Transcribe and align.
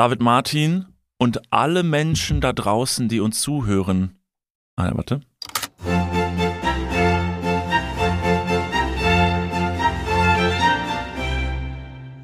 David 0.00 0.22
Martin 0.22 0.86
und 1.18 1.52
alle 1.52 1.82
Menschen 1.82 2.40
da 2.40 2.54
draußen, 2.54 3.10
die 3.10 3.20
uns 3.20 3.42
zuhören. 3.42 4.18
Ah, 4.76 4.86
ja, 4.86 4.96
warte. 4.96 5.20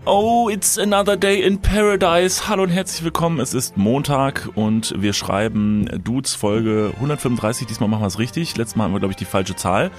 Oh, 0.06 0.48
it's 0.48 0.78
another 0.78 1.18
day 1.18 1.42
in 1.42 1.60
paradise. 1.60 2.48
Hallo 2.48 2.62
und 2.62 2.70
herzlich 2.70 3.04
willkommen. 3.04 3.40
Es 3.40 3.52
ist 3.52 3.76
Montag 3.76 4.48
und 4.54 4.94
wir 4.96 5.12
schreiben 5.12 5.84
Dudes 6.02 6.34
Folge 6.34 6.92
135. 6.94 7.66
Diesmal 7.66 7.90
machen 7.90 8.04
wir 8.04 8.06
es 8.06 8.18
richtig. 8.18 8.56
Letztes 8.56 8.76
Mal 8.76 8.84
haben 8.84 8.94
wir, 8.94 9.00
glaube 9.00 9.12
ich, 9.12 9.18
die 9.18 9.26
falsche 9.26 9.54
Zahl. 9.54 9.90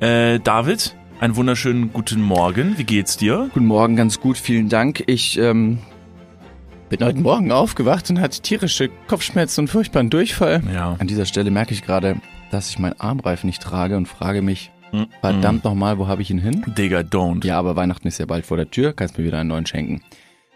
Äh, 0.00 0.40
David, 0.40 0.94
einen 1.20 1.36
wunderschönen 1.36 1.90
guten 1.90 2.20
Morgen. 2.20 2.76
Wie 2.76 2.84
geht's 2.84 3.16
dir? 3.16 3.48
Guten 3.54 3.64
Morgen, 3.64 3.96
ganz 3.96 4.20
gut, 4.20 4.36
vielen 4.36 4.68
Dank. 4.68 5.04
Ich 5.06 5.38
ähm, 5.38 5.78
bin 6.98 7.06
heute 7.06 7.18
Morgen 7.20 7.52
aufgewacht 7.52 8.08
und 8.10 8.20
hatte 8.20 8.40
tierische 8.40 8.88
Kopfschmerzen 9.08 9.62
und 9.62 9.68
furchtbaren 9.68 10.10
Durchfall. 10.10 10.62
Ja. 10.72 10.96
An 10.98 11.06
dieser 11.06 11.26
Stelle 11.26 11.50
merke 11.50 11.74
ich 11.74 11.82
gerade, 11.82 12.16
dass 12.50 12.70
ich 12.70 12.78
meinen 12.78 12.98
Armreif 13.00 13.44
nicht 13.44 13.62
trage 13.62 13.96
und 13.96 14.06
frage 14.06 14.42
mich, 14.42 14.70
Mm, 14.92 15.04
verdammt 15.20 15.64
nochmal, 15.64 15.98
wo 15.98 16.06
habe 16.06 16.22
ich 16.22 16.30
ihn 16.30 16.38
hin? 16.38 16.62
Digga, 16.78 17.00
don't. 17.00 17.44
Ja, 17.44 17.58
aber 17.58 17.74
Weihnachten 17.74 18.06
ist 18.06 18.18
ja 18.18 18.26
bald 18.26 18.46
vor 18.46 18.56
der 18.56 18.70
Tür, 18.70 18.92
kannst 18.92 19.18
mir 19.18 19.24
wieder 19.24 19.38
einen 19.40 19.48
neuen 19.48 19.66
schenken. 19.66 20.02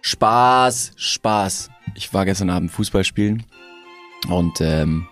Spaß, 0.00 0.92
Spaß. 0.94 1.70
Ich 1.94 2.14
war 2.14 2.24
gestern 2.24 2.50
Abend 2.50 2.70
Fußball 2.70 3.02
spielen 3.02 3.42
und 4.28 4.60
ähm, 4.60 5.08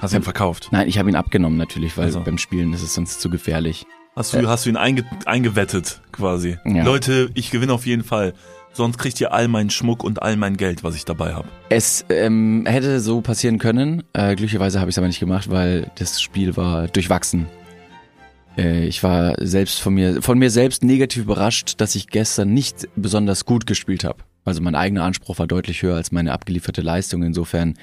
Hast 0.00 0.12
du 0.12 0.18
ihn 0.18 0.22
verkauft? 0.22 0.68
nein, 0.72 0.88
ich 0.88 0.98
habe 0.98 1.08
ihn 1.08 1.16
abgenommen 1.16 1.56
natürlich, 1.56 1.96
weil 1.96 2.04
Also. 2.06 2.20
beim 2.20 2.36
Spielen 2.36 2.74
ist 2.74 2.82
es 2.82 2.92
sonst 2.94 3.20
zu 3.22 3.30
gefährlich. 3.30 3.86
Hast 4.14 4.34
du, 4.34 4.46
hast 4.46 4.66
du 4.66 4.70
ihn 4.70 4.76
einge 4.76 5.04
eingewettet, 5.24 6.02
quasi? 6.12 6.58
Ja. 6.66 6.84
Leute, 6.84 7.30
ich 7.34 7.50
gewinne 7.50 7.72
auf 7.72 7.86
jeden 7.86 8.04
Fall. 8.04 8.34
Sonst 8.74 8.98
kriegt 8.98 9.20
ihr 9.20 9.32
all 9.32 9.46
meinen 9.46 9.70
Schmuck 9.70 10.02
und 10.02 10.20
all 10.20 10.36
mein 10.36 10.56
Geld, 10.56 10.82
was 10.82 10.96
ich 10.96 11.04
dabei 11.04 11.32
habe. 11.32 11.48
Es 11.68 12.04
ähm, 12.08 12.64
hätte 12.66 12.98
so 12.98 13.20
passieren 13.20 13.58
können. 13.58 14.02
Äh, 14.12 14.34
glücklicherweise 14.34 14.80
habe 14.80 14.90
ich 14.90 14.94
es 14.94 14.98
aber 14.98 15.06
nicht 15.06 15.20
gemacht, 15.20 15.48
weil 15.48 15.92
das 15.94 16.20
Spiel 16.20 16.56
war 16.56 16.88
durchwachsen. 16.88 17.46
Äh, 18.58 18.86
ich 18.86 19.04
war 19.04 19.36
selbst 19.38 19.80
von 19.80 19.94
mir, 19.94 20.22
von 20.22 20.40
mir 20.40 20.50
selbst 20.50 20.82
negativ 20.82 21.22
überrascht, 21.22 21.74
dass 21.80 21.94
ich 21.94 22.08
gestern 22.08 22.52
nicht 22.52 22.88
besonders 22.96 23.44
gut 23.44 23.66
gespielt 23.66 24.02
habe. 24.02 24.24
Also 24.44 24.60
mein 24.60 24.74
eigener 24.74 25.04
Anspruch 25.04 25.38
war 25.38 25.46
deutlich 25.46 25.82
höher 25.82 25.94
als 25.94 26.10
meine 26.10 26.32
abgelieferte 26.32 26.82
Leistung. 26.82 27.22
Insofern 27.22 27.74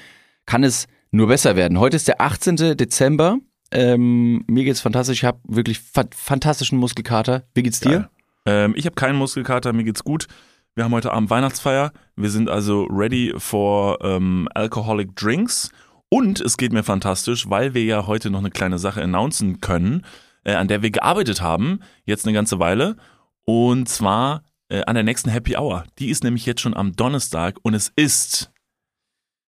kann 0.44 0.62
es 0.62 0.88
nur 1.10 1.28
besser 1.28 1.56
werden. 1.56 1.78
Heute 1.78 1.96
ist 1.96 2.06
der 2.06 2.20
18. 2.20 2.76
Dezember. 2.76 3.38
Ähm, 3.70 4.44
mir 4.46 4.64
geht's 4.64 4.82
fantastisch. 4.82 5.20
Ich 5.20 5.24
habe 5.24 5.40
wirklich 5.48 5.80
fa 5.80 6.04
fantastischen 6.14 6.78
Muskelkater. 6.78 7.44
Wie 7.54 7.62
geht's 7.62 7.80
dir? 7.80 8.10
Ähm, 8.44 8.74
ich 8.76 8.84
habe 8.84 8.94
keinen 8.94 9.16
Muskelkater, 9.16 9.72
mir 9.72 9.84
geht's 9.84 10.04
gut. 10.04 10.26
Wir 10.74 10.84
haben 10.84 10.92
heute 10.92 11.12
Abend 11.12 11.28
Weihnachtsfeier. 11.28 11.92
Wir 12.16 12.30
sind 12.30 12.48
also 12.48 12.84
ready 12.84 13.34
for 13.36 13.98
ähm, 14.02 14.48
alcoholic 14.54 15.14
drinks. 15.16 15.70
Und 16.08 16.40
es 16.40 16.56
geht 16.56 16.72
mir 16.72 16.82
fantastisch, 16.82 17.50
weil 17.50 17.74
wir 17.74 17.84
ja 17.84 18.06
heute 18.06 18.30
noch 18.30 18.38
eine 18.38 18.50
kleine 18.50 18.78
Sache 18.78 19.02
announcen 19.02 19.60
können, 19.60 20.06
äh, 20.44 20.54
an 20.54 20.68
der 20.68 20.80
wir 20.80 20.90
gearbeitet 20.90 21.42
haben, 21.42 21.80
jetzt 22.04 22.24
eine 22.26 22.32
ganze 22.32 22.58
Weile. 22.58 22.96
Und 23.44 23.88
zwar 23.88 24.44
äh, 24.70 24.82
an 24.84 24.94
der 24.94 25.04
nächsten 25.04 25.28
Happy 25.28 25.56
Hour. 25.56 25.84
Die 25.98 26.08
ist 26.08 26.24
nämlich 26.24 26.46
jetzt 26.46 26.62
schon 26.62 26.74
am 26.74 26.92
Donnerstag 26.96 27.58
und 27.62 27.74
es 27.74 27.92
ist. 27.94 28.50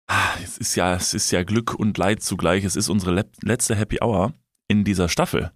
Ah, 0.09 0.35
Es 0.43 0.59
ist 0.59 0.75
ja, 0.75 0.95
es 0.95 1.15
ist 1.15 1.31
ja 1.31 1.45
Glück 1.45 1.75
und 1.75 1.97
Leid 1.99 2.23
zugleich. 2.23 2.65
Es 2.65 2.75
ist 2.75 2.89
unsere 2.89 3.13
le 3.13 3.31
letzte 3.43 3.77
Happy 3.77 3.99
Hour 4.03 4.35
in 4.67 4.83
dieser 4.83 5.09
Staffel. 5.09 5.53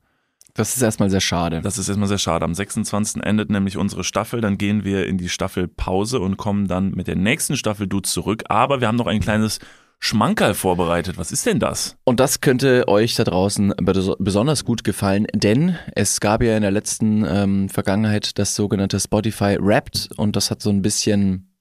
Das 0.56 0.76
ist 0.76 0.82
erstmal 0.82 1.10
sehr 1.10 1.20
schade. 1.20 1.60
Das 1.60 1.78
ist 1.78 1.88
erstmal 1.88 2.08
sehr 2.08 2.18
schade. 2.18 2.44
Am 2.44 2.54
26. 2.54 3.22
endet 3.22 3.50
nämlich 3.50 3.76
unsere 3.76 4.04
Staffel. 4.04 4.40
Dann 4.40 4.58
gehen 4.58 4.84
wir 4.84 5.06
in 5.06 5.18
die 5.18 5.28
Staffelpause 5.28 6.18
und 6.20 6.36
kommen 6.36 6.66
dann 6.66 6.90
mit 6.92 7.06
der 7.08 7.16
nächsten 7.16 7.56
Staffel 7.56 7.86
Du 7.86 8.00
zurück. 8.00 8.44
Aber 8.48 8.80
wir 8.80 8.88
haben 8.88 8.96
noch 8.96 9.06
ein 9.06 9.20
kleines 9.20 9.58
Schmankerl 9.98 10.54
vorbereitet. 10.54 11.18
Was 11.18 11.32
ist 11.32 11.46
denn 11.46 11.58
das? 11.58 11.96
Und 12.04 12.20
das 12.20 12.40
könnte 12.40 12.86
euch 12.88 13.14
da 13.14 13.24
draußen 13.24 13.72
bes- 13.74 14.16
besonders 14.18 14.64
gut 14.64 14.84
gefallen, 14.84 15.26
denn 15.34 15.76
es 15.94 16.20
gab 16.20 16.42
ja 16.42 16.54
in 16.56 16.62
der 16.62 16.70
letzten 16.70 17.24
ähm, 17.26 17.68
Vergangenheit 17.70 18.38
das 18.38 18.54
sogenannte 18.54 19.00
Spotify 19.00 19.56
Wrapped 19.58 20.10
und 20.16 20.36
das 20.36 20.50
hat 20.50 20.60
so 20.60 20.68
ein 20.70 20.82
bisschen 20.82 21.54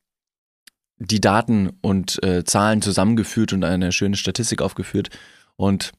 die 0.98 1.22
Daten 1.22 1.72
und 1.82 2.22
äh, 2.24 2.44
Zahlen 2.44 2.82
zusammengeführt 2.82 3.54
und 3.54 3.64
eine 3.64 3.92
schöne 3.92 4.16
Statistik 4.18 4.62
aufgeführt. 4.62 5.10
Und 5.56 5.92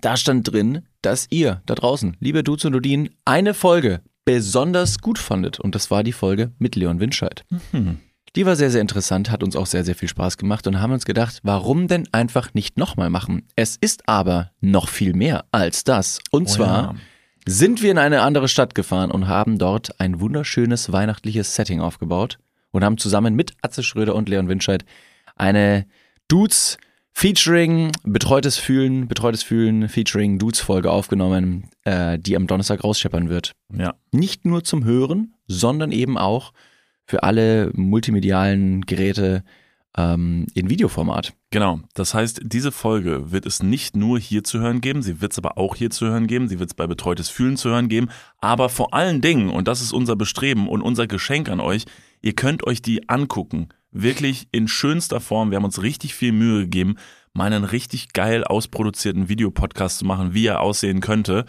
da 0.00 0.16
stand 0.16 0.50
drin, 0.50 0.82
dass 1.02 1.26
ihr 1.30 1.62
da 1.66 1.74
draußen, 1.74 2.16
liebe 2.20 2.42
Dudes 2.42 2.64
und 2.64 2.72
Dudin, 2.72 3.10
eine 3.24 3.54
Folge 3.54 4.00
besonders 4.24 4.98
gut 4.98 5.18
fandet. 5.18 5.60
Und 5.60 5.74
das 5.74 5.90
war 5.90 6.02
die 6.02 6.12
Folge 6.12 6.52
mit 6.58 6.76
Leon 6.76 7.00
Winscheid. 7.00 7.44
Hm. 7.72 7.98
Die 8.36 8.46
war 8.46 8.54
sehr, 8.54 8.70
sehr 8.70 8.80
interessant, 8.80 9.30
hat 9.30 9.42
uns 9.42 9.56
auch 9.56 9.66
sehr, 9.66 9.84
sehr 9.84 9.96
viel 9.96 10.08
Spaß 10.08 10.36
gemacht 10.36 10.66
und 10.68 10.80
haben 10.80 10.92
uns 10.92 11.04
gedacht, 11.04 11.40
warum 11.42 11.88
denn 11.88 12.06
einfach 12.12 12.54
nicht 12.54 12.78
nochmal 12.78 13.10
machen? 13.10 13.48
Es 13.56 13.76
ist 13.80 14.08
aber 14.08 14.52
noch 14.60 14.88
viel 14.88 15.14
mehr 15.14 15.46
als 15.50 15.82
das. 15.82 16.20
Und 16.30 16.44
Oh 16.44 16.52
zwar 16.52 16.82
ja. 16.82 16.94
sind 17.46 17.82
wir 17.82 17.90
in 17.90 17.98
eine 17.98 18.22
andere 18.22 18.46
Stadt 18.46 18.76
gefahren 18.76 19.10
und 19.10 19.26
haben 19.26 19.58
dort 19.58 19.98
ein 20.00 20.20
wunderschönes 20.20 20.92
weihnachtliches 20.92 21.56
Setting 21.56 21.80
aufgebaut 21.80 22.38
und 22.70 22.84
haben 22.84 22.98
zusammen 22.98 23.34
mit 23.34 23.54
Atze 23.62 23.82
Schröder 23.82 24.14
und 24.14 24.28
Leon 24.28 24.48
Winscheid 24.48 24.84
eine 25.34 25.86
Dudes 26.28 26.78
Featuring 27.12 27.92
Betreutes 28.04 28.56
Fühlen, 28.56 29.06
Betreutes 29.08 29.42
Fühlen 29.42 29.88
Featuring 29.88 30.38
Dudes 30.38 30.60
Folge 30.60 30.90
aufgenommen, 30.90 31.68
äh, 31.84 32.18
die 32.18 32.36
am 32.36 32.46
Donnerstag 32.46 32.82
rausscheppern 32.82 33.28
wird 33.28 33.52
Ja. 33.72 33.94
nicht 34.12 34.46
nur 34.46 34.64
zum 34.64 34.84
Hören, 34.84 35.34
sondern 35.46 35.92
eben 35.92 36.16
auch 36.16 36.52
für 37.04 37.22
alle 37.22 37.72
multimedialen 37.74 38.82
Geräte 38.82 39.44
ähm, 39.96 40.46
in 40.54 40.70
Videoformat. 40.70 41.34
Genau. 41.50 41.80
Das 41.94 42.14
heißt, 42.14 42.42
diese 42.44 42.70
Folge 42.70 43.32
wird 43.32 43.44
es 43.44 43.62
nicht 43.62 43.96
nur 43.96 44.20
hier 44.20 44.44
zu 44.44 44.60
hören 44.60 44.80
geben, 44.80 45.02
sie 45.02 45.20
wird 45.20 45.32
es 45.32 45.38
aber 45.38 45.58
auch 45.58 45.74
hier 45.74 45.90
zu 45.90 46.06
hören 46.06 46.28
geben, 46.28 46.48
sie 46.48 46.60
wird 46.60 46.70
es 46.70 46.74
bei 46.74 46.86
Betreutes 46.86 47.28
Fühlen 47.28 47.56
zu 47.56 47.70
hören 47.70 47.88
geben, 47.88 48.08
aber 48.38 48.68
vor 48.68 48.94
allen 48.94 49.20
Dingen, 49.20 49.50
und 49.50 49.66
das 49.66 49.82
ist 49.82 49.92
unser 49.92 50.14
Bestreben 50.14 50.68
und 50.68 50.80
unser 50.80 51.08
Geschenk 51.08 51.48
an 51.48 51.58
euch, 51.58 51.86
ihr 52.22 52.34
könnt 52.34 52.64
euch 52.66 52.80
die 52.82 53.08
angucken. 53.08 53.68
Wirklich 53.92 54.48
in 54.52 54.68
schönster 54.68 55.20
Form. 55.20 55.50
Wir 55.50 55.56
haben 55.56 55.64
uns 55.64 55.82
richtig 55.82 56.14
viel 56.14 56.32
Mühe 56.32 56.62
gegeben, 56.62 56.96
mal 57.32 57.46
einen 57.46 57.64
richtig 57.64 58.12
geil 58.12 58.44
ausproduzierten 58.44 59.28
Videopodcast 59.28 59.98
zu 59.98 60.04
machen, 60.04 60.34
wie 60.34 60.46
er 60.46 60.60
aussehen 60.60 61.00
könnte. 61.00 61.44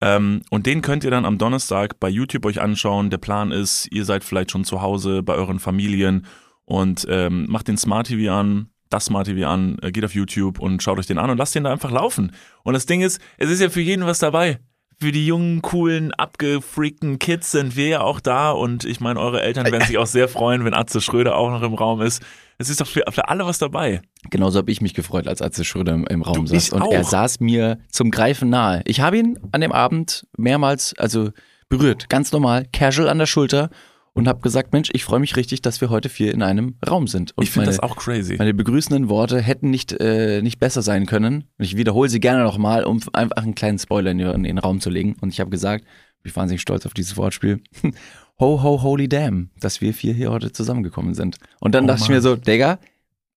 Ähm, 0.00 0.42
und 0.50 0.66
den 0.66 0.82
könnt 0.82 1.04
ihr 1.04 1.10
dann 1.10 1.24
am 1.24 1.38
Donnerstag 1.38 1.98
bei 2.00 2.08
YouTube 2.08 2.46
euch 2.46 2.60
anschauen. 2.60 3.10
Der 3.10 3.18
Plan 3.18 3.52
ist, 3.52 3.88
ihr 3.90 4.04
seid 4.04 4.24
vielleicht 4.24 4.50
schon 4.50 4.64
zu 4.64 4.80
Hause 4.80 5.22
bei 5.22 5.34
euren 5.34 5.58
Familien 5.58 6.26
und 6.64 7.06
ähm, 7.08 7.46
macht 7.48 7.68
den 7.68 7.78
Smart 7.78 8.08
TV 8.08 8.32
an, 8.32 8.70
das 8.90 9.06
Smart 9.06 9.26
TV 9.26 9.48
an, 9.48 9.78
äh, 9.82 9.90
geht 9.90 10.04
auf 10.04 10.14
YouTube 10.14 10.60
und 10.60 10.82
schaut 10.82 10.98
euch 10.98 11.06
den 11.06 11.18
an 11.18 11.30
und 11.30 11.38
lasst 11.38 11.54
den 11.54 11.64
da 11.64 11.72
einfach 11.72 11.90
laufen. 11.90 12.32
Und 12.62 12.74
das 12.74 12.86
Ding 12.86 13.00
ist, 13.00 13.20
es 13.38 13.50
ist 13.50 13.60
ja 13.60 13.70
für 13.70 13.80
jeden 13.80 14.06
was 14.06 14.18
dabei. 14.18 14.60
Für 15.00 15.12
die 15.12 15.26
jungen, 15.26 15.62
coolen, 15.62 16.12
abgefreakten 16.12 17.20
Kids 17.20 17.52
sind 17.52 17.76
wir 17.76 17.86
ja 17.86 18.00
auch 18.00 18.18
da 18.18 18.50
und 18.50 18.84
ich 18.84 18.98
meine, 18.98 19.20
eure 19.20 19.40
Eltern 19.42 19.70
werden 19.70 19.86
sich 19.86 19.96
auch 19.96 20.06
sehr 20.06 20.28
freuen, 20.28 20.64
wenn 20.64 20.74
Atze 20.74 21.00
Schröder 21.00 21.36
auch 21.36 21.50
noch 21.50 21.62
im 21.62 21.74
Raum 21.74 22.00
ist. 22.00 22.20
Es 22.58 22.68
ist 22.68 22.80
doch 22.80 22.86
für, 22.88 23.04
für 23.10 23.28
alle 23.28 23.46
was 23.46 23.58
dabei. 23.58 24.02
Genauso 24.30 24.58
habe 24.58 24.72
ich 24.72 24.80
mich 24.80 24.94
gefreut, 24.94 25.28
als 25.28 25.40
Atze 25.40 25.64
Schröder 25.64 25.94
im, 25.94 26.04
im 26.08 26.22
Raum 26.22 26.46
Du, 26.46 26.46
saß. 26.46 26.70
Und 26.70 26.82
auch. 26.82 26.92
er 26.92 27.04
saß 27.04 27.38
mir 27.38 27.78
zum 27.90 28.10
Greifen 28.10 28.50
nahe. 28.50 28.82
Ich 28.86 29.00
habe 29.00 29.18
ihn 29.18 29.38
an 29.52 29.60
dem 29.60 29.70
Abend 29.70 30.26
mehrmals, 30.36 30.94
also 30.98 31.30
berührt, 31.68 32.08
ganz 32.08 32.32
normal, 32.32 32.66
casual 32.72 33.08
an 33.08 33.18
der 33.18 33.26
Schulter 33.26 33.70
und 34.18 34.28
habe 34.28 34.40
gesagt, 34.40 34.72
Mensch, 34.72 34.90
ich 34.92 35.04
freue 35.04 35.20
mich 35.20 35.36
richtig, 35.36 35.62
dass 35.62 35.80
wir 35.80 35.90
heute 35.90 36.08
vier 36.08 36.34
in 36.34 36.42
einem 36.42 36.76
Raum 36.86 37.06
sind. 37.06 37.32
Und 37.36 37.44
Ich 37.44 37.50
finde 37.50 37.66
das 37.66 37.80
auch 37.80 37.96
crazy. 37.96 38.36
Meine 38.36 38.52
begrüßenden 38.52 39.08
Worte 39.08 39.40
hätten 39.40 39.70
nicht, 39.70 39.92
äh, 39.92 40.42
nicht 40.42 40.58
besser 40.58 40.82
sein 40.82 41.06
können. 41.06 41.44
Und 41.56 41.64
ich 41.64 41.76
wiederhole 41.76 42.08
sie 42.08 42.20
gerne 42.20 42.42
nochmal, 42.42 42.84
um 42.84 43.00
einfach 43.12 43.42
einen 43.42 43.54
kleinen 43.54 43.78
Spoiler 43.78 44.10
in, 44.10 44.20
in 44.20 44.42
den 44.42 44.58
Raum 44.58 44.80
zu 44.80 44.90
legen. 44.90 45.16
Und 45.20 45.30
ich 45.32 45.40
habe 45.40 45.50
gesagt, 45.50 45.84
ich 46.18 46.22
bin 46.24 46.36
wahnsinnig 46.36 46.60
stolz 46.60 46.84
auf 46.84 46.94
dieses 46.94 47.16
Wortspiel. 47.16 47.62
Ho, 48.40 48.62
ho, 48.62 48.82
holy 48.82 49.08
damn, 49.08 49.50
dass 49.58 49.80
wir 49.80 49.92
vier 49.92 50.14
hier 50.14 50.30
heute 50.30 50.52
zusammengekommen 50.52 51.12
sind. 51.14 51.38
Und 51.58 51.74
dann 51.74 51.84
Oh 51.84 51.86
dachte 51.88 52.02
ich 52.02 52.08
Mann. 52.08 52.18
mir 52.18 52.22
so, 52.22 52.36
Digga, 52.36 52.78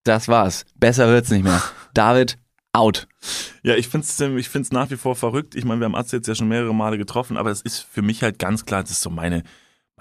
das 0.04 0.28
war's. 0.28 0.64
Besser 0.76 1.08
wird's 1.08 1.32
nicht 1.32 1.44
mehr. 1.44 1.60
David, 1.96 2.38
out. 2.72 3.08
Ja, 3.64 3.76
ich 3.76 3.88
find's, 3.88 4.20
ich 4.20 4.50
find's 4.50 4.72
nach 4.72 4.92
wie 4.92 4.98
vor 4.98 5.16
verrückt. 5.16 5.56
Ich 5.56 5.66
meine, 5.66 5.82
wir 5.82 5.86
haben 5.86 5.96
Atze 5.96 6.18
jetzt 6.18 6.28
ja 6.28 6.36
schon 6.36 6.48
mehrere 6.50 6.76
Male 6.76 7.00
getroffen, 7.00 7.38
aber 7.38 7.50
es 7.50 7.62
ist 7.62 7.80
für 7.80 8.04
mich 8.04 8.22
halt 8.22 8.38
ganz 8.38 8.66
klar, 8.66 8.84
das 8.84 8.92
ist 8.92 9.02
so 9.02 9.10
meine, 9.10 9.42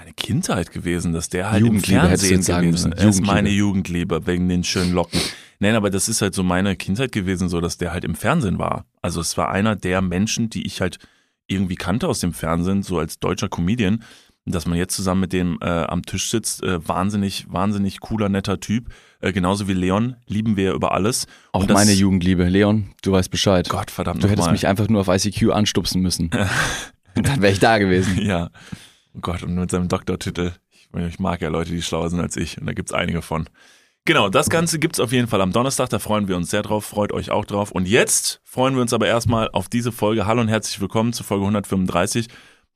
meine 0.01 0.13
Kindheit 0.15 0.73
gewesen, 0.73 1.13
dass 1.13 1.29
der 1.29 1.51
halt 1.51 1.65
im 1.65 1.79
Fernsehen 1.81 2.43
sagen 2.43 2.69
gewesen 2.69 2.93
ist. 2.93 3.03
Jugendliebe. 3.03 3.27
meine 3.35 3.51
Jugendliebe 3.51 4.27
wegen 4.27 4.49
den 4.49 4.65
schönen 4.65 4.93
Locken. 4.93 5.21
Nein, 5.59 5.75
aber 5.75 5.91
das 5.91 6.09
ist 6.09 6.23
halt 6.23 6.35
so 6.35 6.43
meine 6.43 6.75
Kindheit 6.75 7.13
gewesen, 7.13 7.51
so 7.51 7.61
dass 7.61 7.77
der 7.77 7.93
halt 7.93 8.05
im 8.05 8.15
Fernsehen 8.15 8.59
war. 8.59 8.87
Also 9.03 9.21
es 9.21 9.37
war 9.37 9.51
einer 9.51 9.77
der 9.77 10.01
Menschen, 10.01 10.49
die 10.49 10.67
ich 10.67 10.81
halt 10.81 10.99
irgendwie 11.49 11.75
kannte 11.75 12.09
aus 12.09 12.21
dem 12.21 12.33
Fernsehen, 12.33 12.83
so 12.83 12.99
als 12.99 13.19
deutscher 13.19 13.49
Comedian. 13.49 14.03
Dass 14.47 14.67
man 14.67 14.79
jetzt 14.79 14.97
zusammen 14.97 15.21
mit 15.21 15.35
dem 15.35 15.59
äh, 15.61 15.67
am 15.67 16.03
Tisch 16.03 16.31
sitzt, 16.31 16.63
äh, 16.63 16.89
wahnsinnig, 16.89 17.45
wahnsinnig 17.51 18.01
cooler, 18.01 18.31
netter 18.31 18.59
Typ. 18.59 18.89
Äh, 19.21 19.33
genauso 19.33 19.69
wie 19.69 19.75
Leon, 19.75 20.17
lieben 20.27 20.57
wir 20.57 20.73
über 20.73 20.93
alles. 20.93 21.27
Auch 21.53 21.67
das- 21.67 21.75
meine 21.75 21.93
Jugendliebe. 21.93 22.45
Leon, 22.49 22.89
du 23.03 23.13
weißt 23.13 23.31
Bescheid. 23.31 23.69
Gott 23.69 23.91
verdammt 23.91 24.23
du 24.23 24.29
hättest 24.29 24.39
nochmal. 24.39 24.53
mich 24.53 24.67
einfach 24.67 24.89
nur 24.89 25.03
auf 25.03 25.09
ICQ 25.09 25.51
anstupsen 25.53 26.01
müssen. 26.01 26.31
Und 27.15 27.29
dann 27.29 27.43
wäre 27.43 27.53
ich 27.53 27.61
da 27.61 27.77
gewesen. 27.77 28.19
Ja. 28.25 28.49
Oh 29.15 29.19
Gott, 29.21 29.43
und 29.43 29.55
mit 29.55 29.71
seinem 29.71 29.89
Doktortitel. 29.89 30.53
Ich, 30.71 30.89
ich 30.95 31.19
mag 31.19 31.41
ja 31.41 31.49
Leute, 31.49 31.71
die 31.73 31.83
schlauer 31.83 32.11
sind 32.11 32.21
als 32.21 32.37
ich. 32.37 32.59
Und 32.59 32.67
da 32.67 32.73
gibt's 32.73 32.93
einige 32.93 33.23
von. 33.23 33.49
Genau, 34.07 34.29
das 34.29 34.49
Ganze 34.49 34.79
gibt's 34.79 34.99
auf 34.99 35.13
jeden 35.13 35.29
Fall 35.29 35.41
am 35.43 35.53
Donnerstag, 35.53 35.91
da 35.91 35.99
freuen 35.99 36.27
wir 36.27 36.37
uns 36.37 36.51
sehr 36.51 36.63
drauf, 36.63 36.87
freut 36.87 37.13
euch 37.13 37.31
auch 37.31 37.45
drauf. 37.45 37.71
Und 37.71 37.87
jetzt 37.87 38.41
freuen 38.45 38.75
wir 38.75 38.81
uns 38.83 38.93
aber 38.95 39.07
erstmal 39.07 39.51
auf 39.51 39.69
diese 39.69 39.93
Folge. 39.93 40.27
Hallo 40.27 40.41
und 40.41 40.49
herzlich 40.49 40.81
willkommen 40.81 41.13
zu 41.13 41.23
Folge 41.23 41.45
135. 41.45 42.29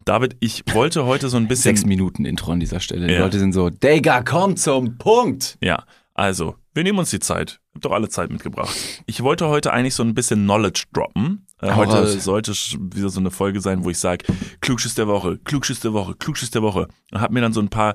David, 0.05 0.37
ich 0.41 0.65
wollte 0.73 1.07
heute 1.07 1.31
so 1.31 1.39
ein 1.39 1.49
bisschen. 1.49 1.75
Sechs 1.77 1.87
Minuten 1.87 2.27
Intro 2.27 2.53
an 2.53 2.61
dieser 2.61 2.79
Stelle. 2.79 3.07
Die 3.07 3.15
Ja. 3.15 3.21
Leute 3.21 3.39
sind 3.39 3.53
so, 3.55 3.71
Digga, 3.71 4.23
komm 4.23 4.57
zum 4.57 4.99
Punkt. 4.99 5.57
Ja, 5.63 5.85
also, 6.13 6.57
wir 6.75 6.83
nehmen 6.83 6.99
uns 6.99 7.11
die 7.11 7.21
Zeit. 7.21 7.61
Ich 7.71 7.77
hab 7.77 7.83
doch 7.83 7.93
alle 7.93 8.09
Zeit 8.09 8.31
mitgebracht. 8.31 8.77
Ich 9.07 9.23
wollte 9.23 9.49
heute 9.49 9.73
eigentlich 9.73 9.95
so 9.95 10.03
ein 10.03 10.15
bisschen 10.15 10.45
Knowledge 10.45 10.87
droppen. 10.93 11.47
Äh, 11.61 11.73
heute 11.75 11.93
raus. 11.93 12.25
sollte 12.25 12.53
wieder 12.53 13.09
so 13.09 13.21
eine 13.21 13.31
Folge 13.31 13.61
sein, 13.61 13.85
wo 13.85 13.91
ich 13.91 13.99
sage, 13.99 14.27
Klugschiss 14.61 14.95
der 14.95 15.07
Woche, 15.07 15.39
Klugschiss 15.39 15.81
der 15.81 15.93
Woche, 15.93 16.15
Klugschiss 16.17 16.51
der 16.51 16.63
Woche. 16.63 16.89
Und 17.13 17.21
habe 17.21 17.33
mir 17.33 17.41
dann 17.41 17.53
so 17.53 17.61
ein 17.61 17.71
paar 17.71 17.95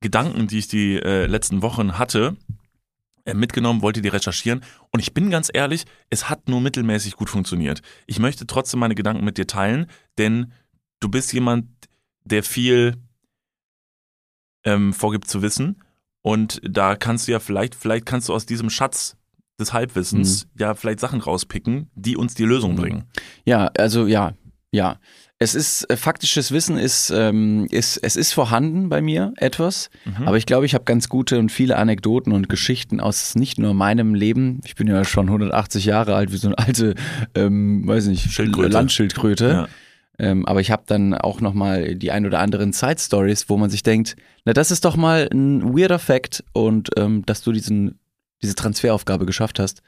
Gedanken, 0.00 0.46
die 0.46 0.58
ich 0.58 0.68
die 0.68 0.96
äh, 0.96 1.26
letzten 1.26 1.62
Wochen 1.62 1.98
hatte, 1.98 2.36
äh, 3.26 3.34
mitgenommen, 3.34 3.82
wollte 3.82 4.00
die 4.00 4.08
recherchieren. 4.08 4.62
Und 4.92 5.00
ich 5.00 5.12
bin 5.12 5.30
ganz 5.30 5.50
ehrlich, 5.52 5.84
es 6.08 6.30
hat 6.30 6.48
nur 6.48 6.60
mittelmäßig 6.60 7.16
gut 7.16 7.28
funktioniert. 7.28 7.82
Ich 8.06 8.18
möchte 8.18 8.46
trotzdem 8.46 8.80
meine 8.80 8.94
Gedanken 8.94 9.24
mit 9.24 9.36
dir 9.36 9.46
teilen, 9.46 9.86
denn 10.16 10.52
du 11.00 11.10
bist 11.10 11.32
jemand, 11.32 11.66
der 12.24 12.42
viel 12.42 12.96
ähm, 14.64 14.92
vorgibt 14.92 15.28
zu 15.28 15.42
wissen. 15.42 15.82
Und 16.26 16.60
da 16.68 16.96
kannst 16.96 17.28
du 17.28 17.32
ja 17.32 17.38
vielleicht, 17.38 17.76
vielleicht 17.76 18.04
kannst 18.04 18.28
du 18.28 18.34
aus 18.34 18.46
diesem 18.46 18.68
Schatz 18.68 19.14
des 19.60 19.72
Halbwissens 19.72 20.48
ja 20.58 20.74
vielleicht 20.74 20.98
Sachen 20.98 21.20
rauspicken, 21.20 21.88
die 21.94 22.16
uns 22.16 22.34
die 22.34 22.42
Lösung 22.42 22.72
Mhm. 22.72 22.76
bringen. 22.76 23.04
Ja, 23.44 23.70
also 23.78 24.06
ja, 24.08 24.32
ja. 24.72 24.98
Es 25.38 25.54
ist, 25.54 25.88
äh, 25.88 25.96
faktisches 25.96 26.50
Wissen 26.50 26.78
ist, 26.78 27.10
ähm, 27.14 27.68
ist, 27.70 27.98
es 27.98 28.16
ist 28.16 28.32
vorhanden 28.32 28.88
bei 28.88 29.00
mir 29.02 29.34
etwas, 29.36 29.88
Mhm. 30.04 30.26
aber 30.26 30.36
ich 30.36 30.46
glaube, 30.46 30.66
ich 30.66 30.74
habe 30.74 30.82
ganz 30.84 31.08
gute 31.08 31.38
und 31.38 31.52
viele 31.52 31.76
Anekdoten 31.76 32.32
und 32.32 32.48
Geschichten 32.48 32.98
aus 32.98 33.36
nicht 33.36 33.58
nur 33.60 33.72
meinem 33.74 34.14
Leben. 34.16 34.60
Ich 34.64 34.74
bin 34.74 34.88
ja 34.88 35.04
schon 35.04 35.28
180 35.30 35.84
Jahre 35.84 36.16
alt, 36.16 36.32
wie 36.32 36.38
so 36.38 36.48
eine 36.48 36.58
alte, 36.58 36.96
ähm, 37.36 37.86
weiß 37.86 38.06
nicht, 38.06 38.32
Schildkröte. 38.32 38.70
Landschildkröte. 38.72 39.48
Ja. 39.48 39.68
Ähm, 40.18 40.46
aber 40.46 40.60
ich 40.60 40.70
habe 40.70 40.84
dann 40.86 41.14
auch 41.14 41.40
nochmal 41.40 41.94
die 41.94 42.10
ein 42.10 42.24
oder 42.26 42.40
anderen 42.40 42.72
Side-Stories, 42.72 43.48
wo 43.48 43.56
man 43.56 43.70
sich 43.70 43.82
denkt, 43.82 44.16
na, 44.44 44.52
das 44.52 44.70
ist 44.70 44.84
doch 44.84 44.96
mal 44.96 45.28
ein 45.32 45.76
weirder 45.76 45.98
Fact 45.98 46.42
und 46.52 46.90
ähm, 46.96 47.24
dass 47.26 47.42
du 47.42 47.52
diesen, 47.52 47.98
diese 48.42 48.54
Transferaufgabe 48.54 49.26
geschafft 49.26 49.58
hast. 49.58 49.82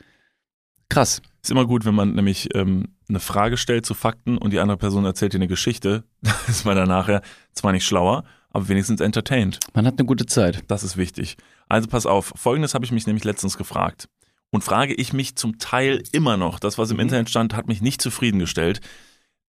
Krass. 0.91 1.21
Ist 1.43 1.51
immer 1.51 1.67
gut, 1.67 1.85
wenn 1.85 1.95
man 1.95 2.15
nämlich 2.15 2.55
ähm, 2.55 2.89
eine 3.09 3.21
Frage 3.21 3.57
stellt 3.57 3.87
zu 3.87 3.95
Fakten 3.95 4.39
und 4.39 4.53
die 4.53 4.59
andere 4.59 4.79
Person 4.79 5.05
erzählt 5.05 5.33
dir 5.33 5.39
eine 5.39 5.49
Geschichte. 5.49 6.05
Da 6.23 6.35
ist 6.49 6.65
man 6.65 6.77
dann 6.77 6.89
nachher 6.89 7.23
zwar 7.53 7.73
nicht 7.73 7.87
schlauer, 7.87 8.25
aber 8.51 8.69
wenigstens 8.69 9.01
entertained. 9.01 9.59
Man 9.75 9.87
hat 9.87 9.99
eine 9.99 10.07
gute 10.07 10.27
Zeit. 10.27 10.65
Das 10.69 10.83
ist 10.83 10.97
wichtig. 10.97 11.37
Also 11.69 11.89
pass 11.89 12.07
auf, 12.07 12.33
folgendes 12.37 12.75
habe 12.75 12.85
ich 12.85 12.93
mich 12.93 13.07
nämlich 13.07 13.25
letztens 13.25 13.57
gefragt. 13.57 14.09
Und 14.51 14.65
frage 14.65 14.95
ich 14.95 15.13
mich 15.13 15.37
zum 15.37 15.59
Teil 15.59 16.03
immer 16.13 16.39
noch. 16.39 16.59
Das, 16.59 16.79
was 16.79 16.91
im 16.91 16.97
Mhm. 16.97 17.03
Internet 17.03 17.29
stand, 17.29 17.55
hat 17.55 17.69
mich 17.69 17.83
nicht 17.83 18.01
zufriedengestellt. 18.01 18.81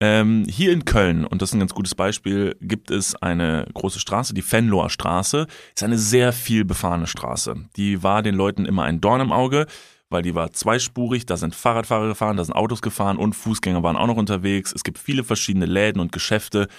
Ähm, 0.01 0.46
hier 0.50 0.72
in 0.72 0.86
Köln, 0.86 1.25
und 1.25 1.42
das 1.42 1.50
ist 1.50 1.56
ein 1.56 1.60
ganz 1.60 1.74
gutes 1.74 1.94
Beispiel, 1.94 2.56
gibt 2.62 2.90
es 2.90 3.16
eine 3.16 3.66
große 3.74 4.00
Straße, 4.00 4.34
die 4.34 4.50
Venloer 4.50 4.90
Straße. 4.90 5.46
Ist 5.75 5.84
eine 5.84 5.98
sehr 5.98 6.31
viel 6.31 6.63
befahrene 6.63 7.06
Straße. 7.06 7.56
Die 7.75 8.01
war 8.01 8.24
den 8.24 8.36
Leuten 8.36 8.66
immer 8.66 8.84
ein 8.84 9.01
Dorn 9.01 9.19
im 9.19 9.34
Auge, 9.34 9.66
weil 10.10 10.22
die 10.22 10.36
war 10.36 10.54
zweispurig, 10.54 11.25
da 11.25 11.36
sind 11.36 11.54
Fahrradfahrer 11.54 12.07
gefahren, 12.07 12.38
da 12.38 12.46
sind 12.46 12.56
Autos 12.56 12.81
gefahren 12.81 13.18
und 13.18 13.34
Fußgänger 13.36 13.84
waren 13.84 13.98
auch 13.98 14.07
noch 14.07 14.16
unterwegs. 14.16 14.72
Es 14.74 14.86
gibt 14.86 15.00
viele 15.00 15.25
verschiedene 15.25 15.66
Läden 15.66 16.00
und 16.00 16.13
Geschäfte 16.13 16.69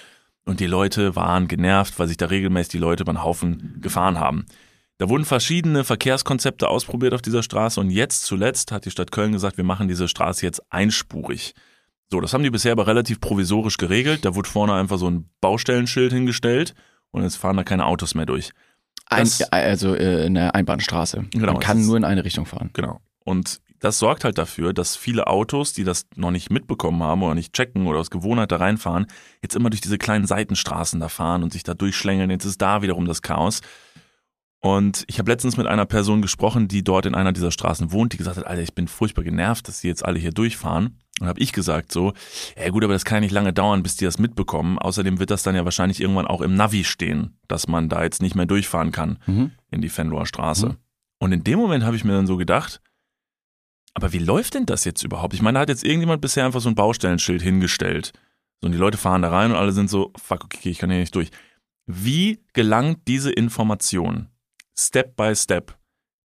und 0.45 0.59
die 0.59 0.67
Leute 0.67 1.15
waren 1.15 1.47
genervt, 1.47 1.99
weil 1.99 2.07
sich 2.07 2.17
da 2.17 2.25
regelmäßig 2.25 2.71
die 2.71 2.77
Leute 2.79 3.05
beim 3.05 3.23
Haufen 3.23 3.77
gefahren 3.81 4.19
haben. 4.19 4.47
Da 4.97 5.09
wurden 5.09 5.25
verschiedene 5.25 5.83
Verkehrskonzepte 5.83 6.67
ausprobiert 6.67 7.13
auf 7.13 7.21
dieser 7.21 7.43
Straße 7.43 7.79
und 7.79 7.91
jetzt 7.91 8.23
zuletzt 8.23 8.71
hat 8.71 8.85
die 8.85 8.91
Stadt 8.91 9.11
Köln 9.11 9.31
gesagt, 9.31 9.57
wir 9.57 9.63
machen 9.63 9.87
diese 9.87 10.07
Straße 10.07 10.43
jetzt 10.43 10.61
einspurig. 10.71 11.53
So, 12.11 12.19
das 12.19 12.33
haben 12.33 12.43
die 12.43 12.49
bisher 12.49 12.73
aber 12.73 12.87
relativ 12.87 13.21
provisorisch 13.21 13.77
geregelt. 13.77 14.25
Da 14.25 14.35
wurde 14.35 14.49
vorne 14.49 14.73
einfach 14.73 14.97
so 14.97 15.09
ein 15.09 15.29
Baustellenschild 15.39 16.11
hingestellt 16.11 16.75
und 17.11 17.23
jetzt 17.23 17.37
fahren 17.37 17.55
da 17.55 17.63
keine 17.63 17.85
Autos 17.85 18.15
mehr 18.15 18.25
durch. 18.25 18.51
Ein, 19.05 19.29
also 19.51 19.95
äh, 19.95 20.25
eine 20.25 20.53
Einbahnstraße. 20.53 21.25
Genau, 21.31 21.53
Man 21.53 21.61
kann 21.61 21.85
nur 21.85 21.97
in 21.97 22.03
eine 22.03 22.23
Richtung 22.25 22.45
fahren. 22.45 22.69
Genau. 22.73 22.99
Und 23.23 23.61
das 23.79 23.97
sorgt 23.97 24.23
halt 24.23 24.37
dafür, 24.37 24.73
dass 24.73 24.95
viele 24.95 25.27
Autos, 25.27 25.73
die 25.73 25.83
das 25.83 26.05
noch 26.15 26.31
nicht 26.31 26.51
mitbekommen 26.51 27.01
haben 27.01 27.23
oder 27.23 27.33
nicht 27.33 27.53
checken 27.53 27.87
oder 27.87 27.99
aus 27.99 28.09
Gewohnheit 28.09 28.51
da 28.51 28.57
reinfahren, 28.57 29.07
jetzt 29.41 29.55
immer 29.55 29.69
durch 29.69 29.81
diese 29.81 29.97
kleinen 29.97 30.27
Seitenstraßen 30.27 30.99
da 30.99 31.09
fahren 31.09 31.43
und 31.43 31.53
sich 31.53 31.63
da 31.63 31.73
durchschlängeln. 31.73 32.29
Jetzt 32.29 32.45
ist 32.45 32.61
da 32.61 32.81
wiederum 32.81 33.05
das 33.05 33.21
Chaos. 33.21 33.61
Und 34.59 35.05
ich 35.07 35.17
habe 35.17 35.31
letztens 35.31 35.57
mit 35.57 35.65
einer 35.65 35.85
Person 35.85 36.21
gesprochen, 36.21 36.67
die 36.67 36.83
dort 36.83 37.05
in 37.05 37.15
einer 37.15 37.31
dieser 37.31 37.51
Straßen 37.51 37.91
wohnt, 37.91 38.13
die 38.13 38.17
gesagt 38.17 38.37
hat, 38.37 38.45
Alter, 38.45 38.61
ich 38.61 38.75
bin 38.75 38.87
furchtbar 38.87 39.23
genervt, 39.23 39.67
dass 39.67 39.81
die 39.81 39.87
jetzt 39.87 40.05
alle 40.05 40.19
hier 40.19 40.31
durchfahren. 40.31 41.00
Und 41.21 41.27
habe 41.27 41.39
ich 41.39 41.53
gesagt 41.53 41.91
so, 41.91 42.13
ja 42.57 42.69
gut, 42.69 42.83
aber 42.83 42.93
das 42.93 43.05
kann 43.05 43.17
ja 43.17 43.21
nicht 43.21 43.31
lange 43.31 43.53
dauern, 43.53 43.83
bis 43.83 43.95
die 43.95 44.05
das 44.05 44.17
mitbekommen. 44.17 44.79
Außerdem 44.79 45.19
wird 45.19 45.29
das 45.29 45.43
dann 45.43 45.55
ja 45.55 45.63
wahrscheinlich 45.65 46.01
irgendwann 46.01 46.25
auch 46.25 46.41
im 46.41 46.55
Navi 46.55 46.83
stehen, 46.83 47.37
dass 47.47 47.67
man 47.67 47.89
da 47.89 48.03
jetzt 48.03 48.21
nicht 48.23 48.35
mehr 48.35 48.47
durchfahren 48.47 48.91
kann 48.91 49.19
Mhm. 49.27 49.51
in 49.69 49.81
die 49.81 49.95
Venloer 49.95 50.25
Straße. 50.25 50.69
Mhm. 50.69 50.77
Und 51.19 51.31
in 51.31 51.43
dem 51.43 51.59
Moment 51.59 51.83
habe 51.83 51.95
ich 51.95 52.03
mir 52.03 52.13
dann 52.13 52.25
so 52.25 52.37
gedacht, 52.37 52.81
aber 53.93 54.13
wie 54.13 54.19
läuft 54.19 54.55
denn 54.55 54.65
das 54.65 54.83
jetzt 54.83 55.03
überhaupt? 55.03 55.33
Ich 55.33 55.41
meine, 55.41 55.57
da 55.57 55.61
hat 55.61 55.69
jetzt 55.69 55.83
irgendjemand 55.83 56.21
bisher 56.21 56.45
einfach 56.45 56.61
so 56.61 56.69
ein 56.69 56.75
Baustellenschild 56.75 57.41
hingestellt. 57.41 58.13
So, 58.61 58.65
und 58.65 58.71
die 58.71 58.77
Leute 58.77 58.97
fahren 58.97 59.21
da 59.21 59.29
rein 59.29 59.51
und 59.51 59.57
alle 59.57 59.73
sind 59.73 59.89
so, 59.89 60.11
fuck, 60.17 60.45
okay, 60.45 60.69
ich 60.69 60.79
kann 60.79 60.89
hier 60.89 60.99
nicht 60.99 61.13
durch. 61.13 61.29
Wie 61.85 62.39
gelangt 62.53 63.07
diese 63.07 63.31
Information 63.31 64.29
Step 64.77 65.15
by 65.15 65.35
Step 65.35 65.77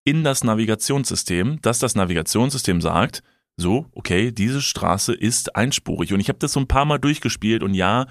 in 0.04 0.24
das 0.24 0.42
Navigationssystem, 0.42 1.60
dass 1.60 1.78
das 1.78 1.94
Navigationssystem 1.94 2.80
sagt, 2.80 3.22
so, 3.56 3.86
okay, 3.92 4.32
diese 4.32 4.62
Straße 4.62 5.12
ist 5.12 5.56
einspurig. 5.56 6.12
Und 6.12 6.20
ich 6.20 6.28
habe 6.28 6.38
das 6.38 6.52
so 6.52 6.60
ein 6.60 6.68
paar 6.68 6.84
Mal 6.84 6.98
durchgespielt 6.98 7.62
und 7.62 7.74
ja, 7.74 8.06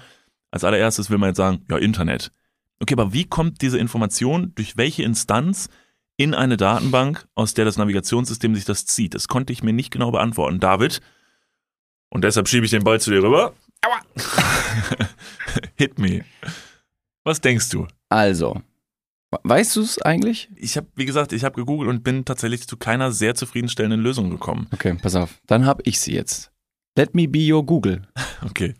als 0.50 0.64
allererstes 0.64 1.10
will 1.10 1.18
man 1.18 1.30
jetzt 1.30 1.38
sagen, 1.38 1.64
ja, 1.68 1.76
Internet. 1.76 2.32
Okay, 2.80 2.94
aber 2.94 3.12
wie 3.12 3.24
kommt 3.24 3.62
diese 3.62 3.78
Information 3.78 4.52
durch 4.54 4.76
welche 4.76 5.02
Instanz 5.02 5.68
in 6.16 6.34
eine 6.34 6.56
Datenbank, 6.56 7.26
aus 7.34 7.54
der 7.54 7.64
das 7.64 7.76
Navigationssystem 7.76 8.54
sich 8.54 8.64
das 8.64 8.86
zieht? 8.86 9.14
Das 9.14 9.28
konnte 9.28 9.52
ich 9.52 9.62
mir 9.62 9.72
nicht 9.72 9.90
genau 9.90 10.10
beantworten. 10.10 10.60
David, 10.60 11.00
und 12.10 12.24
deshalb 12.24 12.48
schiebe 12.48 12.64
ich 12.64 12.70
den 12.70 12.84
Ball 12.84 13.00
zu 13.00 13.10
dir 13.10 13.22
rüber. 13.22 13.54
Aua! 13.82 14.00
Hit 15.76 15.98
me. 15.98 16.24
Was 17.24 17.40
denkst 17.40 17.68
du? 17.70 17.86
Also, 18.08 18.60
weißt 19.30 19.76
du 19.76 19.82
es 19.82 20.00
eigentlich? 20.02 20.50
Ich 20.56 20.76
habe, 20.76 20.88
wie 20.96 21.06
gesagt, 21.06 21.32
ich 21.32 21.44
habe 21.44 21.54
gegoogelt 21.54 21.88
und 21.88 22.02
bin 22.02 22.24
tatsächlich 22.24 22.66
zu 22.66 22.76
keiner 22.76 23.12
sehr 23.12 23.34
zufriedenstellenden 23.34 24.00
Lösung 24.00 24.30
gekommen. 24.30 24.68
Okay, 24.72 24.94
pass 25.00 25.14
auf. 25.14 25.40
Dann 25.46 25.66
habe 25.66 25.82
ich 25.86 26.00
sie 26.00 26.14
jetzt. 26.14 26.50
Let 26.96 27.14
me 27.14 27.28
be 27.28 27.52
your 27.52 27.64
Google. 27.64 28.02
Okay. 28.42 28.74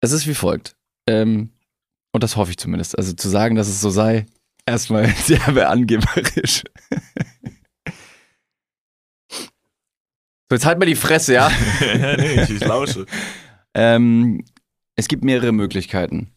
Es 0.00 0.12
ist 0.12 0.26
wie 0.26 0.34
folgt. 0.34 0.76
Ähm, 1.06 1.50
und 2.12 2.24
das 2.24 2.36
hoffe 2.36 2.50
ich 2.50 2.56
zumindest. 2.56 2.96
Also 2.96 3.12
zu 3.12 3.28
sagen, 3.28 3.54
dass 3.54 3.68
es 3.68 3.82
so 3.82 3.90
sei, 3.90 4.24
erstmal 4.66 5.06
sehr 5.24 5.68
angeberisch. 5.68 6.64
So, 10.52 10.56
jetzt 10.56 10.66
halt 10.66 10.78
mal 10.78 10.84
die 10.84 10.96
Fresse, 10.96 11.32
ja? 11.32 11.50
ja, 11.80 12.16
nee, 12.18 12.42
ich, 12.42 12.50
ich 12.50 12.60
lausche. 12.60 13.06
Ähm, 13.72 14.44
es 14.96 15.08
gibt 15.08 15.24
mehrere 15.24 15.50
Möglichkeiten. 15.50 16.30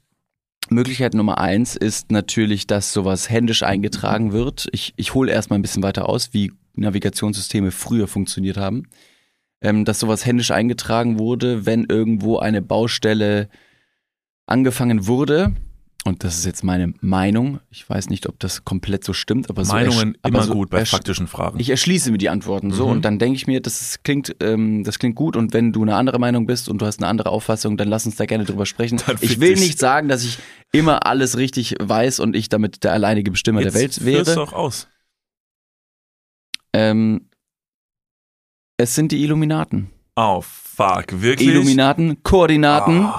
Möglichkeit 0.70 1.14
Nummer 1.14 1.40
eins 1.40 1.76
ist 1.76 2.12
natürlich, 2.12 2.68
dass 2.68 2.94
sowas 2.94 3.30
händisch 3.30 3.64
eingetragen 3.64 4.32
wird. 4.34 4.68
Ich, 4.72 4.94
ich 4.96 5.14
hole 5.14 5.32
erstmal 5.32 5.60
ein 5.60 5.62
bisschen 5.62 5.84
weiter 5.84 6.10
aus, 6.10 6.34
wie 6.34 6.52
Navigationssysteme 6.74 7.72
früher 7.72 8.08
funktioniert 8.08 8.58
haben. 8.58 8.88
Ähm, 9.62 9.86
dass 9.86 10.00
sowas 10.00 10.26
händisch 10.26 10.52
eingetragen 10.52 11.18
wurde, 11.18 11.66
wenn 11.66 11.86
irgendwo 11.86 12.38
eine 12.38 12.62
Baustelle 12.62 13.50
angefangen 14.46 15.08
wurde. 15.08 15.54
Und 16.08 16.24
das 16.24 16.38
ist 16.38 16.46
jetzt 16.46 16.64
meine 16.64 16.94
Meinung. 17.02 17.60
Ich 17.72 17.90
weiß 17.90 18.10
nicht, 18.10 18.30
ob 18.30 18.40
das 18.40 18.64
komplett 18.64 19.04
so 19.04 19.12
stimmt, 19.12 19.50
aber 19.50 19.66
so 19.66 19.74
Meinungen 19.74 20.16
aber 20.22 20.38
immer 20.38 20.44
so 20.46 20.54
gut 20.54 20.70
bei 20.70 20.86
faktischen 20.86 21.26
Fragen. 21.26 21.60
ich 21.60 21.72
erschließe 21.72 22.12
mir 22.12 22.20
die 22.20 22.30
Antworten 22.30 22.70
so 22.72 22.86
Mhm. 22.86 22.92
und 22.92 23.02
dann 23.06 23.18
denke 23.18 23.38
ich 23.38 23.48
mir, 23.48 23.60
das 23.60 23.82
ist, 23.82 24.04
klingt, 24.04 24.36
ähm, 24.40 24.84
das 24.84 25.00
klingt 25.00 25.16
gut 25.16 25.36
und 25.36 25.52
wenn 25.54 25.74
du 25.74 25.82
eine 25.82 25.96
andere 25.96 26.20
Meinung 26.20 26.46
bist 26.46 26.70
und 26.70 26.80
du 26.80 26.86
hast 26.86 27.00
eine 27.00 27.08
andere 27.08 27.32
Auffassung, 27.32 27.76
dann 27.76 27.88
lass 27.88 28.06
uns 28.06 28.18
da 28.18 28.28
gerne 28.28 28.46
drüber 28.46 28.68
sprechen. 28.68 29.02
Dann 29.08 29.18
Ich 29.22 29.40
will 29.40 29.56
dich. 29.56 29.62
nicht 29.62 29.80
sagen, 29.80 30.08
dass 30.08 30.24
ich 30.24 30.38
immer 30.72 31.08
alles 31.08 31.38
richtig 31.38 31.74
weiß 31.82 32.20
und 32.20 32.36
ich 32.36 32.50
damit 32.50 32.84
der 32.84 32.92
alleinige 32.94 33.32
Bestimmer 33.32 33.62
Jetzt 33.62 33.74
der 33.74 33.82
Welt 33.82 34.06
wäre. 34.06 34.36
doch 34.36 34.54
aus. 34.54 34.88
Ähm, 36.74 37.30
es 38.78 38.94
sind 38.94 39.12
die 39.12 39.24
Illuminaten. 39.24 39.90
Oh, 40.16 40.42
fuck, 40.42 41.06
wirklich? 41.22 41.50
Illuminaten, 41.50 42.22
Koordinaten, 42.22 43.06
Oh, 43.06 43.14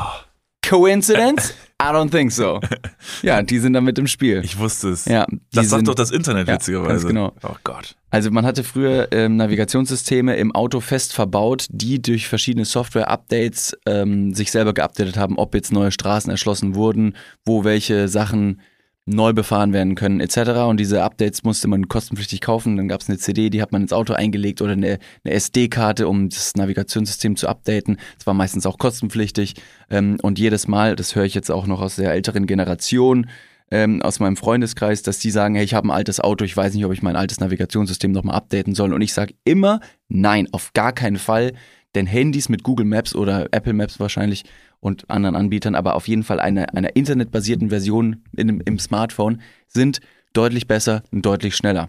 Coincidence? 0.65 1.53
I 1.83 1.87
don't 1.93 2.11
think 2.11 2.33
so. 2.33 2.61
Ja, 3.23 3.43
die 3.43 3.59
sind 3.59 3.73
damit 3.75 3.99
im 3.99 4.07
Spiel. 4.07 4.41
ich 4.45 4.59
wusste 4.59 4.89
es. 4.91 5.05
ja, 5.05 5.27
das 5.53 5.69
sagt 5.69 5.81
sind, 5.81 5.89
doch 5.89 5.95
das 5.95 6.11
Internet 6.11 6.49
Ja, 6.49 6.55
witzigerweise. 6.55 7.07
genau. 7.07 7.33
Oh 7.43 7.55
Gott. 7.65 7.97
Also 8.11 8.31
man 8.31 8.45
hatte 8.47 8.65
früher 8.65 9.09
ähm, 9.13 9.37
Navigationssysteme 9.37 10.37
im 10.37 10.55
Auto 10.55 10.81
fest 10.81 11.13
verbaut, 11.13 11.67
die 11.71 12.01
durch 12.01 12.29
verschiedene 12.29 12.65
Software-Updates 12.65 13.77
ähm, 13.87 14.35
sich 14.35 14.51
selber 14.51 14.73
geupdatet 14.75 15.17
haben, 15.17 15.37
ob 15.39 15.55
jetzt 15.55 15.73
neue 15.73 15.93
Straßen 15.93 16.31
erschlossen 16.31 16.75
wurden, 16.75 17.15
wo 17.45 17.65
welche 17.65 18.09
Sachen 18.09 18.61
neu 19.07 19.33
befahren 19.33 19.73
werden 19.73 19.95
können 19.95 20.21
etc. 20.21 20.67
Und 20.69 20.79
diese 20.79 21.03
Updates 21.03 21.45
musste 21.45 21.69
man 21.69 21.89
kostenpflichtig 21.89 22.41
kaufen. 22.41 22.77
Dann 22.77 22.89
gab 22.89 23.01
es 23.01 23.09
eine 23.09 23.19
CD, 23.19 23.51
die 23.51 23.63
hat 23.63 23.71
man 23.73 23.83
ins 23.83 23.93
Auto 23.93 24.13
eingelegt 24.13 24.61
oder 24.61 24.73
eine, 24.73 24.99
eine 25.25 25.35
SD-Karte, 25.35 26.09
um 26.09 26.29
das 26.29 26.55
Navigationssystem 26.57 27.37
zu 27.37 27.49
updaten. 27.49 27.99
Das 28.19 28.27
war 28.27 28.35
meistens 28.35 28.67
auch 28.67 28.79
kostenpflichtig. 28.79 29.55
Ähm, 29.91 30.19
und 30.23 30.39
jedes 30.39 30.67
Mal, 30.67 30.97
das 30.97 31.15
höre 31.15 31.25
ich 31.25 31.35
jetzt 31.35 31.51
auch 31.51 31.67
noch 31.67 31.81
aus 31.81 31.97
der 31.97 32.13
älteren 32.13 32.47
Generation, 32.47 33.29
ähm, 33.71 34.03
aus 34.03 34.21
meinem 34.21 34.37
Freundeskreis, 34.37 35.03
dass 35.03 35.19
die 35.19 35.31
sagen, 35.31 35.55
hey, 35.55 35.65
ich 35.65 35.75
habe 35.75 35.89
ein 35.89 35.93
altes 35.93 36.21
Auto, 36.21 36.45
ich 36.45 36.57
weiß 36.57 36.75
nicht, 36.75 36.85
ob 36.85 36.93
ich 36.93 37.03
mein 37.03 37.17
altes 37.17 37.41
Navigationssystem 37.41 38.11
nochmal 38.11 38.37
updaten 38.37 38.75
soll. 38.75 38.93
Und 38.93 39.03
ich 39.03 39.13
sage 39.13 39.35
immer, 39.45 39.81
nein, 40.09 40.49
auf 40.53 40.73
gar 40.73 40.93
keinen 40.93 41.17
Fall. 41.17 41.53
Denn 41.95 42.07
Handys 42.07 42.49
mit 42.49 42.63
Google 42.63 42.87
Maps 42.87 43.15
oder 43.15 43.49
Apple 43.53 43.73
Maps 43.73 43.99
wahrscheinlich 43.99 44.45
und 44.81 45.11
anderen 45.11 45.37
Anbietern, 45.37 45.75
aber 45.75 45.95
auf 45.95 46.09
jeden 46.09 46.23
Fall 46.23 46.41
eine, 46.41 46.75
einer 46.75 46.97
internetbasierten 46.97 47.71
Version 47.71 48.25
in, 48.37 48.61
im 48.61 48.79
Smartphone 48.79 49.41
sind 49.67 50.01
deutlich 50.33 50.67
besser 50.67 51.03
und 51.11 51.25
deutlich 51.25 51.57
schneller. 51.57 51.89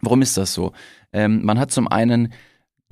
Warum 0.00 0.22
ist 0.22 0.36
das 0.36 0.54
so? 0.54 0.72
Ähm, 1.12 1.44
man 1.44 1.58
hat 1.58 1.70
zum 1.70 1.88
einen 1.88 2.32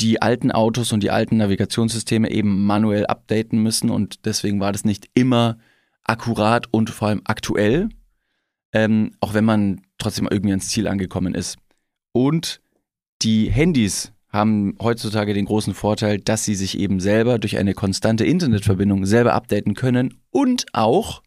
die 0.00 0.20
alten 0.20 0.50
Autos 0.50 0.92
und 0.92 1.02
die 1.02 1.10
alten 1.10 1.36
Navigationssysteme 1.36 2.30
eben 2.30 2.66
manuell 2.66 3.06
updaten 3.06 3.62
müssen 3.62 3.90
und 3.90 4.24
deswegen 4.24 4.60
war 4.60 4.72
das 4.72 4.84
nicht 4.84 5.08
immer 5.14 5.58
akkurat 6.04 6.66
und 6.70 6.90
vor 6.90 7.08
allem 7.08 7.22
aktuell, 7.24 7.88
ähm, 8.72 9.12
auch 9.20 9.34
wenn 9.34 9.44
man 9.44 9.82
trotzdem 9.98 10.26
irgendwie 10.30 10.52
ans 10.52 10.68
Ziel 10.68 10.88
angekommen 10.88 11.34
ist. 11.34 11.58
Und 12.12 12.60
die 13.22 13.50
Handys 13.50 14.12
haben 14.32 14.76
heutzutage 14.80 15.34
den 15.34 15.44
großen 15.44 15.74
Vorteil, 15.74 16.18
dass 16.18 16.44
sie 16.44 16.54
sich 16.54 16.78
eben 16.78 17.00
selber 17.00 17.38
durch 17.38 17.58
eine 17.58 17.74
konstante 17.74 18.24
Internetverbindung 18.24 19.04
selber 19.04 19.34
updaten 19.34 19.74
können 19.74 20.14
und 20.30 20.64
auch, 20.72 21.22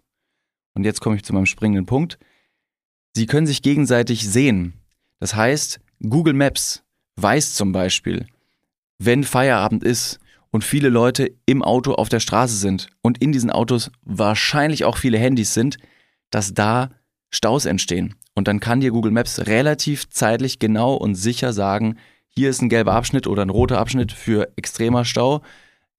und 0.74 0.84
jetzt 0.84 1.02
komme 1.02 1.16
ich 1.16 1.24
zu 1.24 1.34
meinem 1.34 1.46
springenden 1.46 1.86
Punkt, 1.86 2.18
sie 3.14 3.28
können 3.28 3.48
sich 3.48 3.62
gegenseitig 3.62 4.28
sehen. 4.28 4.74
Das 5.20 5.36
heißt, 5.36 5.80
Google 6.02 6.34
Maps 6.34 6.84
weiß 7.18 7.54
zum 7.54 7.72
Beispiel, 7.72 8.26
wenn 8.98 9.24
Feierabend 9.24 9.84
ist 9.84 10.20
und 10.50 10.64
viele 10.64 10.90
Leute 10.90 11.32
im 11.46 11.62
Auto 11.62 11.94
auf 11.94 12.10
der 12.10 12.20
Straße 12.20 12.56
sind 12.56 12.90
und 13.02 13.22
in 13.22 13.32
diesen 13.32 13.52
Autos 13.52 13.92
wahrscheinlich 14.04 14.84
auch 14.84 14.98
viele 14.98 15.20
Handys 15.20 15.54
sind, 15.54 15.78
dass 16.32 16.54
da 16.54 16.90
Staus 17.30 17.66
entstehen. 17.66 18.16
Und 18.34 18.48
dann 18.48 18.60
kann 18.60 18.80
dir 18.80 18.92
Google 18.92 19.12
Maps 19.12 19.46
relativ 19.48 20.10
zeitlich 20.10 20.60
genau 20.60 20.96
und 20.96 21.16
sicher 21.16 21.54
sagen, 21.54 21.98
hier 22.38 22.50
ist 22.50 22.62
ein 22.62 22.70
gelber 22.70 22.94
Abschnitt 22.94 23.28
oder 23.28 23.44
ein 23.44 23.50
roter 23.50 23.80
Abschnitt 23.80 24.12
für 24.12 24.52
extremer 24.58 25.06
Stau. 25.06 25.42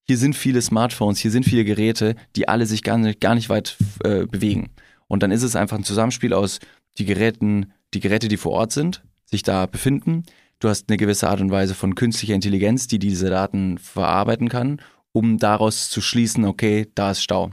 Hier 0.02 0.18
sind 0.18 0.36
viele 0.36 0.62
Smartphones, 0.62 1.18
hier 1.18 1.30
sind 1.30 1.44
viele 1.44 1.64
Geräte, 1.64 2.14
die 2.36 2.48
alle 2.48 2.66
sich 2.66 2.82
gar 2.82 2.98
nicht, 2.98 3.20
gar 3.20 3.34
nicht 3.34 3.48
weit 3.48 3.76
äh, 4.04 4.26
bewegen. 4.26 4.70
Und 5.08 5.22
dann 5.22 5.30
ist 5.30 5.42
es 5.42 5.56
einfach 5.56 5.78
ein 5.78 5.84
Zusammenspiel 5.84 6.32
aus 6.32 6.60
die 6.98 7.06
Geräten, 7.06 7.72
die 7.94 8.00
Geräte, 8.00 8.28
die 8.28 8.36
vor 8.36 8.52
Ort 8.52 8.72
sind, 8.72 9.02
sich 9.24 9.42
da 9.42 9.66
befinden. 9.66 10.24
Du 10.60 10.68
hast 10.68 10.88
eine 10.88 10.96
gewisse 10.96 11.28
Art 11.28 11.40
und 11.40 11.50
Weise 11.50 11.74
von 11.74 11.94
künstlicher 11.94 12.34
Intelligenz, 12.34 12.86
die 12.86 12.98
diese 12.98 13.30
Daten 13.30 13.78
verarbeiten 13.78 14.48
kann, 14.48 14.80
um 15.12 15.38
daraus 15.38 15.90
zu 15.90 16.00
schließen, 16.00 16.44
okay, 16.44 16.86
da 16.94 17.12
ist 17.12 17.22
Stau. 17.22 17.50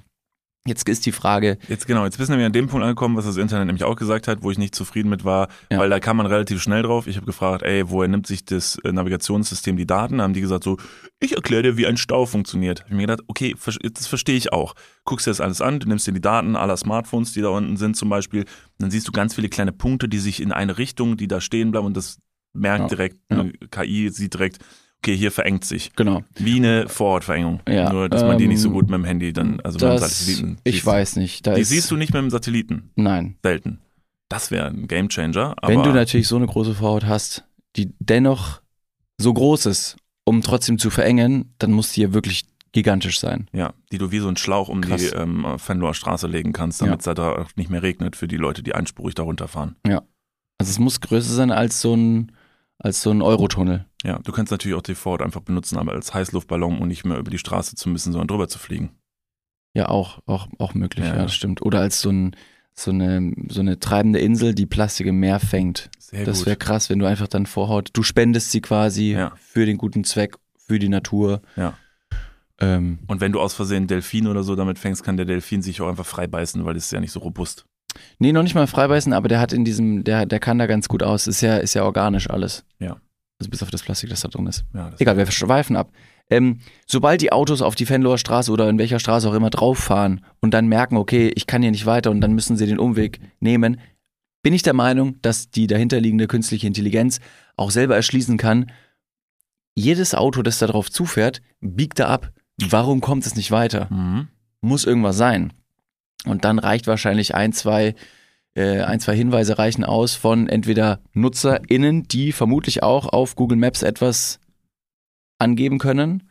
Jetzt 0.66 0.88
ist 0.88 1.06
die 1.06 1.12
Frage. 1.12 1.58
Jetzt 1.68 1.88
genau, 1.88 2.06
jetzt 2.06 2.18
sind 2.18 2.38
wir 2.38 2.46
an 2.46 2.54
dem 2.54 2.68
Punkt 2.68 2.84
angekommen, 2.84 3.18
was 3.18 3.26
das 3.26 3.36
Internet 3.36 3.68
nämlich 3.68 3.84
auch 3.84 3.98
gesagt 3.98 4.30
hat, 4.30 4.44
wo 4.44 4.52
ich 4.52 4.58
nicht 4.58 4.74
zufrieden 4.74 5.10
mit 5.10 5.26
war, 5.26 5.50
ja. 5.70 5.78
weil 5.78 5.90
da 5.90 6.00
kam 6.00 6.16
man 6.16 6.26
relativ 6.26 6.62
schnell 6.62 6.84
drauf. 6.84 7.06
Ich 7.06 7.18
habe 7.18 7.26
gefragt, 7.26 7.64
ey, 7.64 7.90
woher 7.90 8.08
nimmt 8.08 8.28
sich 8.28 8.46
das 8.46 8.78
äh, 8.86 8.94
Navigationssystem 8.94 9.76
die 9.76 9.86
Daten? 9.86 10.20
Da 10.20 10.24
haben 10.24 10.34
die 10.34 10.40
gesagt 10.40 10.64
so, 10.64 10.78
ich 11.20 11.36
erkläre 11.36 11.64
dir, 11.64 11.78
wie 11.78 11.86
ein 11.86 11.98
Stau 11.98 12.26
funktioniert. 12.26 12.82
Hab 12.82 12.88
ich 12.88 12.94
mir 12.94 13.02
gedacht, 13.02 13.24
okay, 13.28 13.56
das 13.94 14.08
verstehe 14.08 14.38
ich 14.38 14.54
auch. 14.54 14.74
Guckst 15.04 15.28
dir 15.28 15.32
das 15.32 15.42
alles 15.42 15.60
an, 15.60 15.82
du 15.82 15.88
nimmst 15.90 16.08
dir 16.08 16.14
die 16.14 16.22
Daten 16.22 16.56
aller 16.56 16.78
Smartphones, 16.78 17.34
die 17.34 17.42
da 17.42 17.50
unten 17.50 17.76
sind 17.76 17.98
zum 17.98 18.08
Beispiel, 18.08 18.46
dann 18.78 18.90
siehst 18.90 19.06
du 19.06 19.12
ganz 19.12 19.36
viele 19.36 19.50
kleine 19.50 19.74
Punkte, 19.74 20.08
die 20.08 20.20
sich 20.20 20.42
in 20.42 20.54
eine 20.54 20.78
Richtung, 20.78 21.18
die 21.18 21.28
da 21.28 21.42
stehen 21.42 21.72
bleiben 21.72 21.88
und 21.88 21.98
das 21.98 22.20
merkt 22.54 22.84
ja. 22.84 22.88
direkt, 22.88 23.18
ja. 23.30 23.46
KI 23.70 24.10
sieht 24.12 24.36
direkt, 24.36 24.60
okay, 25.04 25.18
hier 25.18 25.32
verengt 25.32 25.66
sich. 25.66 25.94
Genau. 25.96 26.24
Wie 26.36 26.56
eine 26.56 26.88
Vorortverengung. 26.88 27.60
Ja, 27.68 27.92
Nur, 27.92 28.08
dass 28.08 28.24
man 28.24 28.38
die 28.38 28.48
nicht 28.48 28.62
so 28.62 28.70
ähm, 28.70 28.74
gut 28.74 28.86
mit 28.86 28.96
dem 28.96 29.04
Handy 29.04 29.34
dann, 29.34 29.60
also 29.60 29.78
das, 29.78 29.92
mit 29.92 30.02
dem 30.02 30.10
Satelliten. 30.10 30.58
Ich 30.64 30.76
siehst. 30.76 30.86
weiß 30.86 31.16
nicht. 31.18 31.46
die 31.46 31.64
siehst 31.64 31.92
du 31.92 31.98
nicht 31.98 32.14
mit 32.14 32.22
dem 32.22 32.30
Satelliten. 32.30 32.92
Nein. 32.96 33.36
Selten. 33.44 33.80
Das 34.30 34.50
wäre 34.50 34.68
ein 34.68 34.88
Gamechanger. 34.88 35.56
Wenn 35.62 35.84
du 35.84 35.92
natürlich 35.92 36.28
so 36.28 36.38
eine 36.38 36.48
große 36.48 36.74
Vorhaut 36.76 37.06
hast, 37.06 37.44
die 37.76 37.94
dennoch 38.00 38.62
so 39.18 39.34
groß 39.34 39.66
ist, 39.68 39.98
um 40.24 40.42
trotzdem 40.42 40.80
zu 40.80 40.90
verengen, 40.90 41.54
dann 41.60 41.72
muss 41.72 41.92
die 41.92 42.02
ja 42.02 42.14
wirklich 42.14 42.46
gigantisch 42.72 43.20
sein. 43.20 43.48
Ja, 43.54 43.74
die 43.92 43.98
du 43.98 44.12
wie 44.12 44.20
so 44.20 44.28
einen 44.28 44.38
Schlauch 44.38 44.70
um 44.70 44.82
Krass. 44.82 45.02
die 45.02 45.16
ähm, 45.16 45.46
Fenloer 45.58 45.94
Straße 45.94 46.28
legen 46.28 46.54
kannst, 46.54 46.82
damit 46.82 47.02
es 47.02 47.06
ja. 47.06 47.14
da 47.14 47.34
auch 47.34 47.50
nicht 47.56 47.70
mehr 47.70 47.84
regnet 47.84 48.16
für 48.16 48.28
die 48.28 48.38
Leute, 48.38 48.64
die 48.64 48.74
einspurig 48.74 49.14
da 49.14 49.24
runterfahren. 49.24 49.76
Ja. 49.86 50.02
Also 50.58 50.72
es 50.72 50.80
muss 50.80 51.02
größer 51.02 51.34
sein 51.34 51.52
als 51.52 51.82
so 51.82 51.96
ein 51.96 52.32
als 52.84 53.02
so 53.02 53.10
ein 53.10 53.22
Eurotunnel. 53.22 53.86
Ja, 54.04 54.20
du 54.20 54.32
kannst 54.34 54.52
natürlich 54.52 54.78
auch 54.78 54.84
die 54.84 54.94
Ford 54.94 55.22
einfach 55.22 55.42
benutzen, 55.42 55.78
aber 55.78 55.94
als 55.94 56.14
Heißluftballon 56.14 56.80
und 56.80 56.90
nicht 56.90 57.06
mehr 57.06 57.18
über 57.18 57.32
die 57.32 57.38
Straße 57.38 57.76
zu 57.76 57.90
müssen, 57.90 58.12
sondern 58.12 58.28
drüber 58.28 58.50
zu 58.50 58.60
fliegen. 58.60 58.92
Ja, 59.74 59.88
auch, 59.90 60.20
auch, 60.28 60.48
auch 60.60 60.74
möglich, 60.76 61.06
ja, 61.06 61.16
ja 61.16 61.24
das 61.24 61.34
stimmt. 61.34 61.62
Oder 61.62 61.80
als 61.80 62.02
so, 62.02 62.12
ein, 62.12 62.36
so, 62.76 62.92
eine, 62.92 63.34
so 63.48 63.62
eine 63.62 63.80
treibende 63.80 64.20
Insel, 64.20 64.54
die 64.54 64.66
Plastik 64.66 65.08
im 65.08 65.20
Meer 65.20 65.40
fängt. 65.40 65.90
Sehr 65.98 66.26
das 66.26 66.46
wäre 66.46 66.58
krass, 66.58 66.90
wenn 66.90 67.00
du 67.00 67.06
einfach 67.08 67.30
dann 67.30 67.46
vorhaut, 67.46 67.90
du 67.94 68.04
spendest 68.04 68.52
sie 68.52 68.62
quasi 68.62 69.14
ja. 69.14 69.32
für 69.38 69.66
den 69.66 69.78
guten 69.78 70.04
Zweck, 70.04 70.36
für 70.58 70.78
die 70.78 70.90
Natur. 70.90 71.42
Ja. 71.56 71.76
Ähm, 72.60 73.00
und 73.08 73.22
wenn 73.22 73.32
du 73.32 73.40
aus 73.40 73.54
Versehen 73.54 73.88
Delfin 73.88 74.28
oder 74.28 74.44
so 74.44 74.56
damit 74.56 74.78
fängst, 74.78 75.04
kann 75.04 75.16
der 75.16 75.26
Delfin 75.26 75.62
sich 75.62 75.82
auch 75.82 75.88
einfach 75.88 76.06
frei 76.06 76.28
beißen, 76.28 76.66
weil 76.66 76.76
es 76.76 76.86
ist 76.86 76.92
ja 76.92 77.00
nicht 77.00 77.14
so 77.14 77.22
robust. 77.22 77.66
Nee, 78.20 78.32
noch 78.32 78.44
nicht 78.44 78.56
mal 78.56 78.68
freibeißen, 78.68 79.14
aber 79.14 79.28
der 79.28 79.40
hat 79.40 79.54
in 79.54 79.66
diesem, 79.66 80.04
der, 80.04 80.26
der 80.26 80.40
kann 80.40 80.60
da 80.60 80.68
ganz 80.68 80.88
gut 80.88 81.04
aus. 81.04 81.28
Ist 81.28 81.42
ja, 81.42 81.58
ist 81.58 81.74
ja 81.74 81.84
organisch 81.84 82.30
alles. 82.30 82.66
Ja. 82.80 82.98
Also 83.40 83.50
bis 83.50 83.64
auf 83.64 83.72
das 83.72 83.84
Plastik, 83.84 84.10
das 84.10 84.22
da 84.22 84.28
drin 84.28 84.48
ist. 84.48 84.64
Ja, 84.74 84.92
Egal, 85.00 85.18
wir 85.18 85.30
schweifen 85.30 85.76
ab. 85.76 85.92
Ähm, 86.30 86.60
sobald 86.88 87.22
die 87.22 87.32
Autos 87.32 87.62
auf 87.62 87.76
die 87.76 87.86
Fenloher 87.86 88.18
Straße 88.18 88.52
oder 88.52 88.70
in 88.70 88.78
welcher 88.78 89.00
Straße 89.00 89.28
auch 89.28 89.34
immer 89.34 89.50
drauf 89.50 89.78
fahren 89.78 90.24
und 90.40 90.54
dann 90.54 90.68
merken, 90.68 90.96
okay, 90.98 91.32
ich 91.36 91.48
kann 91.48 91.62
hier 91.62 91.72
nicht 91.72 91.86
weiter 91.86 92.12
und 92.12 92.22
dann 92.22 92.34
müssen 92.34 92.56
sie 92.56 92.66
den 92.66 92.80
Umweg 92.80 93.20
nehmen, 93.40 93.80
bin 94.42 94.54
ich 94.54 94.64
der 94.64 94.74
Meinung, 94.74 95.22
dass 95.22 95.50
die 95.50 95.68
dahinterliegende 95.68 96.28
künstliche 96.28 96.68
Intelligenz 96.68 97.20
auch 97.58 97.72
selber 97.72 97.96
erschließen 97.96 98.38
kann, 98.38 98.72
jedes 99.76 100.14
Auto, 100.14 100.44
das 100.44 100.60
da 100.60 100.68
drauf 100.68 100.92
zufährt, 100.92 101.42
biegt 101.60 102.00
da 102.00 102.08
ab. 102.08 102.32
Warum 102.70 103.02
kommt 103.02 103.26
es 103.26 103.36
nicht 103.36 103.52
weiter? 103.52 103.88
Mhm. 103.92 104.28
Muss 104.62 104.86
irgendwas 104.86 105.18
sein. 105.18 105.54
Und 106.26 106.46
dann 106.46 106.60
reicht 106.60 106.88
wahrscheinlich 106.88 107.36
ein, 107.36 107.54
zwei, 107.54 107.96
äh, 108.56 108.82
ein, 108.82 109.00
zwei 109.00 109.16
Hinweise 109.16 109.58
reichen 109.58 109.84
aus 109.84 110.16
von 110.16 110.48
entweder 110.48 111.00
NutzerInnen, 111.14 112.04
die 112.04 112.32
vermutlich 112.32 112.84
auch 112.84 113.08
auf 113.08 113.36
Google 113.36 113.58
Maps 113.58 113.84
etwas 113.84 114.40
angeben 115.40 115.80
können, 115.80 116.24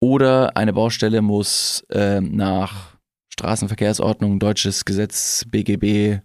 oder 0.00 0.56
eine 0.56 0.72
Baustelle 0.72 1.20
muss 1.20 1.84
äh, 1.90 2.20
nach 2.22 2.96
Straßenverkehrsordnung, 3.28 4.38
deutsches 4.38 4.86
Gesetz, 4.86 5.44
BGB, 5.46 6.22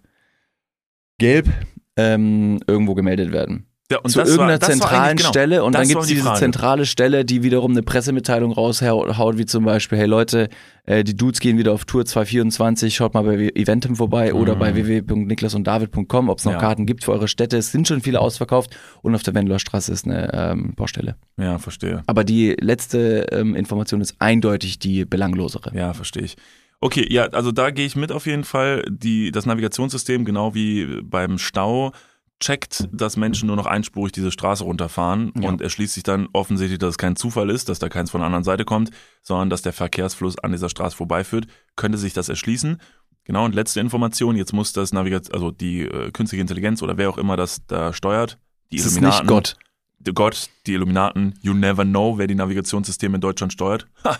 gelb, 1.18 1.48
ähm, 1.96 2.58
irgendwo 2.66 2.94
gemeldet 2.94 3.32
werden. 3.32 3.66
Ja, 3.90 3.98
und 4.00 4.10
zu 4.10 4.18
irgendeiner 4.18 4.60
war, 4.60 4.60
zentralen 4.60 5.16
genau, 5.16 5.28
Stelle 5.28 5.62
und 5.62 5.72
dann 5.72 5.86
gibt 5.86 6.00
es 6.00 6.08
die 6.08 6.14
diese 6.14 6.34
zentrale 6.34 6.86
Stelle, 6.86 7.24
die 7.24 7.44
wiederum 7.44 7.70
eine 7.70 7.84
Pressemitteilung 7.84 8.50
raushaut, 8.50 9.38
wie 9.38 9.46
zum 9.46 9.64
Beispiel, 9.64 9.96
hey 9.96 10.06
Leute, 10.06 10.48
äh, 10.86 11.04
die 11.04 11.16
Dudes 11.16 11.38
gehen 11.38 11.56
wieder 11.56 11.72
auf 11.72 11.84
Tour 11.84 12.04
224, 12.04 12.96
schaut 12.96 13.14
mal 13.14 13.22
bei 13.22 13.52
Eventim 13.54 13.94
vorbei 13.94 14.32
mhm. 14.32 14.40
oder 14.40 14.56
bei 14.56 14.74
www.niklasunddavid.com, 14.74 16.28
ob 16.28 16.38
es 16.38 16.44
noch 16.44 16.54
ja. 16.54 16.58
Karten 16.58 16.84
gibt 16.86 17.04
für 17.04 17.12
eure 17.12 17.28
Städte. 17.28 17.56
Es 17.58 17.70
sind 17.70 17.86
schon 17.86 18.00
viele 18.00 18.20
ausverkauft 18.20 18.76
und 19.02 19.14
auf 19.14 19.22
der 19.22 19.34
Wendler 19.34 19.60
Straße 19.60 19.92
ist 19.92 20.04
eine 20.04 20.32
ähm, 20.34 20.74
Baustelle. 20.74 21.14
Ja, 21.36 21.58
verstehe. 21.58 22.02
Aber 22.08 22.24
die 22.24 22.56
letzte 22.60 23.28
ähm, 23.30 23.54
Information 23.54 24.00
ist 24.00 24.16
eindeutig 24.18 24.80
die 24.80 25.04
belanglosere. 25.04 25.70
Ja, 25.76 25.94
verstehe 25.94 26.24
ich. 26.24 26.36
Okay, 26.80 27.06
ja, 27.08 27.26
also 27.26 27.52
da 27.52 27.70
gehe 27.70 27.86
ich 27.86 27.94
mit 27.94 28.10
auf 28.10 28.26
jeden 28.26 28.44
Fall. 28.44 28.84
Die, 28.88 29.30
das 29.30 29.46
Navigationssystem, 29.46 30.24
genau 30.24 30.54
wie 30.54 31.00
beim 31.02 31.38
Stau, 31.38 31.92
checkt, 32.40 32.88
dass 32.92 33.16
Menschen 33.16 33.46
nur 33.46 33.56
noch 33.56 33.66
einspurig 33.66 34.12
diese 34.12 34.30
Straße 34.30 34.64
runterfahren 34.64 35.32
ja. 35.40 35.48
und 35.48 35.60
erschließt 35.60 35.94
sich 35.94 36.02
dann 36.02 36.28
offensichtlich, 36.32 36.78
dass 36.78 36.90
es 36.90 36.98
kein 36.98 37.16
Zufall 37.16 37.50
ist, 37.50 37.68
dass 37.68 37.78
da 37.78 37.88
keins 37.88 38.10
von 38.10 38.20
der 38.20 38.26
anderen 38.26 38.44
Seite 38.44 38.64
kommt, 38.64 38.90
sondern 39.22 39.50
dass 39.50 39.62
der 39.62 39.72
Verkehrsfluss 39.72 40.38
an 40.38 40.52
dieser 40.52 40.68
Straße 40.68 40.96
vorbeiführt, 40.96 41.46
könnte 41.76 41.98
sich 41.98 42.12
das 42.12 42.28
erschließen. 42.28 42.78
Genau, 43.24 43.44
und 43.44 43.54
letzte 43.54 43.80
Information, 43.80 44.36
jetzt 44.36 44.52
muss 44.52 44.72
das 44.72 44.92
Navigation, 44.92 45.34
also 45.34 45.50
die 45.50 45.82
äh, 45.82 46.10
künstliche 46.12 46.42
Intelligenz 46.42 46.82
oder 46.82 46.96
wer 46.96 47.10
auch 47.10 47.18
immer 47.18 47.36
das 47.36 47.66
da 47.66 47.92
steuert, 47.92 48.38
die 48.70 48.76
das 48.76 48.86
Illuminaten. 48.86 49.16
Ist 49.16 49.22
nicht 49.22 49.28
Gott. 49.28 49.56
Die 49.98 50.12
Gott, 50.12 50.50
die 50.66 50.74
Illuminaten, 50.74 51.34
you 51.42 51.54
never 51.54 51.84
know, 51.84 52.18
wer 52.18 52.26
die 52.26 52.34
Navigationssysteme 52.34 53.16
in 53.16 53.20
Deutschland 53.20 53.52
steuert. 53.52 53.88
Ha, 54.04 54.18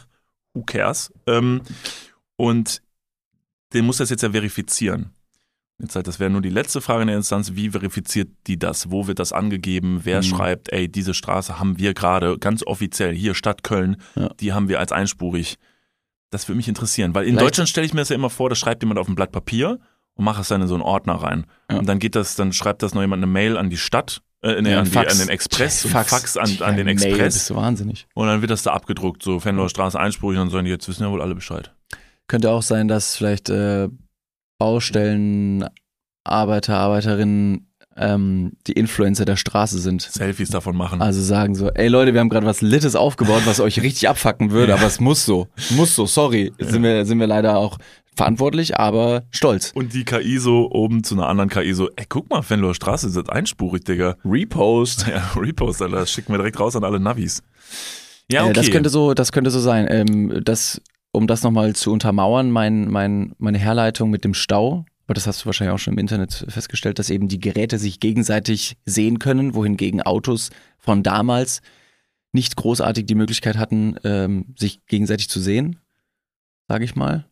who 0.54 0.62
cares? 0.62 1.12
Ähm, 1.26 1.60
und 2.36 2.82
den 3.72 3.84
muss 3.84 3.98
das 3.98 4.10
jetzt 4.10 4.22
ja 4.22 4.30
verifizieren. 4.30 5.12
Jetzt 5.78 5.94
halt, 5.94 6.06
das 6.06 6.18
wäre 6.18 6.30
nur 6.30 6.40
die 6.40 6.50
letzte 6.50 6.80
Frage 6.80 7.02
in 7.02 7.08
der 7.08 7.16
Instanz. 7.16 7.52
Wie 7.54 7.70
verifiziert 7.70 8.28
die 8.46 8.58
das? 8.58 8.90
Wo 8.90 9.06
wird 9.06 9.18
das 9.18 9.32
angegeben? 9.32 10.00
Wer 10.04 10.18
mhm. 10.18 10.22
schreibt, 10.22 10.72
ey, 10.72 10.88
diese 10.88 11.12
Straße 11.12 11.58
haben 11.58 11.78
wir 11.78 11.92
gerade 11.92 12.38
ganz 12.38 12.66
offiziell 12.66 13.14
hier 13.14 13.34
Stadt 13.34 13.62
Köln, 13.62 13.96
ja. 14.14 14.30
die 14.40 14.52
haben 14.54 14.68
wir 14.68 14.80
als 14.80 14.92
einspurig. 14.92 15.58
Das 16.30 16.48
würde 16.48 16.56
mich 16.56 16.68
interessieren, 16.68 17.14
weil 17.14 17.24
in 17.24 17.32
Vielleicht. 17.32 17.46
Deutschland 17.46 17.68
stelle 17.68 17.86
ich 17.86 17.94
mir 17.94 18.00
das 18.00 18.08
ja 18.08 18.16
immer 18.16 18.30
vor, 18.30 18.48
da 18.48 18.56
schreibt 18.56 18.82
jemand 18.82 18.98
auf 18.98 19.06
ein 19.06 19.14
Blatt 19.14 19.32
Papier 19.32 19.78
und 20.14 20.24
mach 20.24 20.40
es 20.40 20.48
dann 20.48 20.62
in 20.62 20.68
so 20.68 20.74
einen 20.74 20.82
Ordner 20.82 21.14
rein. 21.14 21.46
Ja. 21.70 21.78
Und 21.78 21.86
dann 21.86 21.98
geht 21.98 22.14
das, 22.14 22.34
dann 22.36 22.52
schreibt 22.52 22.82
das 22.82 22.94
noch 22.94 23.02
jemand 23.02 23.20
eine 23.20 23.30
Mail 23.30 23.56
an 23.56 23.68
die 23.68 23.76
Stadt, 23.76 24.22
äh, 24.42 24.60
nee, 24.62 24.70
Ja, 24.70 24.80
an, 24.80 24.86
die, 24.86 24.90
Fax. 24.90 25.12
an 25.12 25.18
den 25.18 25.28
Express, 25.28 25.84
und 25.84 25.90
Fax, 25.90 26.10
Fax, 26.10 26.36
an, 26.36 26.50
an 26.60 26.76
den 26.76 26.86
Mail, 26.86 26.94
Express. 26.94 27.34
bist 27.34 27.50
du 27.50 27.56
wahnsinnig. 27.56 28.06
Und 28.14 28.26
dann 28.26 28.40
wird 28.40 28.50
das 28.50 28.62
da 28.62 28.72
abgedruckt, 28.72 29.22
so 29.22 29.40
Fenloher 29.40 29.68
Straße 29.68 29.98
Einspruch, 29.98 30.30
und 30.30 30.36
dann 30.36 30.50
sollen 30.50 30.64
die 30.64 30.70
jetzt 30.70 30.88
wissen 30.88 31.02
ja 31.02 31.10
wohl 31.10 31.20
alle 31.20 31.34
Bescheid. 31.34 31.72
Könnte 32.28 32.50
auch 32.50 32.62
sein, 32.62 32.88
dass 32.88 33.14
vielleicht 33.14 33.50
äh, 33.50 33.88
Baustellen, 34.58 35.64
Arbeiter, 36.24 36.76
Arbeiterinnen 36.78 37.68
ähm, 37.96 38.52
die 38.66 38.72
Influencer 38.72 39.24
der 39.24 39.36
Straße 39.36 39.78
sind. 39.78 40.02
Selfies 40.02 40.50
davon 40.50 40.76
machen. 40.76 41.00
Also 41.00 41.22
sagen 41.22 41.54
so, 41.54 41.70
ey 41.70 41.88
Leute, 41.88 42.12
wir 42.12 42.20
haben 42.20 42.28
gerade 42.28 42.46
was 42.46 42.60
Littes 42.60 42.94
aufgebaut, 42.94 43.42
was 43.46 43.58
euch 43.60 43.80
richtig 43.80 44.08
abfacken 44.08 44.50
würde, 44.50 44.70
Ja. 44.72 44.78
aber 44.78 44.86
es 44.86 45.00
muss 45.00 45.24
so. 45.24 45.48
Muss 45.70 45.94
so, 45.94 46.04
sorry. 46.04 46.52
Sind, 46.58 46.82
wir, 46.82 47.06
sind 47.06 47.18
wir 47.20 47.26
leider 47.26 47.56
auch 47.56 47.78
verantwortlich, 48.14 48.78
aber 48.78 49.24
stolz. 49.30 49.72
Und 49.74 49.94
die 49.94 50.04
KI 50.04 50.38
so 50.38 50.70
oben 50.70 51.04
zu 51.04 51.14
einer 51.14 51.26
anderen 51.28 51.48
KI 51.48 51.72
so, 51.74 51.88
ey, 51.96 52.04
guck 52.08 52.28
mal, 52.28 52.42
Fenloher 52.42 52.74
Straße 52.74 53.06
ist 53.08 53.30
einspurig, 53.30 53.84
Digga. 53.84 54.16
Repost. 54.24 55.06
Ja, 55.08 55.30
Repost, 55.36 55.80
Alter, 55.80 55.96
das 55.96 56.10
schicken 56.10 56.32
wir 56.32 56.38
direkt 56.38 56.60
raus 56.60 56.76
an 56.76 56.84
alle 56.84 57.00
Navis. 57.00 57.42
Ja, 58.30 58.40
Äh, 58.40 58.44
okay. 58.44 58.52
das 58.54 58.70
könnte 58.70 58.88
so, 58.90 59.14
das 59.14 59.32
könnte 59.32 59.50
so 59.50 59.60
sein. 59.60 59.86
Ähm, 59.88 60.40
das, 60.44 60.82
um 61.16 61.26
das 61.26 61.42
nochmal 61.42 61.74
zu 61.74 61.92
untermauern, 61.92 62.50
mein, 62.50 62.90
mein, 62.90 63.34
meine 63.38 63.58
Herleitung 63.58 64.10
mit 64.10 64.24
dem 64.24 64.34
Stau, 64.34 64.84
aber 65.06 65.14
das 65.14 65.26
hast 65.26 65.42
du 65.42 65.46
wahrscheinlich 65.46 65.74
auch 65.74 65.78
schon 65.78 65.94
im 65.94 65.98
Internet 65.98 66.44
festgestellt, 66.48 66.98
dass 66.98 67.10
eben 67.10 67.28
die 67.28 67.40
Geräte 67.40 67.78
sich 67.78 68.00
gegenseitig 68.00 68.76
sehen 68.84 69.18
können, 69.18 69.54
wohingegen 69.54 70.02
Autos 70.02 70.50
von 70.78 71.02
damals 71.02 71.62
nicht 72.32 72.56
großartig 72.56 73.06
die 73.06 73.14
Möglichkeit 73.14 73.56
hatten, 73.56 73.96
ähm, 74.04 74.54
sich 74.58 74.84
gegenseitig 74.86 75.28
zu 75.28 75.40
sehen, 75.40 75.78
sage 76.68 76.84
ich 76.84 76.94
mal. 76.96 77.26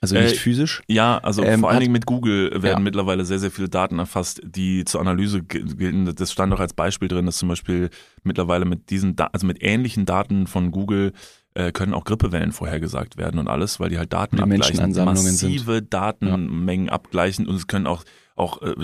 Also 0.00 0.16
nicht 0.16 0.32
Äh, 0.32 0.38
physisch. 0.38 0.82
Ja, 0.88 1.18
also 1.18 1.44
Ähm, 1.44 1.60
vor 1.60 1.70
allen 1.70 1.78
Dingen 1.78 1.92
mit 1.92 2.06
Google 2.06 2.50
werden 2.60 2.64
Ja. 2.64 2.78
mittlerweile 2.80 3.24
sehr, 3.24 3.38
sehr 3.38 3.52
viele 3.52 3.68
Daten 3.68 4.00
erfasst, 4.00 4.40
die 4.44 4.84
zur 4.84 5.00
Analyse 5.00 5.44
ge- 5.44 5.62
gelten. 5.76 6.12
Das 6.16 6.32
stand 6.32 6.52
auch 6.52 6.58
als 6.58 6.74
Beispiel 6.74 7.06
drin, 7.06 7.26
dass 7.26 7.36
zum 7.36 7.48
Beispiel 7.48 7.88
mittlerweile 8.24 8.64
mit 8.64 8.90
diesen, 8.90 9.14
Da- 9.14 9.30
also 9.32 9.46
mit 9.46 9.62
ähnlichen 9.62 10.04
Daten 10.04 10.48
von 10.48 10.72
Google 10.72 11.12
äh, 11.54 11.72
können 11.72 11.94
auch 11.94 12.04
Grippewellen 12.04 12.52
vorhergesagt 12.52 13.16
werden 13.16 13.38
und 13.38 13.48
alles, 13.48 13.78
weil 13.80 13.90
die 13.90 13.98
halt 13.98 14.12
Daten 14.12 14.36
Die 14.36 14.42
abgleichen, 14.42 14.60
Menschenansammlungen 14.76 15.32
sind. 15.32 15.50
massive 15.52 15.82
Datenmengen 15.82 16.88
abgleichen 16.88 17.46
und 17.46 17.54
es 17.56 17.66
können 17.66 17.86
auch 17.86 18.04
auch 18.34 18.62
äh, 18.62 18.74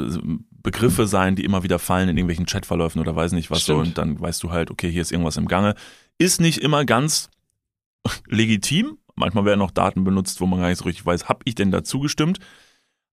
Begriffe 0.63 1.07
sein, 1.07 1.35
die 1.35 1.45
immer 1.45 1.63
wieder 1.63 1.79
fallen 1.79 2.09
in 2.11 2.17
irgendwelchen 2.19 2.45
Chatverläufen 2.47 3.01
oder 3.01 3.17
weiß 3.17 3.33
nicht 3.33 3.51
was 3.51 3.65
so 3.65 3.75
Stimmt. 3.81 3.89
und 3.89 3.99
dann 3.99 4.21
weißt 4.21 4.43
du 4.43 4.51
halt, 4.51 4.71
okay, 4.71 4.91
hier 4.91 5.01
ist 5.03 5.11
irgendwas 5.13 5.39
im 5.39 5.49
Gange. 5.49 5.75
Ist 6.19 6.41
nicht 6.41 6.59
immer 6.59 6.85
ganz 6.85 7.31
legitim. 8.27 8.99
Manchmal 9.15 9.45
werden 9.47 9.63
auch 9.63 9.71
Daten 9.71 10.05
benutzt, 10.05 10.41
wo 10.41 10.47
man 10.47 10.61
gar 10.61 10.69
nicht 10.69 10.79
so 10.79 10.85
richtig 10.85 11.07
weiß, 11.07 11.29
habe 11.29 11.41
ich 11.45 11.55
denn 11.55 11.71
dazu 11.71 12.01
gestimmt? 12.01 12.39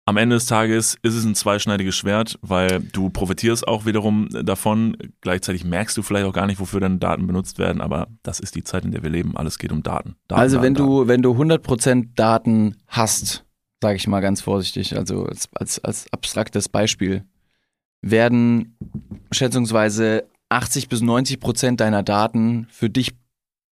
Am 0.06 0.18
Ende 0.18 0.36
des 0.36 0.48
Tages 0.48 0.98
ist 1.02 1.14
es 1.14 1.24
ein 1.24 1.34
zweischneidiges 1.34 1.96
Schwert, 1.96 2.38
weil 2.42 2.82
du 2.82 3.10
profitierst 3.10 3.66
auch 3.66 3.86
wiederum 3.86 4.28
davon. 4.30 4.98
Gleichzeitig 5.22 5.64
merkst 5.64 5.96
du 5.96 6.02
vielleicht 6.02 6.26
auch 6.26 6.34
gar 6.34 6.46
nicht, 6.46 6.60
wofür 6.60 6.82
deine 6.82 6.98
Daten 6.98 7.26
benutzt 7.26 7.58
werden, 7.58 7.82
aber 7.82 8.08
das 8.22 8.42
ist 8.42 8.56
die 8.56 8.66
Zeit, 8.66 8.84
in 8.84 8.92
der 8.92 9.02
wir 9.02 9.10
leben. 9.10 9.38
Alles 9.38 9.58
geht 9.58 9.72
um 9.72 9.82
Daten. 9.82 10.16
Daten 10.28 10.42
Also 10.42 10.58
Daten, 10.58 10.66
wenn 10.66 10.74
Daten. 10.74 10.88
du, 10.90 11.08
wenn 11.08 11.22
du 11.22 11.32
100% 11.32 12.16
Daten 12.16 12.76
hast, 12.88 13.46
sage 13.82 13.96
ich 13.96 14.08
mal 14.08 14.20
ganz 14.20 14.42
vorsichtig, 14.42 14.98
also 14.98 15.26
als, 15.26 15.48
als, 15.54 15.80
als 15.80 16.12
abstraktes 16.12 16.68
Beispiel, 16.68 17.24
werden 18.02 18.78
schätzungsweise 19.32 20.26
80 20.50 20.90
bis 20.90 21.02
90% 21.02 21.78
deiner 21.78 22.04
Daten 22.04 22.68
für 22.70 22.90
dich 22.90 23.14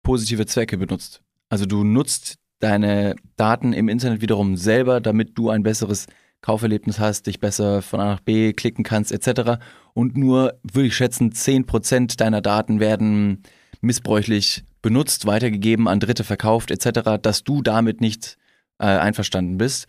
positive 0.02 0.46
Zwecke 0.46 0.78
benutzt. 0.78 1.20
Also 1.50 1.66
du 1.66 1.84
nutzt 1.84 2.38
deine 2.58 3.16
Daten 3.36 3.74
im 3.74 3.88
Internet 3.88 4.22
wiederum 4.22 4.56
selber, 4.56 5.00
damit 5.00 5.36
du 5.36 5.50
ein 5.50 5.62
besseres 5.62 6.06
Kauferlebnis 6.42 6.98
hast, 6.98 7.26
dich 7.26 7.40
besser 7.40 7.80
von 7.80 8.00
A 8.00 8.04
nach 8.04 8.20
B 8.20 8.52
klicken 8.52 8.84
kannst 8.84 9.12
etc. 9.12 9.62
Und 9.94 10.16
nur, 10.16 10.58
würde 10.62 10.88
ich 10.88 10.96
schätzen, 10.96 11.32
10% 11.32 12.18
deiner 12.18 12.42
Daten 12.42 12.80
werden 12.80 13.42
missbräuchlich 13.80 14.64
benutzt, 14.82 15.26
weitergegeben, 15.26 15.88
an 15.88 16.00
Dritte 16.00 16.24
verkauft 16.24 16.70
etc., 16.70 17.18
dass 17.22 17.44
du 17.44 17.62
damit 17.62 18.00
nicht 18.00 18.36
äh, 18.78 18.86
einverstanden 18.86 19.56
bist. 19.56 19.86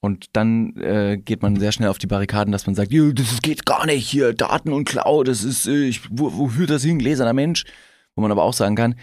Und 0.00 0.26
dann 0.34 0.76
äh, 0.76 1.16
geht 1.16 1.40
man 1.40 1.56
sehr 1.56 1.72
schnell 1.72 1.88
auf 1.88 1.98
die 1.98 2.06
Barrikaden, 2.06 2.52
dass 2.52 2.66
man 2.66 2.74
sagt, 2.74 2.92
"Ja, 2.92 3.10
das 3.12 3.40
geht 3.40 3.64
gar 3.64 3.86
nicht 3.86 4.06
hier, 4.06 4.34
Daten 4.34 4.72
und 4.72 4.84
Cloud, 4.84 5.28
das 5.28 5.44
ist, 5.44 5.66
äh, 5.66 5.84
ich, 5.84 6.02
wo, 6.10 6.36
wo 6.36 6.48
führt 6.48 6.70
das 6.70 6.82
hin, 6.82 6.98
gläserner 6.98 7.32
Mensch? 7.32 7.64
Wo 8.14 8.20
man 8.22 8.30
aber 8.30 8.42
auch 8.42 8.52
sagen 8.52 8.76
kann, 8.76 8.96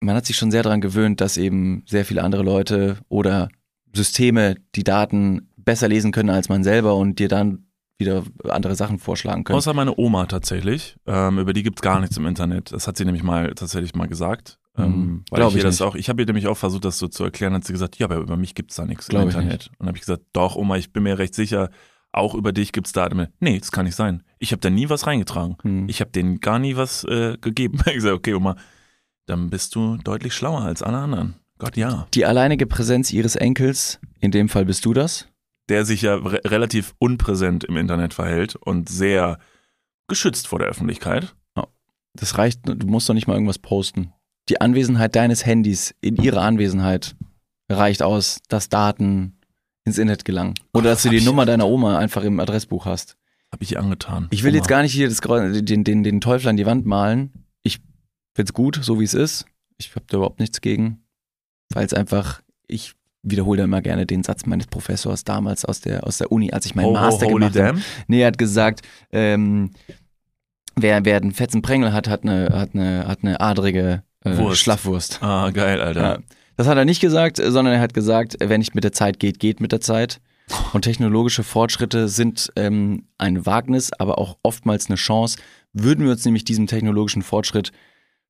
man 0.00 0.14
hat 0.14 0.26
sich 0.26 0.36
schon 0.36 0.50
sehr 0.50 0.62
daran 0.62 0.80
gewöhnt, 0.80 1.20
dass 1.20 1.36
eben 1.36 1.82
sehr 1.86 2.04
viele 2.04 2.22
andere 2.22 2.42
Leute 2.42 2.98
oder 3.08 3.48
Systeme 3.94 4.56
die 4.74 4.84
Daten 4.84 5.48
besser 5.66 5.88
lesen 5.88 6.12
können 6.12 6.30
als 6.30 6.48
man 6.48 6.64
selber 6.64 6.96
und 6.96 7.18
dir 7.18 7.28
dann 7.28 7.66
wieder 7.98 8.24
andere 8.48 8.74
Sachen 8.74 8.98
vorschlagen 8.98 9.44
können. 9.44 9.58
Außer 9.58 9.74
meine 9.74 9.98
Oma 9.98 10.26
tatsächlich. 10.26 10.96
Ähm, 11.06 11.38
über 11.38 11.52
die 11.52 11.62
gibt's 11.62 11.82
gar 11.82 12.00
nichts 12.00 12.16
im 12.16 12.26
Internet. 12.26 12.72
Das 12.72 12.86
hat 12.86 12.96
sie 12.96 13.04
nämlich 13.04 13.22
mal 13.22 13.54
tatsächlich 13.54 13.94
mal 13.94 14.06
gesagt. 14.06 14.58
Mhm. 14.76 14.84
Ähm, 14.84 15.24
weil 15.30 15.42
ich 15.42 15.52
ihr 15.52 15.56
ich 15.58 15.62
das 15.62 15.82
auch, 15.82 15.94
ich 15.94 16.08
habe 16.08 16.22
ihr 16.22 16.26
nämlich 16.26 16.46
auch 16.46 16.56
versucht, 16.56 16.84
das 16.84 16.98
so 16.98 17.08
zu 17.08 17.24
erklären, 17.24 17.54
hat 17.54 17.64
sie 17.64 17.72
gesagt, 17.72 17.98
ja, 17.98 18.06
aber 18.06 18.16
über 18.16 18.36
mich 18.36 18.54
gibt's 18.54 18.76
da 18.76 18.84
nichts 18.84 19.08
im 19.08 19.10
Glaub 19.10 19.28
ich 19.28 19.34
Internet. 19.34 19.68
Und 19.68 19.80
dann 19.80 19.88
habe 19.88 19.98
ich 19.98 20.02
gesagt, 20.02 20.24
doch, 20.32 20.56
Oma, 20.56 20.76
ich 20.76 20.92
bin 20.92 21.02
mir 21.02 21.18
recht 21.18 21.34
sicher, 21.34 21.70
auch 22.12 22.34
über 22.34 22.52
dich 22.52 22.72
gibt's 22.72 22.92
Daten. 22.92 23.28
Nee, 23.40 23.58
das 23.58 23.72
kann 23.72 23.86
nicht 23.86 23.94
sein. 23.94 24.22
Ich 24.38 24.52
habe 24.52 24.60
da 24.60 24.70
nie 24.70 24.88
was 24.88 25.06
reingetragen. 25.06 25.56
Hm. 25.62 25.88
Ich 25.88 26.00
habe 26.00 26.10
denen 26.10 26.40
gar 26.40 26.58
nie 26.58 26.76
was 26.76 27.04
äh, 27.04 27.36
gegeben. 27.40 27.78
Ich 27.86 27.94
gesagt, 27.94 28.14
okay, 28.14 28.34
Oma, 28.34 28.56
dann 29.26 29.50
bist 29.50 29.74
du 29.74 29.96
deutlich 29.96 30.34
schlauer 30.34 30.62
als 30.62 30.82
alle 30.82 30.98
anderen. 30.98 31.36
Gott, 31.58 31.76
ja. 31.76 32.06
Die 32.12 32.26
alleinige 32.26 32.66
Präsenz 32.66 33.12
ihres 33.12 33.36
Enkels, 33.36 33.98
in 34.20 34.30
dem 34.30 34.50
Fall 34.50 34.66
bist 34.66 34.84
du 34.84 34.92
das, 34.92 35.26
Der 35.68 35.84
sich 35.84 36.02
ja 36.02 36.14
re 36.14 36.40
relativ 36.44 36.94
unpräsent 36.98 37.64
im 37.64 37.76
Internet 37.76 38.14
verhält 38.14 38.56
und 38.56 38.88
sehr 38.88 39.38
geschützt 40.08 40.46
vor 40.46 40.58
der 40.58 40.68
Öffentlichkeit. 40.68 41.34
das 42.14 42.38
reicht, 42.38 42.60
du 42.64 42.86
musst 42.86 43.08
doch 43.08 43.14
nicht 43.14 43.26
mal 43.26 43.34
irgendwas 43.34 43.58
posten. 43.58 44.12
Die 44.48 44.60
Anwesenheit 44.60 45.16
deines 45.16 45.44
Handys 45.44 45.94
in 46.00 46.16
ihrer 46.16 46.42
Anwesenheit 46.42 47.16
reicht 47.68 48.02
aus, 48.02 48.40
dass 48.48 48.68
Daten 48.68 49.40
ins 49.84 49.98
Internet 49.98 50.24
gelangen. 50.24 50.54
Oder 50.72 50.90
dass 50.90 51.02
du 51.02 51.08
hab 51.08 51.16
die 51.16 51.24
Nummer 51.24 51.46
deiner 51.46 51.66
Oma 51.66 51.98
einfach 51.98 52.22
im 52.22 52.38
Adressbuch 52.40 52.84
hast. 52.84 53.16
Habe 53.52 53.62
ich 53.64 53.72
ihr 53.72 53.80
angetan. 53.80 54.28
Ich 54.30 54.42
will 54.42 54.50
Oma. 54.50 54.56
jetzt 54.56 54.68
gar 54.68 54.82
nicht 54.82 54.92
hier 54.92 55.08
das, 55.08 55.20
den, 55.20 55.84
den, 55.84 56.02
den 56.02 56.20
Teufel 56.20 56.48
an 56.48 56.56
die 56.56 56.66
Wand 56.66 56.86
malen. 56.86 57.32
Ich 57.62 57.80
find's 58.34 58.52
gut, 58.52 58.78
so 58.82 59.00
wie 59.00 59.04
es 59.04 59.14
ist. 59.14 59.46
Ich 59.78 59.94
habe 59.94 60.04
da 60.08 60.18
überhaupt 60.18 60.40
nichts 60.40 60.60
gegen. 60.60 61.04
Weil 61.72 61.86
es 61.86 61.94
einfach, 61.94 62.42
ich 62.66 62.94
wiederhole 63.26 63.58
da 63.58 63.64
immer 63.64 63.82
gerne 63.82 64.06
den 64.06 64.22
Satz 64.22 64.46
meines 64.46 64.66
Professors 64.66 65.24
damals 65.24 65.64
aus 65.64 65.80
der, 65.80 66.06
aus 66.06 66.18
der 66.18 66.32
Uni, 66.32 66.52
als 66.52 66.66
ich 66.66 66.74
meinen 66.74 66.86
oh, 66.86 66.92
Master 66.92 67.26
oh, 67.26 67.34
gemacht 67.34 67.58
habe. 67.58 67.80
Nee, 68.06 68.22
er 68.22 68.28
hat 68.28 68.38
gesagt, 68.38 68.82
ähm, 69.12 69.70
wer, 70.76 71.04
wer 71.04 71.16
einen 71.16 71.32
fetzen 71.32 71.62
Prängel 71.62 71.92
hat, 71.92 72.08
hat 72.08 72.22
eine, 72.22 72.50
hat 72.52 72.70
eine, 72.74 73.06
hat 73.06 73.18
eine 73.22 73.40
adrige 73.40 74.02
äh, 74.24 74.54
Schlafwurst. 74.54 75.22
Ah, 75.22 75.50
geil, 75.50 75.80
Alter. 75.80 76.00
Ja. 76.00 76.18
Das 76.56 76.66
hat 76.66 76.78
er 76.78 76.84
nicht 76.84 77.00
gesagt, 77.00 77.36
sondern 77.36 77.74
er 77.74 77.80
hat 77.80 77.92
gesagt, 77.92 78.36
wenn 78.40 78.60
nicht 78.60 78.74
mit 78.74 78.84
der 78.84 78.92
Zeit 78.92 79.18
geht, 79.18 79.38
geht 79.40 79.60
mit 79.60 79.72
der 79.72 79.80
Zeit. 79.80 80.20
Und 80.72 80.82
technologische 80.82 81.42
Fortschritte 81.42 82.08
sind 82.08 82.52
ähm, 82.56 83.08
ein 83.18 83.46
Wagnis, 83.46 83.92
aber 83.92 84.18
auch 84.18 84.38
oftmals 84.42 84.86
eine 84.86 84.96
Chance. 84.96 85.38
Würden 85.72 86.04
wir 86.04 86.12
uns 86.12 86.24
nämlich 86.24 86.44
diesem 86.44 86.66
technologischen 86.66 87.22
Fortschritt 87.22 87.72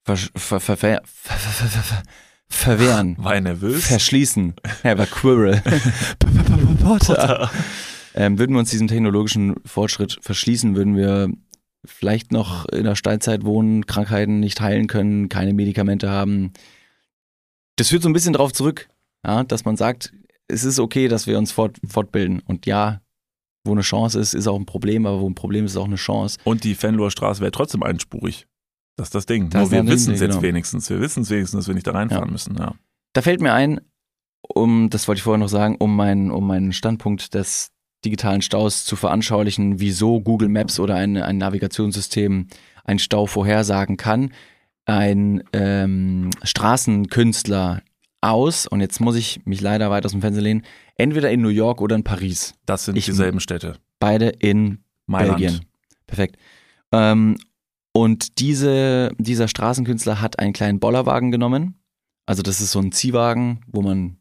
ver 0.02 0.16
ver 0.16 0.60
ver 0.60 0.76
ver 0.76 1.00
ver 1.04 1.36
ver 1.36 1.82
ver 1.82 2.02
verwehren, 2.48 3.16
War 3.22 3.34
er 3.34 3.40
nervös? 3.40 3.86
verschließen, 3.86 4.54
er 4.82 4.98
war 4.98 5.06
Quirrell, 5.06 5.62
Potter. 6.82 7.50
Ähm, 8.14 8.38
würden 8.38 8.52
wir 8.54 8.60
uns 8.60 8.70
diesem 8.70 8.88
technologischen 8.88 9.56
Fortschritt 9.64 10.18
verschließen, 10.22 10.74
würden 10.76 10.96
wir 10.96 11.28
vielleicht 11.84 12.32
noch 12.32 12.66
in 12.66 12.84
der 12.84 12.96
Steinzeit 12.96 13.44
wohnen, 13.44 13.86
Krankheiten 13.86 14.40
nicht 14.40 14.60
heilen 14.60 14.86
können, 14.86 15.28
keine 15.28 15.52
Medikamente 15.52 16.10
haben. 16.10 16.52
Das 17.76 17.88
führt 17.90 18.02
so 18.02 18.08
ein 18.08 18.12
bisschen 18.12 18.32
darauf 18.32 18.52
zurück, 18.52 18.88
ja, 19.24 19.44
dass 19.44 19.64
man 19.64 19.76
sagt, 19.76 20.12
es 20.48 20.64
ist 20.64 20.78
okay, 20.78 21.08
dass 21.08 21.26
wir 21.26 21.38
uns 21.38 21.52
fort, 21.52 21.76
fortbilden. 21.86 22.40
Und 22.40 22.66
ja, 22.66 23.00
wo 23.64 23.72
eine 23.72 23.82
Chance 23.82 24.18
ist, 24.18 24.32
ist 24.34 24.46
auch 24.46 24.56
ein 24.56 24.66
Problem, 24.66 25.06
aber 25.06 25.20
wo 25.20 25.28
ein 25.28 25.34
Problem 25.34 25.64
ist, 25.64 25.72
ist 25.72 25.76
auch 25.76 25.84
eine 25.84 25.96
Chance. 25.96 26.38
Und 26.44 26.64
die 26.64 26.74
Fenloher 26.74 27.10
Straße 27.10 27.40
wäre 27.40 27.50
trotzdem 27.52 27.82
einspurig. 27.82 28.46
Das 28.96 29.08
ist 29.08 29.14
das 29.14 29.26
Ding. 29.26 29.50
Das 29.50 29.62
Nur 29.62 29.70
wir 29.72 29.86
wissen 29.92 30.14
es 30.14 30.20
jetzt 30.20 30.30
genau. 30.32 30.42
wenigstens. 30.42 30.88
Wir 30.90 31.00
wissen 31.00 31.22
es 31.22 31.30
wenigstens, 31.30 31.60
dass 31.60 31.68
wir 31.68 31.74
nicht 31.74 31.86
da 31.86 31.92
reinfahren 31.92 32.26
Ja. 32.28 32.32
müssen. 32.32 32.56
Ja. 32.58 32.74
Da 33.12 33.22
fällt 33.22 33.40
mir 33.40 33.52
ein, 33.52 33.80
um, 34.42 34.88
das 34.90 35.06
wollte 35.08 35.18
ich 35.18 35.22
vorher 35.22 35.38
noch 35.38 35.48
sagen, 35.48 35.76
um 35.78 35.94
meinen, 35.96 36.30
um 36.30 36.46
meinen 36.46 36.72
Standpunkt 36.72 37.34
des 37.34 37.72
digitalen 38.04 38.40
Staus 38.42 38.84
zu 38.84 38.96
veranschaulichen, 38.96 39.80
wieso 39.80 40.20
Google 40.20 40.48
Maps 40.48 40.78
oder 40.80 40.94
ein, 40.94 41.16
ein 41.16 41.38
Navigationssystem 41.38 42.46
einen 42.84 42.98
Stau 42.98 43.26
vorhersagen 43.26 43.96
kann. 43.96 44.32
Ein 44.84 45.42
ähm, 45.52 46.30
Straßenkünstler 46.86 47.82
aus, 48.20 48.66
und 48.66 48.80
jetzt 48.80 49.00
muss 49.00 49.16
ich 49.16 49.44
mich 49.44 49.60
leider 49.60 49.90
weit 49.90 50.04
aus 50.04 50.12
dem 50.12 50.20
Fenster 50.20 50.42
lehnen, 50.42 50.62
entweder 50.96 51.30
in 51.30 51.42
New 51.42 51.48
York 51.48 51.80
oder 51.80 51.96
in 51.96 52.04
Paris. 52.04 52.54
Das 52.66 52.84
sind 52.84 52.96
Ich- 52.96 53.06
dieselben 53.06 53.40
Städte. 53.40 53.76
Beide 53.98 54.28
in 54.28 54.78
Mailand. 55.06 55.38
Belgien. 55.38 55.60
Perfekt. 56.06 56.36
Ähm, 56.92 57.36
und 57.96 58.38
diese, 58.40 59.10
dieser 59.18 59.48
Straßenkünstler 59.48 60.20
hat 60.20 60.38
einen 60.38 60.52
kleinen 60.52 60.80
Bollerwagen 60.80 61.30
genommen. 61.30 61.80
Also 62.26 62.42
das 62.42 62.60
ist 62.60 62.72
so 62.72 62.80
ein 62.80 62.92
Ziehwagen, 62.92 63.60
wo 63.68 63.82
man 63.82 64.18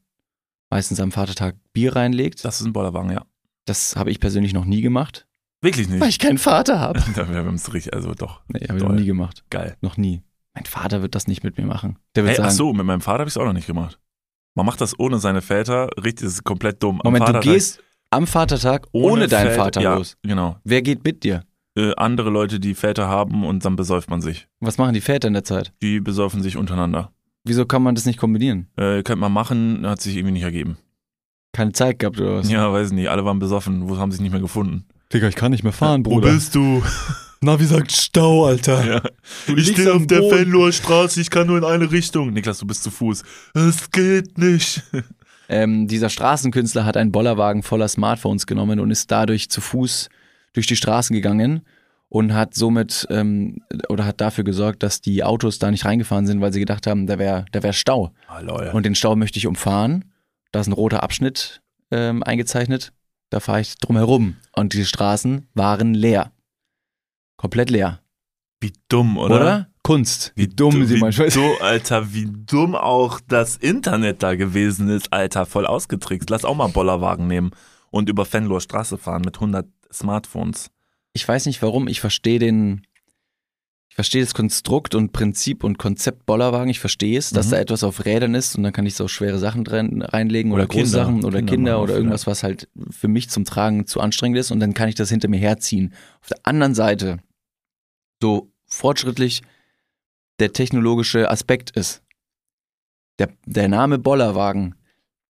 meistens 0.70 1.00
am 1.00 1.12
Vatertag 1.12 1.56
Bier 1.74 1.96
reinlegt. 1.96 2.46
Das 2.46 2.60
ist 2.62 2.68
ein 2.68 2.74
Bollerwagen, 2.74 3.12
ja. 3.12 3.26
Das 3.66 3.96
habe 3.96 4.12
ich 4.12 4.20
persönlich 4.20 4.54
noch 4.54 4.66
nie 4.66 4.82
gemacht, 4.82 5.28
Wirklich 5.62 5.90
nicht. 5.90 6.00
weil 6.00 6.10
ich 6.10 6.20
keinen 6.20 6.38
Vater 6.38 6.80
habe. 6.80 7.04
Da 7.16 7.28
wäre 7.30 7.50
es 7.54 7.74
richtig, 7.74 7.94
also 7.94 8.14
doch, 8.14 8.42
Nee, 8.48 8.66
habe 8.68 8.78
ich 8.78 8.84
noch 8.84 8.92
nie 8.92 9.06
gemacht. 9.06 9.44
geil. 9.50 9.76
Noch 9.82 9.98
nie. 9.98 10.22
Mein 10.54 10.66
Vater 10.66 11.02
wird 11.02 11.16
das 11.16 11.28
nicht 11.28 11.44
mit 11.44 11.58
mir 11.58 11.66
machen. 11.66 11.98
Der 12.16 12.24
wird 12.24 12.38
Hey, 12.38 12.40
ach 12.42 12.46
sagen, 12.52 12.56
so, 12.58 12.74
mit 12.74 12.86
meinem 12.86 13.02
Vater 13.02 13.20
habe 13.20 13.28
ich 13.28 13.34
es 13.34 13.38
auch 13.38 13.46
noch 13.46 13.54
nicht 13.54 13.68
gemacht. 13.68 14.00
Man 14.54 14.66
macht 14.66 14.80
das 14.80 14.98
ohne 15.00 15.18
seine 15.20 15.42
Väter, 15.42 15.90
richtig, 15.98 16.26
das 16.28 16.34
ist 16.36 16.44
komplett 16.44 16.82
dumm. 16.82 17.02
Am 17.02 17.08
Moment, 17.12 17.24
du 17.24 17.34
Vatertag 17.34 17.54
gehst 17.54 17.82
am 18.12 18.26
Vatertag 18.28 18.88
ohne, 18.94 19.28
deinen 19.28 19.48
Väter- 19.50 19.56
Vater 19.64 19.82
ja, 19.82 19.96
los. 19.96 20.16
Genau. 20.22 20.58
Wer 20.64 20.82
geht 20.82 21.04
mit 21.04 21.24
dir? 21.24 21.44
Äh, 21.78 21.94
andere 21.98 22.30
Leute, 22.30 22.60
die 22.60 22.74
Väter 22.74 23.08
haben 23.08 23.46
und 23.46 23.66
dann 23.66 23.76
besäuft 23.76 24.10
man 24.10 24.22
sich. 24.22 24.48
Was 24.62 24.78
machen 24.78 24.94
die 24.94 25.02
Väter 25.02 25.28
in 25.28 25.34
der 25.34 25.44
Zeit? 25.44 25.74
Die 25.82 26.00
besäufen 26.00 26.42
sich 26.42 26.56
untereinander. 26.56 27.12
Wieso 27.44 27.66
kann 27.66 27.84
man 27.84 27.96
das 27.96 28.06
nicht 28.06 28.18
kombinieren? 28.18 28.68
Äh, 28.78 29.04
könnte 29.04 29.18
man 29.18 29.34
machen, 29.34 29.86
hat 29.86 30.02
sich 30.02 30.16
irgendwie 30.16 30.34
nicht 30.34 30.44
ergeben. 30.44 30.78
Keine 31.54 31.74
Zeit 31.74 32.00
gehabt 32.00 32.20
oder 32.20 32.38
was? 32.38 32.50
Ja, 32.50 32.72
weiß 32.72 32.92
nicht, 32.92 33.10
alle 33.10 33.24
waren 33.26 33.40
besoffen, 33.40 33.90
wo 33.90 33.98
haben 33.98 34.12
sich 34.12 34.22
nicht 34.22 34.32
mehr 34.32 34.42
gefunden. 34.42 34.86
Digga, 35.14 35.28
ich 35.28 35.36
kann 35.36 35.52
nicht 35.52 35.64
mehr 35.64 35.74
fahren, 35.74 36.06
Wo 36.06 36.20
bist 36.20 36.56
du? 36.56 36.82
Na, 37.42 37.60
wie 37.60 37.66
sagt 37.66 37.92
Stau, 37.92 38.46
Alter? 38.46 38.86
Ja. 38.86 39.02
Ich 39.56 39.68
stehe 39.68 39.94
auf 39.94 40.08
der 40.08 40.20
Boden. 40.20 40.38
Fenloher 40.38 40.72
Straße, 40.72 41.22
ich 41.22 41.30
kann 41.30 41.46
nur 41.48 41.58
in 41.58 41.64
eine 41.64 41.92
Richtung. 41.92 42.32
Niklas, 42.34 42.60
du 42.60 42.66
bist 42.66 42.84
zu 42.84 42.90
Fuß. 42.90 43.24
Es 43.54 43.92
geht 43.92 44.38
nicht. 44.38 44.82
Ähm, 45.48 45.88
dieser 45.88 46.10
Straßenkünstler 46.10 46.86
hat 46.86 46.98
einen 46.98 47.12
Bollerwagen 47.12 47.62
voller 47.62 47.88
Smartphones 47.88 48.48
genommen 48.48 48.80
und 48.80 48.90
ist 48.90 49.12
dadurch 49.12 49.50
zu 49.50 49.62
Fuß 49.62 50.10
durch 50.56 50.68
die 50.68 50.76
Straßen 50.76 51.14
gegangen 51.14 51.62
und 52.10 52.34
hat 52.34 52.54
somit 52.54 53.08
ähm, 53.10 53.62
oder 53.90 54.06
hat 54.06 54.22
dafür 54.22 54.44
gesorgt, 54.44 54.84
dass 54.84 55.02
die 55.02 55.24
Autos 55.24 55.60
da 55.60 55.72
nicht 55.72 55.86
reingefahren 55.86 56.28
sind, 56.28 56.42
weil 56.42 56.54
sie 56.54 56.60
gedacht 56.60 56.88
haben, 56.88 57.08
da 57.08 57.20
wäre 57.20 57.46
da 57.52 57.64
wär 57.64 57.74
Stau. 57.74 58.12
Lol. 58.42 58.72
Und 58.74 58.86
den 58.86 58.96
Stau 58.96 59.16
möchte 59.16 59.38
ich 59.38 59.48
umfahren. 59.48 60.06
Da 60.52 60.62
ist 60.62 60.68
ein 60.68 60.74
roter 60.74 61.04
Abschnitt 61.04 61.62
ähm, 61.92 62.24
eingezeichnet. 62.24 62.94
Da 63.30 63.40
fahre 63.40 63.62
ich 63.62 63.78
drum 63.78 63.98
herum. 63.98 64.38
Und 64.56 64.74
die 64.74 64.86
Straßen 64.86 65.48
waren 65.54 65.94
leer. 65.94 66.32
Komplett 67.38 67.70
leer. 67.70 68.00
Wie 68.62 68.72
dumm, 68.88 69.18
oder? 69.18 69.36
Oder? 69.36 69.68
Kunst. 69.84 70.32
Wie 70.36 70.48
dumm 70.48 70.86
sie 70.88 70.96
wie 70.96 71.00
manchmal 71.00 71.30
du, 71.30 71.54
Alter, 71.62 72.12
wie 72.14 72.28
dumm 72.28 72.76
auch 72.76 73.20
das 73.28 73.56
Internet 73.58 74.24
da 74.24 74.36
gewesen 74.36 74.90
ist, 74.90 75.14
Alter, 75.14 75.46
voll 75.46 75.68
ausgetrickst. 75.68 76.30
Lass 76.30 76.44
auch 76.44 76.56
mal 76.56 76.70
Bollerwagen 76.70 77.28
nehmen 77.28 77.52
und 77.92 78.10
über 78.10 78.26
Fenloher 78.26 78.62
Straße 78.62 78.98
fahren 78.98 79.22
mit 79.24 79.36
100 79.36 79.68
Smartphones. 79.96 80.70
Ich 81.14 81.28
weiß 81.28 81.46
nicht 81.46 81.62
warum. 81.62 81.88
Ich 81.88 82.02
verstehe 82.02 82.40
den. 82.40 82.86
Ich 83.90 83.96
verstehe 83.96 84.22
das 84.22 84.34
Konstrukt 84.34 84.94
und 84.94 85.14
Prinzip 85.14 85.64
und 85.64 85.78
Konzept 85.78 86.26
Bollerwagen. 86.26 86.70
Ich 86.70 86.82
verstehe 86.82 87.18
es, 87.18 87.30
dass 87.30 87.48
Mhm. 87.48 87.52
da 87.52 87.58
etwas 87.60 87.84
auf 87.86 88.04
Rädern 88.04 88.36
ist 88.36 88.54
und 88.58 88.64
dann 88.64 88.74
kann 88.74 88.86
ich 88.86 88.96
so 88.96 89.08
schwere 89.08 89.38
Sachen 89.40 89.64
drin, 89.64 90.02
reinlegen 90.02 90.52
oder, 90.52 90.64
Oder 90.64 90.68
große 90.68 90.84
Kinder. 90.84 90.98
Sachen 91.06 91.24
oder 91.24 91.38
Kinder 91.40 91.54
Kinder, 91.54 91.82
oder 91.82 91.96
irgendwas, 91.96 92.28
was 92.28 92.44
halt 92.44 92.68
für 92.90 93.08
mich 93.08 93.30
zum 93.30 93.46
Tragen 93.46 93.88
zu 93.88 94.02
anstrengend 94.02 94.38
ist 94.38 94.52
und 94.52 94.60
dann 94.60 94.74
kann 94.74 94.90
ich 94.90 94.96
das 94.96 95.10
hinter 95.10 95.30
mir 95.30 95.40
herziehen. 95.40 95.94
Auf 96.20 96.28
der 96.28 96.40
anderen 96.44 96.76
Seite, 96.76 97.20
so 98.22 98.52
fortschrittlich 98.68 99.44
der 100.40 100.52
technologische 100.52 101.30
Aspekt 101.32 101.70
ist, 101.72 102.04
der, 103.18 103.30
der 103.46 103.70
Name 103.70 103.98
Bollerwagen 103.98 104.76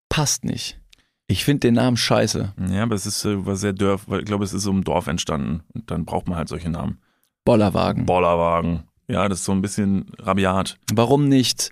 passt 0.10 0.44
nicht. 0.44 0.80
Ich 1.28 1.44
finde 1.44 1.62
den 1.62 1.74
Namen 1.76 1.98
scheiße. 1.98 2.54
Ja, 2.70 2.84
aber 2.84 2.96
es 2.96 3.06
ist 3.06 3.26
äh, 3.26 3.46
war 3.46 3.56
sehr 3.56 3.74
Dörf, 3.74 4.04
weil 4.08 4.20
ich 4.20 4.26
glaube, 4.26 4.44
es 4.44 4.54
ist 4.54 4.64
so 4.64 4.72
im 4.72 4.84
Dorf 4.84 5.08
entstanden 5.08 5.64
und 5.74 5.90
dann 5.90 6.06
braucht 6.06 6.28
man 6.28 6.38
halt 6.38 6.50
solche 6.50 6.70
Namen. 6.70 7.00
Bollerwagen. 7.46 8.06
Bollerwagen. 8.06 8.84
Ja, 9.08 9.28
das 9.28 9.40
ist 9.40 9.46
so 9.46 9.52
ein 9.52 9.62
bisschen 9.62 10.12
rabiat. 10.20 10.78
Warum 10.94 11.28
nicht, 11.28 11.72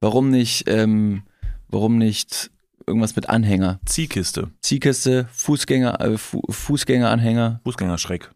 warum 0.00 0.30
nicht, 0.30 0.64
ähm, 0.68 1.22
warum 1.68 1.96
nicht 1.98 2.50
irgendwas 2.86 3.16
mit 3.16 3.28
Anhänger? 3.28 3.80
Ziehkiste, 3.86 4.50
Ziehkiste, 4.60 5.28
Fußgänger, 5.32 6.00
äh, 6.00 6.18
Fu 6.18 6.42
Fußgängeranhänger, 6.50 7.60
Fußgängerschreck. 7.64 8.30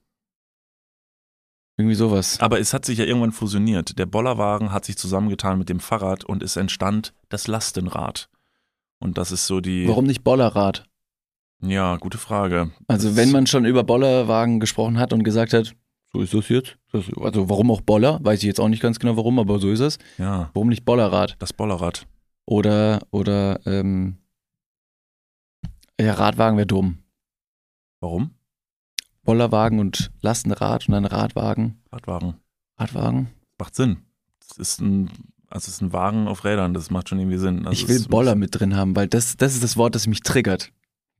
irgendwie 1.76 1.94
sowas. 1.94 2.40
Aber 2.40 2.58
es 2.58 2.72
hat 2.74 2.84
sich 2.84 2.98
ja 2.98 3.04
irgendwann 3.04 3.32
fusioniert. 3.32 3.98
Der 3.98 4.06
Bollerwagen 4.06 4.72
hat 4.72 4.84
sich 4.84 4.96
zusammengetan 4.98 5.58
mit 5.58 5.68
dem 5.68 5.80
Fahrrad 5.80 6.24
und 6.24 6.42
es 6.42 6.56
entstand 6.56 7.12
das 7.28 7.46
Lastenrad. 7.46 8.28
Und 9.00 9.18
das 9.18 9.32
ist 9.32 9.46
so 9.46 9.60
die. 9.60 9.86
Warum 9.88 10.04
nicht 10.06 10.24
Bollerrad? 10.24 10.84
Ja, 11.60 11.96
gute 11.96 12.18
Frage. 12.18 12.70
Also 12.86 13.16
wenn 13.16 13.32
man 13.32 13.46
schon 13.46 13.64
über 13.64 13.82
Bollerwagen 13.84 14.60
gesprochen 14.60 14.98
hat 14.98 15.12
und 15.12 15.24
gesagt 15.24 15.52
hat, 15.52 15.74
so 16.12 16.20
ist 16.20 16.32
das 16.34 16.48
jetzt. 16.48 16.78
Das, 16.92 17.04
also 17.20 17.48
warum 17.50 17.70
auch 17.70 17.80
Boller? 17.80 18.18
Weiß 18.22 18.38
ich 18.40 18.46
jetzt 18.46 18.60
auch 18.60 18.68
nicht 18.68 18.80
ganz 18.82 18.98
genau 18.98 19.16
warum, 19.16 19.38
aber 19.38 19.58
so 19.58 19.70
ist 19.70 19.80
es. 19.80 19.98
Ja, 20.16 20.50
Warum 20.54 20.68
nicht 20.68 20.84
Bollerrad? 20.84 21.36
das 21.38 21.52
Bollerrad. 21.52 22.06
Oder, 22.46 23.00
oder, 23.10 23.60
ähm, 23.66 24.16
ja, 26.00 26.14
Radwagen 26.14 26.56
wäre 26.56 26.66
dumm. 26.66 26.98
Warum? 28.00 28.30
Bollerwagen 29.24 29.80
und 29.80 30.10
Lastenrad 30.22 30.88
und 30.88 30.92
dann 30.92 31.04
Radwagen. 31.04 31.82
Radwagen. 31.92 32.34
Radwagen? 32.78 33.28
Macht 33.58 33.74
Sinn. 33.74 33.98
Es 34.40 34.56
ist 34.56 34.80
ein, 34.80 35.10
also 35.50 35.68
es 35.68 35.74
ist 35.74 35.80
ein 35.82 35.92
Wagen 35.92 36.28
auf 36.28 36.44
Rädern, 36.44 36.74
das 36.74 36.90
macht 36.90 37.08
schon 37.08 37.18
irgendwie 37.18 37.38
Sinn. 37.38 37.66
Also 37.66 37.72
ich 37.72 37.88
will 37.88 38.04
Boller 38.08 38.34
mit 38.34 38.58
drin 38.58 38.76
haben, 38.76 38.94
weil 38.94 39.08
das, 39.08 39.36
das 39.36 39.54
ist 39.54 39.64
das 39.64 39.76
Wort, 39.76 39.94
das 39.94 40.06
mich 40.06 40.22
triggert. 40.22 40.72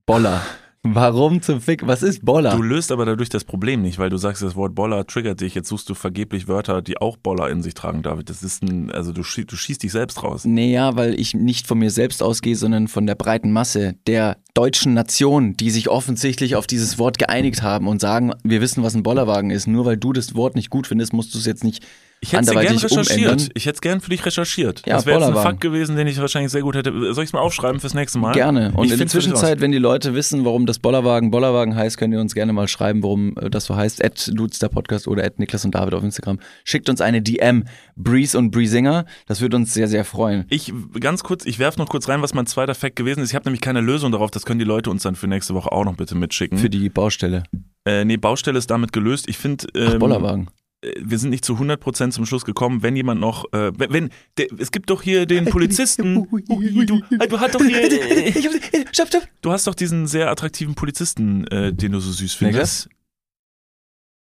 Boller. 0.06 0.42
Warum 0.84 1.42
zum 1.42 1.60
Fick? 1.60 1.86
Was 1.86 2.02
ist 2.02 2.24
Boller? 2.24 2.54
Du 2.54 2.62
löst 2.62 2.92
aber 2.92 3.04
dadurch 3.04 3.28
das 3.28 3.44
Problem 3.44 3.82
nicht, 3.82 3.98
weil 3.98 4.10
du 4.10 4.16
sagst, 4.16 4.42
das 4.42 4.54
Wort 4.54 4.76
Boller 4.76 5.06
triggert 5.06 5.40
dich. 5.40 5.54
Jetzt 5.54 5.68
suchst 5.68 5.88
du 5.90 5.94
vergeblich 5.94 6.46
Wörter, 6.46 6.82
die 6.82 6.98
auch 6.98 7.16
Boller 7.16 7.50
in 7.50 7.62
sich 7.62 7.74
tragen, 7.74 8.02
David. 8.02 8.30
Das 8.30 8.44
ist 8.44 8.62
ein, 8.62 8.90
also 8.92 9.12
du, 9.12 9.24
schie 9.24 9.44
du 9.44 9.56
schießt 9.56 9.82
dich 9.82 9.90
selbst 9.90 10.22
raus. 10.22 10.44
Nee, 10.44 10.72
ja, 10.72 10.94
weil 10.94 11.18
ich 11.18 11.34
nicht 11.34 11.66
von 11.66 11.78
mir 11.78 11.90
selbst 11.90 12.22
ausgehe, 12.22 12.54
sondern 12.54 12.86
von 12.86 13.06
der 13.06 13.16
breiten 13.16 13.50
Masse 13.50 13.96
der 14.06 14.38
deutschen 14.54 14.94
Nation, 14.94 15.54
die 15.56 15.70
sich 15.70 15.88
offensichtlich 15.88 16.54
auf 16.54 16.66
dieses 16.66 16.96
Wort 16.98 17.18
geeinigt 17.18 17.62
haben 17.62 17.88
und 17.88 18.00
sagen, 18.00 18.32
wir 18.44 18.60
wissen, 18.60 18.84
was 18.84 18.94
ein 18.94 19.02
Bollerwagen 19.02 19.50
ist. 19.50 19.66
Nur 19.66 19.84
weil 19.84 19.96
du 19.96 20.12
das 20.12 20.36
Wort 20.36 20.54
nicht 20.54 20.70
gut 20.70 20.86
findest, 20.86 21.12
musst 21.12 21.34
du 21.34 21.38
es 21.38 21.44
jetzt 21.44 21.64
nicht 21.64 21.84
Ich 22.20 22.32
hätte 22.32 22.46
gern 22.46 22.58
anderweitig 22.58 22.84
recherchiert. 22.84 23.26
umändern. 23.32 23.48
Ich 23.54 23.66
hätte 23.66 23.74
es 23.76 23.80
gern 23.80 24.00
für 24.00 24.10
dich 24.10 24.26
recherchiert. 24.26 24.82
Ja, 24.86 24.96
das 24.96 25.06
wäre 25.06 25.20
jetzt 25.20 25.28
ein. 25.28 25.34
Fakt 25.34 25.60
gewesen, 25.60 25.94
den 25.96 26.06
ich 26.08 26.18
wahrscheinlich 26.20 26.50
sehr 26.50 26.62
gut 26.62 26.74
hätte. 26.74 26.90
Soll 27.14 27.22
ich 27.22 27.30
es 27.30 27.32
mal 27.32 27.40
aufschreiben 27.40 27.80
fürs 27.80 27.94
nächste 27.94 28.18
Mal? 28.18 28.32
Gerne. 28.32 28.72
Und 28.74 28.86
Ich 28.86 28.92
in 28.92 28.98
der 28.98 29.06
Zwischenzeit, 29.06 29.60
wenn 29.60 29.70
die 29.70 29.78
Leute 29.78 30.14
wissen, 30.14 30.44
warum 30.44 30.66
das 30.66 30.78
Bollerwagen 30.80 31.30
Bollerwagen 31.30 31.76
heißt, 31.76 31.96
könnt 31.96 32.12
ihr 32.12 32.20
uns 32.20 32.34
gerne 32.34 32.52
mal 32.52 32.66
schreiben, 32.66 33.02
warum 33.02 33.36
äh, 33.38 33.50
das 33.50 33.66
so 33.66 33.76
heißt. 33.76 34.04
At 34.04 34.30
Lutz 34.34 34.58
der 34.58 34.68
Podcast 34.68 35.06
oder 35.06 35.24
at 35.24 35.38
Niklas 35.38 35.64
und 35.64 35.74
David 35.74 35.94
auf 35.94 36.02
Instagram. 36.02 36.40
Schickt 36.64 36.88
uns 36.88 37.00
eine 37.00 37.22
DM, 37.22 37.64
Breeze 37.96 38.36
und 38.36 38.50
Breezinger. 38.50 39.04
Das 39.26 39.40
würde 39.40 39.56
uns 39.56 39.72
sehr, 39.72 39.86
sehr 39.86 40.04
freuen. 40.04 40.44
Ich 40.48 40.72
ganz 40.98 41.22
kurz, 41.22 41.46
ich 41.46 41.58
werfe 41.58 41.78
noch 41.78 41.88
kurz 41.88 42.08
rein, 42.08 42.20
was 42.20 42.34
mein 42.34 42.46
zweiter 42.46 42.74
Fact 42.74 42.96
gewesen 42.96 43.22
ist. 43.22 43.30
Ich 43.30 43.34
habe 43.36 43.44
nämlich 43.44 43.60
keine 43.60 43.80
Lösung 43.80 44.10
darauf. 44.10 44.30
Das 44.30 44.44
können 44.44 44.58
die 44.58 44.64
Leute 44.64 44.90
uns 44.90 45.04
dann 45.04 45.14
für 45.14 45.28
nächste 45.28 45.54
Woche 45.54 45.70
auch 45.70 45.84
noch 45.84 45.94
bitte 45.96 46.14
mitschicken. 46.16 46.58
Für 46.58 46.68
die 46.70 46.88
Baustelle. 46.88 47.44
äh, 47.84 48.04
nee, 48.04 48.16
Baustelle 48.16 48.58
ist 48.58 48.70
damit 48.70 48.92
gelöst. 48.92 49.28
Ich 49.28 49.38
finde, 49.38 49.66
Ach, 49.76 49.92
ähm, 49.94 49.98
Bollerwagen. 50.00 50.48
Äh, 50.82 50.92
wir 51.00 51.18
sind 51.18 51.30
nicht 51.30 51.44
zu 51.44 51.54
100% 51.54 52.10
zum 52.10 52.26
Schluss 52.26 52.44
gekommen. 52.44 52.82
Wenn 52.82 52.96
jemand 52.96 53.20
noch, 53.20 53.44
äh, 53.52 53.72
wenn, 53.78 53.92
wenn 53.92 54.10
der, 54.36 54.46
es 54.58 54.70
gibt 54.70 54.90
doch 54.90 55.02
hier 55.02 55.26
den 55.26 55.46
Polizisten. 55.46 56.26
Du, 56.30 56.38
äh, 56.38 57.28
du 57.28 57.40
hast 57.40 57.54
doch 57.54 57.64
hier, 57.64 58.84
Stopp, 58.92 59.08
stopp. 59.08 59.28
du 59.42 59.52
hast 59.52 59.66
doch 59.66 59.74
diesen 59.74 60.06
sehr 60.06 60.30
attraktiven 60.30 60.74
Polizisten, 60.74 61.46
äh, 61.48 61.72
den 61.72 61.92
du 61.92 62.00
so 62.00 62.12
süß 62.12 62.34
findest. 62.34 62.88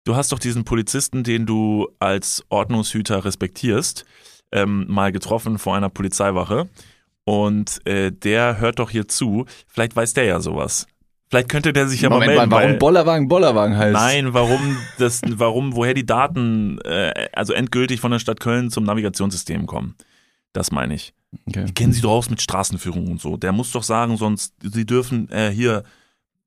Du 0.04 0.16
hast 0.16 0.32
doch 0.32 0.38
diesen 0.38 0.64
Polizisten, 0.64 1.22
den 1.22 1.44
du 1.44 1.88
als 1.98 2.42
Ordnungshüter 2.48 3.26
respektierst, 3.26 4.06
ähm, 4.52 4.86
mal 4.88 5.12
getroffen 5.12 5.58
vor 5.58 5.76
einer 5.76 5.90
Polizeiwache. 5.90 6.68
Und 7.24 7.86
äh, 7.86 8.10
der 8.10 8.58
hört 8.58 8.78
doch 8.78 8.88
hier 8.88 9.06
zu. 9.06 9.44
Vielleicht 9.66 9.94
weiß 9.94 10.14
der 10.14 10.24
ja 10.24 10.40
sowas. 10.40 10.86
Vielleicht 11.30 11.48
könnte 11.50 11.72
der 11.72 11.88
sich 11.88 12.00
ja 12.00 12.08
Moment 12.08 12.28
mal 12.30 12.36
melden. 12.38 12.50
warum 12.52 12.70
weil- 12.70 12.76
Bollerwagen 12.78 13.28
Bollerwagen 13.28 13.76
heißt? 13.76 13.92
Nein, 13.92 14.32
warum 14.34 14.76
das, 14.98 15.20
warum, 15.28 15.76
woher 15.76 15.92
die 15.94 16.06
Daten, 16.06 16.78
äh, 16.84 17.28
also 17.34 17.52
endgültig 17.52 18.00
von 18.00 18.10
der 18.10 18.18
Stadt 18.18 18.40
Köln 18.40 18.70
zum 18.70 18.84
Navigationssystem 18.84 19.66
kommen. 19.66 19.94
Das 20.54 20.70
meine 20.72 20.94
ich. 20.94 21.12
Okay. 21.46 21.66
Die 21.66 21.74
kennen 21.74 21.92
sie 21.92 22.00
doch 22.00 22.12
aus 22.12 22.30
mit 22.30 22.40
Straßenführung 22.40 23.08
und 23.10 23.20
so. 23.20 23.36
Der 23.36 23.52
muss 23.52 23.70
doch 23.72 23.82
sagen, 23.82 24.16
sonst, 24.16 24.54
sie 24.62 24.86
dürfen, 24.86 25.28
äh, 25.30 25.50
hier, 25.50 25.82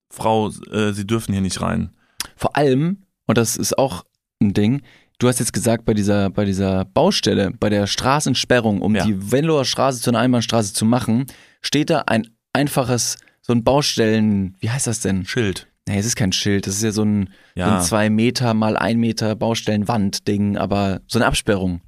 Frau, 0.09 0.49
äh, 0.71 0.91
sie 0.93 1.05
dürfen 1.05 1.33
hier 1.33 1.41
nicht 1.41 1.61
rein. 1.61 1.91
Vor 2.35 2.57
allem, 2.57 3.03
und 3.27 3.37
das 3.37 3.55
ist 3.57 3.77
auch 3.77 4.03
ein 4.41 4.53
Ding, 4.53 4.81
du 5.19 5.27
hast 5.27 5.37
jetzt 5.39 5.53
gesagt, 5.53 5.85
bei 5.85 5.93
dieser, 5.93 6.31
bei 6.31 6.45
dieser 6.45 6.85
Baustelle, 6.85 7.51
bei 7.51 7.69
der 7.69 7.85
Straßensperrung, 7.85 8.81
um 8.81 8.95
Ja. 8.95 9.05
die 9.05 9.31
Venloer 9.31 9.65
Straße 9.65 10.01
zu 10.01 10.09
einer 10.09 10.19
Einbahnstraße 10.19 10.73
zu 10.73 10.85
machen, 10.85 11.27
steht 11.61 11.91
da 11.91 11.99
ein 12.07 12.27
einfaches, 12.53 13.17
so 13.51 13.55
ein 13.55 13.63
Baustellen, 13.65 14.55
wie 14.59 14.69
heißt 14.69 14.87
das 14.87 15.01
denn? 15.01 15.25
Schild. 15.25 15.67
Nee, 15.87 15.97
es 15.97 16.05
ist 16.05 16.15
kein 16.15 16.31
Schild, 16.31 16.67
das 16.67 16.75
ist 16.75 16.83
ja 16.83 16.91
so 16.93 17.03
ein, 17.03 17.25
so 17.55 17.59
Ja. 17.59 17.75
ein 17.77 17.81
zwei 17.83 18.09
Meter 18.09 18.53
mal 18.53 18.77
ein 18.77 18.97
Meter 18.97 19.35
Baustellenwand-Ding, 19.35 20.55
aber 20.57 21.01
so 21.07 21.19
eine 21.19 21.25
Absperrung. 21.25 21.81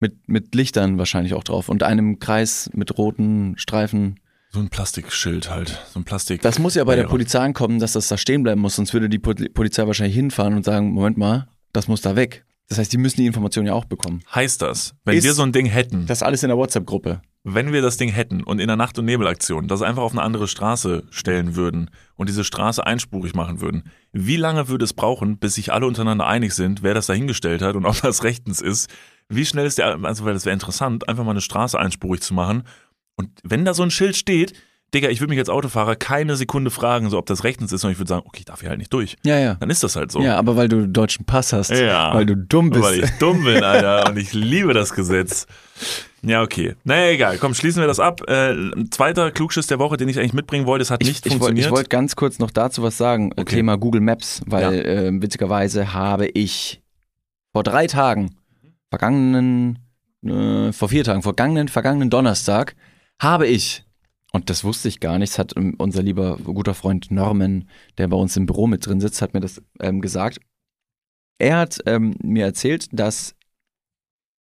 Mit, 0.00 0.28
mit 0.28 0.54
Lichtern 0.54 0.98
wahrscheinlich 0.98 1.34
auch 1.34 1.42
drauf 1.42 1.68
und 1.68 1.82
einem 1.82 2.18
Kreis 2.20 2.70
mit 2.74 2.98
roten 2.98 3.54
Streifen. 3.56 4.20
So 4.50 4.60
ein 4.60 4.68
Plastikschild 4.68 5.50
halt. 5.50 5.76
So 5.92 5.98
ein 6.00 6.04
Plastik. 6.04 6.40
Das 6.42 6.58
muss 6.58 6.74
ja 6.76 6.84
bei 6.84 6.94
der. 6.96 7.04
Polizei 7.04 7.40
ankommen, 7.40 7.80
dass 7.80 7.92
das 7.94 8.06
da 8.08 8.16
stehen 8.16 8.42
bleiben 8.44 8.60
muss, 8.60 8.76
sonst 8.76 8.92
würde 8.92 9.08
die 9.08 9.18
Pol- 9.18 9.48
Polizei 9.52 9.86
wahrscheinlich 9.86 10.14
hinfahren 10.14 10.54
und 10.54 10.64
sagen, 10.64 10.92
Moment 10.92 11.16
mal, 11.18 11.48
das 11.72 11.88
muss 11.88 12.00
da 12.02 12.14
weg. 12.14 12.44
Das 12.68 12.78
heißt, 12.78 12.92
die 12.92 12.98
müssen 12.98 13.16
die 13.16 13.26
Information 13.26 13.66
ja 13.66 13.72
auch 13.72 13.86
bekommen. 13.86 14.20
Heißt 14.34 14.60
das, 14.62 14.94
wenn 15.04 15.16
Ist- 15.16 15.24
wir 15.24 15.32
so 15.32 15.42
ein 15.42 15.52
Ding 15.52 15.66
hätten, 15.66 16.06
Das 16.06 16.22
alles 16.22 16.42
in 16.42 16.48
der 16.48 16.58
WhatsApp-Gruppe. 16.58 17.22
Wenn 17.44 17.72
wir 17.72 17.82
das 17.82 17.96
Ding 17.96 18.10
hätten 18.10 18.42
und 18.42 18.58
in 18.58 18.66
der 18.66 18.76
Nacht- 18.76 18.98
und 18.98 19.04
Nebelaktion 19.04 19.68
das 19.68 19.82
einfach 19.82 20.02
auf 20.02 20.12
eine 20.12 20.22
andere 20.22 20.48
Straße 20.48 21.04
stellen 21.10 21.56
würden 21.56 21.90
und 22.16 22.28
diese 22.28 22.44
Straße 22.44 22.84
einspurig 22.86 23.34
machen 23.34 23.60
würden, 23.60 23.84
wie 24.12 24.36
lange 24.36 24.68
würde 24.68 24.84
es 24.84 24.92
brauchen, 24.92 25.38
bis 25.38 25.54
sich 25.54 25.72
alle 25.72 25.86
untereinander 25.86 26.26
einig 26.26 26.52
sind, 26.54 26.82
wer 26.82 26.94
das 26.94 27.06
dahingestellt 27.06 27.62
hat 27.62 27.76
und 27.76 27.86
ob 27.86 28.00
das 28.02 28.24
rechtens 28.24 28.60
ist? 28.60 28.90
Wie 29.28 29.46
schnell 29.46 29.66
ist 29.66 29.78
der, 29.78 29.98
also 30.04 30.24
weil 30.24 30.34
das 30.34 30.44
wäre 30.46 30.54
interessant, 30.54 31.08
einfach 31.08 31.24
mal 31.24 31.32
eine 31.32 31.40
Straße 31.40 31.78
einspurig 31.78 32.22
zu 32.22 32.34
machen. 32.34 32.64
Und 33.16 33.30
wenn 33.44 33.64
da 33.64 33.74
so 33.74 33.82
ein 33.82 33.90
Schild 33.90 34.16
steht, 34.16 34.54
Digga, 34.94 35.10
ich 35.10 35.20
würde 35.20 35.30
mich 35.30 35.38
als 35.38 35.50
Autofahrer 35.50 35.96
keine 35.96 36.34
Sekunde 36.36 36.70
fragen, 36.70 37.10
so 37.10 37.18
ob 37.18 37.26
das 37.26 37.44
rechtens 37.44 37.72
ist, 37.72 37.82
sondern 37.82 37.92
ich 37.92 37.98
würde 37.98 38.08
sagen, 38.08 38.22
okay, 38.26 38.38
ich 38.38 38.44
darf 38.46 38.60
hier 38.60 38.70
halt 38.70 38.78
nicht 38.78 38.92
durch. 38.92 39.16
Ja, 39.22 39.38
ja. 39.38 39.54
Dann 39.56 39.68
ist 39.68 39.82
das 39.82 39.96
halt 39.96 40.10
so. 40.10 40.22
Ja, 40.22 40.38
aber 40.38 40.56
weil 40.56 40.68
du 40.70 40.76
einen 40.78 40.94
deutschen 40.94 41.26
Pass 41.26 41.52
hast. 41.52 41.70
Ja. 41.70 42.14
Weil 42.14 42.24
du 42.24 42.36
dumm 42.36 42.70
bist. 42.70 42.82
Weil 42.82 43.04
ich 43.04 43.10
dumm 43.18 43.44
bin, 43.44 43.62
Alter. 43.64 44.08
und 44.08 44.16
ich 44.16 44.32
liebe 44.32 44.72
das 44.72 44.94
Gesetz. 44.94 45.46
Ja, 46.22 46.42
okay. 46.42 46.74
Naja, 46.84 47.10
egal. 47.12 47.38
Komm, 47.38 47.54
schließen 47.54 47.80
wir 47.80 47.86
das 47.86 48.00
ab. 48.00 48.28
Äh, 48.28 48.54
zweiter 48.90 49.30
Klugschiss 49.30 49.68
der 49.68 49.78
Woche, 49.78 49.96
den 49.96 50.08
ich 50.08 50.18
eigentlich 50.18 50.32
mitbringen 50.32 50.66
wollte, 50.66 50.82
es 50.82 50.90
hat 50.90 51.00
nicht 51.00 51.10
ich, 51.10 51.16
ich, 51.26 51.32
wollt- 51.32 51.38
funktioniert. 51.40 51.66
Ich 51.66 51.72
wollte 51.72 51.88
ganz 51.88 52.16
kurz 52.16 52.38
noch 52.38 52.50
dazu 52.50 52.82
was 52.82 52.98
sagen. 52.98 53.32
Okay. 53.36 53.56
Thema 53.56 53.76
Google 53.76 54.00
Maps, 54.00 54.42
weil 54.46 54.74
äh, 54.84 55.22
witzigerweise 55.22 55.94
habe 55.94 56.26
ich 56.26 56.82
vor 57.52 57.62
drei 57.62 57.86
Tagen, 57.86 58.34
vergangenen, 58.90 59.78
äh, 60.24 60.72
vor 60.72 60.88
vier 60.88 61.04
Tagen, 61.04 61.22
vergangenen, 61.22 61.68
vergangenen 61.68 62.10
Donnerstag, 62.10 62.74
habe 63.20 63.46
ich, 63.46 63.84
und 64.32 64.50
das 64.50 64.64
wusste 64.64 64.88
ich 64.88 65.00
gar 65.00 65.18
nicht, 65.18 65.32
das 65.34 65.38
hat 65.38 65.56
ähm, 65.56 65.74
unser 65.78 66.02
lieber 66.02 66.36
guter 66.38 66.74
Freund 66.74 67.10
Norman, 67.10 67.68
der 67.96 68.08
bei 68.08 68.16
uns 68.16 68.36
im 68.36 68.46
Büro 68.46 68.66
mit 68.66 68.84
drin 68.86 69.00
sitzt, 69.00 69.22
hat 69.22 69.34
mir 69.34 69.40
das 69.40 69.62
ähm, 69.80 70.00
gesagt. 70.00 70.40
Er 71.38 71.58
hat 71.58 71.78
ähm, 71.86 72.16
mir 72.22 72.44
erzählt, 72.44 72.88
dass 72.92 73.34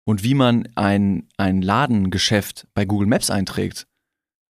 und 0.06 0.22
wie 0.22 0.34
man 0.34 0.68
ein, 0.76 1.28
ein 1.36 1.60
Ladengeschäft 1.60 2.68
bei 2.72 2.86
Google 2.86 3.08
Maps 3.08 3.28
einträgt. 3.28 3.86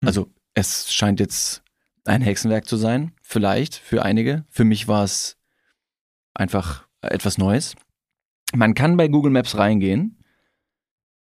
Hm. 0.02 0.08
Also 0.08 0.32
es 0.54 0.94
scheint 0.94 1.20
jetzt 1.20 1.64
ein 2.04 2.22
Hexenwerk 2.22 2.68
zu 2.68 2.78
sein, 2.78 3.14
vielleicht 3.22 3.76
für 3.76 4.04
einige. 4.04 4.46
Für 4.50 4.66
mich 4.66 4.88
war 4.88 5.04
es 5.04 5.38
einfach 6.34 6.88
etwas 7.02 7.38
Neues. 7.38 7.76
Man 8.54 8.74
kann 8.74 8.98
bei 8.98 9.08
Google 9.08 9.32
Maps 9.32 9.58
reingehen. 9.58 10.20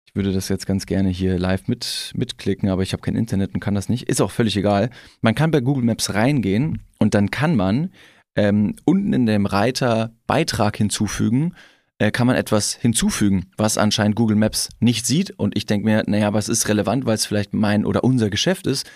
Ich 0.08 0.15
würde 0.15 0.34
das 0.34 0.49
jetzt 0.49 0.65
ganz 0.65 0.88
gerne 0.88 1.10
hier 1.10 1.38
live 1.38 1.67
mit, 1.67 2.12
mitklicken, 2.15 2.69
aber 2.69 2.82
ich 2.82 2.93
habe 2.93 3.01
kein 3.01 3.15
Internet 3.15 3.53
und 3.53 3.60
kann 3.60 3.75
das 3.75 3.88
nicht. 3.88 4.10
Ist 4.10 4.19
auch 4.19 4.32
völlig 4.32 4.58
egal. 4.58 4.89
Man 5.21 5.36
kann 5.36 5.51
bei 5.51 5.62
Google 5.62 5.84
Maps 5.84 6.15
reingehen 6.15 6.82
und 6.97 7.13
dann 7.13 7.30
kann 7.30 7.56
man 7.56 7.91
ähm, 8.36 8.75
unten 8.84 9.13
in 9.13 9.25
dem 9.27 9.45
Reiter 9.45 10.15
Beitrag 10.25 10.75
hinzufügen, 10.75 11.53
äh, 12.00 12.12
kann 12.12 12.28
man 12.28 12.36
etwas 12.36 12.74
hinzufügen, 12.74 13.48
was 13.58 13.78
anscheinend 13.78 14.16
Google 14.16 14.38
Maps 14.38 14.70
nicht 14.80 15.06
sieht. 15.06 15.32
Und 15.32 15.58
ich 15.58 15.66
denke 15.66 15.86
mir, 15.86 16.04
naja, 16.08 16.34
was 16.34 16.50
ist 16.50 16.68
relevant, 16.68 17.06
weil 17.06 17.16
es 17.16 17.26
vielleicht 17.26 17.54
mein 17.54 17.86
oder 17.86 18.04
unser 18.04 18.30
Geschäft 18.30 18.68
ist. 18.68 18.90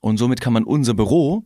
Und 0.00 0.18
somit 0.18 0.40
kann 0.40 0.52
man 0.52 0.64
unser 0.64 0.94
Büro 0.94 1.44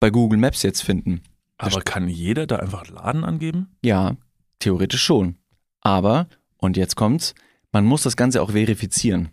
bei 0.00 0.10
Google 0.10 0.38
Maps 0.38 0.62
jetzt 0.62 0.82
finden. 0.82 1.22
Aber 1.58 1.82
kann 1.82 2.08
jeder 2.08 2.46
da 2.46 2.56
einfach 2.56 2.88
Laden 2.88 3.24
angeben? 3.24 3.76
Ja, 3.82 4.16
theoretisch 4.60 5.02
schon. 5.02 5.36
Aber, 5.80 6.28
und 6.56 6.76
jetzt 6.76 6.96
kommt's, 6.96 7.34
man 7.72 7.84
muss 7.84 8.02
das 8.04 8.16
Ganze 8.16 8.40
auch 8.40 8.52
verifizieren. 8.52 9.30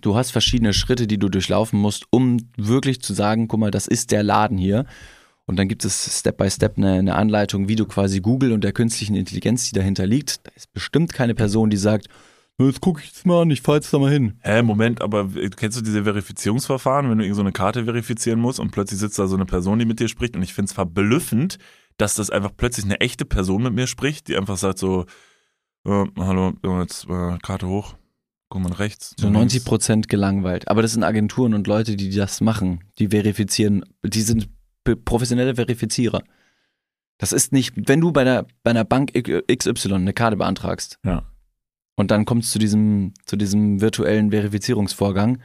Du 0.00 0.16
hast 0.16 0.30
verschiedene 0.30 0.72
Schritte, 0.72 1.06
die 1.06 1.18
du 1.18 1.28
durchlaufen 1.28 1.78
musst, 1.78 2.06
um 2.10 2.38
wirklich 2.56 3.02
zu 3.02 3.12
sagen, 3.14 3.48
guck 3.48 3.60
mal, 3.60 3.70
das 3.70 3.86
ist 3.86 4.10
der 4.10 4.22
Laden 4.22 4.58
hier. 4.58 4.86
Und 5.46 5.56
dann 5.56 5.68
gibt 5.68 5.84
es 5.84 6.18
Step 6.18 6.38
by 6.38 6.50
Step 6.50 6.76
eine, 6.76 6.94
eine 6.94 7.14
Anleitung, 7.14 7.68
wie 7.68 7.76
du 7.76 7.86
quasi 7.86 8.20
Google 8.20 8.52
und 8.52 8.64
der 8.64 8.72
künstlichen 8.72 9.14
Intelligenz, 9.14 9.68
die 9.68 9.74
dahinter 9.74 10.06
liegt. 10.06 10.44
Da 10.44 10.50
ist 10.56 10.72
bestimmt 10.72 11.12
keine 11.12 11.34
Person, 11.36 11.70
die 11.70 11.76
sagt, 11.76 12.08
"Na, 12.58 12.66
jetzt 12.66 12.80
gucke 12.80 13.00
ich 13.04 13.12
das 13.12 13.24
mal 13.24 13.42
an, 13.42 13.50
ich 13.50 13.62
fahr 13.62 13.76
jetzt 13.76 13.92
da 13.94 13.98
mal 13.98 14.10
hin. 14.10 14.38
Hä, 14.40 14.62
Moment, 14.62 15.02
aber 15.02 15.28
kennst 15.56 15.78
du 15.78 15.82
diese 15.82 16.02
Verifizierungsverfahren, 16.02 17.08
wenn 17.08 17.18
du 17.18 17.24
irgendeine 17.24 17.34
so 17.36 17.42
eine 17.42 17.52
Karte 17.52 17.84
verifizieren 17.84 18.40
musst 18.40 18.58
und 18.58 18.72
plötzlich 18.72 18.98
sitzt 18.98 19.18
da 19.20 19.28
so 19.28 19.36
eine 19.36 19.46
Person, 19.46 19.78
die 19.78 19.84
mit 19.84 20.00
dir 20.00 20.08
spricht 20.08 20.36
und 20.36 20.42
ich 20.42 20.52
finde 20.52 20.66
es 20.70 20.72
verblüffend, 20.72 21.58
dass 21.96 22.16
das 22.16 22.30
einfach 22.30 22.50
plötzlich 22.56 22.84
eine 22.84 23.00
echte 23.00 23.24
Person 23.24 23.62
mit 23.62 23.72
mir 23.72 23.86
spricht, 23.86 24.26
die 24.26 24.36
einfach 24.36 24.56
sagt 24.56 24.78
so, 24.78 25.06
äh, 25.86 26.04
hallo, 26.18 26.54
jetzt 26.80 27.04
äh, 27.08 27.38
Karte 27.40 27.68
hoch, 27.68 27.94
guck 28.48 28.62
mal 28.62 28.72
rechts. 28.72 29.14
So 29.16 29.26
links. 29.26 29.38
90 29.38 29.64
Prozent 29.64 30.08
gelangweilt. 30.08 30.66
Aber 30.68 30.82
das 30.82 30.92
sind 30.92 31.04
Agenturen 31.04 31.54
und 31.54 31.68
Leute, 31.68 31.94
die 31.94 32.10
das 32.10 32.40
machen, 32.40 32.80
die 32.98 33.08
verifizieren, 33.08 33.84
die 34.04 34.22
sind 34.22 34.48
professionelle 34.94 35.56
Verifizierer. 35.56 36.22
Das 37.18 37.32
ist 37.32 37.50
nicht, 37.52 37.72
wenn 37.88 38.00
du 38.00 38.12
bei 38.12 38.20
einer, 38.20 38.46
bei 38.62 38.70
einer 38.70 38.84
Bank 38.84 39.12
XY 39.14 39.94
eine 39.94 40.12
Karte 40.12 40.36
beantragst 40.36 40.98
Ja. 41.04 41.22
und 41.96 42.10
dann 42.10 42.26
kommst 42.26 42.50
du 42.50 42.52
zu 42.52 42.58
diesem, 42.58 43.14
zu 43.24 43.36
diesem 43.36 43.80
virtuellen 43.80 44.30
Verifizierungsvorgang, 44.30 45.38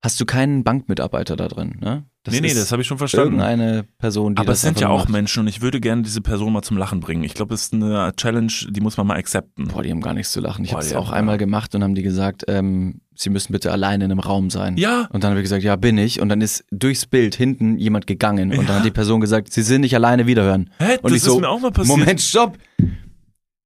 hast 0.00 0.20
du 0.20 0.24
keinen 0.26 0.62
Bankmitarbeiter 0.62 1.34
da 1.34 1.48
drin. 1.48 1.76
Ne? 1.80 2.04
Das 2.22 2.32
nee, 2.32 2.40
nee, 2.40 2.54
das 2.54 2.70
habe 2.70 2.82
ich 2.82 2.86
schon 2.88 2.98
verstanden. 2.98 3.40
irgendeine 3.40 3.82
Person, 3.98 4.36
die 4.36 4.40
Aber 4.40 4.52
das 4.52 4.58
es 4.58 4.62
sind 4.62 4.78
ja 4.80 4.88
auch 4.90 5.00
macht. 5.00 5.08
Menschen 5.08 5.40
und 5.40 5.48
ich 5.48 5.60
würde 5.60 5.80
gerne 5.80 6.02
diese 6.02 6.20
Person 6.20 6.52
mal 6.52 6.62
zum 6.62 6.76
Lachen 6.76 7.00
bringen. 7.00 7.24
Ich 7.24 7.34
glaube, 7.34 7.50
das 7.50 7.62
ist 7.62 7.74
eine 7.74 8.12
Challenge, 8.16 8.52
die 8.70 8.80
muss 8.80 8.96
man 8.96 9.08
mal 9.08 9.16
accepten. 9.16 9.66
Boah, 9.68 9.82
die 9.82 9.90
haben 9.90 10.00
gar 10.00 10.14
nichts 10.14 10.30
zu 10.30 10.38
lachen. 10.40 10.64
Ich 10.64 10.70
habe 10.72 10.82
es 10.82 10.94
auch 10.94 11.10
einmal 11.10 11.36
gemacht 11.36 11.74
und 11.74 11.82
haben 11.82 11.96
die 11.96 12.02
gesagt, 12.02 12.44
ähm, 12.46 13.00
sie 13.20 13.30
müssen 13.30 13.52
bitte 13.52 13.72
alleine 13.72 14.04
in 14.04 14.12
einem 14.12 14.20
Raum 14.20 14.48
sein. 14.48 14.76
Ja, 14.76 15.08
Und 15.12 15.24
dann 15.24 15.30
habe 15.30 15.40
ich 15.40 15.44
gesagt, 15.44 15.64
ja, 15.64 15.74
bin 15.76 15.98
ich. 15.98 16.20
Und 16.20 16.28
dann 16.28 16.40
ist 16.40 16.64
durchs 16.70 17.04
Bild 17.04 17.34
hinten 17.34 17.76
jemand 17.78 18.06
gegangen. 18.06 18.50
Und 18.52 18.56
Ja. 18.60 18.62
dann 18.62 18.76
hat 18.76 18.84
die 18.84 18.90
Person 18.92 19.20
gesagt, 19.20 19.52
sie 19.52 19.62
sind 19.62 19.80
nicht 19.80 19.94
alleine 19.94 20.26
wiederhören. 20.26 20.70
hä, 20.78 20.98
Und 21.02 21.10
das 21.10 21.12
ich 21.14 21.22
so, 21.22 21.34
ist 21.34 21.40
mir 21.40 21.48
auch 21.48 21.60
mal 21.60 21.72
passiert. 21.72 21.98
Moment, 21.98 22.20
stopp! 22.20 22.56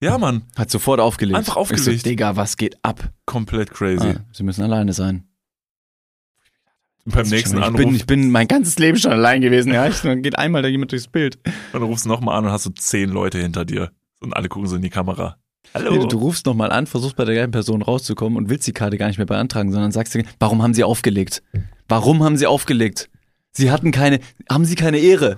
Ja, 0.02 0.18
Mann, 0.18 0.42
Hat 0.56 0.70
sofort 0.70 0.98
aufgelegt. 1.00 1.36
Einfach 1.38 1.52
Ich 1.52 1.58
aufgelegt. 1.58 1.84
so, 1.84 2.08
Digga, 2.08 2.34
was 2.34 2.56
geht 2.56 2.76
ab? 2.82 3.10
komplett 3.26 3.70
crazy. 3.70 4.14
Ah, 4.16 4.24
sie 4.32 4.42
müssen 4.42 4.62
alleine 4.62 4.92
sein. 4.94 5.24
Beim 7.04 7.26
nächsten 7.28 7.58
ich 7.58 7.62
Anruf, 7.64 7.76
bin, 7.80 7.94
ich 7.94 8.06
bin 8.06 8.30
mein 8.30 8.46
ganzes 8.48 8.78
Leben 8.78 8.96
schon 8.96 9.10
allein 9.12 9.40
gewesen. 9.40 9.72
Ja, 9.72 9.86
ich, 9.88 10.00
dann 10.00 10.22
geht 10.22 10.38
einmal 10.38 10.62
da 10.62 10.68
jemand 10.68 10.92
durchs 10.92 11.08
Bild. 11.08 11.38
dann 11.72 11.82
rufst 11.82 12.04
du 12.04 12.08
nochmal 12.08 12.38
an 12.38 12.46
und 12.46 12.52
hast 12.52 12.62
so 12.62 12.70
zehn 12.70 13.10
Leute 13.10 13.38
hinter 13.38 13.64
dir. 13.64 13.90
Und 14.20 14.34
alle 14.34 14.48
gucken 14.48 14.68
so 14.68 14.76
in 14.76 14.82
die 14.82 14.90
Kamera. 14.90 15.36
Hallo. 15.74 15.92
Nee, 15.92 16.06
du 16.06 16.18
rufst 16.18 16.46
nochmal 16.46 16.70
an, 16.70 16.86
versuchst 16.86 17.16
bei 17.16 17.24
der 17.24 17.34
gleichen 17.34 17.50
Person 17.50 17.82
rauszukommen 17.82 18.36
und 18.36 18.50
willst 18.50 18.66
die 18.66 18.72
Karte 18.72 18.98
gar 18.98 19.08
nicht 19.08 19.16
mehr 19.16 19.26
beantragen, 19.26 19.72
sondern 19.72 19.90
sagst 19.92 20.14
dir, 20.14 20.24
warum 20.38 20.62
haben 20.62 20.74
sie 20.74 20.84
aufgelegt? 20.84 21.42
Warum 21.88 22.22
haben 22.22 22.36
sie 22.36 22.46
aufgelegt? 22.46 23.08
Sie 23.52 23.70
hatten 23.70 23.90
keine, 23.90 24.20
haben 24.50 24.64
sie 24.64 24.74
keine 24.74 24.98
Ehre? 24.98 25.36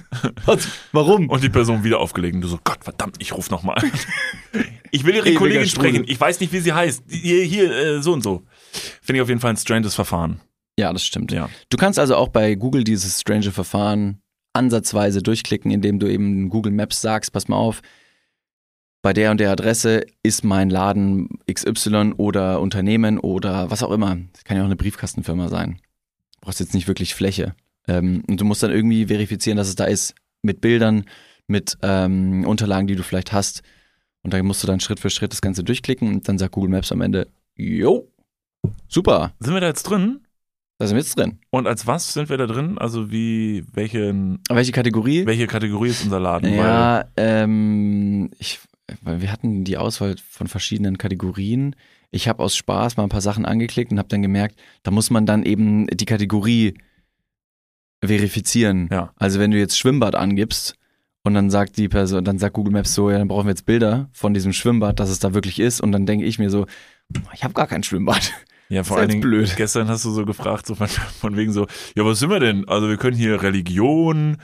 Was? 0.44 0.68
Warum? 0.92 1.28
Und 1.28 1.42
die 1.42 1.48
Person 1.48 1.84
wieder 1.84 1.98
aufgelegt 1.98 2.34
und 2.34 2.40
du 2.40 2.48
so, 2.48 2.58
Gott 2.62 2.82
verdammt, 2.82 3.16
ich 3.18 3.32
ruf 3.34 3.50
nochmal 3.50 3.78
an. 3.78 3.90
Ich 4.92 5.04
will 5.04 5.14
ihre 5.14 5.26
Ewiger 5.26 5.40
Kollegin 5.40 5.66
sprechen. 5.66 6.04
Ich 6.06 6.18
weiß 6.18 6.40
nicht, 6.40 6.52
wie 6.54 6.60
sie 6.60 6.72
heißt. 6.72 7.02
Hier, 7.08 7.42
hier 7.42 7.70
äh, 7.70 8.02
so 8.02 8.14
und 8.14 8.22
so. 8.22 8.44
Finde 9.02 9.18
ich 9.18 9.22
auf 9.22 9.28
jeden 9.28 9.40
Fall 9.40 9.50
ein 9.50 9.56
stranges 9.58 9.94
Verfahren. 9.94 10.40
Ja, 10.78 10.90
das 10.92 11.04
stimmt. 11.04 11.32
Ja. 11.32 11.50
Du 11.68 11.76
kannst 11.76 11.98
also 11.98 12.16
auch 12.16 12.28
bei 12.28 12.54
Google 12.54 12.82
dieses 12.82 13.20
strange 13.20 13.50
Verfahren 13.50 14.22
ansatzweise 14.54 15.22
durchklicken, 15.22 15.70
indem 15.70 15.98
du 15.98 16.06
eben 16.06 16.48
Google 16.48 16.72
Maps 16.72 17.02
sagst, 17.02 17.32
pass 17.32 17.48
mal 17.48 17.56
auf, 17.56 17.82
bei 19.06 19.12
der 19.12 19.30
und 19.30 19.38
der 19.38 19.52
Adresse 19.52 20.04
ist 20.24 20.42
mein 20.42 20.68
Laden 20.68 21.38
XY 21.48 22.14
oder 22.16 22.60
Unternehmen 22.60 23.20
oder 23.20 23.70
was 23.70 23.84
auch 23.84 23.92
immer. 23.92 24.18
Das 24.32 24.42
kann 24.42 24.56
ja 24.56 24.64
auch 24.64 24.66
eine 24.66 24.74
Briefkastenfirma 24.74 25.46
sein. 25.46 25.78
Du 26.32 26.40
brauchst 26.40 26.58
jetzt 26.58 26.74
nicht 26.74 26.88
wirklich 26.88 27.14
Fläche. 27.14 27.54
Ähm, 27.86 28.24
und 28.26 28.40
du 28.40 28.44
musst 28.44 28.64
dann 28.64 28.72
irgendwie 28.72 29.06
verifizieren, 29.06 29.58
dass 29.58 29.68
es 29.68 29.76
da 29.76 29.84
ist. 29.84 30.16
Mit 30.42 30.60
Bildern, 30.60 31.04
mit 31.46 31.78
ähm, 31.82 32.44
Unterlagen, 32.48 32.88
die 32.88 32.96
du 32.96 33.04
vielleicht 33.04 33.32
hast. 33.32 33.62
Und 34.24 34.34
dann 34.34 34.44
musst 34.44 34.64
du 34.64 34.66
dann 34.66 34.80
Schritt 34.80 34.98
für 34.98 35.08
Schritt 35.08 35.30
das 35.30 35.40
Ganze 35.40 35.62
durchklicken 35.62 36.08
und 36.08 36.28
dann 36.28 36.36
sagt 36.36 36.50
Google 36.50 36.70
Maps 36.70 36.90
am 36.90 37.00
Ende, 37.00 37.28
jo, 37.54 38.10
super, 38.88 39.34
Sind 39.38 39.54
wir 39.54 39.60
da 39.60 39.68
jetzt 39.68 39.84
drin? 39.84 40.18
da 40.78 40.88
sind 40.88 40.96
wir 40.96 41.02
jetzt 41.02 41.16
drin. 41.16 41.38
Und 41.50 41.68
als 41.68 41.86
was 41.86 42.12
sind 42.12 42.28
wir 42.28 42.38
da 42.38 42.48
drin? 42.48 42.76
Also 42.76 43.12
wie, 43.12 43.64
welchen, 43.72 44.40
Welche 44.48 44.72
Kategorie? 44.72 45.24
welche 45.26 45.46
Kategorie 45.46 45.90
ist 45.90 46.02
unser 46.02 46.18
Laden? 46.18 46.52
Ja, 46.52 47.04
ähm, 47.16 48.30
ich, 48.40 48.58
wir 49.02 49.32
hatten 49.32 49.64
die 49.64 49.76
Auswahl 49.76 50.16
von 50.28 50.46
verschiedenen 50.46 50.98
Kategorien. 50.98 51.74
Ich 52.10 52.28
habe 52.28 52.42
aus 52.42 52.56
Spaß 52.56 52.96
mal 52.96 53.02
ein 53.02 53.08
paar 53.08 53.20
Sachen 53.20 53.44
angeklickt 53.44 53.90
und 53.90 53.98
habe 53.98 54.08
dann 54.08 54.22
gemerkt, 54.22 54.58
da 54.82 54.90
muss 54.90 55.10
man 55.10 55.26
dann 55.26 55.42
eben 55.42 55.86
die 55.88 56.04
Kategorie 56.04 56.74
verifizieren. 58.04 58.88
Ja. 58.90 59.12
Also 59.16 59.40
wenn 59.40 59.50
du 59.50 59.58
jetzt 59.58 59.78
Schwimmbad 59.78 60.14
angibst 60.14 60.76
und 61.24 61.34
dann 61.34 61.50
sagt 61.50 61.76
die 61.76 61.88
Person, 61.88 62.24
dann 62.24 62.38
sagt 62.38 62.54
Google 62.54 62.72
Maps 62.72 62.94
so, 62.94 63.10
ja, 63.10 63.18
dann 63.18 63.28
brauchen 63.28 63.46
wir 63.46 63.50
jetzt 63.50 63.66
Bilder 63.66 64.08
von 64.12 64.34
diesem 64.34 64.52
Schwimmbad, 64.52 65.00
dass 65.00 65.10
es 65.10 65.18
da 65.18 65.34
wirklich 65.34 65.58
ist. 65.58 65.80
Und 65.80 65.92
dann 65.92 66.06
denke 66.06 66.24
ich 66.24 66.38
mir 66.38 66.50
so, 66.50 66.66
ich 67.34 67.42
habe 67.42 67.54
gar 67.54 67.66
kein 67.66 67.82
Schwimmbad. 67.82 68.32
ja, 68.68 68.84
vor 68.84 68.98
allen 68.98 69.08
Dingen, 69.08 69.20
blöd. 69.20 69.54
gestern 69.56 69.88
hast 69.88 70.04
du 70.04 70.10
so 70.10 70.24
gefragt, 70.24 70.66
so 70.66 70.74
von, 70.74 70.86
von 70.86 71.36
wegen 71.36 71.52
so, 71.52 71.66
ja, 71.96 72.04
was 72.04 72.20
sind 72.20 72.30
wir 72.30 72.40
denn? 72.40 72.68
Also 72.68 72.88
wir 72.88 72.96
können 72.96 73.16
hier 73.16 73.42
Religion, 73.42 74.36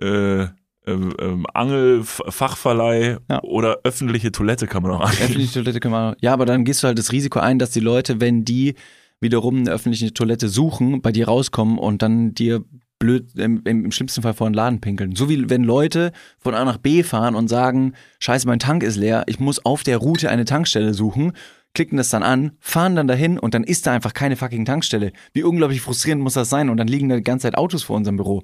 äh, 0.00 0.46
ähm, 0.86 1.14
ähm, 1.20 1.46
Angel, 1.54 2.02
Fachverleih 2.04 3.18
Ja. 3.30 3.42
oder 3.42 3.78
öffentliche 3.84 4.32
Toilette 4.32 4.66
kann 4.66 4.82
man 4.82 4.92
auch 4.92 5.00
angeben. 5.00 5.22
Öffentliche 5.24 5.52
Toilette 5.54 5.80
können 5.80 5.94
wir. 5.94 6.16
Ja, 6.20 6.32
aber 6.32 6.46
dann 6.46 6.64
gehst 6.64 6.82
du 6.82 6.88
halt 6.88 6.98
das 6.98 7.12
Risiko 7.12 7.38
ein, 7.38 7.58
dass 7.58 7.70
die 7.70 7.80
Leute, 7.80 8.20
wenn 8.20 8.44
die 8.44 8.74
wiederum 9.20 9.58
eine 9.58 9.70
öffentliche 9.70 10.12
Toilette 10.12 10.48
suchen, 10.48 11.00
bei 11.00 11.12
dir 11.12 11.28
rauskommen 11.28 11.78
und 11.78 12.02
dann 12.02 12.34
dir 12.34 12.64
blöd 12.98 13.28
im, 13.36 13.62
im 13.64 13.90
schlimmsten 13.92 14.22
Fall 14.22 14.34
vor 14.34 14.48
den 14.48 14.54
Laden 14.54 14.80
pinkeln. 14.80 15.14
So 15.16 15.28
wie 15.28 15.48
wenn 15.50 15.64
Leute 15.64 16.12
von 16.38 16.54
A 16.54 16.64
nach 16.64 16.78
B 16.78 17.02
fahren 17.02 17.34
und 17.34 17.48
sagen, 17.48 17.94
scheiße, 18.20 18.46
mein 18.46 18.58
Tank 18.58 18.82
ist 18.82 18.96
leer, 18.96 19.24
ich 19.26 19.40
muss 19.40 19.64
auf 19.64 19.82
der 19.82 19.98
Route 19.98 20.30
eine 20.30 20.44
Tankstelle 20.44 20.94
suchen, 20.94 21.32
klicken 21.74 21.96
das 21.96 22.10
dann 22.10 22.22
an, 22.22 22.52
fahren 22.60 22.94
dann 22.96 23.08
dahin 23.08 23.38
und 23.38 23.54
dann 23.54 23.64
ist 23.64 23.86
da 23.86 23.92
einfach 23.92 24.14
keine 24.14 24.36
fucking 24.36 24.64
Tankstelle. 24.64 25.12
Wie 25.32 25.42
unglaublich 25.42 25.80
frustrierend 25.80 26.22
muss 26.22 26.34
das 26.34 26.50
sein? 26.50 26.68
Und 26.68 26.76
dann 26.76 26.86
liegen 26.88 27.08
da 27.08 27.16
die 27.16 27.22
ganze 27.22 27.44
Zeit 27.44 27.56
Autos 27.56 27.82
vor 27.82 27.96
unserem 27.96 28.16
Büro. 28.16 28.42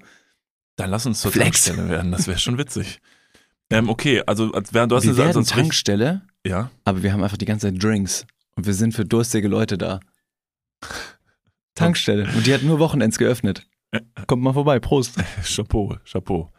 Dann 0.78 0.90
lass 0.90 1.06
uns 1.06 1.20
zur 1.20 1.32
Flex. 1.32 1.64
Tankstelle 1.64 1.88
werden, 1.88 2.12
das 2.12 2.28
wäre 2.28 2.38
schon 2.38 2.56
witzig. 2.56 3.00
Ähm, 3.68 3.88
okay, 3.88 4.22
also 4.26 4.52
als, 4.52 4.72
während 4.72 4.92
du 4.92 4.96
hast 4.96 5.04
wir 5.04 5.10
eine 5.10 5.18
werden 5.18 5.44
Tankstelle, 5.44 6.22
ja, 6.46 6.70
aber 6.84 7.02
wir 7.02 7.12
haben 7.12 7.22
einfach 7.22 7.36
die 7.36 7.44
ganze 7.44 7.66
Zeit 7.66 7.82
Drinks. 7.82 8.26
Und 8.54 8.64
wir 8.64 8.74
sind 8.74 8.94
für 8.94 9.04
durstige 9.04 9.48
Leute 9.48 9.76
da. 9.76 10.00
Tankstelle. 11.74 12.28
Und 12.34 12.46
die 12.46 12.54
hat 12.54 12.62
nur 12.62 12.78
Wochenends 12.78 13.18
geöffnet. 13.18 13.66
Kommt 14.28 14.42
mal 14.42 14.52
vorbei, 14.52 14.78
Prost. 14.78 15.16
Chapeau, 15.44 15.96
Chapeau. 16.04 16.52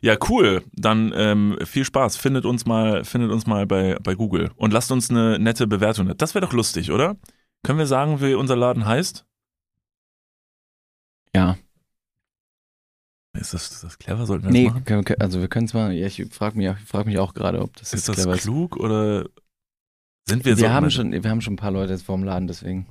Ja, 0.00 0.16
cool. 0.28 0.64
Dann 0.72 1.12
ähm, 1.14 1.56
viel 1.64 1.84
Spaß. 1.84 2.16
Findet 2.16 2.44
uns 2.44 2.66
mal, 2.66 3.04
findet 3.04 3.30
uns 3.30 3.46
mal 3.46 3.66
bei, 3.66 3.96
bei 4.02 4.14
Google 4.14 4.50
und 4.56 4.72
lasst 4.72 4.90
uns 4.90 5.10
eine 5.10 5.38
nette 5.38 5.68
Bewertung. 5.68 6.08
da. 6.08 6.14
Das 6.14 6.34
wäre 6.34 6.44
doch 6.44 6.52
lustig, 6.52 6.90
oder? 6.90 7.16
Können 7.62 7.78
wir 7.78 7.86
sagen, 7.86 8.20
wie 8.20 8.34
unser 8.34 8.56
Laden 8.56 8.84
heißt? 8.84 9.24
Ja. 11.34 11.56
Ist 13.32 13.54
das, 13.54 13.70
ist 13.70 13.84
das 13.84 13.98
clever? 13.98 14.26
Sollten 14.26 14.44
wir 14.44 14.48
das 14.48 14.52
Nee, 14.52 14.68
machen? 14.68 14.84
können 14.84 15.08
wir- 15.08 15.20
also 15.20 15.40
wir 15.40 15.48
können 15.48 15.66
es 15.66 15.74
mal, 15.74 15.92
ja, 15.92 16.06
ich 16.06 16.24
frage 16.32 16.56
mich, 16.58 16.68
frag 16.86 17.06
mich 17.06 17.18
auch 17.18 17.32
gerade, 17.32 17.60
ob 17.62 17.74
das 17.76 17.88
Ist 17.88 17.92
jetzt 17.92 18.08
das 18.08 18.16
clever 18.16 18.34
ist. 18.34 18.42
klug 18.42 18.76
oder 18.76 19.26
sind 20.28 20.44
wir, 20.44 20.56
Wir, 20.56 20.68
so? 20.68 20.70
haben 20.70 20.90
schon, 20.90 21.12
wir 21.12 21.30
haben 21.30 21.40
schon 21.40 21.54
ein 21.54 21.56
paar 21.56 21.70
Leute 21.70 21.92
jetzt 21.92 22.02
vor 22.04 22.16
dem 22.16 22.24
Laden, 22.24 22.48
deswegen. 22.48 22.86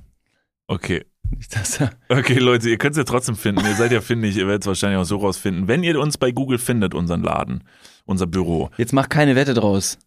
Okay. 0.66 1.04
Nicht, 1.28 1.54
dass 1.54 1.78
da- 1.78 1.90
Okay, 2.08 2.38
Leute, 2.38 2.70
ihr 2.70 2.78
könnt 2.78 2.92
es 2.92 2.98
ja 2.98 3.04
trotzdem 3.04 3.36
finden. 3.36 3.64
Ihr 3.66 3.74
seid 3.76 3.92
ja 3.92 4.00
findig, 4.00 4.36
ihr 4.36 4.46
werdet 4.46 4.62
es 4.62 4.66
wahrscheinlich 4.66 4.98
auch 4.98 5.04
so 5.04 5.18
rausfinden. 5.18 5.68
Wenn 5.68 5.82
ihr 5.84 6.00
uns 6.00 6.16
bei 6.18 6.32
Google 6.32 6.58
findet, 6.58 6.94
unseren 6.94 7.22
Laden, 7.22 7.62
unser 8.06 8.26
Büro. 8.26 8.70
Jetzt 8.78 8.92
mach 8.92 9.08
keine 9.08 9.36
Wette 9.36 9.54
draus. 9.54 9.98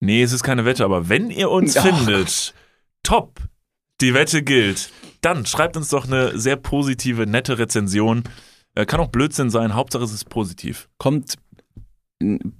Nee, 0.00 0.22
es 0.22 0.32
ist 0.32 0.42
keine 0.42 0.64
Wette, 0.64 0.84
aber 0.84 1.08
wenn 1.08 1.30
ihr 1.30 1.50
uns 1.50 1.76
Ach. 1.76 1.84
findet, 1.86 2.54
top, 3.02 3.40
die 4.00 4.14
Wette 4.14 4.42
gilt, 4.42 4.90
dann 5.20 5.44
schreibt 5.46 5.76
uns 5.76 5.88
doch 5.90 6.06
eine 6.06 6.36
sehr 6.38 6.56
positive, 6.56 7.26
nette 7.26 7.58
Rezension. 7.58 8.24
Äh, 8.74 8.86
kann 8.86 9.00
auch 9.00 9.08
Blödsinn 9.08 9.50
sein, 9.50 9.74
Hauptsache 9.74 10.04
es 10.04 10.12
ist 10.12 10.28
positiv. 10.30 10.88
Kommt, 10.98 11.34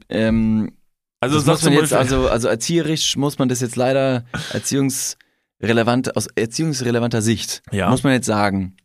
ähm, 0.08 0.72
Also 1.20 1.36
das 1.36 1.46
muss 1.46 1.62
man 1.64 1.72
jetzt, 1.74 1.92
also, 1.92 2.28
also 2.28 2.48
erzieherisch 2.48 3.16
muss 3.16 3.38
man 3.38 3.48
das 3.48 3.60
jetzt 3.60 3.76
leider 3.76 4.24
erziehungsrelevant, 4.52 6.16
aus 6.16 6.26
erziehungsrelevanter 6.34 7.22
Sicht, 7.22 7.62
Ja. 7.70 7.88
muss 7.90 8.02
man 8.02 8.12
jetzt 8.12 8.26
sagen, 8.26 8.76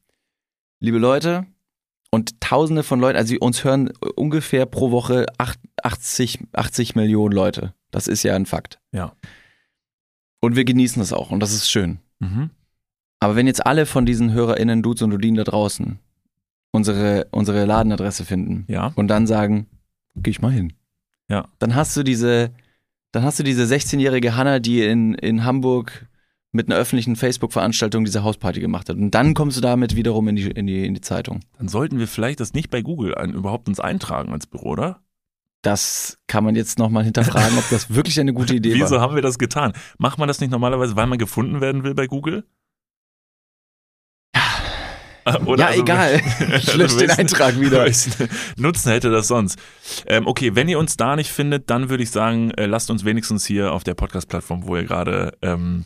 liebe 0.79 0.99
Leute 0.99 1.45
und 2.11 2.39
tausende 2.39 2.83
von 2.83 2.99
Leuten, 2.99 3.17
also 3.17 3.35
uns 3.39 3.63
hören 3.63 3.91
ungefähr 4.15 4.65
pro 4.65 4.91
Woche 4.91 5.25
acht- 5.37 5.59
80, 5.83 6.39
80 6.53 6.95
Millionen 6.95 7.33
Leute. 7.33 7.73
Das 7.91 8.07
ist 8.07 8.23
ja 8.23 8.35
ein 8.35 8.45
Fakt. 8.45 8.79
Ja. 8.91 9.13
Und 10.39 10.55
wir 10.55 10.65
genießen 10.65 10.99
das 11.01 11.13
auch 11.13 11.31
und 11.31 11.39
das 11.41 11.53
ist 11.53 11.69
schön. 11.69 11.99
mhm. 12.19 12.51
Aber 13.19 13.35
wenn 13.35 13.47
jetzt 13.47 13.65
alle 13.65 13.87
von 13.87 14.05
diesen 14.05 14.31
HörerInnen, 14.31 14.83
Dudes 14.83 15.01
und 15.01 15.09
Dudinen 15.09 15.37
da 15.37 15.43
draußen 15.43 15.97
unsere, 16.77 17.27
unsere 17.31 17.65
Ladenadresse 17.65 18.23
finden 18.23 18.63
ja, 18.67 18.93
und 18.95 19.09
dann 19.09 19.27
sagen, 19.27 19.67
geh 20.15 20.31
ich 20.31 20.41
mal 20.41 20.51
hin. 20.51 20.73
Ja. 21.29 21.49
Dann 21.59 21.75
hast 21.75 21.97
du 21.97 22.03
diese, 22.03 22.51
dann 23.11 23.23
hast 23.23 23.39
du 23.39 23.43
diese 23.43 23.63
16-jährige 23.63 24.35
Hanna, 24.35 24.59
die 24.59 24.83
in, 24.83 25.13
in 25.15 25.43
Hamburg 25.43 26.07
mit 26.51 26.69
einer 26.69 26.79
öffentlichen 26.79 27.15
Facebook-Veranstaltung 27.15 28.05
diese 28.05 28.23
Hausparty 28.23 28.61
gemacht 28.61 28.89
hat. 28.89 28.95
Und 28.95 29.11
dann 29.11 29.33
kommst 29.33 29.57
du 29.57 29.61
damit 29.61 29.95
wiederum 29.95 30.27
in 30.29 30.35
die, 30.37 30.49
in 30.49 30.65
die, 30.65 30.85
in 30.85 30.93
die 30.93 31.01
Zeitung. 31.01 31.41
dann 31.57 31.67
sollten 31.67 31.99
wir 31.99 32.07
vielleicht 32.07 32.39
das 32.39 32.53
nicht 32.53 32.69
bei 32.69 32.81
Google 32.81 33.15
ein, 33.15 33.33
überhaupt 33.33 33.67
uns 33.67 33.79
eintragen 33.79 34.31
als 34.31 34.47
Büro, 34.47 34.69
oder? 34.69 35.01
Das 35.61 36.19
kann 36.27 36.43
man 36.43 36.55
jetzt 36.55 36.79
nochmal 36.79 37.03
hinterfragen, 37.03 37.57
ob 37.57 37.69
das 37.69 37.93
wirklich 37.93 38.19
eine 38.19 38.33
gute 38.33 38.55
Idee 38.55 38.73
Wieso 38.75 38.95
war. 38.95 39.01
haben 39.01 39.15
wir 39.15 39.21
das 39.21 39.37
getan? 39.37 39.73
Macht 39.97 40.17
man 40.17 40.27
das 40.27 40.39
nicht 40.39 40.51
normalerweise, 40.51 40.95
weil 40.95 41.07
man 41.07 41.17
gefunden 41.17 41.59
werden 41.59 41.83
will 41.83 41.93
bei 41.93 42.07
Google? 42.07 42.45
Ja. 45.33 45.41
Oder 45.45 45.59
ja, 45.63 45.67
also- 45.69 45.81
egal. 45.81 46.21
Ich 46.57 46.79
Also 46.79 46.99
den 46.99 47.11
Eintrag 47.11 47.59
wieder. 47.59 47.85
Nutzen 48.57 48.91
hätte 48.91 49.09
das 49.09 49.27
sonst? 49.27 49.59
Ähm, 50.05 50.27
okay, 50.27 50.55
wenn 50.55 50.67
ihr 50.69 50.79
uns 50.79 50.97
da 50.97 51.15
nicht 51.15 51.31
findet, 51.31 51.69
dann 51.69 51.89
würde 51.89 52.03
ich 52.03 52.11
sagen, 52.11 52.51
äh, 52.51 52.65
lasst 52.65 52.89
uns 52.89 53.05
wenigstens 53.05 53.45
hier 53.45 53.71
auf 53.73 53.83
der 53.83 53.93
Podcast-Plattform, 53.93 54.65
wo 54.67 54.75
ihr 54.75 54.83
gerade 54.83 55.33
ähm, 55.41 55.85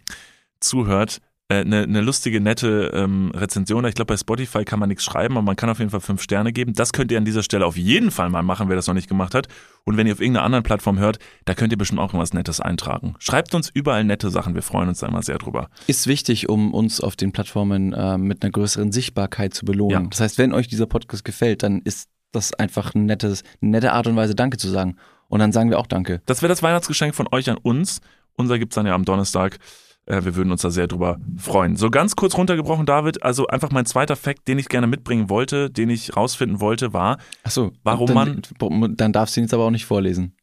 zuhört, 0.60 1.22
äh, 1.52 1.62
eine 1.62 1.86
ne 1.86 2.02
lustige, 2.02 2.40
nette 2.40 2.92
ähm, 2.94 3.32
Rezension. 3.36 3.84
Ich 3.86 3.96
glaube, 3.96 4.14
bei 4.14 4.18
Spotify 4.18 4.64
kann 4.64 4.80
man 4.80 4.88
nichts 4.88 5.04
schreiben, 5.04 5.36
aber 5.36 5.46
man 5.46 5.58
kann 5.58 5.70
auf 5.70 5.80
jeden 5.80 5.92
Fall 5.92 6.00
fünf 6.00 6.22
Sterne 6.22 6.54
geben. 6.54 6.74
Das 6.74 6.94
könnt 6.94 7.12
ihr 7.12 7.18
an 7.18 7.26
dieser 7.26 7.44
Stelle 7.44 7.66
auf 7.66 7.76
jeden 7.76 8.10
Fall 8.10 8.30
mal 8.30 8.42
machen, 8.42 8.70
wer 8.70 8.78
das 8.78 8.88
noch 8.88 8.94
nicht 8.94 9.10
gemacht 9.10 9.36
hat. 9.36 9.48
Und 9.84 9.98
wenn 9.98 10.08
ihr 10.08 10.14
auf 10.14 10.22
irgendeiner 10.22 10.46
anderen 10.46 10.64
Plattform 10.64 10.98
hört, 10.98 11.20
da 11.44 11.54
könnt 11.54 11.74
ihr 11.74 11.78
bestimmt 11.78 12.00
auch 12.00 12.14
irgendwas 12.14 12.34
Nettes 12.34 12.62
eintragen. 12.62 13.16
Schreibt 13.20 13.54
uns 13.54 13.70
überall 13.70 14.06
nette 14.06 14.30
Sachen, 14.30 14.56
wir 14.56 14.62
freuen 14.62 14.88
uns 14.88 15.00
da 15.00 15.08
immer 15.08 15.24
sehr 15.24 15.40
drüber. 15.40 15.70
Ist 15.88 16.08
wichtig, 16.08 16.48
um 16.48 16.74
uns 16.74 17.02
auf 17.02 17.18
den 17.18 17.34
Plattformen 17.34 17.92
äh, 17.92 18.18
mit 18.18 18.44
einer 18.44 18.52
größeren 18.52 18.94
Sichtbarkeit 18.94 19.54
zu 19.54 19.66
belohnen. 19.66 20.04
Ja. 20.04 20.10
Das 20.10 20.22
heißt, 20.22 20.38
wenn 20.38 20.54
euch 20.54 20.70
dieser 20.70 20.86
Podcast 20.86 21.26
gefällt, 21.26 21.64
dann 21.64 21.82
ist 21.82 22.10
das 22.32 22.54
einfach 22.54 22.96
ein 22.96 23.06
nettes, 23.06 23.44
eine 23.62 23.72
nette 23.72 23.92
Art 23.92 24.08
und 24.08 24.16
Weise, 24.16 24.36
Danke 24.36 24.58
zu 24.58 24.70
sagen. 24.70 24.96
Und 25.28 25.40
dann 25.40 25.52
sagen 25.52 25.70
wir 25.70 25.80
auch 25.80 25.88
Danke. 25.88 26.22
Das 26.28 26.42
wäre 26.42 26.50
das 26.50 26.64
Weihnachtsgeschenk 26.64 27.14
von 27.14 27.28
euch 27.32 27.50
an 27.50 27.58
uns. 27.58 28.00
Unser 28.38 28.58
gibt's 28.58 28.76
dann 28.76 28.86
ja 28.86 28.96
am 28.96 29.04
Donnerstag. 29.04 29.60
Äh, 30.08 30.24
Wir 30.24 30.36
würden 30.36 30.52
uns 30.52 30.62
da 30.62 30.70
sehr 30.72 30.88
drüber 30.88 31.20
freuen. 31.38 31.76
So 31.76 31.90
ganz 31.92 32.16
kurz 32.16 32.36
runtergebrochen, 32.38 32.86
David. 32.86 33.24
Also 33.24 33.48
einfach 33.48 33.72
mein 33.72 33.86
zweiter 33.86 34.16
Fakt, 34.16 34.48
den 34.48 34.58
ich 34.60 34.68
gerne 34.70 34.88
mitbringen 34.88 35.30
wollte, 35.30 35.70
den 35.70 35.90
ich 35.90 36.16
rausfinden 36.16 36.60
wollte, 36.60 36.94
war, 36.94 37.18
Achso, 37.44 37.72
Warum 37.84 38.08
dann, 38.08 38.96
Dann 38.98 39.14
darfst 39.14 39.36
du 39.36 39.42
ihn 39.42 39.44
jetzt 39.46 39.54
aber 39.54 39.66
auch 39.66 39.70
nicht 39.72 39.86
vorlesen. 39.86 40.34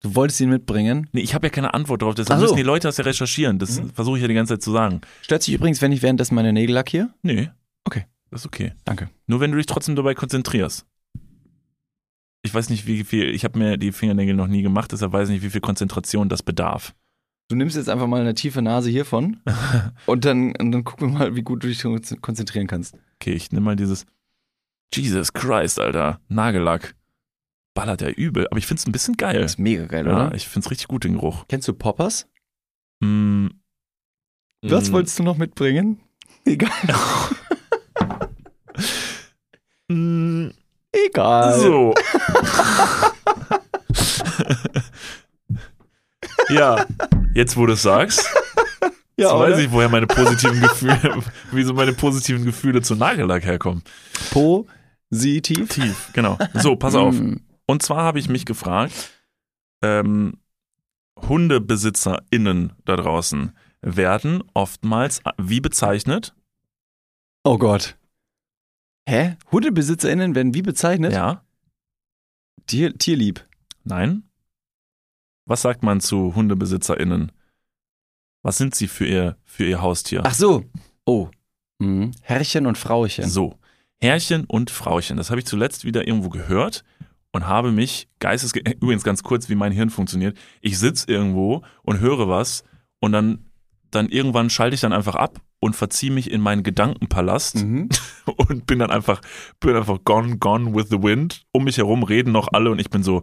Du 0.00 0.14
wolltest 0.14 0.40
ihn 0.40 0.50
mitbringen. 0.50 1.08
nee, 1.12 1.22
ich 1.22 1.34
habe 1.34 1.46
ja 1.48 1.50
keine 1.50 1.74
Antwort 1.74 2.02
drauf, 2.02 2.14
deshalb 2.14 2.36
Ach 2.36 2.40
so. 2.40 2.44
müssen 2.44 2.56
die 2.56 2.62
Leute 2.62 2.86
das 2.86 2.98
ja 2.98 3.04
recherchieren. 3.04 3.58
Das 3.58 3.80
Mhm. 3.80 3.90
versuche 3.90 4.16
ich 4.18 4.22
ja 4.22 4.28
die 4.28 4.34
ganze 4.34 4.54
Zeit 4.54 4.62
zu 4.62 4.70
sagen. 4.70 5.00
Stört 5.22 5.42
sich 5.42 5.54
übrigens, 5.54 5.82
wenn 5.82 5.90
ich 5.90 6.02
währenddessen 6.02 6.36
meine 6.36 6.52
Nägel 6.52 6.74
lackiere? 6.74 7.08
Nee. 7.22 7.50
Okay. 7.84 8.04
Das 8.30 8.42
ist 8.42 8.46
okay. 8.46 8.74
Danke. 8.84 9.08
Nur 9.26 9.40
wenn 9.40 9.50
du 9.50 9.56
dich 9.56 9.66
trotzdem 9.66 9.96
dabei 9.96 10.14
konzentrierst. 10.14 10.86
Ich 12.42 12.54
weiß 12.54 12.70
nicht, 12.70 12.86
wie 12.86 13.02
viel, 13.02 13.24
ich 13.34 13.42
habe 13.44 13.58
mir 13.58 13.76
die 13.76 13.90
Fingernägel 13.90 14.34
noch 14.34 14.46
nie 14.46 14.62
gemacht, 14.62 14.92
deshalb 14.92 15.12
weiß 15.12 15.28
ich 15.30 15.34
nicht, 15.36 15.42
wie 15.44 15.50
viel 15.50 15.60
Konzentration 15.60 16.28
das 16.28 16.42
bedarf. 16.42 16.94
Du 17.48 17.56
nimmst 17.56 17.76
jetzt 17.76 17.88
einfach 17.88 18.06
mal 18.06 18.20
eine 18.20 18.34
tiefe 18.34 18.60
Nase 18.60 18.90
hiervon 18.90 19.40
und 20.06 20.24
dann, 20.26 20.54
und 20.56 20.70
dann 20.72 20.84
gucken 20.84 21.12
wir 21.12 21.18
mal, 21.18 21.34
wie 21.36 21.42
gut 21.42 21.64
du 21.64 21.68
dich 21.68 21.82
konzentrieren 22.20 22.66
kannst. 22.66 22.94
Okay, 23.20 23.32
ich 23.32 23.50
nehme 23.52 23.64
mal 23.64 23.76
dieses 23.76 24.04
Jesus 24.94 25.32
Christ, 25.32 25.80
Alter. 25.80 26.20
Nagellack. 26.28 26.94
Ballert 27.74 28.00
ja 28.02 28.08
übel. 28.10 28.46
Aber 28.48 28.58
ich 28.58 28.66
finde 28.66 28.80
es 28.80 28.86
ein 28.86 28.92
bisschen 28.92 29.16
geil. 29.16 29.40
Das 29.40 29.52
ist 29.52 29.58
mega 29.58 29.86
geil, 29.86 30.06
Ja, 30.06 30.26
oder? 30.26 30.34
ich 30.34 30.46
finde 30.48 30.66
es 30.66 30.70
richtig 30.70 30.88
gut, 30.88 31.04
den 31.04 31.14
Geruch. 31.14 31.44
Kennst 31.48 31.68
du 31.68 31.72
Poppers? 31.72 32.26
Mm. 33.00 33.46
Was 34.62 34.90
Mm. 34.90 34.92
wolltest 34.92 35.18
du 35.18 35.22
noch 35.22 35.36
mitbringen? 35.38 36.00
Egal. 36.44 36.70
Mm, 39.90 40.50
Egal. 40.92 41.58
So. 41.58 41.94
Ja, 46.50 46.86
jetzt 47.34 47.56
wo 47.56 47.66
du 47.66 47.74
es 47.74 47.82
sagst, 47.82 48.28
ja, 49.16 49.30
jetzt 49.30 49.32
weiß 49.32 49.58
ich, 49.58 49.72
woher 49.72 49.88
meine 49.88 50.06
positiven 50.06 50.60
Gefühle, 50.60 51.22
wieso 51.50 51.74
meine 51.74 51.92
positiven 51.92 52.44
Gefühle 52.44 52.82
zu 52.82 52.94
Nagellack 52.94 53.44
herkommen. 53.44 53.82
Positiv. 54.30 55.68
Tief, 55.68 56.10
genau. 56.12 56.38
So, 56.54 56.76
pass 56.76 56.94
auf. 56.94 57.14
Mm. 57.14 57.40
Und 57.66 57.82
zwar 57.82 58.04
habe 58.04 58.18
ich 58.18 58.28
mich 58.28 58.46
gefragt, 58.46 58.92
ähm, 59.82 60.34
HundebesitzerInnen 61.28 62.72
da 62.84 62.96
draußen 62.96 63.52
werden 63.80 64.42
oftmals 64.54 65.20
wie 65.36 65.60
bezeichnet? 65.60 66.34
Oh 67.44 67.58
Gott. 67.58 67.96
Hä? 69.08 69.36
HundebesitzerInnen 69.50 70.34
werden 70.34 70.54
wie 70.54 70.62
bezeichnet? 70.62 71.12
Ja? 71.12 71.44
Tier, 72.66 72.96
tierlieb. 72.96 73.46
Nein? 73.84 74.27
Was 75.48 75.62
sagt 75.62 75.82
man 75.82 76.00
zu 76.00 76.34
HundebesitzerInnen? 76.34 77.32
Was 78.42 78.58
sind 78.58 78.74
sie 78.74 78.86
für 78.86 79.06
ihr, 79.06 79.36
für 79.44 79.64
ihr 79.64 79.80
Haustier? 79.80 80.20
Ach 80.24 80.34
so. 80.34 80.64
Oh. 81.06 81.28
Mhm. 81.78 82.10
Herrchen 82.20 82.66
und 82.66 82.76
Frauchen. 82.76 83.26
So, 83.26 83.58
Herrchen 83.98 84.44
und 84.44 84.70
Frauchen. 84.70 85.16
Das 85.16 85.30
habe 85.30 85.40
ich 85.40 85.46
zuletzt 85.46 85.86
wieder 85.86 86.06
irgendwo 86.06 86.28
gehört 86.28 86.84
und 87.32 87.46
habe 87.46 87.72
mich 87.72 88.08
geistesge... 88.20 88.60
Übrigens 88.80 89.04
ganz 89.04 89.22
kurz, 89.22 89.48
wie 89.48 89.54
mein 89.54 89.72
Hirn 89.72 89.88
funktioniert. 89.88 90.36
Ich 90.60 90.78
sitze 90.78 91.10
irgendwo 91.10 91.62
und 91.82 92.00
höre 92.00 92.28
was 92.28 92.62
und 93.00 93.12
dann, 93.12 93.46
dann 93.90 94.10
irgendwann 94.10 94.50
schalte 94.50 94.74
ich 94.74 94.82
dann 94.82 94.92
einfach 94.92 95.14
ab 95.14 95.40
und 95.60 95.76
verziehe 95.76 96.12
mich 96.12 96.30
in 96.30 96.42
meinen 96.42 96.62
Gedankenpalast 96.62 97.56
Mhm. 97.56 97.88
und 98.36 98.66
bin 98.66 98.80
dann 98.80 98.90
einfach, 98.90 99.22
bin 99.60 99.74
einfach 99.74 100.04
gone, 100.04 100.36
gone 100.36 100.74
with 100.74 100.88
the 100.90 101.02
wind. 101.02 101.46
Um 101.52 101.64
mich 101.64 101.78
herum 101.78 102.02
reden 102.02 102.32
noch 102.32 102.52
alle 102.52 102.70
und 102.70 102.80
ich 102.80 102.90
bin 102.90 103.02
so, 103.02 103.22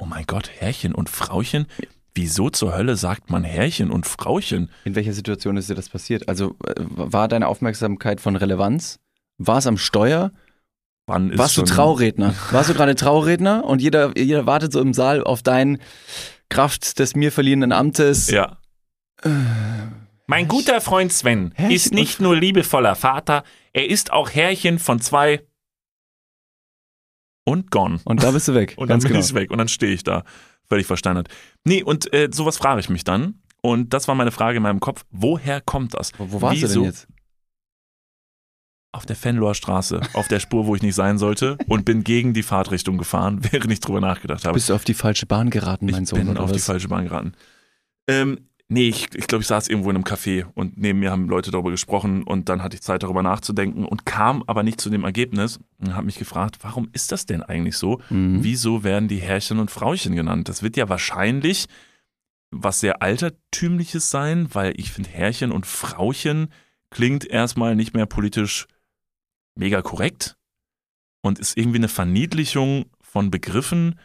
oh 0.00 0.06
mein 0.06 0.24
Gott, 0.26 0.50
Herrchen 0.58 0.94
und 0.94 1.08
Frauchen? 1.08 1.66
Wieso 2.14 2.50
zur 2.50 2.76
Hölle 2.76 2.96
sagt 2.96 3.30
man 3.30 3.44
Herrchen 3.44 3.90
und 3.90 4.06
Frauchen? 4.06 4.70
In 4.84 4.96
welcher 4.96 5.12
Situation 5.12 5.56
ist 5.56 5.70
dir 5.70 5.74
das 5.74 5.88
passiert? 5.88 6.28
Also 6.28 6.56
äh, 6.66 6.74
war 6.78 7.28
deine 7.28 7.46
Aufmerksamkeit 7.46 8.20
von 8.20 8.34
Relevanz? 8.34 8.98
War 9.38 9.58
es 9.58 9.66
am 9.66 9.78
Steuer? 9.78 10.32
Wann 11.06 11.30
ist 11.30 11.38
Warst 11.38 11.56
du 11.56 11.62
Trauredner? 11.62 12.34
Warst 12.50 12.70
du 12.70 12.74
gerade 12.74 12.94
Trauredner 12.94 13.64
und 13.64 13.80
jeder, 13.80 14.16
jeder 14.16 14.46
wartet 14.46 14.72
so 14.72 14.80
im 14.80 14.92
Saal 14.92 15.22
auf 15.22 15.42
dein 15.42 15.78
Kraft 16.48 16.98
des 16.98 17.14
mir 17.14 17.30
verliehenen 17.32 17.72
Amtes? 17.72 18.30
Ja. 18.30 18.58
Äh, 19.22 19.30
Mein 20.26 20.48
guter 20.48 20.80
Freund 20.80 21.12
Sven 21.12 21.52
Herrchen 21.54 21.74
ist 21.74 21.94
nicht 21.94 22.20
nur 22.20 22.36
liebevoller 22.36 22.96
Vater, 22.96 23.44
er 23.72 23.88
ist 23.88 24.12
auch 24.12 24.30
Herrchen 24.30 24.78
von 24.78 25.00
zwei 25.00 25.42
und 27.50 27.70
gone. 27.70 28.00
Und 28.04 28.22
da 28.22 28.30
bist 28.30 28.48
du 28.48 28.54
weg. 28.54 28.74
Und 28.78 28.88
dann 28.88 29.00
bin 29.00 29.08
genau. 29.08 29.20
ich 29.20 29.34
weg 29.34 29.50
und 29.50 29.58
dann 29.58 29.68
stehe 29.68 29.92
ich 29.92 30.02
da, 30.04 30.24
völlig 30.68 30.86
versteinert. 30.86 31.28
Nee, 31.64 31.82
und 31.82 32.12
äh, 32.14 32.28
sowas 32.32 32.56
frage 32.56 32.80
ich 32.80 32.88
mich 32.88 33.04
dann. 33.04 33.40
Und 33.62 33.92
das 33.92 34.08
war 34.08 34.14
meine 34.14 34.30
Frage 34.30 34.56
in 34.56 34.62
meinem 34.62 34.80
Kopf. 34.80 35.04
Woher 35.10 35.60
kommt 35.60 35.94
das? 35.94 36.12
Wo, 36.18 36.32
wo 36.32 36.42
warst 36.42 36.62
du 36.62 36.62
Wieso? 36.62 36.80
denn 36.80 36.90
jetzt? 36.90 37.08
Auf 38.92 39.06
der 39.06 39.14
Fenloer 39.16 39.54
Straße, 39.54 40.00
auf 40.14 40.26
der 40.26 40.40
Spur, 40.40 40.66
wo 40.66 40.74
ich 40.74 40.82
nicht 40.82 40.96
sein 40.96 41.16
sollte 41.18 41.58
und 41.68 41.84
bin 41.84 42.02
gegen 42.02 42.34
die 42.34 42.42
Fahrtrichtung 42.42 42.98
gefahren, 42.98 43.40
während 43.52 43.70
ich 43.72 43.80
drüber 43.80 44.00
nachgedacht 44.00 44.44
habe. 44.44 44.54
Bist 44.54 44.68
du 44.68 44.74
auf 44.74 44.84
die 44.84 44.94
falsche 44.94 45.26
Bahn 45.26 45.50
geraten, 45.50 45.86
mein 45.86 46.02
ich 46.04 46.08
Sohn? 46.08 46.20
bin 46.20 46.28
oder 46.30 46.42
auf 46.42 46.50
die 46.50 46.56
was? 46.56 46.64
falsche 46.64 46.88
Bahn 46.88 47.04
geraten. 47.04 47.32
Ähm, 48.08 48.48
nee, 48.70 48.88
ich, 48.88 49.14
ich 49.14 49.26
glaube, 49.26 49.42
ich 49.42 49.48
saß 49.48 49.68
irgendwo 49.68 49.90
in 49.90 49.96
einem 49.96 50.04
Café 50.04 50.46
und 50.54 50.78
neben 50.78 51.00
mir 51.00 51.10
haben 51.10 51.28
Leute 51.28 51.50
darüber 51.50 51.70
gesprochen 51.70 52.22
und 52.22 52.48
dann 52.48 52.62
hatte 52.62 52.76
ich 52.76 52.82
Zeit, 52.82 53.02
darüber 53.02 53.22
nachzudenken 53.22 53.84
und 53.84 54.06
kam 54.06 54.42
aber 54.46 54.62
nicht 54.62 54.80
zu 54.80 54.88
dem 54.88 55.04
Ergebnis 55.04 55.58
und 55.78 55.94
habe 55.94 56.06
mich 56.06 56.16
gefragt, 56.18 56.58
warum 56.62 56.88
ist 56.92 57.12
das 57.12 57.26
denn 57.26 57.42
eigentlich 57.42 57.76
so? 57.76 58.00
Mhm. 58.08 58.42
Wieso 58.42 58.82
werden 58.84 59.08
die 59.08 59.18
Herrchen 59.18 59.58
und 59.58 59.70
Frauchen 59.70 60.14
genannt? 60.16 60.48
Das 60.48 60.62
wird 60.62 60.76
ja 60.76 60.88
wahrscheinlich 60.88 61.66
was 62.52 62.80
sehr 62.80 63.02
altertümliches 63.02 64.10
sein, 64.10 64.48
weil 64.52 64.72
ich 64.78 64.90
finde, 64.92 65.10
Herrchen 65.10 65.52
und 65.52 65.66
Frauchen 65.66 66.48
klingt 66.90 67.24
erstmal 67.24 67.76
nicht 67.76 67.94
mehr 67.94 68.06
politisch 68.06 68.66
mega 69.54 69.82
korrekt 69.82 70.36
und 71.22 71.38
ist 71.38 71.56
irgendwie 71.56 71.78
eine 71.78 71.88
Verniedlichung 71.88 72.86
von 73.00 73.30
Begriffen, 73.30 73.98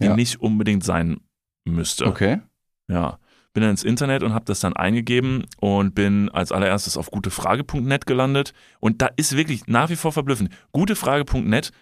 die 0.00 0.06
Ja. 0.06 0.16
nicht 0.16 0.40
unbedingt 0.40 0.84
sein 0.84 1.20
müsste. 1.64 2.06
Okay. 2.06 2.40
Ja. 2.88 3.18
Bin 3.52 3.62
dann 3.62 3.72
ins 3.72 3.84
Internet 3.84 4.22
und 4.22 4.32
habe 4.32 4.46
das 4.46 4.60
dann 4.60 4.74
eingegeben 4.74 5.44
und 5.60 5.94
bin 5.94 6.30
als 6.30 6.52
allererstes 6.52 6.96
auf 6.96 7.10
gutefrage.net 7.10 8.06
gelandet. 8.06 8.54
Und 8.80 9.02
da 9.02 9.10
ist 9.16 9.36
wirklich 9.36 9.66
nach 9.66 9.90
wie 9.90 9.96
vor 9.96 10.12
verblüffend. 10.12 10.50
Gutefrage.net, 10.72 11.72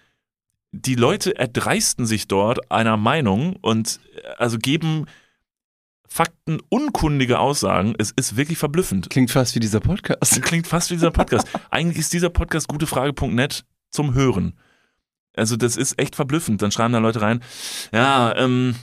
die 0.72 0.94
Leute 0.96 1.36
erdreisten 1.36 2.06
sich 2.06 2.26
dort 2.28 2.70
einer 2.70 2.96
Meinung 2.96 3.56
und 3.56 4.00
äh, 4.16 4.28
also 4.38 4.58
geben 4.58 5.06
faktenunkundige 6.10 7.38
Aussagen. 7.38 7.94
Es 7.98 8.10
ist 8.10 8.36
wirklich 8.36 8.58
verblüffend. 8.58 9.08
Klingt 9.10 9.30
fast 9.30 9.54
wie 9.54 9.60
dieser 9.60 9.80
Podcast. 9.80 10.42
Klingt 10.42 10.66
fast 10.66 10.90
wie 10.90 10.94
dieser 10.94 11.12
Podcast. 11.12 11.46
Eigentlich 11.70 11.98
ist 11.98 12.12
dieser 12.12 12.30
Podcast 12.30 12.66
gutefrage.net 12.66 13.64
zum 13.90 14.14
Hören. 14.14 14.54
Also 15.36 15.56
das 15.56 15.76
ist 15.76 15.98
echt 16.00 16.16
verblüffend. 16.16 16.62
Dann 16.62 16.72
schreiben 16.72 16.92
da 16.92 16.98
Leute 16.98 17.22
rein, 17.22 17.40
ja, 17.92 18.34
ähm, 18.36 18.74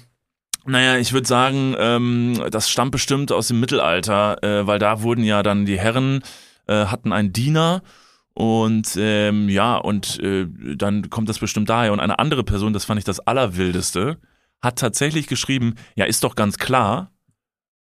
naja, 0.68 0.98
ich 0.98 1.14
würde 1.14 1.28
sagen, 1.28 1.76
ähm, 1.78 2.44
das 2.52 2.70
stammt 2.70 2.92
bestimmt 2.92 3.32
aus 3.32 3.48
dem 3.48 3.60
Mittelalter, 3.60 4.44
äh, 4.44 4.68
weil 4.68 4.80
da 4.80 5.02
wurden 5.02 5.24
ja 5.24 5.44
dann 5.44 5.66
die 5.66 5.80
Herren, 5.80 6.22
äh, 6.68 6.86
hatten 6.86 7.14
einen 7.14 7.34
Diener 7.34 7.82
und 8.34 8.96
ähm, 9.00 9.50
ja, 9.50 9.78
und 9.78 10.20
äh, 10.20 10.48
dann 10.76 11.10
kommt 11.10 11.28
das 11.28 11.40
bestimmt 11.40 11.70
daher. 11.70 11.92
Und 11.92 12.00
eine 12.00 12.20
andere 12.20 12.44
Person, 12.44 12.72
das 12.74 12.86
fand 12.86 13.00
ich 13.00 13.06
das 13.06 13.20
Allerwildeste, 13.20 14.20
hat 14.62 14.78
tatsächlich 14.78 15.28
geschrieben, 15.28 15.76
ja, 15.96 16.06
ist 16.06 16.24
doch 16.24 16.36
ganz 16.36 16.58
klar, 16.58 17.12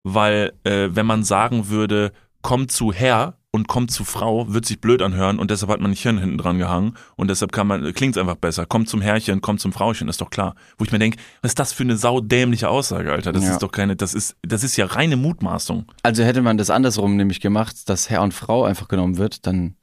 weil 0.03 0.53
äh, 0.65 0.89
wenn 0.91 1.07
man 1.07 1.23
sagen 1.23 1.69
würde, 1.69 2.13
komm 2.43 2.69
zu 2.69 2.93
Herr 2.93 3.40
und 3.53 3.67
komm 3.67 3.89
zu 3.89 4.05
Frau, 4.05 4.53
wird 4.53 4.65
sich 4.65 4.81
blöd 4.81 5.03
anhören 5.03 5.39
und 5.39 5.51
deshalb 5.51 5.73
hat 5.73 5.81
man 5.81 5.91
nicht 5.91 6.03
Hirn 6.03 6.19
hinten 6.19 6.39
dran 6.39 6.59
gehangen 6.59 6.95
und 7.17 7.29
deshalb 7.29 7.51
kann 7.51 7.67
man, 7.67 7.93
klingt 7.95 8.17
es 8.17 8.21
einfach 8.21 8.37
besser. 8.37 8.65
Komm 8.67 8.87
zum 8.87 9.01
Herrchen, 9.01 9.41
komm 9.41 9.59
zum 9.59 9.73
Frauchen, 9.73 10.09
ist 10.09 10.21
doch 10.21 10.31
klar. 10.31 10.55
Wo 10.79 10.85
ich 10.85 10.93
mir 10.93 10.99
denke, 11.01 11.19
was 11.43 11.51
ist 11.53 11.59
das 11.59 11.73
für 11.73 11.83
eine 11.83 11.97
saudämliche 11.97 12.69
Aussage, 12.69 13.11
Alter? 13.13 13.33
Das 13.33 13.45
Ja. 13.45 13.51
ist 13.53 13.63
doch 13.63 13.73
keine, 13.73 13.97
das 13.97 14.15
ist, 14.15 14.37
das 14.43 14.63
ist 14.63 14.77
ja 14.77 14.87
reine 14.87 15.17
Mutmaßung. 15.17 15.87
Also 16.05 16.23
hätte 16.23 16.43
man 16.43 16.59
das 16.59 16.71
andersrum 16.71 17.17
nämlich 17.17 17.41
gemacht, 17.41 17.89
dass 17.89 18.09
Herr 18.09 18.23
und 18.23 18.35
Frau 18.35 18.65
einfach 18.65 18.87
genommen 18.89 19.17
wird, 19.19 19.47
dann 19.47 19.75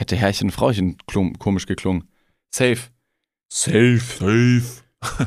hätte 0.00 0.16
Herrchen 0.16 0.48
und 0.48 0.52
Frauchen 0.52 0.96
klum- 1.06 1.38
komisch 1.38 1.66
geklungen. 1.66 2.08
Safe. 2.52 2.78
Safe. 3.52 3.98
Safe. 4.00 4.62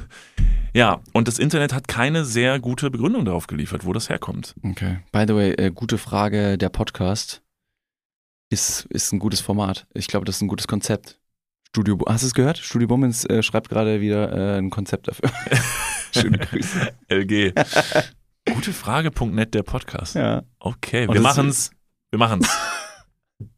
ja, 0.73 0.99
und 1.13 1.27
das 1.27 1.39
Internet 1.39 1.73
hat 1.73 1.87
keine 1.87 2.25
sehr 2.25 2.59
gute 2.59 2.91
Begründung 2.91 3.23
darauf 3.25 3.47
geliefert, 3.47 3.85
wo 3.85 3.93
das 3.93 4.09
herkommt. 4.09 4.53
Okay. 4.63 4.99
By 5.11 5.23
the 5.27 5.35
way, 5.35 5.51
äh, 5.53 5.71
gute 5.71 5.97
Frage, 5.97 6.57
der 6.57 6.69
Podcast 6.69 7.41
ist, 8.49 8.85
ist 8.85 9.11
ein 9.11 9.19
gutes 9.19 9.41
Format. 9.41 9.87
Ich 9.93 10.07
glaube, 10.07 10.25
das 10.25 10.37
ist 10.37 10.41
ein 10.41 10.47
gutes 10.47 10.67
Konzept. 10.67 11.19
Studio, 11.67 11.97
hast 12.07 12.23
du 12.23 12.27
es 12.27 12.33
gehört? 12.33 12.57
Studio 12.57 12.87
Bummens 12.87 13.25
äh, 13.25 13.43
schreibt 13.43 13.69
gerade 13.69 13.99
wieder 13.99 14.31
äh, 14.55 14.57
ein 14.59 14.69
Konzept 14.69 15.07
dafür. 15.07 15.29
Schöne 16.13 16.37
Grüße. 16.37 16.93
LG. 17.09 17.53
Gutefrage.net, 18.53 19.53
der 19.53 19.63
Podcast. 19.63 20.15
Ja. 20.15 20.43
Okay, 20.59 21.07
Und 21.07 21.15
wir 21.15 21.21
das- 21.21 21.35
machen's. 21.35 21.71
Wir 22.11 22.19
machen's. 22.19 22.49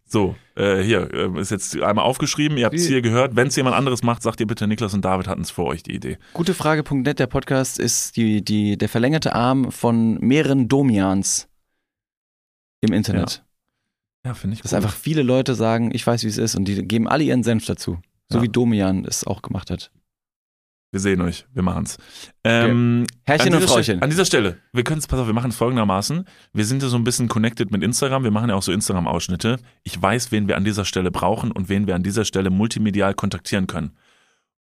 So, 0.09 0.37
äh, 0.55 0.81
hier, 0.83 1.13
äh, 1.13 1.37
ist 1.41 1.51
jetzt 1.51 1.75
einmal 1.81 2.05
aufgeschrieben, 2.05 2.57
ihr 2.57 2.63
habt 2.63 2.75
es 2.75 2.87
hier 2.87 3.01
gehört. 3.01 3.35
Wenn 3.35 3.47
es 3.47 3.57
jemand 3.57 3.75
anderes 3.75 4.03
macht, 4.03 4.21
sagt 4.21 4.39
ihr 4.39 4.47
bitte, 4.47 4.65
Niklas 4.65 4.93
und 4.93 5.03
David 5.03 5.27
hatten 5.27 5.41
es 5.41 5.51
vor 5.51 5.65
euch 5.65 5.83
die 5.83 5.93
Idee. 5.93 6.17
Gutefrage.net, 6.31 7.19
der 7.19 7.27
Podcast, 7.27 7.77
ist 7.77 8.15
die, 8.15 8.41
die, 8.41 8.77
der 8.77 8.87
verlängerte 8.87 9.35
Arm 9.35 9.69
von 9.69 10.13
mehreren 10.19 10.69
Domians 10.69 11.49
im 12.79 12.93
Internet. 12.93 13.43
Ja, 13.43 13.46
finde 14.33 14.55
ich 14.55 14.61
Dass 14.61 14.71
gut. 14.71 14.77
einfach 14.77 14.93
viele 14.93 15.23
Leute 15.23 15.55
sagen, 15.55 15.91
ich 15.93 16.05
weiß, 16.05 16.23
wie 16.23 16.27
es 16.27 16.37
ist 16.37 16.55
und 16.55 16.65
die 16.65 16.87
geben 16.87 17.07
alle 17.07 17.23
ihren 17.23 17.43
Senf 17.43 17.65
dazu. 17.65 17.99
So 18.29 18.37
Ja. 18.39 18.43
wie 18.43 18.49
Domian 18.49 19.05
es 19.05 19.25
auch 19.25 19.41
gemacht 19.41 19.69
hat. 19.71 19.91
Wir 20.91 21.01
sehen 21.01 21.19
euch, 21.21 21.45
wir 21.53 21.63
machen's. 21.63 21.97
Ähm, 22.45 23.05
Herrchen 23.25 23.53
an 23.53 23.61
und 23.61 23.67
Frauchen. 23.67 23.83
Stelle, 23.83 24.01
an 24.01 24.09
dieser 24.09 24.23
Stelle, 24.25 24.57
wir 24.71 24.83
können 24.85 24.99
es, 24.99 25.07
pass 25.07 25.19
auf, 25.19 25.27
wir 25.27 25.33
machen 25.33 25.49
es 25.51 25.57
folgendermaßen. 25.57 26.23
Wir 26.53 26.65
sind 26.65 26.81
ja 26.81 26.87
so 26.87 26.95
ein 26.95 27.03
bisschen 27.03 27.27
connected 27.27 27.71
mit 27.71 27.83
Instagram, 27.83 28.23
wir 28.23 28.31
machen 28.31 28.49
ja 28.49 28.55
auch 28.55 28.63
so 28.63 28.71
Instagram-Ausschnitte. 28.71 29.57
Ich 29.83 30.01
weiß, 30.01 30.31
wen 30.31 30.47
wir 30.47 30.55
an 30.55 30.63
dieser 30.63 30.85
Stelle 30.85 31.11
brauchen 31.11 31.51
und 31.51 31.67
wen 31.67 31.87
wir 31.87 31.95
an 31.95 32.03
dieser 32.03 32.23
Stelle 32.23 32.49
multimedial 32.49 33.13
kontaktieren 33.13 33.67
können. 33.67 33.97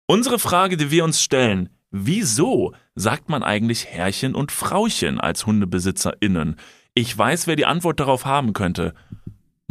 Unsere 0.07 0.39
Frage, 0.39 0.77
die 0.77 0.91
wir 0.91 1.05
uns 1.05 1.23
stellen, 1.23 1.71
wieso 1.91 2.75
sagt 2.95 3.31
man 3.31 3.43
eigentlich 3.43 3.87
Herrchen 3.87 4.35
und 4.35 4.53
Frauchen 4.53 5.19
als 5.21 5.47
HundebesitzerInnen? 5.47 6.57
Ich 6.93 7.17
weiß, 7.17 7.47
wer 7.47 7.57
die 7.57 7.67
Antwort 7.67 7.99
darauf 7.99 8.27
haben 8.27 8.53
könnte. 8.53 8.93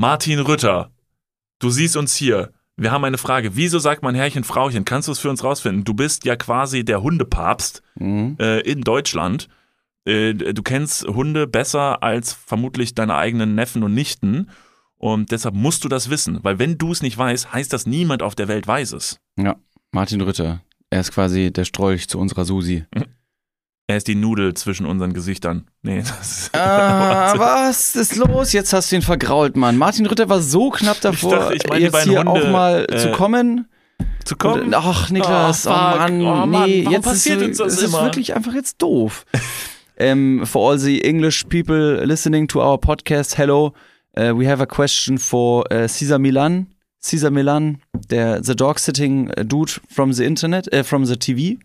Martin 0.03 0.39
Rütter, 0.39 0.93
du 1.59 1.69
siehst 1.69 1.97
uns 1.97 2.15
hier. 2.15 2.53
Wir 2.77 2.89
haben 2.93 3.03
eine 3.03 3.17
Frage. 3.17 3.57
Wieso 3.57 3.79
sagt 3.79 4.01
man 4.01 4.15
Herrchen, 4.15 4.45
Frauchen? 4.45 4.85
Kannst 4.85 5.09
du 5.09 5.11
es 5.11 5.19
für 5.19 5.29
uns 5.29 5.43
rausfinden? 5.43 5.83
Du 5.83 5.93
bist 5.93 6.23
ja 6.23 6.37
quasi 6.37 6.85
der 6.85 7.01
Hundepapst 7.03 7.83
Mhm. 7.95 8.37
äh, 8.39 8.61
in 8.61 8.79
Deutschland. 8.79 9.49
Äh, 10.05 10.35
du 10.35 10.63
kennst 10.63 11.05
Hunde 11.05 11.47
besser 11.47 12.01
als 12.01 12.31
vermutlich 12.31 12.95
deine 12.95 13.15
eigenen 13.15 13.55
Neffen 13.55 13.83
und 13.83 13.93
Nichten. 13.93 14.49
Und 14.95 15.31
deshalb 15.31 15.53
musst 15.53 15.83
du 15.83 15.89
das 15.89 16.09
wissen. 16.09 16.39
Weil 16.43 16.59
wenn 16.59 16.77
du 16.77 16.93
es 16.93 17.01
nicht 17.01 17.17
weißt, 17.17 17.51
heißt 17.51 17.73
das, 17.73 17.85
niemand 17.85 18.23
auf 18.23 18.35
der 18.35 18.47
Welt 18.47 18.67
weiß 18.67 18.93
es. 18.93 19.19
Martin 19.91 20.21
Rütter. 20.21 20.61
Er 20.89 21.01
ist 21.01 21.11
quasi 21.11 21.51
der 21.51 21.65
Strolch 21.65 22.07
zu 22.07 22.19
unserer 22.19 22.45
Susi. 22.45 22.85
Er 23.89 23.97
ist 23.97 24.07
die 24.07 24.13
Nudel 24.13 24.53
zwischen 24.53 24.85
unseren 24.85 25.13
Gesichtern. 25.13 25.65
Nee, 25.81 26.01
das 26.19 26.41
ist. 26.43 26.55
Ah, 26.55 27.33
was 27.37 27.95
ist 27.95 28.15
los? 28.17 28.53
Jetzt 28.53 28.71
hast 28.71 28.91
du 28.91 28.97
ihn 28.97 29.01
vergrault, 29.01 29.55
Mann. 29.55 29.77
Martin 29.79 30.05
Rütter 30.05 30.29
war 30.29 30.41
so 30.43 30.69
knapp 30.69 31.01
davor, 31.01 31.31
dachte, 31.35 31.55
ich 31.55 31.67
meine 31.67 31.85
jetzt 31.85 32.03
hier 32.03 32.19
Hunde, 32.19 32.31
auch 32.31 32.51
mal 32.51 32.85
äh, 32.87 32.97
zu 32.97 33.11
kommen. 33.13 33.67
zu 34.25 34.35
kommen. 34.35 34.61
Und, 34.65 34.73
ach, 34.75 35.09
Niklas, 35.09 35.65
Oh, 35.65 35.71
oh, 35.71 35.73
fuck. 35.73 35.97
Mann, 35.97 36.21
Oh, 36.21 36.45
Mann, 36.45 36.69
nee, 36.69 36.81
warum 36.85 36.93
jetzt 36.93 37.03
passiert 37.03 37.41
ist, 37.41 37.47
uns 37.47 37.57
das 37.57 37.73
es 37.73 37.81
ist 37.81 37.89
immer? 37.89 38.03
wirklich 38.03 38.35
einfach 38.35 38.53
jetzt 38.53 38.79
doof. 38.79 39.25
um, 39.99 40.41
for 40.45 40.69
all 40.69 40.77
the 40.77 41.01
English 41.03 41.45
people 41.49 42.05
listening 42.05 42.47
to 42.47 42.61
our 42.61 42.79
podcast, 42.79 43.39
hello, 43.39 43.73
uh, 44.15 44.37
we 44.37 44.47
have 44.47 44.61
a 44.61 44.67
question 44.67 45.17
for 45.17 45.63
uh, 45.73 45.87
Cesar 45.87 46.19
Milan. 46.19 46.67
Cesar 47.01 47.31
Milan, 47.31 47.79
der 48.11 48.43
the 48.43 48.55
dog 48.55 48.77
sitting 48.77 49.31
dude 49.47 49.81
from 49.89 50.13
the 50.13 50.23
internet, 50.25 50.71
uh, 50.71 50.83
from 50.83 51.05
the 51.07 51.15
TV. 51.15 51.57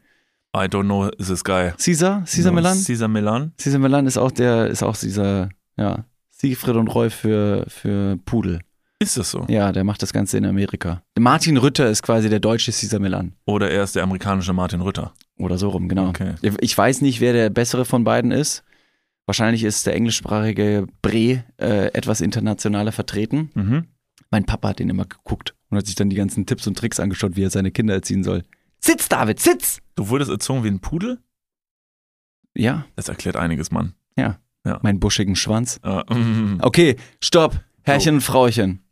I 0.54 0.66
don't 0.68 0.84
know 0.84 1.10
this 1.10 1.42
guy. 1.42 1.72
Caesar, 1.78 2.24
Caesar 2.26 2.52
No, 2.52 2.56
Milan. 2.56 2.78
Caesar 2.84 3.08
Milan? 3.08 3.52
Caesar 3.58 3.80
Milan 3.80 4.06
ist 4.06 4.16
auch 4.16 4.30
der, 4.30 4.68
ist 4.68 4.82
auch 4.82 4.96
dieser, 4.96 5.48
ja, 5.76 6.04
Siegfried 6.30 6.76
und 6.76 6.88
Roy 6.88 7.10
für, 7.10 7.64
für 7.68 8.16
Pudel. 8.24 8.60
Ist 9.00 9.16
das 9.16 9.32
so? 9.32 9.44
Ja, 9.48 9.72
der 9.72 9.82
macht 9.84 10.02
das 10.02 10.12
Ganze 10.12 10.38
in 10.38 10.46
Amerika. 10.46 11.02
Martin 11.18 11.56
Rütter 11.56 11.90
ist 11.90 12.02
quasi 12.02 12.28
der 12.28 12.40
deutsche 12.40 12.70
Caesar 12.70 13.00
Milan. 13.00 13.32
Oder 13.44 13.70
er 13.70 13.82
ist 13.82 13.96
der 13.96 14.04
amerikanische 14.04 14.52
Martin 14.52 14.80
Rütter? 14.80 15.12
Oder 15.36 15.58
so 15.58 15.70
rum, 15.70 15.88
genau. 15.88 16.08
Okay. 16.08 16.34
Ich 16.60 16.78
weiß 16.78 17.00
nicht, 17.00 17.20
wer 17.20 17.32
der 17.32 17.50
bessere 17.50 17.84
von 17.84 18.04
beiden 18.04 18.30
ist. 18.30 18.62
Wahrscheinlich 19.26 19.64
ist 19.64 19.86
der 19.86 19.94
englischsprachige 19.96 20.86
Bre 21.02 21.44
äh, 21.58 21.86
etwas 21.92 22.20
internationaler 22.20 22.92
vertreten. 22.92 23.50
Mhm. 23.54 23.84
Mein 24.30 24.44
Papa 24.44 24.68
hat 24.68 24.78
den 24.78 24.90
immer 24.90 25.06
geguckt 25.06 25.54
und 25.70 25.78
hat 25.78 25.86
sich 25.86 25.94
dann 25.96 26.10
die 26.10 26.16
ganzen 26.16 26.46
Tipps 26.46 26.66
und 26.66 26.78
Tricks 26.78 27.00
angeschaut, 27.00 27.36
wie 27.36 27.42
er 27.42 27.50
seine 27.50 27.70
Kinder 27.70 27.94
erziehen 27.94 28.22
soll. 28.22 28.44
Sitz, 28.86 29.08
David, 29.08 29.40
sitz! 29.40 29.78
Du 29.94 30.10
wurdest 30.10 30.30
erzogen 30.30 30.62
wie 30.62 30.68
ein 30.68 30.78
Pudel? 30.80 31.18
Ja, 32.54 32.84
Das 32.96 33.08
erklärt 33.08 33.34
einiges, 33.36 33.70
Mann. 33.70 33.94
mein 34.82 35.00
buschigen 35.00 35.36
Schwanz. 35.36 35.80
Äh, 35.82 36.02
mm, 36.14 36.58
Okay, 36.60 36.96
stopp. 37.22 37.58
Herrchen 37.82 38.16
und 38.16 38.20
Frauchen. 38.20 38.82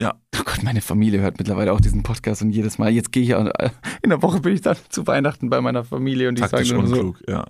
Ja. 0.00 0.14
Oh 0.38 0.42
Gott, 0.44 0.62
meine 0.62 0.82
Familie 0.82 1.20
hört 1.20 1.38
mittlerweile 1.38 1.72
auch 1.72 1.80
diesen 1.80 2.02
Podcast 2.02 2.42
und 2.42 2.50
jedes 2.50 2.76
Mal, 2.76 2.90
jetzt 2.90 3.10
gehe 3.12 3.22
ich, 3.22 3.34
auch- 3.34 3.50
in 4.02 4.10
der 4.10 4.20
Woche 4.22 4.40
bin 4.40 4.52
ich 4.54 4.60
dann 4.60 4.76
zu 4.90 5.06
Weihnachten 5.06 5.48
bei 5.48 5.62
meiner 5.62 5.84
Familie 5.84 6.28
und 6.28 6.34
die 6.36 6.42
taktisch 6.42 6.68
sagen 6.68 6.86
so, 6.86 6.94
unklug, 6.94 7.22
ja. 7.26 7.46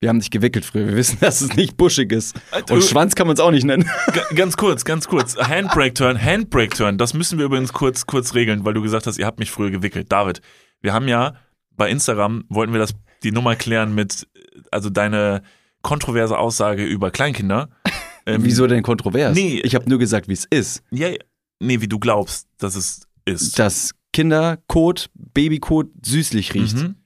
Wir 0.00 0.10
haben 0.10 0.20
dich 0.20 0.30
gewickelt 0.30 0.64
früher. 0.66 0.86
Wir 0.88 0.96
wissen, 0.96 1.18
dass 1.20 1.40
es 1.40 1.56
nicht 1.56 1.78
buschig 1.78 2.12
ist. 2.12 2.38
Alter, 2.50 2.74
Und 2.74 2.84
Schwanz 2.84 3.14
kann 3.14 3.26
man 3.26 3.34
es 3.34 3.40
auch 3.40 3.50
nicht 3.50 3.64
nennen. 3.64 3.88
Ganz 4.34 4.56
kurz, 4.58 4.84
ganz 4.84 5.08
kurz. 5.08 5.36
Handbrake 5.38 5.94
Turn, 5.94 6.22
Handbrake 6.22 6.76
Turn. 6.76 6.98
Das 6.98 7.14
müssen 7.14 7.38
wir 7.38 7.46
übrigens 7.46 7.72
kurz, 7.72 8.06
kurz 8.06 8.34
regeln, 8.34 8.64
weil 8.66 8.74
du 8.74 8.82
gesagt 8.82 9.06
hast, 9.06 9.16
ihr 9.18 9.24
habt 9.26 9.38
mich 9.38 9.50
früher 9.50 9.70
gewickelt. 9.70 10.12
David, 10.12 10.42
wir 10.82 10.92
haben 10.92 11.08
ja 11.08 11.34
bei 11.70 11.90
Instagram 11.90 12.44
wollten 12.48 12.72
wir 12.72 12.80
das 12.80 12.94
die 13.22 13.32
Nummer 13.32 13.56
klären 13.56 13.94
mit, 13.94 14.28
also 14.70 14.90
deine 14.90 15.42
kontroverse 15.82 16.38
Aussage 16.38 16.84
über 16.84 17.10
Kleinkinder. 17.10 17.70
Ähm, 18.26 18.42
Wieso 18.44 18.66
denn 18.66 18.82
kontrovers? 18.82 19.34
Nee. 19.34 19.60
Ich 19.62 19.74
habe 19.74 19.88
nur 19.88 19.98
gesagt, 19.98 20.28
wie 20.28 20.32
es 20.32 20.44
ist. 20.44 20.82
Ja, 20.90 21.08
nee, 21.60 21.80
wie 21.80 21.88
du 21.88 21.98
glaubst, 21.98 22.48
dass 22.58 22.74
es 22.74 23.06
ist. 23.24 23.58
Dass 23.58 23.92
Kinderkot, 24.12 25.10
Babykot 25.14 25.88
süßlich 26.04 26.54
riecht. 26.54 26.76
Mhm. 26.76 26.96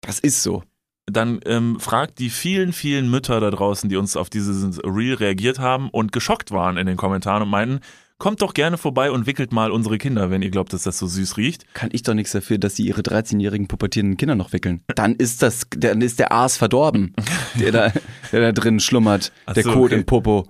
Das 0.00 0.20
ist 0.20 0.42
so. 0.42 0.62
Dann 1.06 1.40
ähm, 1.44 1.78
fragt 1.80 2.18
die 2.18 2.30
vielen, 2.30 2.72
vielen 2.72 3.10
Mütter 3.10 3.40
da 3.40 3.50
draußen, 3.50 3.90
die 3.90 3.96
uns 3.96 4.16
auf 4.16 4.30
dieses 4.30 4.78
Reel 4.84 5.14
reagiert 5.14 5.58
haben 5.58 5.90
und 5.90 6.12
geschockt 6.12 6.50
waren 6.50 6.76
in 6.76 6.86
den 6.86 6.96
Kommentaren 6.96 7.42
und 7.42 7.50
meinten, 7.50 7.80
kommt 8.24 8.40
doch 8.40 8.54
gerne 8.54 8.78
vorbei 8.78 9.10
und 9.10 9.26
wickelt 9.26 9.52
mal 9.52 9.70
unsere 9.70 9.98
Kinder, 9.98 10.30
wenn 10.30 10.40
ihr 10.40 10.48
glaubt, 10.48 10.72
dass 10.72 10.84
das 10.84 10.96
so 10.98 11.06
süß 11.06 11.36
riecht. 11.36 11.66
Kann 11.74 11.90
ich 11.92 12.04
doch 12.04 12.14
nichts 12.14 12.32
dafür, 12.32 12.56
dass 12.56 12.74
sie 12.74 12.86
ihre 12.86 13.02
13-jährigen 13.02 13.68
pubertierenden 13.68 14.16
Kinder 14.16 14.34
noch 14.34 14.54
wickeln. 14.54 14.80
Dann 14.94 15.14
ist 15.14 15.42
das, 15.42 15.66
dann 15.76 16.00
ist 16.00 16.18
der 16.18 16.32
Aas 16.32 16.56
verdorben, 16.56 17.14
der 17.60 17.70
da, 17.70 17.92
der 18.32 18.40
da 18.40 18.52
drin 18.52 18.80
schlummert, 18.80 19.30
Ach 19.44 19.52
der 19.52 19.64
so, 19.64 19.72
Kot 19.72 19.90
okay. 19.90 19.96
im 19.96 20.06
Popo. 20.06 20.48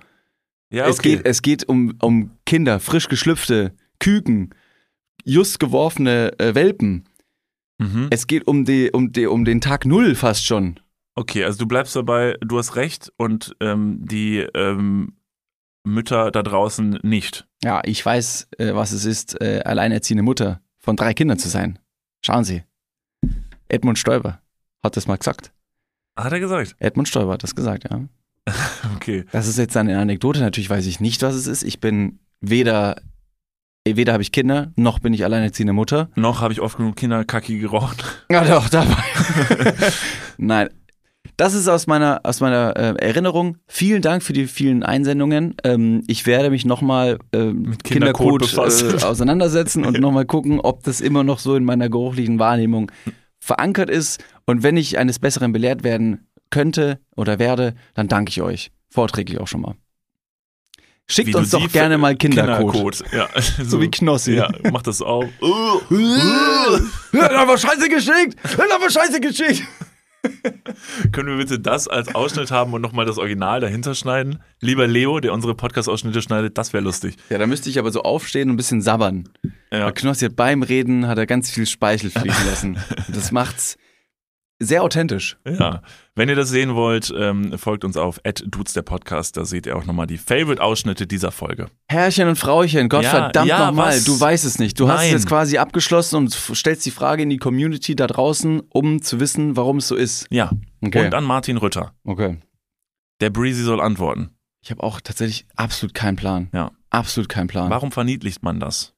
Ja, 0.70 0.86
Es 0.86 1.02
geht, 1.02 1.26
es 1.26 1.42
geht 1.42 1.68
um, 1.68 1.94
um 2.00 2.30
Kinder, 2.46 2.78
frisch 2.78 3.08
geschlüpfte 3.08 3.74
Küken, 3.98 4.54
just 5.24 5.58
geworfene 5.58 6.38
äh, 6.38 6.54
Welpen. 6.54 7.08
Mhm. 7.78 8.06
Es 8.10 8.28
geht 8.28 8.46
um, 8.46 8.64
die, 8.64 8.92
um, 8.92 9.10
die, 9.10 9.26
um 9.26 9.44
den 9.44 9.60
Tag 9.60 9.84
Null 9.84 10.14
fast 10.14 10.46
schon. 10.46 10.78
Okay, 11.16 11.42
also 11.42 11.58
du 11.58 11.66
bleibst 11.66 11.96
dabei, 11.96 12.36
du 12.40 12.56
hast 12.56 12.76
recht 12.76 13.12
und 13.16 13.56
ähm, 13.58 13.98
die 14.00 14.46
ähm, 14.54 15.14
Mütter 15.84 16.30
da 16.30 16.42
draußen 16.42 16.98
nicht. 17.02 17.46
Ja, 17.62 17.80
ich 17.84 18.04
weiß, 18.04 18.48
äh, 18.58 18.74
was 18.74 18.92
es 18.92 19.04
ist, 19.04 19.40
äh, 19.40 19.62
alleinerziehende 19.64 20.22
Mutter 20.22 20.60
von 20.80 20.96
drei 20.96 21.14
Kindern 21.14 21.38
zu 21.38 21.48
sein. 21.48 21.78
Schauen 22.22 22.44
Sie. 22.44 22.62
Edmund 23.68 23.98
Stoiber 23.98 24.40
hat 24.82 24.96
das 24.96 25.06
mal 25.06 25.16
gesagt. 25.16 25.52
Hat 26.16 26.32
er 26.32 26.40
gesagt. 26.40 26.76
Edmund 26.78 27.08
Stoiber 27.08 27.32
hat 27.32 27.42
das 27.42 27.54
gesagt, 27.54 27.84
ja. 27.90 28.00
Okay. 28.96 29.24
Das 29.32 29.46
ist 29.46 29.58
jetzt 29.58 29.76
eine 29.76 29.98
Anekdote. 29.98 30.40
Natürlich 30.40 30.70
weiß 30.70 30.86
ich 30.86 31.00
nicht, 31.00 31.22
was 31.22 31.34
es 31.34 31.46
ist. 31.46 31.62
Ich 31.62 31.80
bin 31.80 32.18
weder, 32.40 33.00
weder 33.86 34.12
habe 34.12 34.22
ich 34.22 34.32
Kinder, 34.32 34.72
noch 34.76 34.98
bin 34.98 35.12
ich 35.12 35.24
alleinerziehende 35.24 35.72
Mutter. 35.72 36.10
Noch 36.14 36.40
habe 36.40 36.52
ich 36.52 36.60
oft 36.60 36.76
genug 36.76 36.96
Kinderkacki 36.96 37.58
geraucht. 37.58 38.04
Ja, 38.30 38.44
doch, 38.44 38.68
dabei. 38.68 39.02
Nein. 40.38 40.68
Das 41.36 41.54
ist 41.54 41.68
aus 41.68 41.86
meiner, 41.86 42.20
aus 42.22 42.40
meiner 42.40 42.76
äh, 42.76 42.94
Erinnerung. 43.04 43.56
Vielen 43.66 44.02
Dank 44.02 44.22
für 44.22 44.32
die 44.32 44.46
vielen 44.46 44.82
Einsendungen. 44.82 45.56
Ähm, 45.64 46.02
ich 46.06 46.26
werde 46.26 46.50
mich 46.50 46.64
nochmal 46.64 47.18
äh, 47.32 47.46
mit 47.46 47.82
befassen. 47.82 48.98
äh, 48.98 49.02
auseinandersetzen 49.02 49.84
und 49.84 49.98
nochmal 50.00 50.26
gucken, 50.26 50.60
ob 50.60 50.84
das 50.84 51.00
immer 51.00 51.24
noch 51.24 51.38
so 51.40 51.56
in 51.56 51.64
meiner 51.64 51.88
geruchlichen 51.88 52.38
Wahrnehmung 52.38 52.90
verankert 53.40 53.90
ist. 53.90 54.22
Und 54.46 54.62
wenn 54.62 54.76
ich 54.76 54.96
eines 54.98 55.18
Besseren 55.18 55.52
belehrt 55.52 55.82
werden 55.82 56.28
könnte 56.50 57.00
oder 57.16 57.38
werde, 57.38 57.74
dann 57.94 58.06
danke 58.08 58.30
ich 58.30 58.40
euch. 58.40 58.70
Vorträglich 58.88 59.40
auch 59.40 59.48
schon 59.48 59.62
mal. 59.62 59.74
Schickt 61.06 61.28
Wie 61.28 61.34
uns 61.34 61.50
doch 61.50 61.70
gerne 61.70 61.98
mal 61.98 62.16
Kindercode. 62.16 62.72
Kinderkot. 62.72 63.12
Ja. 63.12 63.28
So 63.64 63.80
wie 63.80 63.90
Knossi. 63.90 64.36
Ja, 64.36 64.48
mach 64.72 64.82
das 64.82 65.02
auch. 65.02 65.26
Hört 67.10 67.32
aber 67.32 67.58
scheiße 67.58 67.88
geschickt! 67.88 68.36
Hört 68.56 68.72
aber 68.72 68.88
scheiße 68.88 69.20
geschickt! 69.20 69.64
Können 71.12 71.28
wir 71.28 71.36
bitte 71.36 71.58
das 71.58 71.88
als 71.88 72.14
Ausschnitt 72.14 72.50
haben 72.50 72.72
und 72.72 72.82
nochmal 72.82 73.06
das 73.06 73.18
Original 73.18 73.60
dahinter 73.60 73.94
schneiden? 73.94 74.40
Lieber 74.60 74.86
Leo, 74.86 75.20
der 75.20 75.32
unsere 75.32 75.54
Podcast-Ausschnitte 75.54 76.22
schneidet, 76.22 76.58
das 76.58 76.72
wäre 76.72 76.82
lustig. 76.82 77.16
Ja, 77.30 77.38
da 77.38 77.46
müsste 77.46 77.70
ich 77.70 77.78
aber 77.78 77.90
so 77.90 78.02
aufstehen 78.02 78.48
und 78.48 78.54
ein 78.54 78.56
bisschen 78.56 78.82
sabbern. 78.82 79.28
Ja. 79.70 79.86
Weil 79.86 79.92
Knossi 79.92 80.26
hat 80.26 80.36
beim 80.36 80.62
Reden 80.62 81.06
hat 81.06 81.18
er 81.18 81.26
ganz 81.26 81.50
viel 81.50 81.66
Speichel 81.66 82.10
fließen 82.10 82.46
lassen. 82.50 82.78
Das 83.08 83.32
macht's 83.32 83.76
sehr 84.60 84.82
authentisch. 84.82 85.36
Ja, 85.46 85.82
wenn 86.14 86.28
ihr 86.28 86.36
das 86.36 86.48
sehen 86.48 86.74
wollt, 86.74 87.12
ähm, 87.16 87.58
folgt 87.58 87.84
uns 87.84 87.96
auf 87.96 88.20
dudes 88.46 88.72
der 88.72 88.82
Podcast, 88.82 89.36
da 89.36 89.44
seht 89.44 89.66
ihr 89.66 89.76
auch 89.76 89.84
nochmal 89.84 90.06
die 90.06 90.16
Favorite-Ausschnitte 90.18 91.06
dieser 91.06 91.32
Folge. 91.32 91.66
Herrchen 91.88 92.28
und 92.28 92.36
Frauchen, 92.36 92.88
Gott 92.88 93.02
Ja, 93.04 93.10
verdammt 93.10 93.48
ja, 93.48 93.66
nochmal, 93.66 93.96
was? 93.96 94.04
du 94.04 94.18
weißt 94.18 94.44
es 94.44 94.58
nicht. 94.58 94.78
Du 94.78 94.88
hast 94.88 95.00
es 95.00 95.06
Nein. 95.06 95.12
jetzt 95.12 95.26
quasi 95.28 95.58
abgeschlossen 95.58 96.16
und 96.16 96.30
stellst 96.32 96.86
die 96.86 96.90
Frage 96.92 97.24
in 97.24 97.30
die 97.30 97.38
Community 97.38 97.96
da 97.96 98.06
draußen, 98.06 98.60
um 98.70 99.02
zu 99.02 99.20
wissen, 99.20 99.56
warum 99.56 99.78
es 99.78 99.88
so 99.88 99.96
ist. 99.96 100.26
Ja, 100.30 100.50
Okay. 100.84 101.06
und 101.06 101.14
an 101.14 101.24
Martin 101.24 101.56
Rütter. 101.56 101.92
okay. 102.04 102.38
Der 103.20 103.30
Breezy 103.30 103.62
soll 103.62 103.80
antworten. 103.80 104.30
Ich 104.62 104.70
habe 104.70 104.82
auch 104.82 105.00
tatsächlich 105.00 105.46
absolut 105.56 105.94
keinen 105.94 106.16
Plan. 106.16 106.48
Ja. 106.52 106.70
Absolut 106.90 107.28
keinen 107.28 107.48
Plan. 107.48 107.70
Warum 107.70 107.92
verniedlicht 107.92 108.42
man 108.42 108.60
das? 108.60 108.93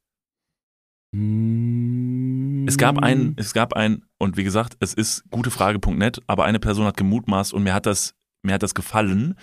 Mm. 1.16 2.66
Es 2.68 2.76
gab 2.78 2.98
ein, 2.98 3.34
es 3.36 3.54
gab 3.54 3.74
ein, 3.74 4.04
und 4.18 4.36
wie 4.36 4.44
gesagt, 4.44 4.76
es 4.80 4.92
ist 4.92 5.24
gutefrage.net, 5.30 6.20
aber 6.26 6.44
eine 6.44 6.58
Person 6.58 6.86
hat 6.86 6.96
gemutmaßt 6.96 7.54
und 7.54 7.62
mir 7.62 7.74
hat 7.74 7.86
das, 7.86 8.14
mir 8.42 8.54
hat 8.54 8.62
das 8.62 8.74
gefallen, 8.74 9.36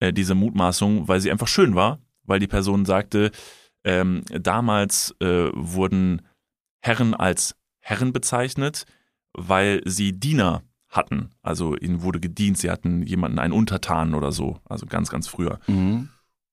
äh, 0.00 0.12
diese 0.12 0.34
Mutmaßung, 0.34 1.06
weil 1.06 1.20
sie 1.20 1.30
einfach 1.30 1.48
schön 1.48 1.74
war, 1.74 2.00
weil 2.24 2.40
die 2.40 2.46
Person 2.46 2.84
sagte, 2.84 3.30
ähm, 3.84 4.22
damals 4.28 5.14
äh, 5.20 5.50
wurden 5.54 6.22
Herren 6.80 7.14
als 7.14 7.54
Herren 7.80 8.12
bezeichnet, 8.12 8.86
weil 9.32 9.82
sie 9.84 10.18
Diener 10.18 10.62
hatten. 10.88 11.30
Also 11.42 11.76
ihnen 11.76 12.02
wurde 12.02 12.20
gedient, 12.20 12.58
sie 12.58 12.70
hatten 12.70 13.02
jemanden, 13.02 13.38
einen 13.38 13.52
Untertan 13.52 14.14
oder 14.14 14.32
so, 14.32 14.58
also 14.64 14.86
ganz, 14.86 15.10
ganz 15.10 15.28
früher. 15.28 15.60
Mhm. 15.66 16.08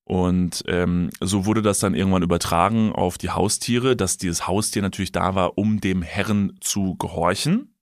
Und 0.08 0.64
ähm, 0.68 1.10
so 1.20 1.46
wurde 1.46 1.62
das 1.62 1.80
dann 1.80 1.94
irgendwann 1.94 2.24
übertragen 2.24 2.94
auf 2.94 3.18
die 3.18 3.30
Haustiere, 3.30 3.98
dass 3.98 4.16
dieses 4.16 4.48
Haustier 4.48 4.82
natürlich 4.82 5.12
da 5.12 5.36
war, 5.36 5.58
um 5.58 5.82
dem 5.82 6.02
Herren 6.02 6.58
zu 6.62 6.96
gehorchen. 6.96 7.76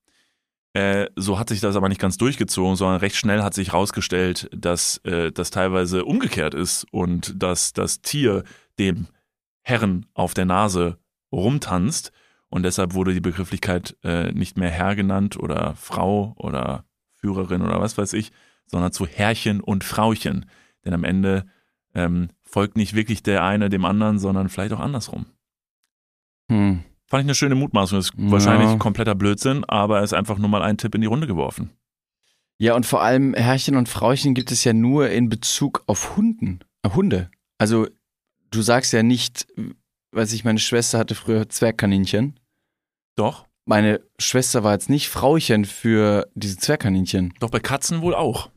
Äh, 0.73 1.11
so 1.15 1.37
hat 1.37 1.49
sich 1.49 1.59
das 1.61 1.75
aber 1.75 1.87
nicht 1.87 2.01
ganz 2.01 2.17
durchgezogen, 2.17 2.77
sondern 2.77 2.97
recht 2.97 3.15
schnell 3.15 3.43
hat 3.43 3.53
sich 3.53 3.73
herausgestellt, 3.73 4.49
dass 4.51 4.97
äh, 5.03 5.31
das 5.31 5.51
teilweise 5.51 6.03
umgekehrt 6.03 6.55
ist 6.55 6.87
und 6.89 7.43
dass 7.43 7.73
das 7.73 8.01
Tier 8.01 8.43
dem 8.79 9.05
Herren 9.61 10.07
auf 10.15 10.33
der 10.33 10.45
Nase 10.45 10.97
rumtanzt. 11.31 12.11
Und 12.49 12.63
deshalb 12.63 12.95
wurde 12.95 13.13
die 13.13 13.21
Begrifflichkeit 13.21 13.97
äh, 14.03 14.31
nicht 14.31 14.57
mehr 14.57 14.71
Herr 14.71 14.95
genannt 14.95 15.37
oder 15.37 15.75
Frau 15.75 16.33
oder 16.39 16.85
Führerin 17.13 17.61
oder 17.61 17.79
was 17.79 17.99
weiß 17.99 18.13
ich, 18.13 18.31
sondern 18.65 18.91
zu 18.91 19.05
Herrchen 19.05 19.61
und 19.61 19.83
Frauchen. 19.83 20.47
Denn 20.83 20.95
am 20.95 21.03
Ende 21.03 21.45
ähm, 21.95 22.29
folgt 22.43 22.77
nicht 22.77 22.93
wirklich 22.93 23.23
der 23.23 23.43
eine 23.43 23.69
dem 23.69 23.85
anderen, 23.85 24.19
sondern 24.19 24.49
vielleicht 24.49 24.73
auch 24.73 24.79
andersrum. 24.79 25.25
Hm. 26.51 26.83
Fand 27.07 27.21
ich 27.21 27.25
eine 27.25 27.35
schöne 27.35 27.55
Mutmaßung. 27.55 27.99
Ist 27.99 28.11
Ja. 28.17 28.31
wahrscheinlich 28.31 28.77
kompletter 28.79 29.15
Blödsinn, 29.15 29.63
aber 29.65 30.01
ist 30.03 30.13
einfach 30.13 30.37
nur 30.37 30.49
mal 30.49 30.61
ein 30.61 30.77
Tipp 30.77 30.95
in 30.95 31.01
die 31.01 31.07
Runde 31.07 31.27
geworfen. 31.27 31.71
Ja, 32.57 32.75
und 32.75 32.85
vor 32.85 33.01
allem 33.01 33.33
Herrchen 33.33 33.75
und 33.75 33.89
Frauchen 33.89 34.33
gibt 34.33 34.51
es 34.51 34.63
ja 34.63 34.73
nur 34.73 35.09
in 35.09 35.27
Bezug 35.29 35.83
auf 35.87 36.15
Hunden, 36.15 36.59
äh, 36.83 36.89
Hunde. 36.89 37.29
Also 37.57 37.87
du 38.51 38.61
sagst 38.61 38.93
ja 38.93 39.03
nicht, 39.03 39.47
weiß 40.11 40.31
ich, 40.33 40.45
meine 40.45 40.59
Schwester 40.59 40.97
hatte 40.97 41.15
früher 41.15 41.49
Zwergkaninchen. 41.49 42.39
Doch, 43.15 43.45
Meine 43.67 44.01
Schwester 44.19 44.63
war 44.63 44.73
jetzt 44.73 44.89
nicht 44.91 45.09
Frauchen 45.09 45.65
für 45.65 46.27
diese 46.35 46.57
Zwergkaninchen. 46.57 47.33
doch 47.39 47.49
bei 47.49 47.59
Katzen 47.59 48.01
wohl 48.01 48.13
auch. 48.15 48.49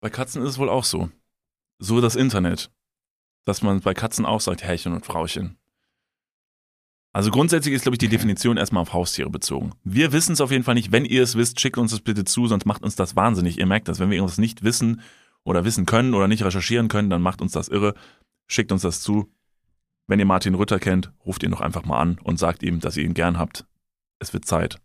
Bei 0.00 0.08
Katzen 0.10 0.42
ist 0.42 0.48
es 0.50 0.58
wohl 0.58 0.70
auch 0.70 0.84
so. 0.84 1.10
So 1.80 2.00
das 2.00 2.14
Internet. 2.14 2.70
Dass 3.44 3.62
man 3.62 3.80
bei 3.80 3.94
Katzen 3.94 4.26
auch 4.26 4.40
sagt 4.40 4.62
Herrchen 4.62 4.92
und 4.92 5.04
Frauchen. 5.06 5.56
Also 7.12 7.30
grundsätzlich 7.30 7.74
ist, 7.74 7.82
glaube 7.82 7.94
ich, 7.94 7.98
die 7.98 8.06
Okay. 8.06 8.16
Definition 8.16 8.56
erstmal 8.56 8.82
auf 8.82 8.92
Haustiere 8.92 9.30
bezogen. 9.30 9.72
Wir 9.82 10.12
wissen 10.12 10.32
es 10.34 10.40
auf 10.40 10.52
jeden 10.52 10.62
Fall 10.62 10.74
nicht. 10.74 10.92
Wenn 10.92 11.04
ihr 11.04 11.22
es 11.22 11.34
wisst, 11.36 11.60
schickt 11.60 11.78
uns 11.78 11.90
das 11.90 12.00
bitte 12.00 12.24
zu, 12.24 12.46
sonst 12.46 12.66
macht 12.66 12.82
uns 12.84 12.94
das 12.94 13.16
wahnsinnig. 13.16 13.58
Ihr 13.58 13.66
merkt 13.66 13.88
das, 13.88 13.98
wenn 13.98 14.10
wir 14.10 14.16
irgendwas 14.16 14.38
nicht 14.38 14.62
wissen 14.62 15.00
oder 15.42 15.64
wissen 15.64 15.86
können 15.86 16.14
oder 16.14 16.28
nicht 16.28 16.44
recherchieren 16.44 16.88
können, 16.88 17.10
dann 17.10 17.22
macht 17.22 17.40
uns 17.40 17.52
das 17.52 17.68
irre. 17.68 17.94
Schickt 18.46 18.70
uns 18.70 18.82
das 18.82 19.00
zu. 19.00 19.32
Wenn 20.06 20.20
ihr 20.20 20.26
Martin 20.26 20.54
Rütter 20.54 20.78
kennt, 20.78 21.12
ruft 21.24 21.42
ihn 21.42 21.50
doch 21.50 21.60
einfach 21.60 21.84
mal 21.84 21.98
an 21.98 22.18
und 22.22 22.38
sagt 22.38 22.62
ihm, 22.62 22.78
dass 22.78 22.96
ihr 22.96 23.04
ihn 23.04 23.14
gern 23.14 23.38
habt. 23.38 23.64
Es 24.18 24.32
wird 24.32 24.44
Zeit. 24.44 24.80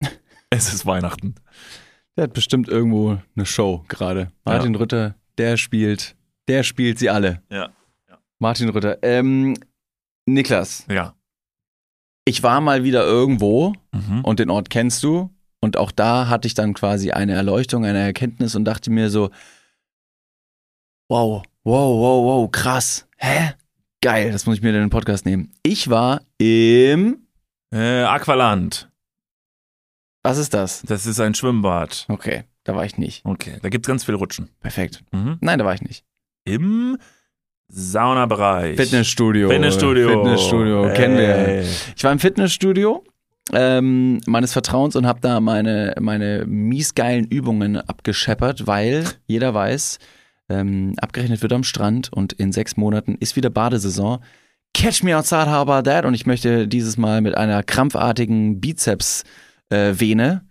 es 0.50 0.72
ist 0.72 0.84
Weihnachten. 0.84 1.36
Der 2.16 2.24
hat 2.24 2.34
bestimmt 2.34 2.68
irgendwo 2.68 3.18
eine 3.34 3.46
Show 3.46 3.84
gerade. 3.88 4.30
Martin 4.44 4.74
Rütter, 4.74 5.14
der 5.38 5.56
spielt, 5.56 6.16
der 6.48 6.62
spielt 6.62 6.98
sie 6.98 7.10
alle. 7.10 7.42
Ja. 7.50 7.70
Martin 8.38 8.68
Rütter. 8.70 8.98
Ähm, 9.02 9.54
Niklas, 10.26 10.84
Ja. 10.88 11.14
ich 12.24 12.42
war 12.42 12.60
mal 12.60 12.84
wieder 12.84 13.04
irgendwo 13.04 13.74
Mhm. 13.92 14.20
und 14.24 14.38
den 14.38 14.50
Ort 14.50 14.70
kennst 14.70 15.02
du. 15.02 15.30
Und 15.60 15.76
auch 15.76 15.90
da 15.90 16.28
hatte 16.28 16.46
ich 16.46 16.54
dann 16.54 16.72
quasi 16.74 17.10
eine 17.10 17.32
Erleuchtung, 17.32 17.84
eine 17.84 17.98
Erkenntnis 17.98 18.54
und 18.54 18.64
dachte 18.64 18.90
mir 18.90 19.10
so, 19.10 19.30
wow, 21.08 21.42
wow, 21.64 21.98
wow, 22.00 22.24
wow, 22.24 22.50
krass. 22.50 23.06
Hä? 23.16 23.52
Geil, 24.00 24.30
das 24.30 24.46
muss 24.46 24.56
ich 24.56 24.62
mir 24.62 24.68
in 24.68 24.74
den 24.76 24.90
Podcast 24.90 25.26
nehmen. 25.26 25.52
Ich 25.62 25.88
war 25.90 26.20
im, 26.38 27.26
Äh, 27.72 28.02
Aqualand. 28.04 28.88
was 30.22 30.38
ist 30.38 30.54
das? 30.54 30.82
Das 30.82 31.06
ist 31.06 31.18
ein 31.20 31.34
Schwimmbad. 31.34 32.06
Okay, 32.08 32.44
da 32.64 32.74
war 32.76 32.84
ich 32.84 32.96
nicht. 32.98 33.24
Okay, 33.26 33.58
da 33.60 33.68
gibt's 33.68 33.88
ganz 33.88 34.04
viel 34.04 34.14
Rutschen. 34.14 34.48
Perfekt. 34.60 35.02
Mhm. 35.12 35.38
Nein, 35.40 35.58
da 35.58 35.64
war 35.64 35.74
ich 35.74 35.82
nicht. 35.82 36.04
Im 36.48 36.96
Saunabereich. 37.68 38.76
Fitnessstudio. 38.76 39.50
Fitnessstudio. 39.50 40.08
Fitnessstudio, 40.08 40.92
kennen 40.94 41.18
wir. 41.18 41.64
Ich 41.94 42.02
war 42.02 42.12
im 42.12 42.18
Fitnessstudio 42.18 43.04
ähm, 43.52 44.20
meines 44.26 44.54
Vertrauens 44.54 44.96
und 44.96 45.06
habe 45.06 45.20
da 45.20 45.40
meine, 45.40 45.94
meine 46.00 46.46
miesgeilen 46.46 47.26
Übungen 47.26 47.76
abgescheppert, 47.76 48.66
weil 48.66 49.04
jeder 49.26 49.52
weiß, 49.52 49.98
ähm, 50.48 50.94
abgerechnet 50.98 51.42
wird 51.42 51.52
am 51.52 51.64
Strand 51.64 52.10
und 52.12 52.32
in 52.32 52.52
sechs 52.52 52.78
Monaten 52.78 53.16
ist 53.20 53.36
wieder 53.36 53.50
Badesaison. 53.50 54.20
Catch 54.72 55.02
me 55.02 55.16
outside, 55.16 55.50
how 55.50 55.68
about 55.68 55.82
that? 55.82 56.06
Und 56.06 56.14
ich 56.14 56.24
möchte 56.24 56.66
dieses 56.66 56.96
Mal 56.96 57.20
mit 57.20 57.36
einer 57.36 57.62
krampfartigen 57.62 58.60
Bizeps-Vene 58.60 60.46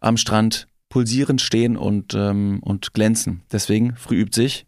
am 0.00 0.16
Strand 0.16 0.66
pulsierend 0.88 1.40
stehen 1.40 1.76
und, 1.76 2.14
ähm, 2.14 2.58
und 2.62 2.94
glänzen. 2.94 3.42
Deswegen, 3.52 3.94
früh 3.96 4.16
übt 4.20 4.34
sich. 4.34 4.66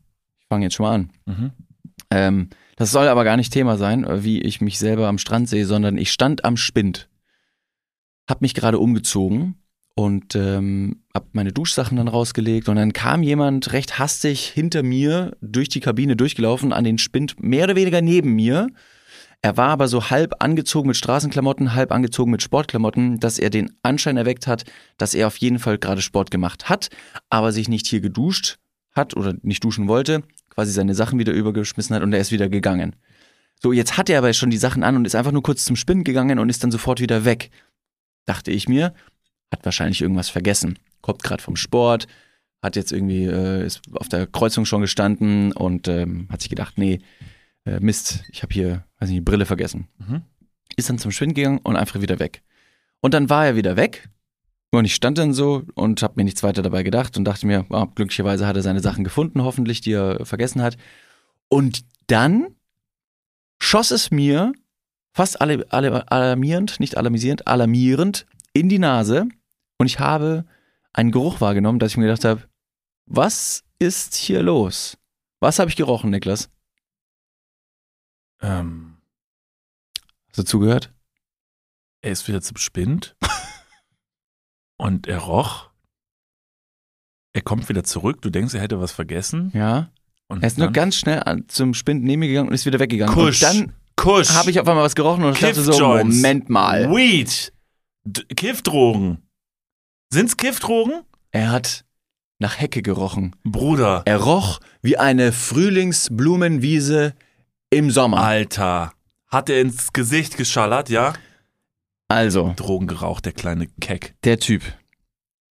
Ich 0.48 0.54
fange 0.54 0.64
jetzt 0.64 0.76
schon 0.76 0.86
mal 0.86 0.94
an. 0.94 1.10
Mhm. 1.26 1.50
Ähm, 2.10 2.48
das 2.76 2.90
soll 2.90 3.06
aber 3.06 3.22
gar 3.24 3.36
nicht 3.36 3.52
Thema 3.52 3.76
sein, 3.76 4.04
äh, 4.04 4.24
wie 4.24 4.40
ich 4.40 4.62
mich 4.62 4.78
selber 4.78 5.06
am 5.08 5.18
Strand 5.18 5.46
sehe, 5.46 5.66
sondern 5.66 5.98
ich 5.98 6.10
stand 6.10 6.46
am 6.46 6.56
Spind, 6.56 7.10
hab 8.26 8.40
mich 8.40 8.54
gerade 8.54 8.78
umgezogen 8.78 9.56
und 9.94 10.36
ähm, 10.36 11.02
hab 11.12 11.34
meine 11.34 11.52
Duschsachen 11.52 11.98
dann 11.98 12.08
rausgelegt 12.08 12.70
und 12.70 12.76
dann 12.76 12.94
kam 12.94 13.22
jemand 13.22 13.74
recht 13.74 13.98
hastig 13.98 14.46
hinter 14.48 14.82
mir 14.82 15.36
durch 15.42 15.68
die 15.68 15.80
Kabine 15.80 16.16
durchgelaufen 16.16 16.72
an 16.72 16.84
den 16.84 16.96
Spind, 16.96 17.42
mehr 17.42 17.64
oder 17.64 17.76
weniger 17.76 18.00
neben 18.00 18.34
mir. 18.34 18.68
Er 19.42 19.58
war 19.58 19.68
aber 19.68 19.86
so 19.86 20.08
halb 20.08 20.34
angezogen 20.38 20.88
mit 20.88 20.96
Straßenklamotten, 20.96 21.74
halb 21.74 21.92
angezogen 21.92 22.30
mit 22.30 22.42
Sportklamotten, 22.42 23.20
dass 23.20 23.38
er 23.38 23.50
den 23.50 23.70
Anschein 23.82 24.16
erweckt 24.16 24.46
hat, 24.46 24.64
dass 24.96 25.12
er 25.12 25.26
auf 25.26 25.36
jeden 25.36 25.58
Fall 25.58 25.76
gerade 25.76 26.00
Sport 26.00 26.30
gemacht 26.30 26.70
hat, 26.70 26.88
aber 27.28 27.52
sich 27.52 27.68
nicht 27.68 27.86
hier 27.86 28.00
geduscht 28.00 28.56
hat 28.92 29.16
oder 29.16 29.34
nicht 29.42 29.62
duschen 29.62 29.88
wollte, 29.88 30.22
quasi 30.58 30.72
seine 30.72 30.96
Sachen 30.96 31.20
wieder 31.20 31.32
übergeschmissen 31.32 31.94
hat 31.94 32.02
und 32.02 32.12
er 32.12 32.18
ist 32.18 32.32
wieder 32.32 32.48
gegangen. 32.48 32.96
So, 33.62 33.72
jetzt 33.72 33.96
hat 33.96 34.10
er 34.10 34.18
aber 34.18 34.32
schon 34.32 34.50
die 34.50 34.56
Sachen 34.56 34.82
an 34.82 34.96
und 34.96 35.04
ist 35.04 35.14
einfach 35.14 35.30
nur 35.30 35.44
kurz 35.44 35.64
zum 35.64 35.76
Spinnen 35.76 36.02
gegangen 36.02 36.40
und 36.40 36.48
ist 36.48 36.64
dann 36.64 36.72
sofort 36.72 36.98
wieder 37.00 37.24
weg. 37.24 37.50
Dachte 38.26 38.50
ich 38.50 38.68
mir, 38.68 38.92
hat 39.52 39.64
wahrscheinlich 39.64 40.02
irgendwas 40.02 40.30
vergessen. 40.30 40.80
Kommt 41.00 41.22
gerade 41.22 41.40
vom 41.40 41.54
Sport, 41.54 42.08
hat 42.60 42.74
jetzt 42.74 42.90
irgendwie, 42.90 43.26
äh, 43.26 43.64
ist 43.64 43.82
auf 43.92 44.08
der 44.08 44.26
Kreuzung 44.26 44.64
schon 44.64 44.80
gestanden 44.80 45.52
und 45.52 45.86
ähm, 45.86 46.26
hat 46.28 46.40
sich 46.40 46.50
gedacht, 46.50 46.76
nee, 46.76 47.02
äh, 47.64 47.78
Mist, 47.78 48.24
ich 48.32 48.42
habe 48.42 48.52
hier, 48.52 48.84
weiß 48.98 49.10
nicht, 49.10 49.18
die 49.18 49.30
Brille 49.30 49.46
vergessen. 49.46 49.86
Mhm. 49.98 50.22
Ist 50.74 50.90
dann 50.90 50.98
zum 50.98 51.12
Schwimmen 51.12 51.34
gegangen 51.34 51.60
und 51.62 51.76
einfach 51.76 52.00
wieder 52.00 52.18
weg. 52.18 52.42
Und 52.98 53.14
dann 53.14 53.30
war 53.30 53.46
er 53.46 53.54
wieder 53.54 53.76
weg. 53.76 54.08
Und 54.70 54.84
ich 54.84 54.94
stand 54.94 55.16
dann 55.18 55.32
so 55.32 55.62
und 55.74 56.02
habe 56.02 56.14
mir 56.16 56.24
nichts 56.24 56.42
weiter 56.42 56.60
dabei 56.62 56.82
gedacht 56.82 57.16
und 57.16 57.24
dachte 57.24 57.46
mir, 57.46 57.64
ah, 57.70 57.86
glücklicherweise 57.94 58.46
hat 58.46 58.56
er 58.56 58.62
seine 58.62 58.80
Sachen 58.80 59.02
gefunden, 59.02 59.42
hoffentlich, 59.42 59.80
die 59.80 59.92
er 59.92 60.26
vergessen 60.26 60.60
hat. 60.60 60.76
Und 61.48 61.84
dann 62.06 62.54
schoss 63.58 63.90
es 63.90 64.10
mir 64.10 64.52
fast 65.12 65.40
alle, 65.40 65.66
alle, 65.70 66.10
alarmierend, 66.10 66.80
nicht 66.80 66.96
alarmisierend, 66.98 67.46
alarmierend 67.46 68.26
in 68.52 68.68
die 68.68 68.78
Nase 68.78 69.28
und 69.78 69.86
ich 69.86 69.98
habe 70.00 70.44
einen 70.92 71.12
Geruch 71.12 71.40
wahrgenommen, 71.40 71.78
dass 71.78 71.92
ich 71.92 71.96
mir 71.96 72.06
gedacht 72.06 72.24
habe, 72.24 72.42
was 73.06 73.64
ist 73.78 74.14
hier 74.16 74.42
los? 74.42 74.98
Was 75.40 75.58
habe 75.58 75.70
ich 75.70 75.76
gerochen, 75.76 76.10
Niklas? 76.10 76.50
Ähm, 78.40 78.98
Hast 80.28 80.38
du 80.38 80.42
zugehört? 80.44 80.92
er 82.00 82.12
ist 82.12 82.28
wieder 82.28 82.40
zum 82.40 82.56
Spind. 82.58 83.16
und 84.78 85.06
er 85.06 85.18
roch. 85.18 85.68
Er 87.34 87.42
kommt 87.42 87.68
wieder 87.68 87.84
zurück. 87.84 88.22
Du 88.22 88.30
denkst, 88.30 88.54
er 88.54 88.60
hätte 88.62 88.80
was 88.80 88.92
vergessen. 88.92 89.52
Ja. 89.54 89.90
Und 90.28 90.42
Er 90.42 90.46
ist 90.46 90.58
nur 90.58 90.70
ganz 90.70 90.96
schnell 90.96 91.22
an, 91.22 91.44
zum 91.48 91.74
Spind 91.74 92.04
neben 92.04 92.20
mir 92.20 92.28
gegangen 92.28 92.48
und 92.48 92.54
ist 92.54 92.66
wieder 92.66 92.78
weggegangen. 92.78 93.14
Kusch. 93.14 93.42
Und 93.42 93.48
dann 93.52 93.72
Kusch. 93.96 94.30
habe 94.30 94.50
ich 94.50 94.60
auf 94.60 94.66
einmal 94.68 94.84
was 94.84 94.94
gerochen 94.94 95.24
und 95.24 95.40
dachte 95.40 95.54
so. 95.62 95.78
Moment 95.88 96.48
mal. 96.48 96.90
Weed. 96.90 97.52
D 98.04 98.22
Kiffdrogen. 98.34 99.22
Sind's 100.12 100.36
Kiffdrogen? 100.36 101.02
Er 101.30 101.50
hat 101.50 101.84
nach 102.38 102.58
Hecke 102.58 102.82
gerochen. 102.82 103.36
Bruder. 103.44 104.02
Er 104.04 104.18
roch 104.18 104.60
wie 104.82 104.96
eine 104.96 105.32
Frühlingsblumenwiese 105.32 107.14
im 107.70 107.90
Sommer. 107.90 108.18
Alter. 108.18 108.92
Hat 109.28 109.50
er 109.50 109.60
ins 109.60 109.92
Gesicht 109.92 110.36
geschallert, 110.36 110.88
ja? 110.88 111.12
Also, 112.08 112.54
Drogen 112.56 112.86
geraucht, 112.86 113.24
der 113.26 113.32
kleine 113.32 113.66
Keck. 113.80 114.14
der 114.24 114.38
Typ. 114.38 114.62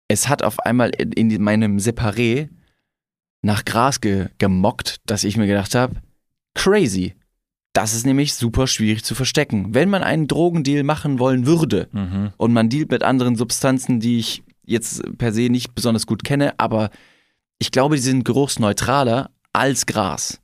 Es 0.09 0.29
hat 0.29 0.43
auf 0.43 0.59
einmal 0.61 0.91
in, 0.91 1.13
in 1.13 1.43
meinem 1.43 1.77
Separé 1.79 2.49
nach 3.43 3.65
Gras 3.65 4.01
ge 4.01 4.29
gemockt, 4.39 4.97
dass 5.07 5.23
ich 5.25 5.37
mir 5.37 5.47
gedacht 5.47 5.75
habe, 5.75 5.95
crazy. 6.55 7.15
Das 7.73 7.95
ist 7.95 8.05
nämlich 8.05 8.35
super 8.35 8.67
schwierig 8.67 9.05
zu 9.05 9.15
verstecken. 9.15 9.73
Wenn 9.75 9.89
man 9.89 10.03
einen 10.03 10.27
Drogendeal 10.27 10.83
machen 10.83 11.21
wollen 11.21 11.47
würde 11.47 11.89
Mhm. 11.93 12.33
und 12.37 12.53
man 12.53 12.69
dealt 12.69 12.91
mit 12.91 13.05
anderen 13.05 13.37
Substanzen, 13.37 14.01
die 14.01 14.19
ich 14.19 14.43
jetzt 14.65 15.03
per 15.19 15.33
se 15.33 15.43
nicht 15.49 15.77
besonders 15.77 16.07
gut 16.09 16.25
kenne, 16.25 16.59
aber 16.59 16.91
ich 17.61 17.71
glaube, 17.71 17.95
die 17.95 18.03
sind 18.03 18.25
geruchsneutraler 18.25 19.31
als 19.53 19.87
Gras. 19.87 20.41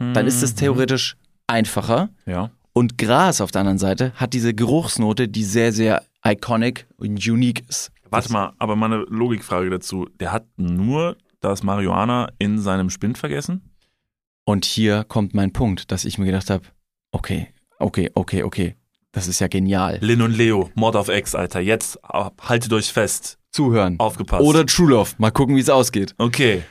Dann 0.00 0.26
ist 0.26 0.42
es 0.42 0.52
Mhm. 0.52 0.56
theoretisch 0.56 1.16
einfacher. 1.46 2.08
Ja. 2.26 2.50
Und 2.78 2.96
Gras 2.96 3.40
auf 3.40 3.50
der 3.50 3.62
anderen 3.62 3.78
Seite 3.78 4.12
hat 4.14 4.34
diese 4.34 4.54
Geruchsnote, 4.54 5.26
die 5.26 5.42
sehr, 5.42 5.72
sehr 5.72 6.04
iconic 6.24 6.86
und 6.96 7.26
unique 7.28 7.68
ist. 7.68 7.90
Warte 8.08 8.30
mal, 8.32 8.52
aber 8.60 8.76
mal 8.76 8.86
eine 8.86 9.04
Logikfrage 9.08 9.68
dazu. 9.68 10.06
Der 10.20 10.30
hat 10.30 10.46
nur 10.56 11.16
das 11.40 11.64
Marihuana 11.64 12.28
in 12.38 12.60
seinem 12.60 12.88
Spind 12.88 13.18
vergessen? 13.18 13.74
Und 14.44 14.64
hier 14.64 15.02
kommt 15.02 15.34
mein 15.34 15.52
Punkt, 15.52 15.90
dass 15.90 16.04
ich 16.04 16.18
mir 16.18 16.26
gedacht 16.26 16.50
habe, 16.50 16.66
okay, 17.10 17.48
okay, 17.80 18.12
okay, 18.14 18.44
okay, 18.44 18.76
das 19.10 19.26
ist 19.26 19.40
ja 19.40 19.48
genial. 19.48 19.98
Lin 20.00 20.22
und 20.22 20.36
Leo, 20.36 20.70
Mord 20.76 20.94
auf 20.94 21.08
Ex, 21.08 21.34
Alter. 21.34 21.58
Jetzt 21.58 21.98
haltet 22.40 22.72
euch 22.72 22.92
fest. 22.92 23.38
Zuhören. 23.50 23.98
Aufgepasst. 23.98 24.44
Oder 24.44 24.64
True 24.64 24.90
Love. 24.90 25.10
Mal 25.18 25.32
gucken, 25.32 25.56
wie 25.56 25.60
es 25.60 25.68
ausgeht. 25.68 26.14
Okay. 26.16 26.62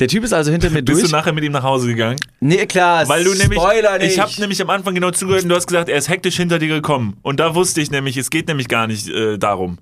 Der 0.00 0.08
Typ 0.08 0.24
ist 0.24 0.32
also 0.32 0.50
hinter 0.50 0.70
mir 0.70 0.82
Bist 0.82 1.00
durch. 1.00 1.10
du 1.10 1.16
nachher 1.16 1.32
mit 1.32 1.44
ihm 1.44 1.52
nach 1.52 1.62
Hause 1.62 1.86
gegangen? 1.88 2.18
nee, 2.40 2.66
klar, 2.66 3.06
Weil 3.08 3.22
du 3.24 3.34
nämlich. 3.34 3.60
Spoiler 3.60 3.98
nicht. 3.98 4.12
Ich 4.12 4.18
habe 4.18 4.32
nämlich 4.38 4.60
am 4.62 4.70
Anfang 4.70 4.94
genau 4.94 5.10
zugehört 5.10 5.44
und 5.44 5.50
du 5.50 5.54
hast 5.54 5.66
gesagt, 5.66 5.88
er 5.88 5.98
ist 5.98 6.08
hektisch 6.08 6.36
hinter 6.36 6.58
dir 6.58 6.68
gekommen. 6.68 7.18
Und 7.22 7.38
da 7.38 7.54
wusste 7.54 7.80
ich 7.80 7.90
nämlich, 7.90 8.16
es 8.16 8.30
geht 8.30 8.48
nämlich 8.48 8.68
gar 8.68 8.86
nicht 8.86 9.08
äh, 9.08 9.38
darum. 9.38 9.78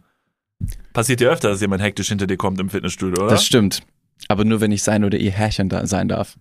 Passiert 0.93 1.21
dir 1.21 1.31
öfter, 1.31 1.49
dass 1.51 1.61
jemand 1.61 1.83
hektisch 1.83 2.09
hinter 2.09 2.27
dir 2.27 2.37
kommt 2.37 2.61
im 2.61 2.69
Fitnessstudio, 2.69 3.23
oder? 3.23 3.31
Das 3.31 3.47
stimmt. 3.47 3.81
Aber 4.27 4.45
nur, 4.45 4.61
wenn 4.61 4.73
ich 4.73 4.83
sein 4.83 5.05
oder 5.05 5.17
ihr 5.17 5.31
Herrchen 5.31 5.69
da 5.69 5.87
sein 5.87 6.09
darf. 6.09 6.37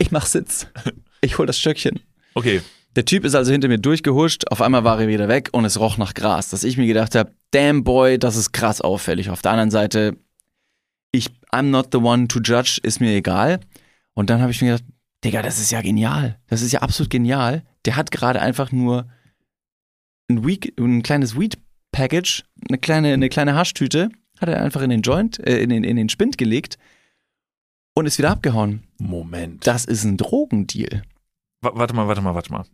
Ich 0.00 0.10
mach 0.10 0.26
Sitz. 0.26 0.66
Ich 1.20 1.38
hol 1.38 1.46
das 1.46 1.58
Stöckchen. 1.58 2.00
okay. 2.34 2.60
Der 2.96 3.04
Typ 3.04 3.24
ist 3.24 3.34
also 3.34 3.50
hinter 3.50 3.66
mir 3.66 3.78
durchgehuscht, 3.78 4.44
auf 4.52 4.62
einmal 4.62 4.84
war 4.84 5.00
er 5.00 5.08
wieder 5.08 5.26
weg 5.26 5.48
und 5.50 5.64
es 5.64 5.80
roch 5.80 5.96
nach 5.98 6.14
Gras, 6.14 6.50
dass 6.50 6.62
ich 6.62 6.76
mir 6.76 6.86
gedacht 6.86 7.16
habe, 7.16 7.32
damn 7.50 7.82
boy, 7.82 8.20
das 8.20 8.36
ist 8.36 8.52
krass 8.52 8.80
auffällig. 8.80 9.30
Auf 9.30 9.42
der 9.42 9.50
anderen 9.50 9.72
Seite, 9.72 10.16
I'm 11.54 11.70
not 11.70 11.88
the 11.92 11.98
one 11.98 12.28
to 12.28 12.40
judge, 12.40 12.80
ist 12.82 13.00
mir 13.00 13.14
egal. 13.14 13.60
Und 14.14 14.30
dann 14.30 14.40
habe 14.40 14.50
ich 14.50 14.60
mir 14.60 14.72
gedacht, 14.72 14.90
Digga, 15.24 15.42
das 15.42 15.58
ist 15.58 15.70
ja 15.70 15.80
genial. 15.80 16.38
Das 16.48 16.60
ist 16.60 16.72
ja 16.72 16.80
absolut 16.80 17.10
genial. 17.10 17.64
Der 17.86 17.96
hat 17.96 18.10
gerade 18.10 18.42
einfach 18.42 18.72
nur 18.72 19.08
ein, 20.28 20.44
Week, 20.44 20.74
ein 20.78 21.02
kleines 21.02 21.38
Weed-Package, 21.38 22.44
eine 22.68 22.78
kleine, 22.78 23.12
eine 23.12 23.28
kleine 23.28 23.54
Haschtüte, 23.54 24.10
hat 24.38 24.48
er 24.48 24.62
einfach 24.62 24.82
in 24.82 24.90
den 24.90 25.02
Joint, 25.02 25.38
äh, 25.38 25.62
in, 25.62 25.70
den, 25.70 25.84
in 25.84 25.96
den 25.96 26.08
Spind 26.08 26.36
gelegt 26.36 26.78
und 27.94 28.06
ist 28.06 28.18
wieder 28.18 28.30
abgehauen. 28.30 28.82
Moment. 28.98 29.66
Das 29.66 29.84
ist 29.84 30.04
ein 30.04 30.16
Drogendeal. 30.16 31.02
W 31.62 31.70
warte 31.72 31.94
mal, 31.94 32.06
warte 32.06 32.20
mal, 32.20 32.34
warte 32.34 32.52
mal. 32.52 32.64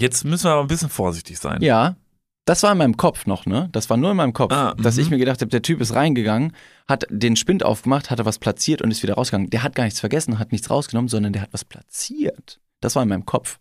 Jetzt 0.00 0.24
müssen 0.24 0.44
wir 0.44 0.52
aber 0.52 0.62
ein 0.62 0.68
bisschen 0.68 0.88
vorsichtig 0.88 1.38
sein. 1.38 1.62
Ja, 1.62 1.96
das 2.44 2.62
war 2.62 2.72
in 2.72 2.78
meinem 2.78 2.96
Kopf 2.96 3.26
noch, 3.26 3.46
ne? 3.46 3.68
Das 3.72 3.88
war 3.88 3.96
nur 3.96 4.10
in 4.10 4.16
meinem 4.16 4.32
Kopf, 4.32 4.52
Ah, 4.52 4.74
dass 4.74 4.96
mhm. 4.96 5.02
ich 5.02 5.10
mir 5.10 5.18
gedacht 5.18 5.40
habe, 5.40 5.50
der 5.50 5.62
Typ 5.62 5.80
ist 5.80 5.94
reingegangen, 5.94 6.52
hat 6.88 7.06
den 7.08 7.36
Spind 7.36 7.64
aufgemacht, 7.64 8.10
hat 8.10 8.18
er 8.18 8.24
was 8.24 8.38
platziert 8.38 8.82
und 8.82 8.90
ist 8.90 9.02
wieder 9.02 9.14
rausgegangen. 9.14 9.50
Der 9.50 9.62
hat 9.62 9.74
gar 9.74 9.84
nichts 9.84 10.00
vergessen, 10.00 10.38
hat 10.38 10.52
nichts 10.52 10.68
rausgenommen, 10.68 11.08
sondern 11.08 11.32
der 11.32 11.42
hat 11.42 11.52
was 11.52 11.64
platziert. 11.64 12.60
Das 12.80 12.96
war 12.96 13.02
in 13.02 13.08
meinem 13.08 13.26
Kopf. 13.26 13.58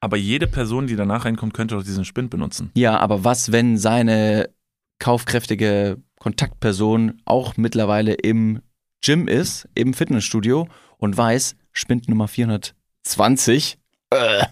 Aber 0.00 0.16
jede 0.16 0.46
Person, 0.46 0.86
die 0.86 0.96
danach 0.96 1.26
reinkommt, 1.26 1.54
könnte 1.54 1.76
doch 1.76 1.84
diesen 1.84 2.04
Spind 2.04 2.30
benutzen. 2.30 2.70
Ja, 2.74 2.98
aber 2.98 3.22
was, 3.22 3.52
wenn 3.52 3.78
seine 3.78 4.50
kaufkräftige 4.98 5.98
Kontaktperson 6.18 7.20
auch 7.24 7.56
mittlerweile 7.56 8.14
im 8.14 8.62
Gym 9.04 9.28
ist, 9.28 9.68
im 9.74 9.94
Fitnessstudio 9.94 10.68
und 10.96 11.16
weiß, 11.16 11.56
Spind 11.72 12.08
Nummer 12.08 12.28
420, 12.28 13.78
äh, 14.10 14.44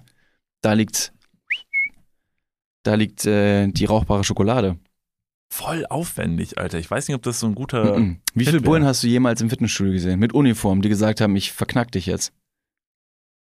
da 0.60 0.72
liegt, 0.72 1.12
da 2.82 2.94
liegt 2.94 3.26
äh, 3.26 3.68
die 3.68 3.84
rauchbare 3.84 4.24
Schokolade. 4.24 4.78
Voll 5.52 5.84
aufwendig, 5.86 6.58
Alter. 6.58 6.78
Ich 6.78 6.90
weiß 6.90 7.08
nicht, 7.08 7.16
ob 7.16 7.22
das 7.22 7.40
so 7.40 7.46
ein 7.46 7.56
guter. 7.56 7.98
Mhm. 7.98 8.20
Wie 8.34 8.44
viele 8.44 8.60
Bullen 8.60 8.84
hast 8.84 9.02
du 9.02 9.08
jemals 9.08 9.40
im 9.40 9.50
Fitnessstudio 9.50 9.92
gesehen? 9.92 10.20
Mit 10.20 10.32
Uniform, 10.32 10.80
die 10.80 10.88
gesagt 10.88 11.20
haben, 11.20 11.34
ich 11.34 11.52
verknack 11.52 11.90
dich 11.90 12.06
jetzt. 12.06 12.32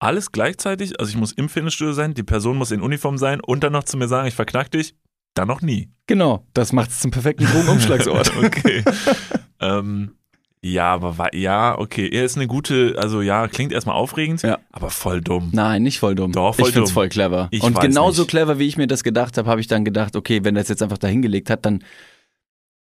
Alles 0.00 0.32
gleichzeitig? 0.32 0.98
Also 0.98 1.10
ich 1.10 1.16
muss 1.16 1.32
im 1.32 1.48
Fitnessstudio 1.48 1.92
sein, 1.92 2.14
die 2.14 2.24
Person 2.24 2.58
muss 2.58 2.72
in 2.72 2.82
Uniform 2.82 3.16
sein 3.16 3.40
und 3.40 3.62
dann 3.62 3.72
noch 3.72 3.84
zu 3.84 3.96
mir 3.96 4.08
sagen, 4.08 4.26
ich 4.26 4.34
verknack 4.34 4.70
dich. 4.70 4.96
Dann 5.34 5.48
noch 5.48 5.62
nie. 5.62 5.88
Genau, 6.06 6.46
das 6.52 6.72
macht 6.72 6.90
es 6.90 7.00
zum 7.00 7.10
perfekten 7.10 7.46
Drogenumschlagsort. 7.52 8.36
okay. 8.36 8.84
ähm, 9.60 10.16
ja, 10.64 10.92
aber 10.94 11.18
wa- 11.18 11.30
ja, 11.34 11.78
okay. 11.78 12.08
Er 12.08 12.24
ist 12.24 12.36
eine 12.36 12.46
gute, 12.46 12.94
also 12.98 13.20
ja, 13.20 13.46
klingt 13.48 13.72
erstmal 13.72 13.96
aufregend, 13.96 14.42
Ja. 14.42 14.58
aber 14.72 14.90
voll 14.90 15.20
dumm. 15.20 15.50
Nein, 15.52 15.82
nicht 15.82 15.98
voll 15.98 16.14
dumm. 16.14 16.32
Doch, 16.32 16.54
voll 16.54 16.68
ich 16.68 16.74
find's 16.74 16.90
dumm. 16.90 16.94
voll 16.94 17.08
clever. 17.08 17.48
Ich 17.50 17.62
und 17.62 17.78
genauso 17.80 18.22
nicht. 18.22 18.30
clever, 18.30 18.58
wie 18.58 18.66
ich 18.66 18.76
mir 18.76 18.86
das 18.86 19.04
gedacht 19.04 19.36
habe, 19.38 19.48
habe 19.50 19.60
ich 19.60 19.66
dann 19.66 19.84
gedacht, 19.84 20.16
okay, 20.16 20.42
wenn 20.44 20.56
er 20.56 20.62
es 20.62 20.68
jetzt 20.68 20.82
einfach 20.82 20.98
da 20.98 21.06
hingelegt 21.08 21.50
hat, 21.50 21.64
dann, 21.66 21.84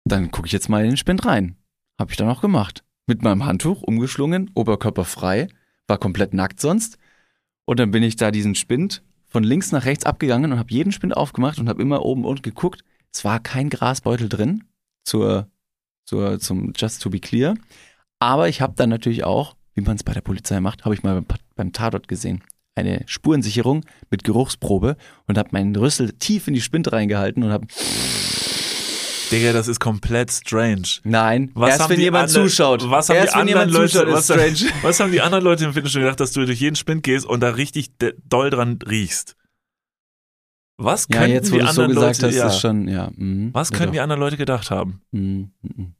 dann 0.05 0.31
gucke 0.31 0.47
ich 0.47 0.51
jetzt 0.51 0.69
mal 0.69 0.83
in 0.83 0.91
den 0.91 0.97
Spind 0.97 1.25
rein. 1.25 1.55
Habe 1.99 2.11
ich 2.11 2.17
dann 2.17 2.29
auch 2.29 2.41
gemacht. 2.41 2.83
Mit 3.07 3.23
meinem 3.23 3.45
Handtuch 3.45 3.81
umgeschlungen, 3.81 4.51
Oberkörper 4.53 5.05
frei, 5.05 5.47
war 5.87 5.97
komplett 5.97 6.33
nackt 6.33 6.59
sonst. 6.59 6.97
Und 7.65 7.79
dann 7.79 7.91
bin 7.91 8.03
ich 8.03 8.15
da 8.15 8.31
diesen 8.31 8.55
Spind 8.55 9.03
von 9.27 9.43
links 9.43 9.71
nach 9.71 9.85
rechts 9.85 10.05
abgegangen 10.05 10.51
und 10.51 10.59
habe 10.59 10.73
jeden 10.73 10.91
Spind 10.91 11.15
aufgemacht 11.15 11.57
und 11.59 11.69
habe 11.69 11.81
immer 11.81 12.03
oben 12.03 12.25
und 12.25 12.43
geguckt. 12.43 12.83
Es 13.13 13.23
war 13.23 13.39
kein 13.39 13.69
Grasbeutel 13.69 14.27
drin, 14.29 14.63
zur, 15.03 15.47
zur, 16.05 16.39
zum 16.39 16.73
Just 16.75 17.01
to 17.01 17.09
be 17.09 17.19
clear. 17.19 17.55
Aber 18.19 18.49
ich 18.49 18.61
habe 18.61 18.73
dann 18.75 18.89
natürlich 18.89 19.23
auch, 19.23 19.55
wie 19.73 19.81
man 19.81 19.95
es 19.95 20.03
bei 20.03 20.13
der 20.13 20.21
Polizei 20.21 20.59
macht, 20.59 20.85
habe 20.85 20.93
ich 20.95 21.03
mal 21.03 21.21
beim, 21.21 21.37
beim 21.55 21.73
Tatort 21.73 22.07
gesehen. 22.07 22.43
Eine 22.75 23.03
Spurensicherung 23.05 23.83
mit 24.09 24.23
Geruchsprobe 24.23 24.95
und 25.27 25.37
habe 25.37 25.49
meinen 25.51 25.75
Rüssel 25.75 26.13
tief 26.13 26.47
in 26.47 26.53
die 26.53 26.61
Spinde 26.61 26.93
reingehalten 26.93 27.43
und 27.43 27.51
habe, 27.51 27.67
Digga, 29.31 29.53
das 29.53 29.67
ist 29.67 29.79
komplett 29.79 30.29
strange. 30.31 30.99
nein, 31.03 31.51
Was 31.53 31.77
erst 31.77 31.89
wenn 31.89 31.99
jemand 31.99 32.29
zuschaut. 32.29 32.89
Was 32.89 33.09
haben 33.09 33.15
erst 33.15 33.33
die 33.33 33.39
anderen 33.39 33.69
Leute, 33.69 34.05
was, 34.11 34.29
was 34.29 34.99
haben 34.99 35.11
die 35.11 35.21
anderen 35.21 35.43
Leute 35.43 35.65
im 35.65 35.73
Fitnessstudio 35.73 36.07
gedacht, 36.07 36.19
dass 36.19 36.33
du 36.33 36.45
durch 36.45 36.59
jeden 36.59 36.75
Spind 36.75 37.03
gehst 37.03 37.25
und 37.25 37.39
da 37.39 37.51
richtig 37.51 37.91
doll 38.27 38.49
dran 38.49 38.79
riechst? 38.87 39.35
Was 40.77 41.07
Ja, 41.11 41.19
können 41.19 41.33
jetzt, 41.33 41.51
wo 41.51 41.55
die 41.57 41.61
so 41.61 41.67
anderen 41.67 41.89
gesagt 41.89 42.21
Leute, 42.21 42.27
hast, 42.27 42.35
ja, 42.35 42.47
ist 42.47 42.59
schon, 42.59 42.87
ja. 42.87 43.11
mhm, 43.15 43.49
was 43.53 43.69
ja 43.69 43.77
können 43.77 43.91
die 43.91 43.99
anderen 43.99 44.19
Leute 44.19 44.37
gedacht 44.37 44.71
haben? 44.71 45.01
Mhm, 45.11 45.51
mhm. 45.61 45.93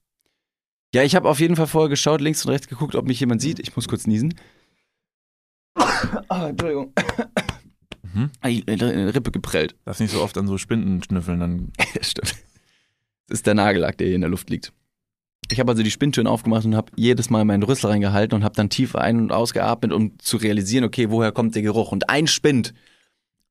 Ja, 0.93 1.03
ich 1.03 1.15
habe 1.15 1.29
auf 1.29 1.39
jeden 1.39 1.55
Fall 1.55 1.67
vorher 1.67 1.89
geschaut, 1.89 2.19
links 2.19 2.43
und 2.45 2.51
rechts 2.51 2.67
geguckt, 2.67 2.95
ob 2.95 3.07
mich 3.07 3.19
jemand 3.19 3.41
sieht. 3.41 3.59
Ich 3.59 3.75
muss 3.75 3.87
kurz 3.87 4.07
niesen. 4.07 4.33
Ah, 6.27 6.47
Entschuldigung. 6.49 6.91
Mhm. 8.13 8.29
Ah, 8.41 8.49
die 8.49 8.63
Rippe 8.67 9.31
geprellt. 9.31 9.75
Darfst 9.85 10.01
nicht 10.01 10.11
so 10.11 10.21
oft 10.21 10.37
an 10.37 10.47
so 10.47 10.57
Spinden 10.57 11.01
schnüffeln, 11.03 11.39
dann 11.39 11.71
Stimmt. 12.01 12.35
Das 13.27 13.39
ist 13.39 13.47
der 13.47 13.53
Nagellack, 13.53 13.97
der 13.97 14.07
hier 14.07 14.15
in 14.15 14.21
der 14.21 14.29
Luft 14.29 14.49
liegt. 14.49 14.73
Ich 15.49 15.59
habe 15.59 15.71
also 15.71 15.83
die 15.83 15.91
Spindtüren 15.91 16.27
aufgemacht 16.27 16.65
und 16.65 16.75
habe 16.75 16.91
jedes 16.95 17.29
Mal 17.29 17.45
meinen 17.45 17.63
Rüssel 17.63 17.89
reingehalten 17.89 18.35
und 18.35 18.43
habe 18.43 18.55
dann 18.55 18.69
tief 18.69 18.95
ein- 18.95 19.17
und 19.19 19.31
ausgeatmet, 19.31 19.93
um 19.93 20.17
zu 20.19 20.37
realisieren, 20.37 20.83
okay, 20.83 21.09
woher 21.09 21.31
kommt 21.31 21.55
der 21.55 21.61
Geruch? 21.61 21.91
Und 21.91 22.09
ein 22.09 22.27
Spind, 22.27 22.73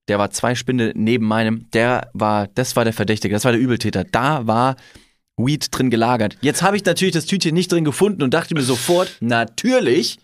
der 0.09 0.19
war 0.19 0.31
zwei 0.31 0.55
Spinde 0.55 0.93
neben 0.95 1.27
meinem, 1.27 1.71
der 1.71 2.11
war, 2.13 2.49
das 2.49 2.77
war 2.77 2.85
der 2.85 2.93
Verdächtige, 2.93 3.35
das 3.35 3.45
war 3.45 3.53
der 3.53 3.61
Übeltäter. 3.61 4.05
Da 4.05 4.47
war 4.47 4.77
Weed 5.37 5.69
drin 5.71 5.91
gelagert. 5.91 6.37
Jetzt 6.41 6.63
habe 6.63 6.77
ich 6.77 6.85
natürlich 6.85 7.15
das 7.15 7.27
Tütchen 7.27 7.55
nicht 7.55 7.71
drin 7.73 7.85
gefunden 7.85 8.23
und 8.23 8.35
dachte 8.35 8.55
mir 8.55 8.63
sofort, 8.63 9.17
natürlich, 9.21 10.19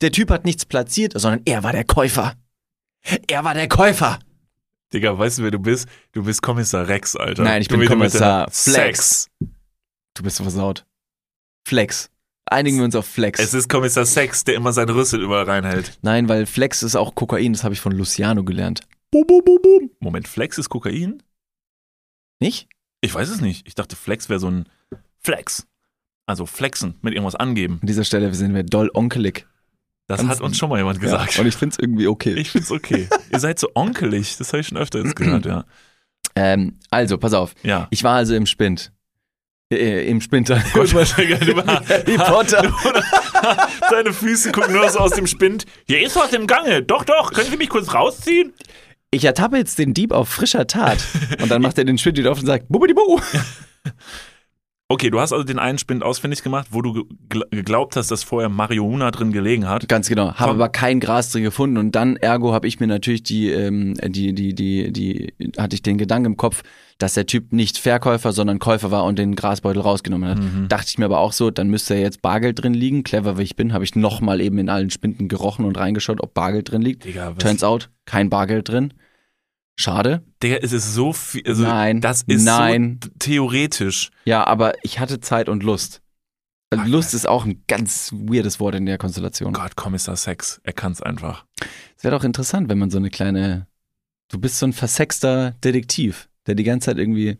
der 0.00 0.12
Typ 0.12 0.30
hat 0.30 0.44
nichts 0.44 0.64
platziert, 0.64 1.12
sondern 1.16 1.42
er 1.44 1.62
war 1.62 1.72
der 1.72 1.84
Käufer. 1.84 2.34
Er 3.28 3.44
war 3.44 3.54
der 3.54 3.68
Käufer. 3.68 4.18
Digga, 4.92 5.18
weißt 5.18 5.38
du, 5.38 5.42
wer 5.42 5.50
du 5.50 5.58
bist? 5.58 5.88
Du 6.12 6.24
bist 6.24 6.42
Kommissar 6.42 6.88
Rex, 6.88 7.16
Alter. 7.16 7.42
Nein, 7.42 7.62
ich 7.62 7.68
du 7.68 7.78
bin 7.78 7.88
Kommissar 7.88 8.48
Flex. 8.50 9.28
Sex. 9.30 9.30
Du 10.14 10.22
bist 10.22 10.40
versaut. 10.40 10.84
Flex. 11.66 12.10
Einigen 12.48 12.78
wir 12.78 12.84
uns 12.84 12.94
auf 12.94 13.06
Flex. 13.06 13.40
Es 13.40 13.54
ist 13.54 13.68
Kommissar 13.68 14.06
Sex, 14.06 14.44
der 14.44 14.54
immer 14.54 14.72
seinen 14.72 14.90
Rüssel 14.90 15.20
überall 15.20 15.44
reinhält. 15.44 15.98
Nein, 16.02 16.28
weil 16.28 16.46
Flex 16.46 16.84
ist 16.84 16.94
auch 16.94 17.14
Kokain, 17.16 17.52
das 17.52 17.64
habe 17.64 17.74
ich 17.74 17.80
von 17.80 17.92
Luciano 17.92 18.44
gelernt. 18.44 18.80
Moment, 20.00 20.28
Flex 20.28 20.58
ist 20.58 20.68
Kokain? 20.68 21.22
Nicht? 22.40 22.68
Ich 23.00 23.14
weiß 23.14 23.28
es 23.28 23.40
nicht. 23.40 23.66
Ich 23.66 23.74
dachte, 23.74 23.96
Flex 23.96 24.28
wäre 24.28 24.40
so 24.40 24.50
ein 24.50 24.68
Flex. 25.20 25.66
Also 26.26 26.44
flexen, 26.44 26.96
mit 27.02 27.14
irgendwas 27.14 27.36
angeben. 27.36 27.78
An 27.80 27.86
dieser 27.86 28.04
Stelle 28.04 28.34
sind 28.34 28.54
wir 28.54 28.64
doll 28.64 28.90
onkelig. 28.92 29.46
Das 30.08 30.20
Ganz- 30.20 30.30
hat 30.30 30.40
uns 30.40 30.58
schon 30.58 30.68
mal 30.68 30.78
jemand 30.78 31.00
gesagt. 31.00 31.34
Ja, 31.34 31.40
und 31.40 31.46
ich 31.46 31.54
finde 31.54 31.74
es 31.74 31.78
irgendwie 31.78 32.06
okay. 32.08 32.34
ich 32.34 32.50
find's 32.50 32.70
okay. 32.70 33.08
Ihr 33.32 33.40
seid 33.40 33.58
so 33.58 33.68
onkelig, 33.74 34.36
das 34.36 34.52
habe 34.52 34.60
ich 34.60 34.68
schon 34.68 34.78
öfter 34.78 35.02
jetzt 35.02 35.16
gehört, 35.16 35.46
ja. 35.46 35.64
ähm, 36.34 36.78
also, 36.90 37.16
pass 37.18 37.32
auf. 37.32 37.54
Ja. 37.62 37.86
Ich 37.90 38.02
war 38.02 38.16
also 38.16 38.34
im 38.34 38.46
Spind. 38.46 38.92
Äh, 39.72 40.08
Im 40.08 40.20
Spinter. 40.20 40.62
Gott, 40.72 40.92
du 40.92 41.00
Harry 41.16 42.16
Potter. 42.18 42.62
Deine 43.90 44.12
Füße 44.12 44.52
gucken 44.52 44.74
nur 44.74 44.88
so 44.90 45.00
aus 45.00 45.10
dem 45.10 45.26
Spind. 45.26 45.66
Hier 45.88 46.06
ist 46.06 46.14
was 46.14 46.32
im 46.32 46.46
Gange. 46.46 46.84
Doch, 46.84 47.04
doch. 47.04 47.32
Können 47.32 47.50
Sie 47.50 47.56
mich 47.56 47.68
kurz 47.68 47.92
rausziehen? 47.92 48.52
Ich 49.16 49.24
ertappe 49.24 49.56
jetzt 49.56 49.78
den 49.78 49.94
Dieb 49.94 50.12
auf 50.12 50.28
frischer 50.28 50.66
Tat. 50.66 50.98
Und 51.42 51.50
dann 51.50 51.62
macht 51.62 51.78
er 51.78 51.84
den 51.84 51.96
Spind 51.98 52.18
wieder 52.18 52.32
auf 52.32 52.38
und 52.40 52.46
sagt, 52.46 52.68
Bubidibu. 52.68 53.18
Okay, 54.88 55.10
du 55.10 55.18
hast 55.18 55.32
also 55.32 55.42
den 55.42 55.58
einen 55.58 55.78
Spind 55.78 56.04
ausfindig 56.04 56.44
gemacht, 56.44 56.68
wo 56.70 56.80
du 56.80 56.92
ge- 56.92 57.02
gl- 57.28 57.50
geglaubt 57.50 57.96
hast, 57.96 58.12
dass 58.12 58.22
vorher 58.22 58.48
Marihuana 58.48 59.10
drin 59.10 59.32
gelegen 59.32 59.68
hat. 59.68 59.88
Ganz 59.88 60.08
genau. 60.08 60.34
Habe 60.34 60.52
aber 60.52 60.68
kein 60.68 61.00
Gras 61.00 61.32
drin 61.32 61.42
gefunden 61.42 61.76
und 61.76 61.96
dann 61.96 62.14
ergo 62.14 62.52
habe 62.52 62.68
ich 62.68 62.78
mir 62.78 62.86
natürlich 62.86 63.24
die, 63.24 63.50
ähm, 63.50 63.94
die, 63.94 64.32
die, 64.32 64.54
die, 64.54 64.92
die, 64.92 65.34
hatte 65.58 65.74
ich 65.74 65.82
den 65.82 65.98
Gedanken 65.98 66.26
im 66.26 66.36
Kopf, 66.36 66.62
dass 66.98 67.14
der 67.14 67.26
Typ 67.26 67.52
nicht 67.52 67.78
Verkäufer, 67.78 68.30
sondern 68.30 68.60
Käufer 68.60 68.92
war 68.92 69.02
und 69.06 69.18
den 69.18 69.34
Grasbeutel 69.34 69.82
rausgenommen 69.82 70.28
hat. 70.30 70.38
Mhm. 70.38 70.68
Dachte 70.68 70.86
ich 70.90 70.98
mir 70.98 71.06
aber 71.06 71.18
auch 71.18 71.32
so, 71.32 71.50
dann 71.50 71.66
müsste 71.66 71.96
ja 71.96 72.02
jetzt 72.02 72.22
Bargeld 72.22 72.62
drin 72.62 72.72
liegen. 72.72 73.02
Clever 73.02 73.38
wie 73.38 73.42
ich 73.42 73.56
bin, 73.56 73.72
habe 73.72 73.82
ich 73.82 73.96
nochmal 73.96 74.40
eben 74.40 74.58
in 74.58 74.68
allen 74.68 74.90
Spinden 74.90 75.26
gerochen 75.26 75.64
und 75.64 75.76
reingeschaut, 75.76 76.20
ob 76.22 76.32
Bargeld 76.32 76.70
drin 76.70 76.82
liegt. 76.82 77.04
Digga, 77.04 77.32
Turns 77.32 77.64
out, 77.64 77.90
kein 78.04 78.30
Bargeld 78.30 78.68
drin. 78.68 78.94
Schade. 79.76 80.22
Es 80.42 80.72
ist 80.72 80.94
so 80.94 81.12
viel. 81.12 81.42
Also, 81.46 81.62
Nein. 81.62 82.00
Das 82.00 82.22
ist 82.22 82.44
Nein. 82.44 82.98
so 83.04 83.10
theoretisch. 83.18 84.10
Ja, 84.24 84.46
aber 84.46 84.72
ich 84.82 84.98
hatte 84.98 85.20
Zeit 85.20 85.48
und 85.48 85.62
Lust. 85.62 86.00
Ach, 86.74 86.86
Lust 86.86 87.14
ist 87.14 87.28
auch 87.28 87.44
ein 87.44 87.62
ganz 87.68 88.10
weirdes 88.12 88.58
Wort 88.58 88.74
in 88.74 88.86
der 88.86 88.98
Konstellation. 88.98 89.52
Gott, 89.52 89.76
Kommissar 89.76 90.16
Sex. 90.16 90.60
Er 90.64 90.72
kann's 90.72 91.00
einfach. 91.02 91.44
Es 91.96 92.02
wäre 92.04 92.14
doch 92.16 92.24
interessant, 92.24 92.68
wenn 92.68 92.78
man 92.78 92.90
so 92.90 92.98
eine 92.98 93.10
kleine. 93.10 93.66
Du 94.28 94.38
bist 94.40 94.58
so 94.58 94.66
ein 94.66 94.72
versexter 94.72 95.52
Detektiv, 95.62 96.28
der 96.46 96.54
die 96.56 96.64
ganze 96.64 96.86
Zeit 96.86 96.98
irgendwie. 96.98 97.38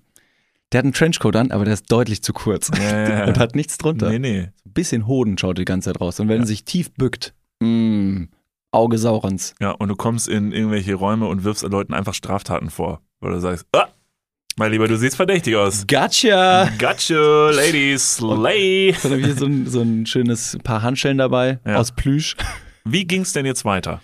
Der 0.72 0.78
hat 0.78 0.84
einen 0.84 0.93
Trenchcoat 0.93 1.34
an, 1.37 1.51
aber 1.53 1.64
der 1.64 1.74
ist 1.74 1.91
deutlich 1.91 2.22
zu 2.22 2.32
kurz. 2.32 2.70
Ja, 2.78 3.24
Und 3.26 3.39
hat 3.39 3.55
nichts 3.57 3.78
drunter. 3.78 4.11
Nee, 4.11 4.18
nee. 4.18 4.41
Ein 4.64 4.72
bisschen 4.72 5.07
Hoden 5.07 5.39
schaut 5.39 5.59
die 5.59 5.64
ganze 5.64 5.91
Zeit 5.93 6.01
raus. 6.01 6.20
Und 6.20 6.28
wenn 6.28 6.37
Ja. 6.37 6.43
er 6.43 6.47
sich 6.47 6.64
tief 6.64 6.93
bückt, 6.93 7.34
mm, 7.61 8.24
Auge 8.73 8.99
Saurons. 8.99 9.55
Ja, 9.61 9.71
und 9.73 9.89
du 9.89 9.97
kommst 9.97 10.29
in 10.29 10.53
irgendwelche 10.53 10.95
Räume 10.95 11.27
und 11.29 11.45
wirfst 11.45 11.62
Leuten 11.62 11.95
einfach 11.95 12.14
Straftaten 12.14 12.71
vor. 12.71 13.01
Weil 13.21 13.33
du 13.33 13.41
sagst, 13.41 13.67
ah, 13.73 13.87
mein 14.57 14.73
Lieber, 14.73 14.89
du 14.89 14.97
siehst 14.97 15.17
verdächtig 15.17 15.57
aus. 15.57 15.87
Gotcha! 15.87 16.69
Gotcha, 16.79 17.51
Ladies, 17.51 18.17
slay. 18.17 18.95
Dann 19.03 19.12
habe 19.12 19.21
ich 19.23 19.35
so 19.39 19.47
ein, 19.47 19.67
so 19.67 19.81
ein 19.81 20.07
schönes 20.07 20.59
paar 20.64 20.83
Handschellen 20.83 21.19
dabei 21.19 21.59
Ja. 21.67 21.77
aus 21.77 21.93
Plüsch. 21.93 22.37
Wie 22.85 23.05
ging's 23.05 23.33
denn 23.33 23.47
jetzt 23.47 23.64
weiter? 23.64 24.01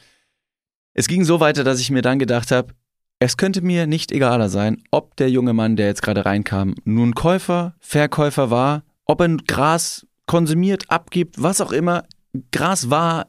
Es 0.95 1.09
ging 1.09 1.25
so 1.25 1.41
weiter, 1.41 1.65
dass 1.65 1.81
ich 1.81 1.91
mir 1.91 2.03
dann 2.03 2.19
gedacht 2.19 2.51
habe, 2.51 2.75
es 3.19 3.37
könnte 3.37 3.63
mir 3.63 3.87
nicht 3.87 4.11
egaler 4.13 4.49
sein, 4.49 4.83
ob 4.91 5.17
der 5.17 5.31
junge 5.31 5.53
Mann, 5.53 5.77
der 5.77 5.87
jetzt 5.87 6.03
gerade 6.03 6.25
reinkam, 6.25 6.75
nun 6.85 7.15
Käufer, 7.15 7.75
Verkäufer 7.79 8.51
war, 8.51 8.83
ob 9.07 9.21
er 9.21 9.29
Gras 9.47 10.07
konsumiert, 10.27 10.91
abgibt, 10.91 11.41
was 11.43 11.61
auch 11.61 11.73
immer. 11.73 12.05
Gras 12.51 12.91
war 12.91 13.29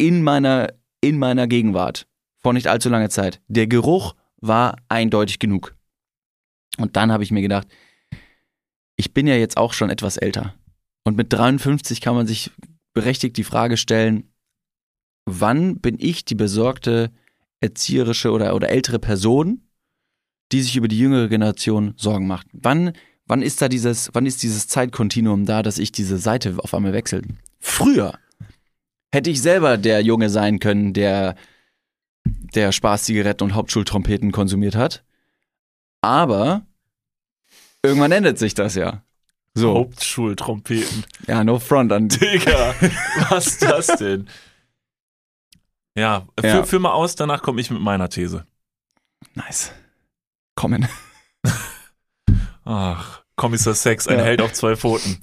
in 0.00 0.22
meiner, 0.22 0.72
in 1.02 1.18
meiner 1.18 1.46
Gegenwart 1.46 2.08
vor 2.38 2.54
nicht 2.54 2.68
allzu 2.68 2.88
langer 2.88 3.10
Zeit. 3.10 3.40
Der 3.48 3.66
Geruch 3.66 4.14
war 4.38 4.76
eindeutig 4.88 5.38
genug. 5.38 5.76
Und 6.78 6.96
dann 6.96 7.12
habe 7.12 7.22
ich 7.22 7.30
mir 7.30 7.42
gedacht, 7.42 7.68
ich 8.96 9.12
bin 9.12 9.26
ja 9.26 9.34
jetzt 9.34 9.58
auch 9.58 9.74
schon 9.74 9.90
etwas 9.90 10.16
älter. 10.16 10.54
Und 11.04 11.18
mit 11.18 11.32
53 11.32 12.00
kann 12.00 12.14
man 12.14 12.26
sich 12.26 12.50
berechtigt 12.94 13.36
die 13.36 13.44
Frage 13.44 13.76
stellen, 13.76 14.32
wann 15.26 15.80
bin 15.80 15.96
ich 15.98 16.24
die 16.24 16.34
besorgte 16.34 17.10
erzieherische 17.60 18.30
oder, 18.30 18.54
oder 18.54 18.70
ältere 18.70 18.98
Person, 18.98 19.68
die 20.50 20.62
sich 20.62 20.76
über 20.76 20.88
die 20.88 20.98
jüngere 20.98 21.28
Generation 21.28 21.92
Sorgen 21.98 22.26
macht? 22.26 22.46
Wann, 22.52 22.92
wann 23.26 23.42
ist 23.42 23.60
da 23.60 23.68
dieses, 23.68 24.08
wann 24.14 24.24
ist 24.24 24.42
dieses 24.42 24.66
Zeitkontinuum 24.66 25.44
da, 25.44 25.62
dass 25.62 25.78
ich 25.78 25.92
diese 25.92 26.16
Seite 26.16 26.54
auf 26.58 26.72
einmal 26.72 26.94
wechsle? 26.94 27.20
Früher 27.58 28.18
hätte 29.12 29.30
ich 29.30 29.42
selber 29.42 29.76
der 29.76 30.02
Junge 30.02 30.30
sein 30.30 30.58
können, 30.58 30.92
der, 30.92 31.34
der 32.54 32.72
Spaßzigaretten 32.72 33.44
und 33.46 33.54
Hauptschultrompeten 33.54 34.32
konsumiert 34.32 34.74
hat. 34.74 35.04
Aber 36.02 36.62
irgendwann 37.82 38.12
ändert 38.12 38.38
sich 38.38 38.54
das 38.54 38.74
ja. 38.74 39.02
So, 39.54 39.74
Hauptschultrompeten. 39.74 41.04
ja, 41.26 41.42
no 41.44 41.58
front 41.58 41.92
an. 41.92 42.08
Digga, 42.08 42.74
was 43.30 43.48
ist 43.48 43.62
das 43.62 43.86
denn? 43.98 44.28
Ja, 45.96 46.26
führ, 46.38 46.48
Ja. 46.48 46.62
führ 46.62 46.78
mal 46.80 46.92
aus, 46.92 47.16
danach 47.16 47.42
komme 47.42 47.60
ich 47.60 47.70
mit 47.70 47.80
meiner 47.80 48.08
These. 48.08 48.46
Nice. 49.34 49.72
Kommen. 50.54 50.86
Ach, 52.64 53.22
Kommissar 53.36 53.74
Sex, 53.74 54.06
ein 54.06 54.18
Ja. 54.18 54.24
Held 54.24 54.40
auf 54.40 54.52
zwei 54.52 54.76
Pfoten. 54.76 55.18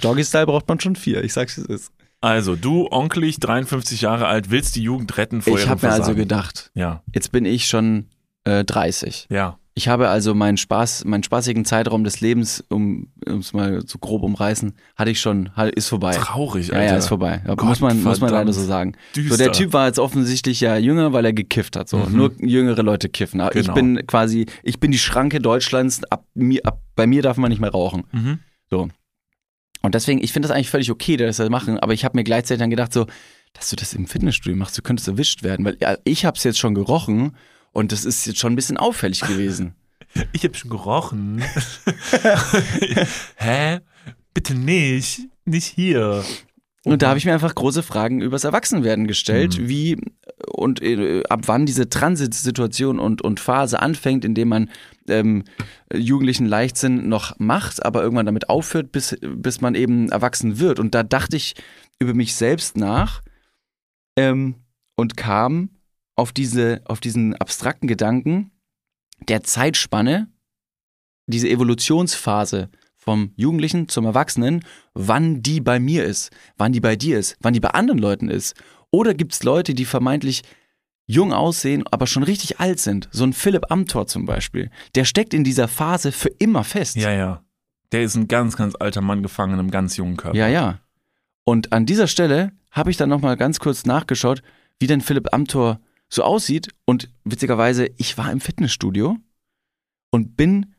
Doggy-Style 0.00 0.46
braucht 0.46 0.68
man 0.68 0.78
schon 0.80 0.96
vier. 0.96 1.22
Ich 1.24 1.32
sag's, 1.32 1.58
es 1.58 1.66
ist. 1.66 1.92
Also, 2.20 2.56
du, 2.56 2.88
onkelig, 2.90 3.38
53 3.40 4.00
Jahre 4.00 4.26
alt, 4.26 4.50
willst 4.50 4.74
die 4.76 4.82
Jugend 4.82 5.16
retten 5.18 5.40
vor 5.42 5.56
Ich 5.58 5.68
habe 5.68 5.86
mir 5.86 5.92
also 5.92 6.14
gedacht, 6.14 6.70
Ja, 6.74 7.02
jetzt 7.14 7.30
bin 7.32 7.44
ich 7.44 7.66
schon 7.66 8.06
äh, 8.44 8.64
30. 8.64 9.26
ja. 9.30 9.58
Ich 9.74 9.86
habe 9.86 10.08
also 10.08 10.34
meinen 10.34 10.56
Spaß, 10.56 11.04
meinen 11.04 11.22
spaßigen 11.22 11.64
Zeitraum 11.64 12.02
des 12.02 12.20
Lebens, 12.20 12.64
um 12.68 13.12
es 13.24 13.52
mal 13.52 13.80
so 13.86 13.98
grob 14.00 14.24
umreißen, 14.24 14.74
hatte 14.96 15.12
ich 15.12 15.20
schon, 15.20 15.50
ist 15.76 15.86
vorbei. 15.86 16.10
Traurig, 16.16 16.66
Ja, 16.66 16.74
Alter. 16.74 16.92
ja, 16.94 16.96
ist 16.96 17.06
vorbei. 17.06 17.42
Ja, 17.46 17.54
Gott, 17.54 17.68
muss 17.68 17.80
man, 17.80 18.02
muss 18.02 18.20
man 18.20 18.30
leider 18.30 18.52
so 18.52 18.60
sagen. 18.64 18.96
Düster. 19.14 19.36
So, 19.36 19.38
der 19.40 19.52
Typ 19.52 19.72
war 19.72 19.86
jetzt 19.86 20.00
offensichtlich 20.00 20.60
ja 20.60 20.76
jünger, 20.78 21.12
weil 21.12 21.24
er 21.26 21.32
gekifft 21.32 21.76
hat. 21.76 21.88
So, 21.88 21.98
nur 22.10 22.32
jüngere 22.40 22.82
Leute 22.82 23.08
kiffen. 23.08 23.40
Aber 23.40 23.54
Ich 23.54 23.62
Genau. 23.66 23.74
bin 23.74 24.04
quasi, 24.08 24.46
ich 24.64 24.80
bin 24.80 24.90
die 24.90 24.98
Schranke 24.98 25.38
Deutschlands. 25.38 26.02
Ab 26.10 26.24
mir, 26.34 26.66
ab, 26.66 26.80
bei 26.96 27.06
mir 27.06 27.22
darf 27.22 27.36
man 27.36 27.48
nicht 27.50 27.60
mehr 27.60 27.70
rauchen. 27.70 28.02
Mhm. 28.10 28.40
So. 28.68 28.88
Und 29.88 29.94
deswegen, 29.94 30.22
ich 30.22 30.34
finde 30.34 30.46
das 30.48 30.54
eigentlich 30.54 30.68
völlig 30.68 30.90
okay, 30.90 31.16
dass 31.16 31.38
wir 31.38 31.44
das 31.46 31.50
machen. 31.50 31.78
Aber 31.80 31.94
ich 31.94 32.04
habe 32.04 32.14
mir 32.14 32.22
gleichzeitig 32.22 32.58
dann 32.60 32.68
gedacht, 32.68 32.92
so, 32.92 33.06
dass 33.54 33.70
du 33.70 33.76
das 33.76 33.94
im 33.94 34.06
Fitnessstudio 34.06 34.54
machst, 34.54 34.76
du 34.76 34.82
könntest 34.82 35.08
erwischt 35.08 35.42
werden, 35.42 35.64
weil 35.64 35.78
ja, 35.80 35.96
ich 36.04 36.26
habe 36.26 36.36
es 36.36 36.44
jetzt 36.44 36.58
schon 36.58 36.74
gerochen 36.74 37.34
und 37.72 37.90
das 37.90 38.04
ist 38.04 38.26
jetzt 38.26 38.38
schon 38.38 38.52
ein 38.52 38.56
bisschen 38.56 38.76
auffällig 38.76 39.22
gewesen. 39.22 39.74
Ich 40.32 40.44
hab 40.44 40.56
schon 40.56 40.70
gerochen. 40.70 41.42
Hä? 43.36 43.78
Bitte 44.34 44.54
nicht. 44.54 45.20
Nicht 45.46 45.66
hier. 45.66 46.22
Und 46.84 47.02
da 47.02 47.08
habe 47.08 47.18
ich 47.18 47.24
mir 47.24 47.32
einfach 47.34 47.54
große 47.54 47.82
Fragen 47.82 48.20
übers 48.20 48.44
Erwachsenwerden 48.44 49.06
gestellt, 49.06 49.58
Mhm. 49.58 49.68
wie 49.68 49.96
und 50.58 50.82
äh, 50.82 51.22
ab 51.28 51.42
wann 51.46 51.66
diese 51.66 51.88
Transitsituation 51.88 52.98
und, 52.98 53.22
und 53.22 53.40
Phase 53.40 53.80
anfängt, 53.80 54.24
in 54.24 54.34
dem 54.34 54.48
man 54.48 54.70
ähm, 55.08 55.44
jugendlichen 55.92 56.46
Leichtsinn 56.46 57.08
noch 57.08 57.38
macht, 57.38 57.84
aber 57.84 58.02
irgendwann 58.02 58.26
damit 58.26 58.48
aufhört, 58.48 58.92
bis, 58.92 59.16
bis 59.20 59.60
man 59.60 59.74
eben 59.74 60.10
erwachsen 60.10 60.58
wird. 60.58 60.78
Und 60.78 60.94
da 60.94 61.02
dachte 61.02 61.36
ich 61.36 61.54
über 61.98 62.14
mich 62.14 62.34
selbst 62.34 62.76
nach 62.76 63.22
ähm, 64.16 64.56
und 64.96 65.16
kam 65.16 65.70
auf, 66.16 66.32
diese, 66.32 66.82
auf 66.84 67.00
diesen 67.00 67.34
abstrakten 67.36 67.88
Gedanken 67.88 68.50
der 69.28 69.42
Zeitspanne, 69.42 70.28
diese 71.26 71.48
Evolutionsphase 71.48 72.70
vom 72.96 73.32
Jugendlichen 73.36 73.88
zum 73.88 74.04
Erwachsenen, 74.04 74.64
wann 74.92 75.42
die 75.42 75.60
bei 75.60 75.80
mir 75.80 76.04
ist, 76.04 76.30
wann 76.56 76.72
die 76.72 76.80
bei 76.80 76.96
dir 76.96 77.18
ist, 77.18 77.36
wann 77.40 77.54
die 77.54 77.60
bei 77.60 77.70
anderen 77.70 77.98
Leuten 77.98 78.28
ist. 78.28 78.54
Oder 78.90 79.14
gibt 79.14 79.32
es 79.32 79.42
Leute, 79.42 79.74
die 79.74 79.84
vermeintlich 79.84 80.42
jung 81.06 81.32
aussehen, 81.32 81.84
aber 81.90 82.06
schon 82.06 82.22
richtig 82.22 82.60
alt 82.60 82.80
sind? 82.80 83.08
So 83.12 83.24
ein 83.24 83.32
Philipp 83.32 83.70
Amthor 83.70 84.06
zum 84.06 84.26
Beispiel. 84.26 84.70
Der 84.94 85.04
steckt 85.04 85.34
in 85.34 85.44
dieser 85.44 85.68
Phase 85.68 86.12
für 86.12 86.30
immer 86.38 86.64
fest. 86.64 86.96
Ja, 86.96 87.10
ja. 87.10 87.42
Der 87.92 88.02
ist 88.02 88.14
ein 88.16 88.28
ganz, 88.28 88.56
ganz 88.56 88.74
alter 88.78 89.00
Mann 89.00 89.22
gefangen 89.22 89.54
in 89.54 89.58
einem 89.60 89.70
ganz 89.70 89.96
jungen 89.96 90.16
Körper. 90.16 90.36
Ja, 90.36 90.48
ja. 90.48 90.80
Und 91.44 91.72
an 91.72 91.86
dieser 91.86 92.06
Stelle 92.06 92.52
habe 92.70 92.90
ich 92.90 92.96
dann 92.96 93.08
nochmal 93.08 93.36
ganz 93.36 93.58
kurz 93.58 93.86
nachgeschaut, 93.86 94.42
wie 94.78 94.86
denn 94.86 95.00
Philipp 95.00 95.32
Amthor 95.32 95.80
so 96.08 96.22
aussieht. 96.22 96.68
Und 96.84 97.10
witzigerweise, 97.24 97.88
ich 97.96 98.18
war 98.18 98.30
im 98.30 98.40
Fitnessstudio 98.40 99.16
und 100.10 100.36
bin 100.36 100.74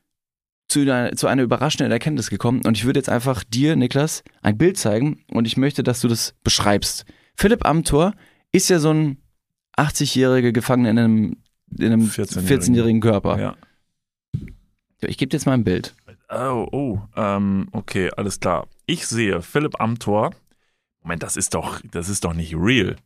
zu 0.68 0.82
einer, 0.82 1.16
zu 1.16 1.28
einer 1.28 1.42
überraschenden 1.42 1.92
Erkenntnis 1.92 2.30
gekommen. 2.30 2.62
Und 2.66 2.78
ich 2.78 2.86
würde 2.86 3.00
jetzt 3.00 3.10
einfach 3.10 3.44
dir, 3.44 3.76
Niklas, 3.76 4.24
ein 4.42 4.58
Bild 4.58 4.78
zeigen 4.78 5.24
und 5.32 5.46
ich 5.46 5.58
möchte, 5.58 5.82
dass 5.84 6.02
du 6.02 6.08
das 6.08 6.36
beschreibst. 6.44 7.06
Philipp 7.40 7.66
Amthor 7.66 8.16
ist 8.52 8.70
ja 8.70 8.80
so 8.80 8.90
ein 8.90 9.18
80-jähriger 9.78 10.52
Gefangener 10.52 10.90
in 10.90 11.00
einem, 11.00 11.38
in 11.78 11.86
einem 11.86 12.02
14-jährigen. 12.02 12.62
14-jährigen 12.62 13.00
Körper. 13.00 13.40
Ja. 13.40 13.56
Ich 15.00 15.18
gebe 15.18 15.30
dir 15.30 15.38
jetzt 15.38 15.46
mal 15.46 15.54
ein 15.54 15.64
Bild. 15.64 15.96
Oh, 16.30 16.68
oh, 16.70 17.00
ähm, 17.16 17.70
okay, 17.72 18.12
alles 18.18 18.42
klar. 18.42 18.68
Ich 18.86 19.08
sehe 19.08 19.42
Philipp 19.42 19.80
Amthor. 19.80 20.32
Moment, 21.02 21.24
das 21.24 21.38
ist 21.38 21.54
doch, 21.54 21.80
das 21.90 22.10
ist 22.10 22.26
doch 22.26 22.34
nicht 22.34 22.56
real. 22.58 22.98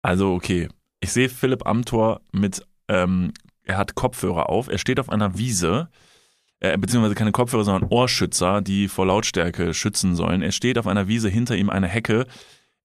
Also, 0.00 0.32
okay. 0.32 0.68
Ich 1.00 1.10
sehe 1.10 1.28
Philipp 1.28 1.66
Amthor 1.66 2.20
mit, 2.30 2.64
ähm, 2.86 3.32
er 3.64 3.78
hat 3.78 3.96
Kopfhörer 3.96 4.48
auf, 4.48 4.68
er 4.68 4.78
steht 4.78 5.00
auf 5.00 5.08
einer 5.08 5.36
Wiese, 5.36 5.88
äh, 6.60 6.78
beziehungsweise 6.78 7.16
keine 7.16 7.32
Kopfhörer, 7.32 7.64
sondern 7.64 7.90
Ohrschützer, 7.90 8.60
die 8.60 8.86
vor 8.86 9.06
Lautstärke 9.06 9.74
schützen 9.74 10.14
sollen. 10.14 10.40
Er 10.40 10.52
steht 10.52 10.78
auf 10.78 10.86
einer 10.86 11.08
Wiese, 11.08 11.28
hinter 11.28 11.56
ihm 11.56 11.68
eine 11.68 11.88
Hecke. 11.88 12.26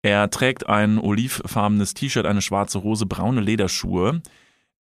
Er 0.04 0.28
trägt 0.28 0.68
ein 0.68 0.98
olivfarbenes 0.98 1.94
T-Shirt, 1.94 2.26
eine 2.26 2.42
schwarze 2.42 2.82
Hose, 2.82 3.06
braune 3.06 3.40
Lederschuhe. 3.40 4.20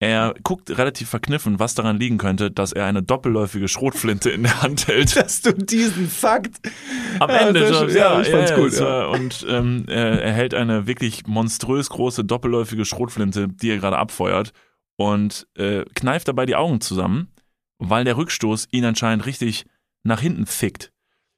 Er 0.01 0.33
guckt 0.43 0.77
relativ 0.77 1.07
verkniffen, 1.07 1.59
was 1.59 1.75
daran 1.75 1.97
liegen 1.97 2.17
könnte, 2.17 2.51
dass 2.51 2.73
er 2.73 2.87
eine 2.87 3.03
doppelläufige 3.03 3.69
Schrotflinte 3.69 4.31
in 4.31 4.43
der 4.43 4.61
Hand 4.61 4.87
hält. 4.87 5.15
Dass 5.15 5.41
du 5.41 5.53
diesen 5.53 6.09
Fakt 6.09 6.59
Am 7.19 7.29
Ja, 7.29 7.37
Ende 7.37 7.73
schon, 7.73 7.87
schön. 7.87 7.97
Ja, 7.97 8.19
ich 8.19 8.27
fand's 8.27 8.53
gut, 8.53 8.73
es 8.73 8.79
ja. 8.79 9.05
Und 9.05 9.45
ähm, 9.47 9.85
er, 9.87 10.21
er 10.21 10.33
hält 10.33 10.53
eine 10.53 10.87
wirklich 10.87 11.25
monströs 11.25 11.89
große 11.89 12.25
doppelläufige 12.25 12.83
Schrotflinte, 12.83 13.47
die 13.47 13.69
er 13.69 13.77
gerade 13.77 13.97
abfeuert 13.97 14.51
und 14.97 15.47
äh, 15.55 15.85
kneift 15.95 16.27
dabei 16.27 16.45
die 16.45 16.57
Augen 16.57 16.81
zusammen, 16.81 17.29
weil 17.77 18.03
der 18.03 18.17
Rückstoß 18.17 18.67
ihn 18.71 18.83
anscheinend 18.83 19.25
richtig 19.25 19.63
nach 20.03 20.19
hinten 20.19 20.47
fickt. 20.47 20.91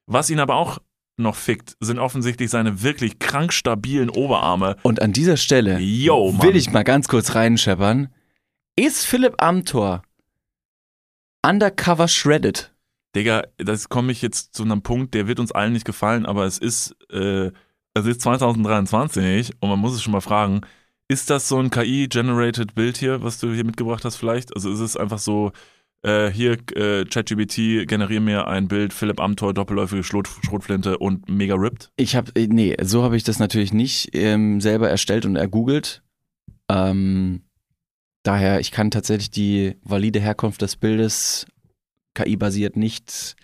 Was 0.08 0.32
ihn 0.32 0.40
aber 0.40 0.56
auch 0.56 0.80
noch 1.18 1.36
fickt, 1.36 1.76
sind 1.80 2.00
offensichtlich 2.00 2.50
seine 2.50 2.82
wirklich 2.84 3.20
krank 3.20 3.54
stabilen 3.54 4.10
Oberarme. 4.10 4.76
Und 4.84 5.02
an 5.02 5.14
dieser 5.14 5.38
Stelle 5.38 5.80
Yo, 5.80 6.42
will 6.42 6.56
ich 6.56 6.72
mal 6.72 6.84
ganz 6.84 7.08
kurz 7.08 7.36
reinscheppern. 7.36 8.10
Ist 8.76 9.06
Philipp 9.06 9.42
Amthor 9.42 10.04
undercover 11.46 12.08
shredded? 12.08 12.74
Digga, 13.16 13.44
das 13.58 13.88
komme 13.88 14.12
ich 14.12 14.22
jetzt 14.22 14.54
zu 14.56 14.64
einem 14.64 14.82
Punkt, 14.82 15.14
der 15.14 15.28
wird 15.28 15.40
uns 15.40 15.54
allen 15.54 15.72
nicht 15.72 15.86
gefallen, 15.86 16.26
aber 16.26 16.46
es 16.46 16.58
ist, 16.58 16.96
äh, 17.10 17.52
es 17.94 18.06
ist 18.06 18.22
2023 18.22 19.54
und 19.62 19.70
man 19.70 19.80
muss 19.80 19.94
es 19.94 20.04
schon 20.04 20.12
mal 20.12 20.22
fragen, 20.22 20.62
ist 21.08 21.30
das 21.30 21.48
so 21.48 21.60
ein 21.60 21.70
KI-generated 21.70 22.76
Bild 22.76 22.98
hier, 22.98 23.24
was 23.24 23.40
du 23.40 23.54
hier 23.54 23.64
mitgebracht 23.64 24.04
hast 24.04 24.18
vielleicht? 24.18 24.54
Also 24.54 24.72
ist 24.72 24.80
es 24.80 24.98
einfach 24.98 25.20
so, 25.20 25.54
äh, 26.06 26.32
hier 26.32 26.58
äh, 26.76 27.06
ChatGPT, 27.06 27.88
generier 27.88 28.22
mir 28.22 28.48
ein 28.48 28.68
Bild, 28.68 28.94
Philipp 28.94 29.20
Amthor, 29.20 29.54
doppelläufige 29.54 30.04
Schrot, 30.04 30.28
Schrotflinte 30.28 30.98
und 31.00 31.28
mega 31.28 31.56
ripped? 31.56 31.92
Ich 31.98 32.16
habe, 32.16 32.32
nee, 32.48 32.76
so 32.82 33.04
habe 33.04 33.18
ich 33.18 33.24
das 33.24 33.40
natürlich 33.40 33.74
nicht 33.74 34.10
ähm, 34.14 34.62
selber 34.62 34.90
erstellt 34.90 35.26
und 35.26 35.36
ergoogelt. 35.36 36.04
Ähm, 36.70 37.44
daher, 38.24 38.60
ich 38.60 38.72
kann 38.72 38.92
tatsächlich 38.92 39.32
die 39.32 39.76
valide 39.82 40.20
Herkunft 40.20 40.62
des 40.62 40.76
Bildes 40.76 41.48
KI-basiert 42.14 42.78
nicht 42.78 43.36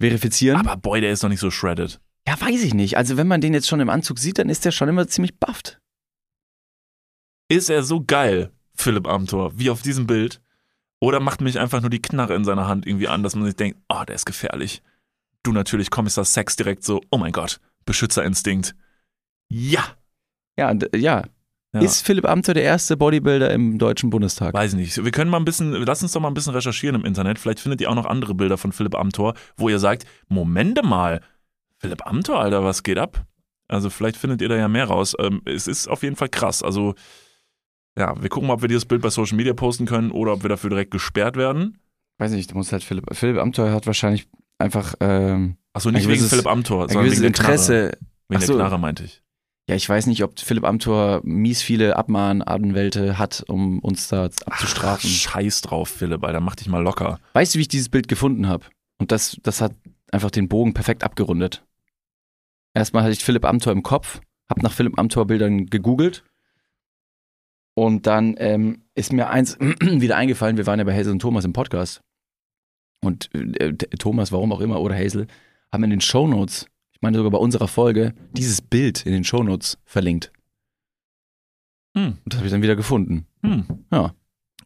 verifizieren. 0.00 0.58
Aber 0.58 0.76
boy, 0.76 1.00
der 1.00 1.10
ist 1.10 1.24
doch 1.24 1.28
nicht 1.28 1.40
so 1.40 1.50
shredded. 1.50 2.00
ja, 2.28 2.40
weiß 2.40 2.62
ich 2.62 2.74
nicht. 2.74 2.96
Also 2.96 3.16
wenn 3.16 3.26
man 3.26 3.40
den 3.40 3.54
jetzt 3.54 3.68
schon 3.68 3.80
im 3.80 3.90
Anzug 3.90 4.18
sieht, 4.18 4.38
dann 4.38 4.48
ist 4.50 4.64
der 4.64 4.72
schon 4.72 4.88
immer 4.88 5.08
ziemlich 5.08 5.38
bufft. 5.38 5.78
Ist 7.48 7.70
er 7.70 7.82
so 7.82 8.02
geil, 8.04 8.52
Philipp 8.74 9.06
Amthor, 9.06 9.58
wie 9.58 9.70
auf 9.70 9.82
diesem 9.82 10.06
Bild? 10.06 10.40
Oder 11.04 11.20
macht 11.20 11.42
mich 11.42 11.60
einfach 11.60 11.82
nur 11.82 11.90
die 11.90 12.00
Knarre 12.00 12.34
in 12.34 12.46
seiner 12.46 12.66
Hand 12.66 12.86
irgendwie 12.86 13.08
an, 13.08 13.22
dass 13.22 13.36
man 13.36 13.44
sich 13.44 13.56
denkt, 13.56 13.78
oh, 13.90 14.04
der 14.08 14.14
ist 14.14 14.24
gefährlich. 14.24 14.82
Du 15.42 15.52
natürlich 15.52 15.90
Kommissar 15.90 16.24
Sex 16.24 16.56
direkt 16.56 16.82
so, 16.82 17.02
oh 17.10 17.18
mein 17.18 17.32
Gott, 17.32 17.60
Beschützerinstinkt. 17.84 18.74
Ja. 19.50 19.84
Ja, 20.56 20.72
ja. 20.94 21.24
ja. 21.74 21.80
Ist 21.82 22.06
Philipp 22.06 22.24
Amthor 22.24 22.54
der 22.54 22.62
erste 22.62 22.96
Bodybuilder 22.96 23.50
im 23.50 23.76
Deutschen 23.76 24.08
Bundestag? 24.08 24.54
Weiß 24.54 24.72
ich 24.72 24.78
nicht. 24.78 25.04
Wir 25.04 25.10
können 25.10 25.30
mal 25.30 25.36
ein 25.36 25.44
bisschen, 25.44 25.72
lass 25.72 26.02
uns 26.02 26.12
doch 26.12 26.22
mal 26.22 26.28
ein 26.28 26.34
bisschen 26.34 26.54
recherchieren 26.54 26.98
im 26.98 27.04
Internet. 27.04 27.38
Vielleicht 27.38 27.60
findet 27.60 27.82
ihr 27.82 27.90
auch 27.90 27.94
noch 27.94 28.06
andere 28.06 28.34
Bilder 28.34 28.56
von 28.56 28.72
Philipp 28.72 28.94
Amthor, 28.94 29.34
wo 29.58 29.68
ihr 29.68 29.78
sagt, 29.78 30.06
Momente 30.28 30.82
mal, 30.82 31.20
Philipp 31.76 32.06
Amthor, 32.06 32.40
Alter, 32.40 32.64
was 32.64 32.82
geht 32.82 32.96
ab? 32.96 33.26
Also 33.68 33.90
vielleicht 33.90 34.16
findet 34.16 34.40
ihr 34.40 34.48
da 34.48 34.56
ja 34.56 34.68
mehr 34.68 34.86
raus. 34.86 35.14
Ähm, 35.18 35.42
es 35.44 35.66
ist 35.66 35.86
auf 35.86 36.02
jeden 36.02 36.16
Fall 36.16 36.30
krass. 36.30 36.62
Also 36.62 36.94
ja, 37.98 38.20
wir 38.20 38.28
gucken 38.28 38.48
mal, 38.48 38.54
ob 38.54 38.62
wir 38.62 38.68
dieses 38.68 38.84
Bild 38.84 39.02
bei 39.02 39.10
Social 39.10 39.36
Media 39.36 39.54
posten 39.54 39.86
können 39.86 40.10
oder 40.10 40.32
ob 40.32 40.42
wir 40.42 40.48
dafür 40.48 40.70
direkt 40.70 40.90
gesperrt 40.90 41.36
werden. 41.36 41.78
Weiß 42.18 42.32
nicht, 42.32 42.50
du 42.50 42.56
musst 42.56 42.72
halt 42.72 42.84
Philipp, 42.84 43.06
Philipp 43.12 43.38
Amthor 43.38 43.70
hat 43.70 43.86
wahrscheinlich 43.86 44.28
einfach 44.58 44.94
ähm, 45.00 45.56
Achso, 45.72 45.90
nicht 45.90 46.08
wegen 46.08 46.24
Philipp 46.24 46.46
Amthor, 46.46 46.84
ein 46.84 46.88
sondern 46.88 47.10
wegen 47.10 47.20
der. 47.20 47.28
Interesse. 47.28 47.98
Wegen 48.28 48.42
Ach 48.42 48.46
der. 48.46 48.56
Knarre 48.56 48.78
meinte 48.78 49.04
ich. 49.04 49.22
Ja, 49.68 49.76
ich 49.76 49.88
weiß 49.88 50.06
nicht, 50.08 50.22
ob 50.22 50.38
Philipp 50.38 50.64
Amthor 50.64 51.20
mies 51.24 51.62
viele 51.62 51.96
Abmahnanwälte 51.96 53.18
hat, 53.18 53.44
um 53.48 53.78
uns 53.78 54.08
da 54.08 54.24
abzustrafen. 54.24 55.08
Scheiß 55.08 55.62
drauf, 55.62 55.88
Philipp, 55.88 56.22
Alter, 56.22 56.40
mach 56.40 56.54
dich 56.54 56.68
mal 56.68 56.82
locker. 56.82 57.18
Weißt 57.32 57.54
du, 57.54 57.58
wie 57.58 57.62
ich 57.62 57.68
dieses 57.68 57.88
Bild 57.88 58.06
gefunden 58.06 58.46
habe? 58.46 58.66
Und 58.98 59.10
das, 59.10 59.38
das 59.42 59.62
hat 59.62 59.72
einfach 60.12 60.30
den 60.30 60.48
Bogen 60.48 60.74
perfekt 60.74 61.02
abgerundet. 61.02 61.64
Erstmal 62.74 63.04
hatte 63.04 63.14
ich 63.14 63.24
Philipp 63.24 63.46
Amthor 63.46 63.72
im 63.72 63.82
Kopf, 63.82 64.20
hab 64.50 64.62
nach 64.62 64.72
Philipp 64.72 64.98
Amthor 64.98 65.26
Bildern 65.26 65.66
gegoogelt. 65.66 66.24
Und 67.74 68.06
dann 68.06 68.36
ähm, 68.38 68.82
ist 68.94 69.12
mir 69.12 69.30
eins 69.30 69.58
wieder 69.80 70.16
eingefallen, 70.16 70.56
wir 70.56 70.66
waren 70.66 70.78
ja 70.78 70.84
bei 70.84 70.96
Hazel 70.96 71.12
und 71.12 71.20
Thomas 71.20 71.44
im 71.44 71.52
Podcast. 71.52 72.00
Und 73.00 73.34
äh, 73.34 73.74
Thomas, 73.74 74.32
warum 74.32 74.52
auch 74.52 74.60
immer, 74.60 74.80
oder 74.80 74.96
Hazel, 74.96 75.26
haben 75.72 75.84
in 75.84 75.90
den 75.90 76.00
Shownotes, 76.00 76.66
ich 76.92 77.02
meine 77.02 77.16
sogar 77.16 77.32
bei 77.32 77.38
unserer 77.38 77.68
Folge, 77.68 78.14
dieses 78.32 78.62
Bild 78.62 79.04
in 79.04 79.12
den 79.12 79.24
Shownotes 79.24 79.78
verlinkt. 79.84 80.32
Hm. 81.96 82.18
Und 82.24 82.32
das 82.32 82.38
habe 82.38 82.46
ich 82.46 82.52
dann 82.52 82.62
wieder 82.62 82.76
gefunden. 82.76 83.26
Hm. 83.42 83.66
Ja. 83.92 84.14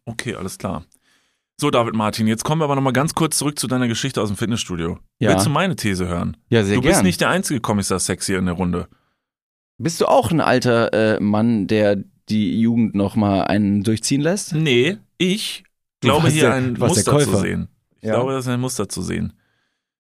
Okay, 0.05 0.35
alles 0.35 0.59
klar. 0.59 0.85
So, 1.61 1.71
David 1.71 1.95
Martin, 1.95 2.29
jetzt 2.29 2.45
kommen 2.45 2.61
wir 2.61 2.65
aber 2.65 2.77
nochmal 2.77 2.93
ganz 2.93 3.15
kurz 3.15 3.37
zurück 3.37 3.59
zu 3.59 3.67
deiner 3.67 3.89
Geschichte 3.89 4.23
aus 4.23 4.29
dem 4.29 4.37
Fitnessstudio. 4.37 4.99
Ja. 5.19 5.31
Willst 5.31 5.47
du 5.47 5.51
meine 5.51 5.75
These 5.75 6.07
hören? 6.07 6.37
Ja, 6.49 6.63
sehr 6.63 6.77
du 6.77 6.83
gern. 6.83 6.93
bist 6.93 7.03
nicht 7.03 7.21
der 7.21 7.31
einzige 7.31 7.61
Kommissar 7.61 7.99
Sex 7.99 8.27
hier 8.27 8.39
in 8.39 8.47
der 8.47 8.55
Runde. 8.55 8.89
Bist 9.77 10.01
du 10.01 10.07
auch 10.07 10.31
ein 10.31 10.41
alter 10.41 10.93
äh, 10.93 11.21
Mann, 11.21 11.67
der 11.67 12.05
die 12.31 12.61
Jugend 12.61 12.95
noch 12.95 13.17
mal 13.17 13.43
einen 13.45 13.83
durchziehen 13.83 14.21
lässt? 14.21 14.55
Nee, 14.55 14.99
ich 15.19 15.65
glaube 16.01 16.29
hier 16.31 16.43
der- 16.45 16.55
ein 16.55 16.73
Muster 16.75 17.19
zu 17.19 17.37
sehen. 17.39 17.69
Ich 18.01 18.05
Ja. 18.09 18.15
glaube, 18.15 18.33
das 18.33 18.47
ist 18.47 18.53
ein 18.53 18.61
Muster 18.61 18.89
zu 18.89 19.03
sehen. 19.03 19.33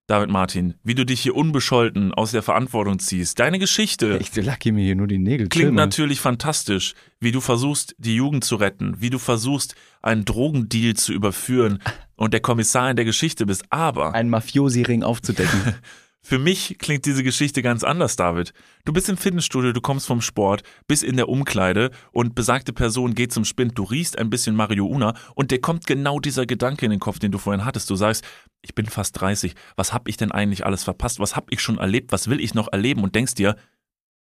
David 0.06 0.30
Martin, 0.30 0.72
wie 0.82 0.94
du 0.94 1.04
dich 1.04 1.20
hier 1.20 1.36
unbescholten 1.36 2.14
aus 2.14 2.30
der 2.30 2.42
Verantwortung 2.42 2.98
ziehst. 2.98 3.38
Deine 3.40 3.58
Geschichte 3.58 4.18
Ich 4.22 4.34
lacke 4.36 4.72
mir 4.72 4.82
hier 4.82 4.94
nur 4.94 5.06
die 5.06 5.18
Nägel. 5.18 5.48
Klingt 5.48 5.74
mal. 5.74 5.82
natürlich 5.82 6.18
fantastisch, 6.18 6.94
wie 7.20 7.30
du 7.30 7.42
versuchst, 7.42 7.94
die 7.98 8.14
Jugend 8.14 8.42
zu 8.42 8.56
retten, 8.56 8.94
wie 9.00 9.10
du 9.10 9.18
versuchst, 9.18 9.74
einen 10.00 10.24
Drogendeal 10.24 10.94
zu 10.94 11.12
überführen 11.12 11.80
und 12.16 12.32
der 12.32 12.40
Kommissar 12.40 12.88
in 12.88 12.96
der 12.96 13.04
Geschichte 13.04 13.44
bist. 13.44 13.64
Aber 13.68 14.14
Einen 14.14 14.30
Mafiosi-Ring 14.30 15.02
aufzudecken. 15.02 15.60
für 16.20 16.38
mich 16.38 16.76
klingt 16.78 17.06
diese 17.06 17.22
Geschichte 17.22 17.62
ganz 17.62 17.84
anders, 17.84 18.16
David. 18.16 18.52
Du 18.84 18.92
bist 18.92 19.08
im 19.08 19.16
Fitnessstudio, 19.16 19.72
du 19.72 19.80
kommst 19.80 20.06
vom 20.06 20.20
Sport, 20.20 20.62
bist 20.86 21.04
in 21.04 21.16
der 21.16 21.28
Umkleide 21.28 21.90
und 22.12 22.34
besagte 22.34 22.72
Person 22.72 23.14
geht 23.14 23.32
zum 23.32 23.44
Spind, 23.44 23.78
du 23.78 23.84
riechst 23.84 24.18
ein 24.18 24.28
bisschen 24.28 24.56
Marihuana 24.56 25.14
und 25.34 25.50
dir 25.52 25.60
kommt 25.60 25.86
genau 25.86 26.18
dieser 26.18 26.44
Gedanke 26.44 26.84
in 26.84 26.90
den 26.90 27.00
Kopf, 27.00 27.18
den 27.18 27.32
du 27.32 27.38
vorhin 27.38 27.64
hattest. 27.64 27.88
Du 27.88 27.96
sagst, 27.96 28.24
ich 28.62 28.74
bin 28.74 28.86
fast 28.86 29.18
30, 29.20 29.54
was 29.76 29.92
hab 29.92 30.08
ich 30.08 30.16
denn 30.16 30.32
eigentlich 30.32 30.66
alles 30.66 30.84
verpasst? 30.84 31.20
Was 31.20 31.36
hab 31.36 31.52
ich 31.52 31.60
schon 31.60 31.78
erlebt? 31.78 32.12
Was 32.12 32.28
will 32.28 32.40
ich 32.40 32.52
noch 32.52 32.72
erleben? 32.72 33.04
Und 33.04 33.14
denkst 33.14 33.34
dir, 33.34 33.56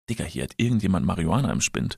Digga, 0.10 0.26
hier 0.26 0.44
hat 0.44 0.54
irgendjemand 0.58 1.06
Marihuana 1.06 1.52
im 1.52 1.62
Spind. 1.62 1.98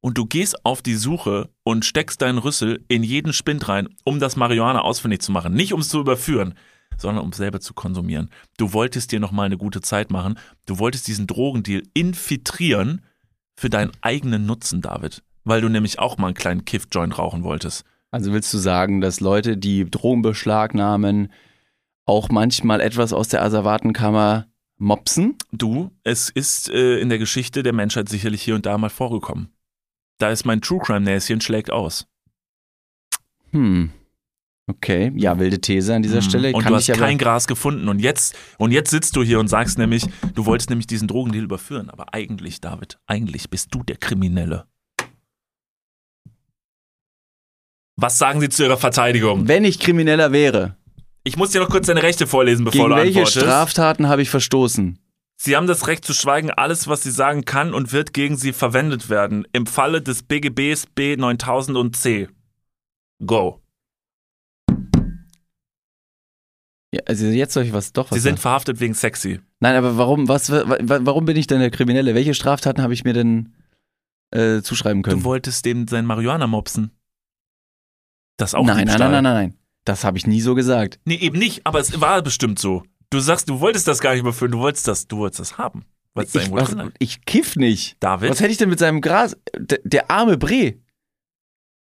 Und 0.00 0.18
du 0.18 0.26
gehst 0.26 0.64
auf 0.64 0.82
die 0.82 0.96
Suche 0.96 1.50
und 1.62 1.84
steckst 1.84 2.20
deinen 2.20 2.38
Rüssel 2.38 2.84
in 2.88 3.02
jeden 3.02 3.32
Spind 3.32 3.68
rein, 3.68 3.88
um 4.04 4.20
das 4.20 4.36
Marihuana 4.36 4.80
ausfindig 4.82 5.22
zu 5.22 5.32
machen. 5.32 5.54
Nicht 5.54 5.72
um 5.72 5.80
es 5.80 5.88
zu 5.88 6.00
überführen, 6.00 6.54
sondern 6.96 7.24
um 7.24 7.32
selber 7.32 7.60
zu 7.60 7.74
konsumieren. 7.74 8.30
Du 8.56 8.72
wolltest 8.72 9.12
dir 9.12 9.20
nochmal 9.20 9.46
eine 9.46 9.58
gute 9.58 9.80
Zeit 9.80 10.10
machen. 10.10 10.38
Du 10.66 10.78
wolltest 10.78 11.08
diesen 11.08 11.26
Drogendeal 11.26 11.82
infiltrieren 11.94 13.02
für 13.56 13.70
deinen 13.70 13.92
eigenen 14.00 14.46
Nutzen, 14.46 14.82
David. 14.82 15.22
Weil 15.44 15.60
du 15.60 15.68
nämlich 15.68 15.98
auch 15.98 16.18
mal 16.18 16.28
einen 16.28 16.34
kleinen 16.34 16.64
Kiff-Joint 16.64 17.18
rauchen 17.18 17.44
wolltest. 17.44 17.84
Also 18.10 18.32
willst 18.32 18.52
du 18.54 18.58
sagen, 18.58 19.00
dass 19.00 19.20
Leute, 19.20 19.56
die 19.56 19.90
Drogen 19.90 20.22
beschlagnahmen, 20.22 21.32
auch 22.06 22.28
manchmal 22.28 22.80
etwas 22.80 23.12
aus 23.12 23.28
der 23.28 23.42
Asservatenkammer 23.42 24.46
mopsen? 24.76 25.36
Du, 25.52 25.90
es 26.04 26.30
ist 26.30 26.68
äh, 26.68 26.98
in 26.98 27.08
der 27.08 27.18
Geschichte 27.18 27.62
der 27.62 27.72
Menschheit 27.72 28.08
sicherlich 28.08 28.42
hier 28.42 28.54
und 28.54 28.66
da 28.66 28.78
mal 28.78 28.90
vorgekommen. 28.90 29.48
Da 30.18 30.30
ist 30.30 30.44
mein 30.44 30.60
True 30.60 30.80
Crime-Näschen 30.80 31.40
schlägt 31.40 31.70
aus. 31.70 32.06
Hm. 33.50 33.90
Okay, 34.66 35.12
ja, 35.16 35.38
wilde 35.38 35.60
These 35.60 35.94
an 35.94 36.02
dieser 36.02 36.16
Mhm. 36.16 36.22
Stelle. 36.22 36.52
Und 36.54 36.62
Kann 36.62 36.72
du 36.72 36.76
hast 36.78 36.90
kein 36.92 37.18
Gras 37.18 37.46
gefunden. 37.46 37.88
Und 37.88 37.98
jetzt, 37.98 38.34
und 38.58 38.70
jetzt 38.72 38.90
sitzt 38.90 39.14
du 39.14 39.22
hier 39.22 39.38
und 39.38 39.48
sagst 39.48 39.76
nämlich, 39.76 40.06
du 40.34 40.46
wolltest 40.46 40.70
nämlich 40.70 40.86
diesen 40.86 41.06
Drogendeal 41.06 41.44
überführen. 41.44 41.90
Aber 41.90 42.14
eigentlich, 42.14 42.60
David, 42.62 42.98
eigentlich 43.06 43.50
bist 43.50 43.74
du 43.74 43.82
der 43.82 43.96
Kriminelle. 43.96 44.64
Was 47.96 48.18
sagen 48.18 48.40
Sie 48.40 48.48
zu 48.48 48.64
Ihrer 48.64 48.76
Verteidigung? 48.78 49.46
Wenn 49.46 49.64
ich 49.64 49.78
Krimineller 49.78 50.32
wäre, 50.32 50.76
Ich 51.26 51.36
muss 51.38 51.50
dir 51.52 51.60
noch 51.60 51.70
kurz 51.70 51.86
deine 51.86 52.02
Rechte 52.02 52.26
vorlesen, 52.26 52.64
bevor 52.66 52.80
gegen 52.88 52.90
du 52.90 52.96
welche 52.96 53.18
antwortest. 53.20 53.40
Straftaten 53.40 54.08
habe 54.08 54.20
ich 54.22 54.28
verstoßen? 54.30 54.98
Sie 55.36 55.56
haben 55.56 55.66
das 55.66 55.86
Recht 55.86 56.04
zu 56.04 56.12
schweigen. 56.12 56.50
Alles, 56.50 56.86
was 56.88 57.02
Sie 57.02 57.10
sagen, 57.10 57.44
kann 57.46 57.72
und 57.72 57.92
wird 57.92 58.12
gegen 58.12 58.36
Sie 58.36 58.52
verwendet 58.52 59.08
werden. 59.08 59.46
Im 59.52 59.66
Falle 59.66 60.02
des 60.02 60.22
BGBs 60.22 60.86
B 60.94 61.16
9000 61.16 61.76
und 61.78 61.96
C. 61.96 62.28
Go. 63.24 63.60
Ja, 66.94 67.00
also 67.06 67.26
jetzt 67.26 67.54
soll 67.54 67.64
ich 67.64 67.72
was 67.72 67.92
doch 67.92 68.10
was 68.10 68.14
Sie 68.16 68.20
sind 68.20 68.32
sagen. 68.34 68.42
verhaftet 68.42 68.80
wegen 68.80 68.94
sexy. 68.94 69.40
Nein, 69.60 69.74
aber 69.76 69.96
warum, 69.96 70.28
was, 70.28 70.50
wa- 70.50 70.64
wa- 70.68 71.00
warum 71.02 71.24
bin 71.24 71.36
ich 71.36 71.46
denn 71.46 71.58
der 71.60 71.70
Kriminelle? 71.70 72.14
Welche 72.14 72.34
Straftaten 72.34 72.82
habe 72.82 72.94
ich 72.94 73.04
mir 73.04 73.12
denn 73.14 73.54
äh, 74.30 74.60
zuschreiben 74.62 75.02
können? 75.02 75.18
Du 75.20 75.24
wolltest 75.24 75.64
dem 75.64 75.88
sein 75.88 76.06
Marihuana 76.06 76.46
mopsen. 76.46 76.90
Das 78.36 78.54
auch 78.54 78.64
nein, 78.66 78.86
nein, 78.86 78.98
nein, 78.98 79.10
nein, 79.10 79.24
nein, 79.24 79.34
nein. 79.34 79.54
Das 79.84 80.04
habe 80.04 80.16
ich 80.18 80.26
nie 80.26 80.40
so 80.40 80.54
gesagt. 80.54 80.98
Nee, 81.04 81.16
eben 81.16 81.38
nicht, 81.38 81.66
aber 81.66 81.78
es 81.80 82.00
war 82.00 82.22
bestimmt 82.22 82.58
so. 82.58 82.82
Du 83.10 83.20
sagst, 83.20 83.48
du 83.48 83.60
wolltest 83.60 83.86
das 83.86 84.00
gar 84.00 84.12
nicht 84.12 84.20
überführen, 84.20 84.52
du 84.52 84.58
wolltest 84.58 84.88
das, 84.88 85.06
du 85.06 85.18
wolltest 85.18 85.40
das 85.40 85.58
haben. 85.58 85.84
Da 86.14 86.22
Ich, 86.22 86.50
was, 86.52 86.74
ich 86.98 87.24
kiff 87.24 87.56
nicht. 87.56 87.96
David, 88.00 88.30
Was 88.30 88.40
hätte 88.40 88.50
ich 88.52 88.56
denn 88.58 88.68
mit 88.70 88.78
seinem 88.78 89.00
Gras? 89.00 89.36
Der, 89.56 89.78
der 89.84 90.10
arme 90.10 90.36
Bre. 90.38 90.74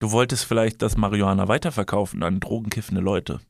du 0.00 0.10
wolltest 0.10 0.44
vielleicht 0.44 0.80
das 0.82 0.96
Marihuana 0.96 1.48
weiterverkaufen 1.48 2.22
an 2.22 2.38
drogenkiffende 2.40 3.00
Leute. 3.00 3.40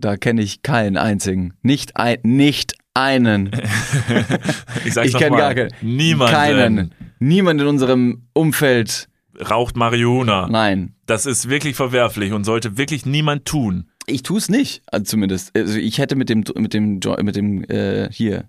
Da 0.00 0.16
kenne 0.16 0.42
ich 0.42 0.62
keinen 0.62 0.96
einzigen. 0.96 1.54
Nicht 1.62 1.96
ein, 1.96 2.18
nicht 2.22 2.74
einen. 2.94 3.50
ich 4.84 4.94
sag's 4.94 5.08
Ich 5.08 5.12
noch 5.14 5.20
kenn 5.20 5.32
mal. 5.32 5.38
gar 5.38 5.54
keinen. 5.54 5.70
Niemand 5.82 6.30
Keinen. 6.30 6.94
Niemand 7.18 7.60
in 7.60 7.66
unserem 7.66 8.28
Umfeld. 8.32 9.08
raucht 9.50 9.76
Marihuana. 9.76 10.46
Nein. 10.48 10.94
Das 11.06 11.26
ist 11.26 11.48
wirklich 11.48 11.74
verwerflich 11.74 12.32
und 12.32 12.44
sollte 12.44 12.78
wirklich 12.78 13.06
niemand 13.06 13.44
tun. 13.44 13.88
Ich 14.06 14.22
tue 14.22 14.38
es 14.38 14.48
nicht, 14.48 14.82
also 14.86 15.04
zumindest. 15.04 15.54
Also 15.56 15.78
ich 15.78 15.98
hätte 15.98 16.16
mit 16.16 16.28
dem, 16.28 16.44
mit 16.56 16.74
dem, 16.74 17.00
mit 17.22 17.36
dem, 17.36 17.64
äh, 17.64 18.08
hier. 18.12 18.48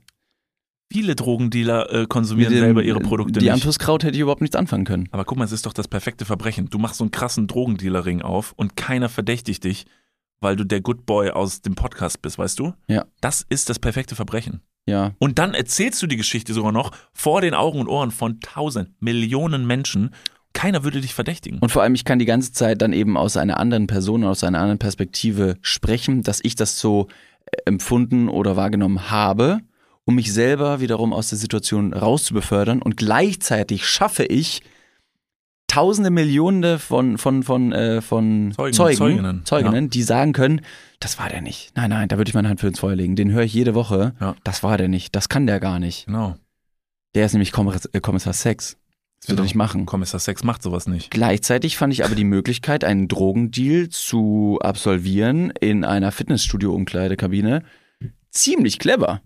Viele 0.92 1.16
Drogendealer 1.16 1.92
äh, 1.94 2.06
konsumieren 2.08 2.52
dem, 2.54 2.60
selber 2.62 2.82
ihre 2.84 3.00
Produkte 3.00 3.40
Die 3.40 3.46
nicht. 3.46 3.54
Antuskraut 3.54 4.04
hätte 4.04 4.16
ich 4.16 4.22
überhaupt 4.22 4.42
nichts 4.42 4.56
anfangen 4.56 4.86
können. 4.86 5.08
Aber 5.12 5.26
guck 5.26 5.38
mal, 5.38 5.44
es 5.46 5.52
ist 5.52 5.66
doch 5.66 5.74
das 5.74 5.88
perfekte 5.88 6.26
Verbrechen. 6.26 6.70
Du 6.70 6.80
machst 6.80 6.98
so 6.98 7.04
einen 7.04 7.12
krassen 7.12 7.48
Drogendealer-Ring 7.48 8.22
auf 8.22 8.54
und 8.56 8.76
keiner 8.76 9.10
verdächtigt 9.10 9.64
dich, 9.66 9.86
weil 10.42 10.56
du 10.56 10.64
der 10.64 10.82
Good 10.82 11.06
Boy 11.06 11.32
aus 11.32 11.62
dem 11.62 11.76
Podcast 11.76 12.22
bist, 12.22 12.38
weißt 12.38 12.60
du? 12.60 12.74
Ja. 12.88 13.06
Das 13.22 13.46
ist 13.50 13.70
das 13.70 13.80
perfekte 13.80 14.16
Verbrechen. 14.16 14.62
Ja. 14.86 15.14
Und 15.20 15.40
dann 15.40 15.54
erzählst 15.54 16.02
du 16.02 16.08
die 16.08 16.18
Geschichte 16.18 16.54
sogar 16.54 16.72
noch 16.72 16.92
vor 17.14 17.42
den 17.42 17.54
Augen 17.54 17.80
und 17.80 17.88
Ohren 17.88 18.12
von 18.12 18.40
tausend, 18.40 18.90
Millionen 19.02 19.68
Menschen. 19.68 20.12
Keiner 20.54 20.84
würde 20.84 21.02
dich 21.02 21.14
verdächtigen. 21.14 21.60
Und 21.60 21.72
vor 21.72 21.84
allem, 21.84 21.94
ich 21.94 22.06
kann 22.06 22.20
die 22.20 22.26
ganze 22.26 22.52
Zeit 22.54 22.82
dann 22.82 22.92
eben 22.92 23.18
aus 23.18 23.38
einer 23.38 23.60
anderen 23.60 23.88
Person, 23.88 24.24
aus 24.24 24.44
einer 24.44 24.60
anderen 24.60 24.80
Perspektive 24.80 25.58
sprechen, 25.62 26.24
dass 26.24 26.40
ich 26.44 26.56
das 26.56 26.80
so 26.80 27.08
äh, 27.46 27.58
empfunden 27.66 28.30
oder 28.30 28.56
wahrgenommen 28.56 29.12
habe, 29.12 29.60
um 30.06 30.16
mich 30.16 30.34
selber 30.34 30.80
wiederum 30.80 31.14
aus 31.14 31.30
der 31.30 31.38
Situation 31.38 31.94
rauszubefördern. 31.94 32.82
Und 32.82 32.98
gleichzeitig 32.98 33.88
schaffe 33.88 34.26
ich 34.26 34.62
Tausende, 35.70 36.10
Millionen 36.10 36.80
von, 36.80 37.18
von, 37.18 37.44
von, 37.44 37.72
äh, 37.72 38.02
von 38.02 38.52
Zeugen, 38.56 38.74
Zeugen, 38.74 38.98
Zeuginnen, 38.98 39.46
Zeuginnen 39.46 39.90
die 39.90 40.04
sagen 40.04 40.34
können, 40.34 40.62
das 41.00 41.18
war 41.20 41.30
der 41.30 41.42
nicht. 41.42 41.72
Nein, 41.76 41.92
nein, 41.92 42.10
da 42.10 42.18
würde 42.18 42.28
ich 42.28 42.36
meine 42.36 42.50
Hand 42.50 42.60
für 42.60 42.68
ins 42.68 42.80
Feuer 42.80 42.96
legen. 42.96 43.16
Den 43.16 43.32
höre 43.32 43.44
ich 43.44 43.54
jede 43.54 43.76
Woche. 43.76 44.14
Ja. 44.20 44.36
Das 44.44 44.64
war 44.64 44.78
der 44.78 44.88
nicht. 44.90 45.16
Das 45.16 45.30
kann 45.30 45.48
der 45.48 45.60
gar 45.60 45.80
nicht. 45.80 46.08
Genau. 46.08 46.36
Der 47.16 47.26
ist 47.26 47.34
nämlich 47.34 47.52
Kommissar, 47.52 47.90
äh, 47.94 48.02
Kommissar 48.02 48.34
Sex. 48.34 48.78
Das 49.22 49.30
wird 49.30 49.38
Genau. 49.38 49.42
er 49.42 49.44
nicht 49.44 49.56
machen. 49.56 49.86
Kommissar 49.86 50.20
Sex 50.20 50.44
macht 50.44 50.64
sowas 50.64 50.88
nicht. 50.88 51.12
Gleichzeitig 51.12 51.78
fand 51.78 51.94
ich 51.94 52.04
aber 52.04 52.16
die 52.16 52.24
Möglichkeit, 52.24 52.84
einen 52.84 53.08
Drogendeal 53.08 53.90
zu 53.90 54.60
absolvieren 54.62 55.52
in 55.52 55.86
einer 55.86 56.12
Fitnessstudio-Umkleidekabine 56.12 57.64
ziemlich 58.32 58.80
clever. 58.80 59.22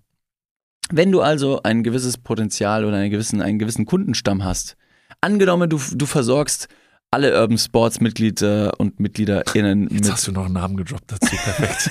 Wenn 0.92 1.12
du 1.12 1.22
also 1.22 1.62
ein 1.64 1.84
gewisses 1.84 2.18
Potenzial 2.18 2.86
oder 2.86 2.98
einen 2.98 3.12
gewissen, 3.12 3.42
einen 3.42 3.60
gewissen 3.60 3.86
Kundenstamm 3.86 4.44
hast, 4.44 4.76
angenommen, 5.24 5.70
du, 5.70 5.80
du 5.94 6.06
versorgst 6.06 6.68
alle 7.14 7.40
Urban 7.40 7.58
Sports 7.60 8.02
Mitglieder 8.02 8.74
und 8.80 9.00
MitgliederInnen 9.00 9.84
Jetzt 9.84 9.92
mit. 9.92 10.12
hast 10.12 10.28
du 10.28 10.32
noch 10.32 10.46
einen 10.46 10.56
Namen 10.56 10.78
gedroppt 10.78 11.12
dazu. 11.12 11.36
Perfekt. 11.36 11.90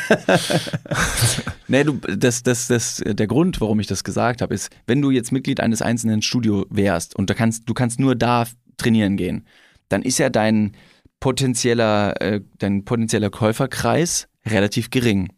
Nee, 1.69 1.85
du, 1.85 1.95
das, 1.95 2.43
das, 2.43 2.67
das, 2.67 3.03
der 3.03 3.27
Grund, 3.27 3.59
warum 3.63 3.81
ich 3.81 3.87
das 3.87 4.05
gesagt 4.05 4.43
habe, 4.43 4.53
ist, 4.53 4.69
wenn 4.87 5.01
du 5.01 5.11
jetzt 5.11 5.33
Mitglied 5.33 5.59
eines 5.59 5.81
einzelnen 5.81 6.21
Studio 6.21 6.67
wärst 6.69 7.17
und 7.17 7.31
du 7.31 7.35
kannst, 7.35 7.67
du 7.67 7.73
kannst 7.73 7.99
nur 7.99 8.15
da 8.15 8.47
trainieren 8.77 9.17
gehen, 9.17 9.47
dann 9.89 10.03
ist 10.03 10.19
ja 10.19 10.29
dein 10.29 10.73
potenzieller, 11.19 12.21
äh, 12.21 12.43
dein 12.59 12.85
potenzieller 12.85 13.31
Käuferkreis 13.31 14.29
relativ 14.45 14.91
gering. 14.91 15.29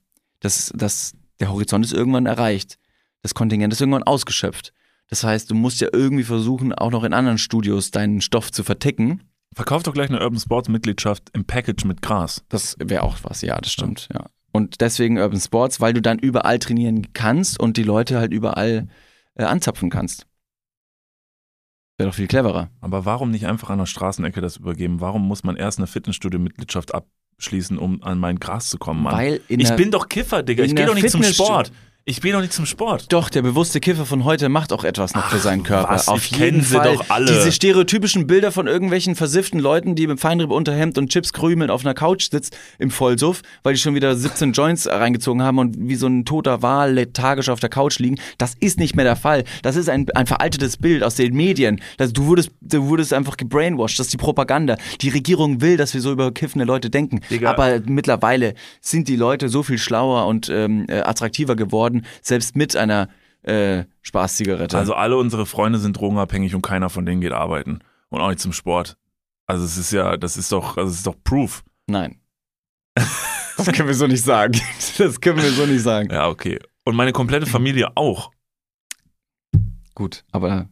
Das, 0.40 0.72
das, 0.74 1.12
der 1.38 1.52
Horizont 1.52 1.84
ist 1.84 1.92
irgendwann 1.92 2.26
erreicht. 2.26 2.78
Das 3.22 3.34
Kontingent 3.34 3.72
ist 3.72 3.80
irgendwann 3.80 4.02
ausgeschöpft. 4.02 4.72
Das 5.08 5.24
heißt, 5.24 5.50
du 5.50 5.54
musst 5.54 5.80
ja 5.80 5.88
irgendwie 5.92 6.24
versuchen, 6.24 6.72
auch 6.72 6.90
noch 6.90 7.04
in 7.04 7.12
anderen 7.12 7.38
Studios 7.38 7.90
deinen 7.90 8.20
Stoff 8.20 8.50
zu 8.50 8.64
verticken. 8.64 9.22
Verkauf 9.54 9.82
doch 9.82 9.92
gleich 9.92 10.08
eine 10.08 10.20
Urban 10.20 10.40
Sports 10.40 10.68
Mitgliedschaft 10.68 11.30
im 11.32 11.44
Package 11.44 11.84
mit 11.84 12.02
Gras. 12.02 12.42
Das 12.48 12.76
wäre 12.78 13.02
auch 13.02 13.18
was, 13.22 13.42
ja, 13.42 13.56
das 13.60 13.72
stimmt, 13.72 14.08
ja. 14.12 14.26
Und 14.52 14.80
deswegen 14.80 15.18
Urban 15.18 15.40
Sports, 15.40 15.80
weil 15.80 15.92
du 15.92 16.00
dann 16.00 16.18
überall 16.18 16.58
trainieren 16.60 17.12
kannst 17.12 17.58
und 17.58 17.76
die 17.76 17.82
Leute 17.82 18.18
halt 18.18 18.32
überall 18.32 18.88
äh, 19.34 19.42
anzapfen 19.42 19.90
kannst. 19.90 20.26
Wäre 21.98 22.10
doch 22.10 22.14
viel 22.14 22.26
cleverer. 22.26 22.70
Aber 22.80 23.04
warum 23.04 23.30
nicht 23.30 23.46
einfach 23.46 23.70
an 23.70 23.78
der 23.78 23.86
Straßenecke 23.86 24.40
das 24.40 24.56
übergeben? 24.56 25.00
Warum 25.00 25.26
muss 25.26 25.44
man 25.44 25.56
erst 25.56 25.78
eine 25.78 25.86
Fitnessstudio-Mitgliedschaft 25.86 26.92
abschließen, 26.94 27.78
um 27.78 28.02
an 28.02 28.18
mein 28.18 28.38
Gras 28.40 28.70
zu 28.70 28.78
kommen, 28.78 29.02
Mann? 29.02 29.14
Weil 29.14 29.40
in 29.48 29.60
ich 29.60 29.74
bin 29.74 29.90
doch 29.90 30.08
Kiffer, 30.08 30.42
Digga. 30.42 30.64
Ich 30.64 30.74
gehe 30.74 30.86
doch 30.86 30.94
nicht 30.94 31.10
zum 31.10 31.22
Sport. 31.22 31.72
Ich 32.06 32.20
gehe 32.20 32.34
doch 32.34 32.42
nicht 32.42 32.52
zum 32.52 32.66
Sport. 32.66 33.06
Doch, 33.14 33.30
der 33.30 33.40
bewusste 33.40 33.80
Kiffer 33.80 34.04
von 34.04 34.24
heute 34.24 34.50
macht 34.50 34.74
auch 34.74 34.84
etwas 34.84 35.14
noch 35.14 35.24
für 35.30 35.36
Ach, 35.38 35.42
seinen 35.42 35.62
Körper. 35.62 35.94
was? 35.94 36.06
Auf 36.06 36.30
Ich 36.30 36.36
jeden 36.36 36.60
sie 36.60 36.74
Fall. 36.76 36.96
doch 36.96 37.08
alle. 37.08 37.24
Diese 37.24 37.50
stereotypischen 37.50 38.26
Bilder 38.26 38.52
von 38.52 38.66
irgendwelchen 38.66 39.14
versifften 39.14 39.58
Leuten, 39.58 39.94
die 39.94 40.06
mit 40.06 40.20
Feinripp-Unterhemd 40.20 40.98
und 40.98 41.08
Chips 41.08 41.32
krümeln 41.32 41.70
auf 41.70 41.82
einer 41.82 41.94
Couch 41.94 42.28
sitzt 42.30 42.58
im 42.78 42.90
Vollsuff, 42.90 43.40
weil 43.62 43.72
die 43.72 43.80
schon 43.80 43.94
wieder 43.94 44.14
17 44.14 44.52
Joints 44.52 44.86
reingezogen 44.86 45.42
haben 45.42 45.58
und 45.58 45.76
wie 45.78 45.94
so 45.94 46.06
ein 46.06 46.26
toter 46.26 46.60
Wal 46.60 46.92
lethargisch 46.92 47.48
auf 47.48 47.60
der 47.60 47.70
Couch 47.70 47.98
liegen. 48.00 48.16
Das 48.36 48.52
ist 48.60 48.78
nicht 48.78 48.94
mehr 48.96 49.06
der 49.06 49.16
Fall. 49.16 49.44
Das 49.62 49.74
ist 49.74 49.88
ein, 49.88 50.06
ein 50.14 50.26
veraltetes 50.26 50.76
Bild 50.76 51.02
aus 51.02 51.14
den 51.14 51.32
Medien. 51.34 51.80
Das, 51.96 52.12
du, 52.12 52.26
wurdest, 52.26 52.50
du 52.60 52.86
wurdest 52.86 53.14
einfach 53.14 53.38
gebrainwashed. 53.38 53.98
Das 53.98 54.08
ist 54.08 54.12
die 54.12 54.18
Propaganda. 54.18 54.76
Die 55.00 55.08
Regierung 55.08 55.62
will, 55.62 55.78
dass 55.78 55.94
wir 55.94 56.02
so 56.02 56.12
über 56.12 56.32
kiffende 56.32 56.66
Leute 56.66 56.90
denken. 56.90 57.20
Digga. 57.30 57.48
Aber 57.48 57.80
mittlerweile 57.86 58.52
sind 58.82 59.08
die 59.08 59.16
Leute 59.16 59.48
so 59.48 59.62
viel 59.62 59.78
schlauer 59.78 60.26
und 60.26 60.50
ähm, 60.50 60.84
äh, 60.88 60.98
attraktiver 61.00 61.56
geworden, 61.56 61.93
selbst 62.22 62.56
mit 62.56 62.76
einer 62.76 63.08
äh, 63.42 63.84
Spaßzigarette. 64.02 64.76
Also 64.76 64.94
alle 64.94 65.16
unsere 65.16 65.46
Freunde 65.46 65.78
sind 65.78 65.96
drogenabhängig 65.98 66.54
und 66.54 66.62
keiner 66.62 66.90
von 66.90 67.06
denen 67.06 67.20
geht 67.20 67.32
arbeiten. 67.32 67.80
Und 68.08 68.20
auch 68.20 68.28
nicht 68.28 68.40
zum 68.40 68.52
Sport. 68.52 68.96
Also 69.46 69.64
es 69.64 69.76
ist 69.76 69.92
ja, 69.92 70.16
das 70.16 70.36
ist 70.36 70.52
doch, 70.52 70.76
also 70.76 70.90
es 70.90 70.98
ist 70.98 71.06
doch 71.06 71.16
Proof. 71.22 71.64
Nein. 71.86 72.20
Das 73.56 73.68
können 73.68 73.86
wir 73.86 73.94
so 73.94 74.08
nicht 74.08 74.24
sagen. 74.24 74.60
Das 74.98 75.20
können 75.20 75.40
wir 75.40 75.48
so 75.52 75.64
nicht 75.64 75.82
sagen. 75.82 76.10
Ja, 76.10 76.28
okay. 76.28 76.58
Und 76.84 76.96
meine 76.96 77.12
komplette 77.12 77.46
Familie 77.46 77.96
auch. 77.96 78.32
Gut, 79.94 80.24
aber 80.32 80.68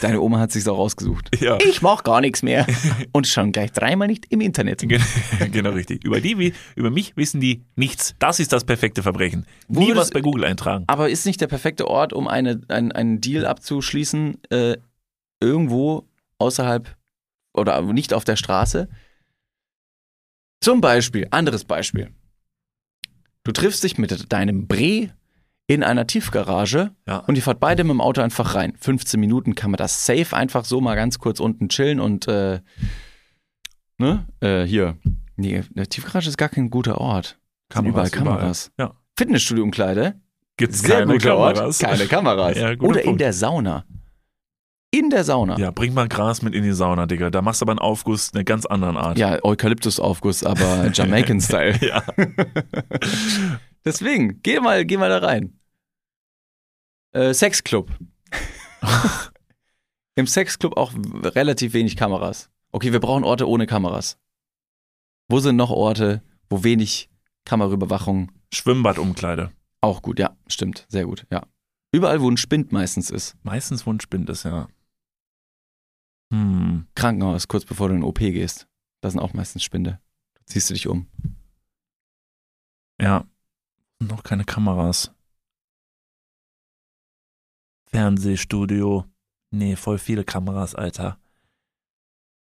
deine 0.00 0.20
Oma 0.20 0.38
hat 0.38 0.52
sich's 0.52 0.68
auch 0.68 0.78
ausgesucht. 0.78 1.28
Ja. 1.42 1.58
Ich 1.66 1.82
mach 1.82 2.04
gar 2.04 2.20
nichts 2.20 2.42
mehr. 2.42 2.66
Und 3.10 3.26
schon 3.26 3.50
gleich 3.50 3.72
dreimal 3.72 4.06
nicht 4.06 4.26
im 4.30 4.40
Internet. 4.40 4.80
Gen- 4.80 5.02
genau 5.52 5.70
richtig. 5.70 6.04
Über 6.04 6.20
die, 6.20 6.52
über 6.76 6.90
mich 6.90 7.16
wissen 7.16 7.40
die 7.40 7.64
nichts. 7.74 8.14
Das 8.20 8.38
ist 8.38 8.52
das 8.52 8.64
perfekte 8.64 9.02
Verbrechen. 9.02 9.44
Wo 9.66 9.80
Nie 9.80 9.96
was 9.96 10.10
bei 10.10 10.20
Google 10.20 10.44
eintragen. 10.44 10.84
Aber 10.86 11.10
ist 11.10 11.26
nicht 11.26 11.40
der 11.40 11.48
perfekte 11.48 11.88
Ort, 11.88 12.12
um 12.12 12.28
eine, 12.28 12.60
ein, 12.68 12.92
einen 12.92 13.20
Deal 13.20 13.44
abzuschließen, 13.44 14.38
äh, 14.50 14.76
irgendwo 15.40 16.06
außerhalb 16.38 16.96
oder 17.54 17.82
nicht 17.82 18.14
auf 18.14 18.24
der 18.24 18.36
Straße? 18.36 18.88
Zum 20.60 20.80
Beispiel, 20.80 21.26
anderes 21.32 21.64
Beispiel. 21.64 22.10
Du 23.42 23.50
triffst 23.50 23.82
dich 23.82 23.98
mit 23.98 24.32
deinem 24.32 24.68
Bre 24.68 25.10
in 25.66 25.82
einer 25.82 26.06
Tiefgarage 26.06 26.90
Ja. 27.06 27.18
und 27.18 27.36
ihr 27.36 27.42
fahrt 27.42 27.60
beide 27.60 27.84
mit 27.84 27.92
dem 27.92 28.00
Auto 28.00 28.20
einfach 28.20 28.54
rein. 28.54 28.74
15 28.80 29.18
Minuten 29.20 29.54
kann 29.54 29.70
man 29.70 29.78
das 29.78 30.04
safe 30.06 30.36
einfach 30.36 30.64
so 30.64 30.80
mal 30.80 30.96
ganz 30.96 31.18
kurz 31.18 31.40
unten 31.40 31.68
chillen 31.68 32.00
und 32.00 32.26
äh, 32.28 32.60
ne? 33.98 34.26
Äh, 34.40 34.64
hier. 34.64 34.96
Nee, 35.36 35.62
eine 35.74 35.86
Tiefgarage 35.86 36.28
ist 36.28 36.36
gar 36.36 36.48
kein 36.48 36.68
guter 36.70 36.98
Ort. 36.98 37.38
Sind 37.72 37.86
überall 37.86 38.10
Kameras. 38.10 38.70
Ja. 38.78 38.92
Fitnessstudio-Umkleide. 39.16 40.20
Gibt 40.58 40.74
es 40.74 40.80
Sehr 40.80 40.98
keine 41.00 41.12
guter 41.14 41.30
Kameras? 41.30 41.82
Ort. 41.82 41.90
Keine 41.90 42.06
Kameras. 42.06 42.58
Ja, 42.58 42.70
Oder 42.80 43.00
in 43.00 43.06
Punkt. 43.06 43.20
der 43.22 43.32
Sauna. 43.32 43.84
In 44.90 45.08
der 45.08 45.24
Sauna. 45.24 45.56
Ja, 45.58 45.70
bring 45.70 45.94
mal 45.94 46.06
Gras 46.06 46.42
mit 46.42 46.54
in 46.54 46.64
die 46.64 46.72
Sauna, 46.72 47.06
Digga. 47.06 47.30
Da 47.30 47.40
machst 47.40 47.62
du 47.62 47.64
aber 47.64 47.72
einen 47.72 47.78
Aufguss 47.78 48.34
einer 48.34 48.44
ganz 48.44 48.66
anderen 48.66 48.98
Art. 48.98 49.16
Ja, 49.16 49.42
Eukalyptusaufguss, 49.42 50.44
aber 50.44 50.90
Jamaican-Style. 50.92 51.78
Ja. 51.80 52.02
Deswegen, 53.84 54.42
geh 54.42 54.60
mal, 54.60 54.84
geh 54.84 54.96
mal 54.96 55.08
da 55.08 55.18
rein. 55.18 55.58
Äh, 57.12 57.34
Sexclub. 57.34 57.90
Im 60.14 60.26
Sexclub 60.26 60.76
auch 60.76 60.92
relativ 60.94 61.72
wenig 61.72 61.96
Kameras. 61.96 62.50
Okay, 62.70 62.92
wir 62.92 63.00
brauchen 63.00 63.24
Orte 63.24 63.48
ohne 63.48 63.66
Kameras. 63.66 64.18
Wo 65.28 65.40
sind 65.40 65.56
noch 65.56 65.70
Orte, 65.70 66.22
wo 66.48 66.64
wenig 66.64 67.10
Kameraüberwachung 67.44 68.30
Schwimmbadumkleide. 68.52 69.52
auch 69.80 70.02
gut? 70.02 70.18
Ja, 70.18 70.36
stimmt, 70.46 70.86
sehr 70.88 71.06
gut, 71.06 71.26
ja. 71.30 71.46
Überall, 71.92 72.20
wo 72.20 72.30
ein 72.30 72.36
Spind 72.36 72.72
meistens 72.72 73.10
ist. 73.10 73.36
Meistens, 73.42 73.86
wo 73.86 73.92
ein 73.92 74.00
Spind 74.00 74.30
ist, 74.30 74.44
ja. 74.44 74.68
Hm. 76.32 76.86
Krankenhaus, 76.94 77.48
kurz 77.48 77.64
bevor 77.66 77.88
du 77.88 77.94
in 77.94 78.00
den 78.00 78.08
OP 78.08 78.18
gehst. 78.18 78.66
Da 79.02 79.10
sind 79.10 79.20
auch 79.20 79.34
meistens 79.34 79.62
Spinde. 79.62 80.00
Da 80.34 80.40
ziehst 80.46 80.70
du 80.70 80.74
dich 80.74 80.86
um. 80.86 81.06
Ja. 83.00 83.26
Noch 84.08 84.22
keine 84.22 84.44
Kameras. 84.44 85.12
Fernsehstudio. 87.90 89.04
Nee, 89.50 89.76
voll 89.76 89.98
viele 89.98 90.24
Kameras, 90.24 90.74
Alter. 90.74 91.18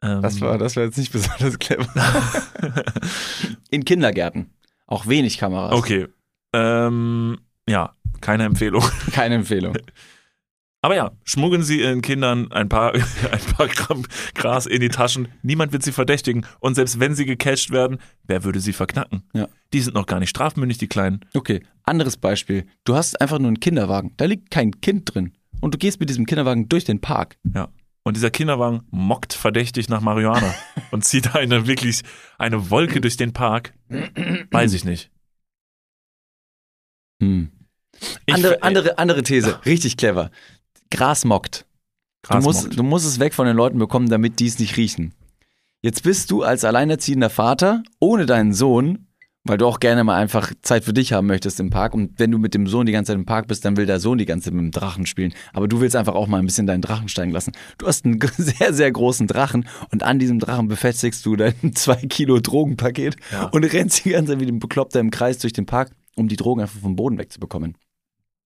Ähm, 0.03 0.23
das 0.23 0.41
war 0.41 0.59
jetzt 0.61 0.99
nicht 0.99 1.13
besonders 1.13 1.59
clever. 1.59 1.87
In 3.71 3.85
Kindergärten. 3.85 4.51
Auch 4.87 5.07
wenig 5.07 5.39
Kameras. 5.39 5.73
okay. 5.73 6.09
Ähm, 6.55 7.39
ja, 7.69 7.95
keine 8.21 8.45
Empfehlung. 8.45 8.85
Keine 9.13 9.37
Empfehlung. 9.37 9.77
Aber 10.85 10.97
ja, 10.97 11.13
schmuggeln 11.25 11.63
Sie 11.63 11.81
Ihren 11.81 12.03
Kindern 12.03 12.51
ein 12.51 12.69
paar, 12.69 12.93
ein 12.95 13.55
paar 13.57 13.69
Gramm 13.69 14.05
Gras 14.35 14.67
in 14.67 14.81
die 14.81 14.89
Taschen. 14.89 15.29
Niemand 15.43 15.73
wird 15.73 15.85
Sie 15.85 15.93
verdächtigen. 15.93 16.45
Und 16.59 16.75
selbst 16.75 16.99
wenn 16.99 17.15
Sie 17.15 17.25
gecatcht 17.25 17.71
werden, 17.71 17.99
wer 18.25 18.43
würde 18.43 18.59
Sie 18.59 18.73
verknacken? 18.73 19.23
Ja. 19.33 19.49
Die 19.73 19.81
sind 19.81 19.95
noch 19.95 20.07
gar 20.07 20.19
nicht 20.19 20.31
strafmündig, 20.31 20.79
die 20.79 20.89
Kleinen. 20.89 21.21
Okay, 21.35 21.63
anderes 21.85 22.17
Beispiel. 22.17 22.67
Du 22.85 22.97
hast 22.97 23.21
einfach 23.21 23.39
nur 23.39 23.49
einen 23.49 23.61
Kinderwagen. 23.61 24.13
Da 24.17 24.25
liegt 24.25 24.51
kein 24.51 24.81
Kind 24.81 25.15
drin. 25.15 25.33
Und 25.61 25.75
du 25.75 25.79
gehst 25.79 26.01
mit 26.01 26.11
diesem 26.11 26.27
Kinderwagen 26.27 26.69
durch 26.69 26.85
den 26.85 27.01
Park. 27.01 27.39
Ja. 27.55 27.69
Und 28.03 28.17
dieser 28.17 28.31
Kinderwagen 28.31 28.83
mockt 28.91 29.33
verdächtig 29.33 29.89
nach 29.89 30.01
Marihuana 30.01 30.53
und 30.91 31.05
zieht 31.05 31.37
eine 31.37 31.69
wirklich 31.69 32.03
eine 32.39 32.71
Wolke 32.71 33.01
durch 33.01 33.17
den 33.17 33.33
Park. 33.33 33.73
Weiß 34.51 34.73
ich 34.73 34.85
nicht. 34.85 35.13
Hm. 37.23 37.53
Ich, 38.27 38.35
andere, 38.35 38.63
andere, 38.65 38.99
andere 38.99 39.23
These. 39.23 39.65
Richtig 39.65 39.97
clever. 39.97 40.33
Gras 40.93 41.25
mockt. 41.25 41.67
Du 42.23 42.29
Gras 42.29 42.45
musst, 42.45 42.63
mockt. 42.65 42.79
du 42.79 42.83
musst 42.83 43.07
es 43.07 43.19
weg 43.19 43.35
von 43.35 43.47
den 43.47 43.57
Leuten 43.57 43.79
bekommen, 43.79 44.09
damit 44.09 44.39
die 44.39 44.47
es 44.47 44.59
nicht 44.59 44.77
riechen. 44.77 45.13
Jetzt 45.81 46.05
bist 46.05 46.31
du 46.31 46.43
als 46.45 46.65
alleinerziehender 46.65 47.31
Vater 47.31 47.83
ohne 47.99 48.27
deinen 48.27 48.53
Sohn, 48.53 49.09
weil 49.45 49.59
du 49.59 49.67
auch 49.67 49.81
gerne 49.81 50.05
mal 50.05 50.15
einfach 50.15 50.53
Zeit 50.63 50.85
für 50.85 50.93
dich 50.93 51.13
haben 51.13 51.27
möchtest 51.27 51.59
im 51.59 51.71
Park. 51.71 51.95
Und 51.95 52.21
wenn 52.21 52.31
du 52.31 52.39
mit 52.39 52.55
dem 52.55 52.69
Sohn 52.69 52.87
die 52.87 52.93
ganze 52.93 53.11
Zeit 53.11 53.19
im 53.19 53.27
Park 53.27 53.49
bist, 53.49 53.65
dann 53.65 53.77
will 53.77 53.87
der 53.87 53.99
Sohn 53.99 54.19
die 54.19 54.25
ganze 54.25 54.45
Zeit 54.45 54.55
mit 54.55 54.63
dem 54.63 54.71
Drachen 54.71 55.05
spielen. 55.07 55.35
Aber 55.53 55.67
du 55.67 55.81
willst 55.81 55.97
einfach 55.97 56.15
auch 56.15 56.29
mal 56.29 56.39
ein 56.39 56.47
bisschen 56.47 56.69
deinen 56.69 56.83
Drachen 56.83 57.09
steigen 57.09 57.33
lassen. 57.33 57.51
Du 57.79 57.89
hast 57.89 58.05
einen 58.05 58.21
sehr, 58.37 58.73
sehr 58.73 58.93
großen 58.93 59.27
Drachen 59.27 59.67
und 59.91 60.05
an 60.05 60.21
diesem 60.21 60.39
Drachen 60.39 60.69
befestigst 60.69 61.27
du 61.27 61.35
dein 61.35 61.55
2 61.75 61.97
Kilo 62.07 62.39
Drogenpaket 62.39 63.17
Ja. 63.33 63.47
und 63.47 63.65
rennst 63.65 64.05
die 64.05 64.11
ganze 64.11 64.33
Zeit 64.33 64.41
wie 64.41 64.47
ein 64.47 64.61
Bekloppter 64.61 65.01
im 65.01 65.11
Kreis 65.11 65.39
durch 65.39 65.53
den 65.53 65.67
Park, 65.67 65.91
um 66.15 66.29
die 66.29 66.37
Drogen 66.37 66.61
einfach 66.61 66.79
vom 66.81 66.95
Boden 66.95 67.19
wegzubekommen. 67.19 67.77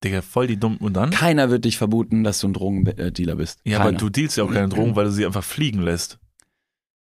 Digga, 0.05 0.23
voll 0.23 0.47
die 0.47 0.59
dumm. 0.59 0.77
Und 0.77 0.95
dann? 0.95 1.11
Keiner 1.11 1.51
wird 1.51 1.65
dich 1.65 1.79
vermuten, 1.79 2.25
dass 2.25 2.41
du 2.41 2.49
ein 2.49 2.53
Drogendealer 2.53 3.37
bist. 3.37 3.61
Ja, 3.65 3.79
Keiner. 3.79 3.89
aber 3.91 3.99
du 3.99 4.11
dealst 4.11 4.37
ja 4.37 4.45
auch 4.45 4.53
keine 4.53 4.69
Drogen, 4.69 4.95
weil 4.95 5.07
du 5.07 5.11
sie 5.11 5.27
einfach 5.27 5.45
fliegen 5.45 5.83
lässt. 5.83 6.19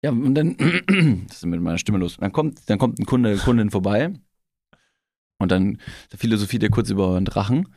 Ja, 0.02 0.10
und 0.10 0.34
dann, 0.34 0.56
das 1.28 1.38
ist 1.38 1.46
mit 1.46 1.60
meiner 1.60 1.78
Stimme 1.78 1.98
los. 1.98 2.16
Dann 2.18 2.32
kommt, 2.32 2.68
dann 2.68 2.78
kommt 2.78 2.98
ein 2.98 3.06
Kunde, 3.06 3.36
Kundin 3.36 3.70
vorbei 3.70 4.12
und 5.38 5.50
dann 5.52 5.78
philosophiert 6.16 6.62
er 6.62 6.70
kurz 6.70 6.90
über 6.90 7.16
einen 7.16 7.24
Drachen. 7.24 7.68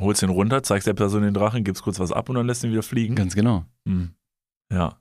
Holst 0.00 0.22
ihn 0.22 0.30
runter, 0.30 0.62
zeigst 0.62 0.86
der 0.86 0.94
Person 0.94 1.22
den 1.22 1.34
Drachen, 1.34 1.64
gibst 1.64 1.82
kurz 1.82 1.98
was 1.98 2.12
ab 2.12 2.28
und 2.28 2.36
dann 2.36 2.46
lässt 2.46 2.62
ihn 2.62 2.70
wieder 2.70 2.82
fliegen. 2.82 3.16
Ganz 3.16 3.34
genau. 3.34 3.64
Hm. 3.86 4.10
Ja. 4.72 5.00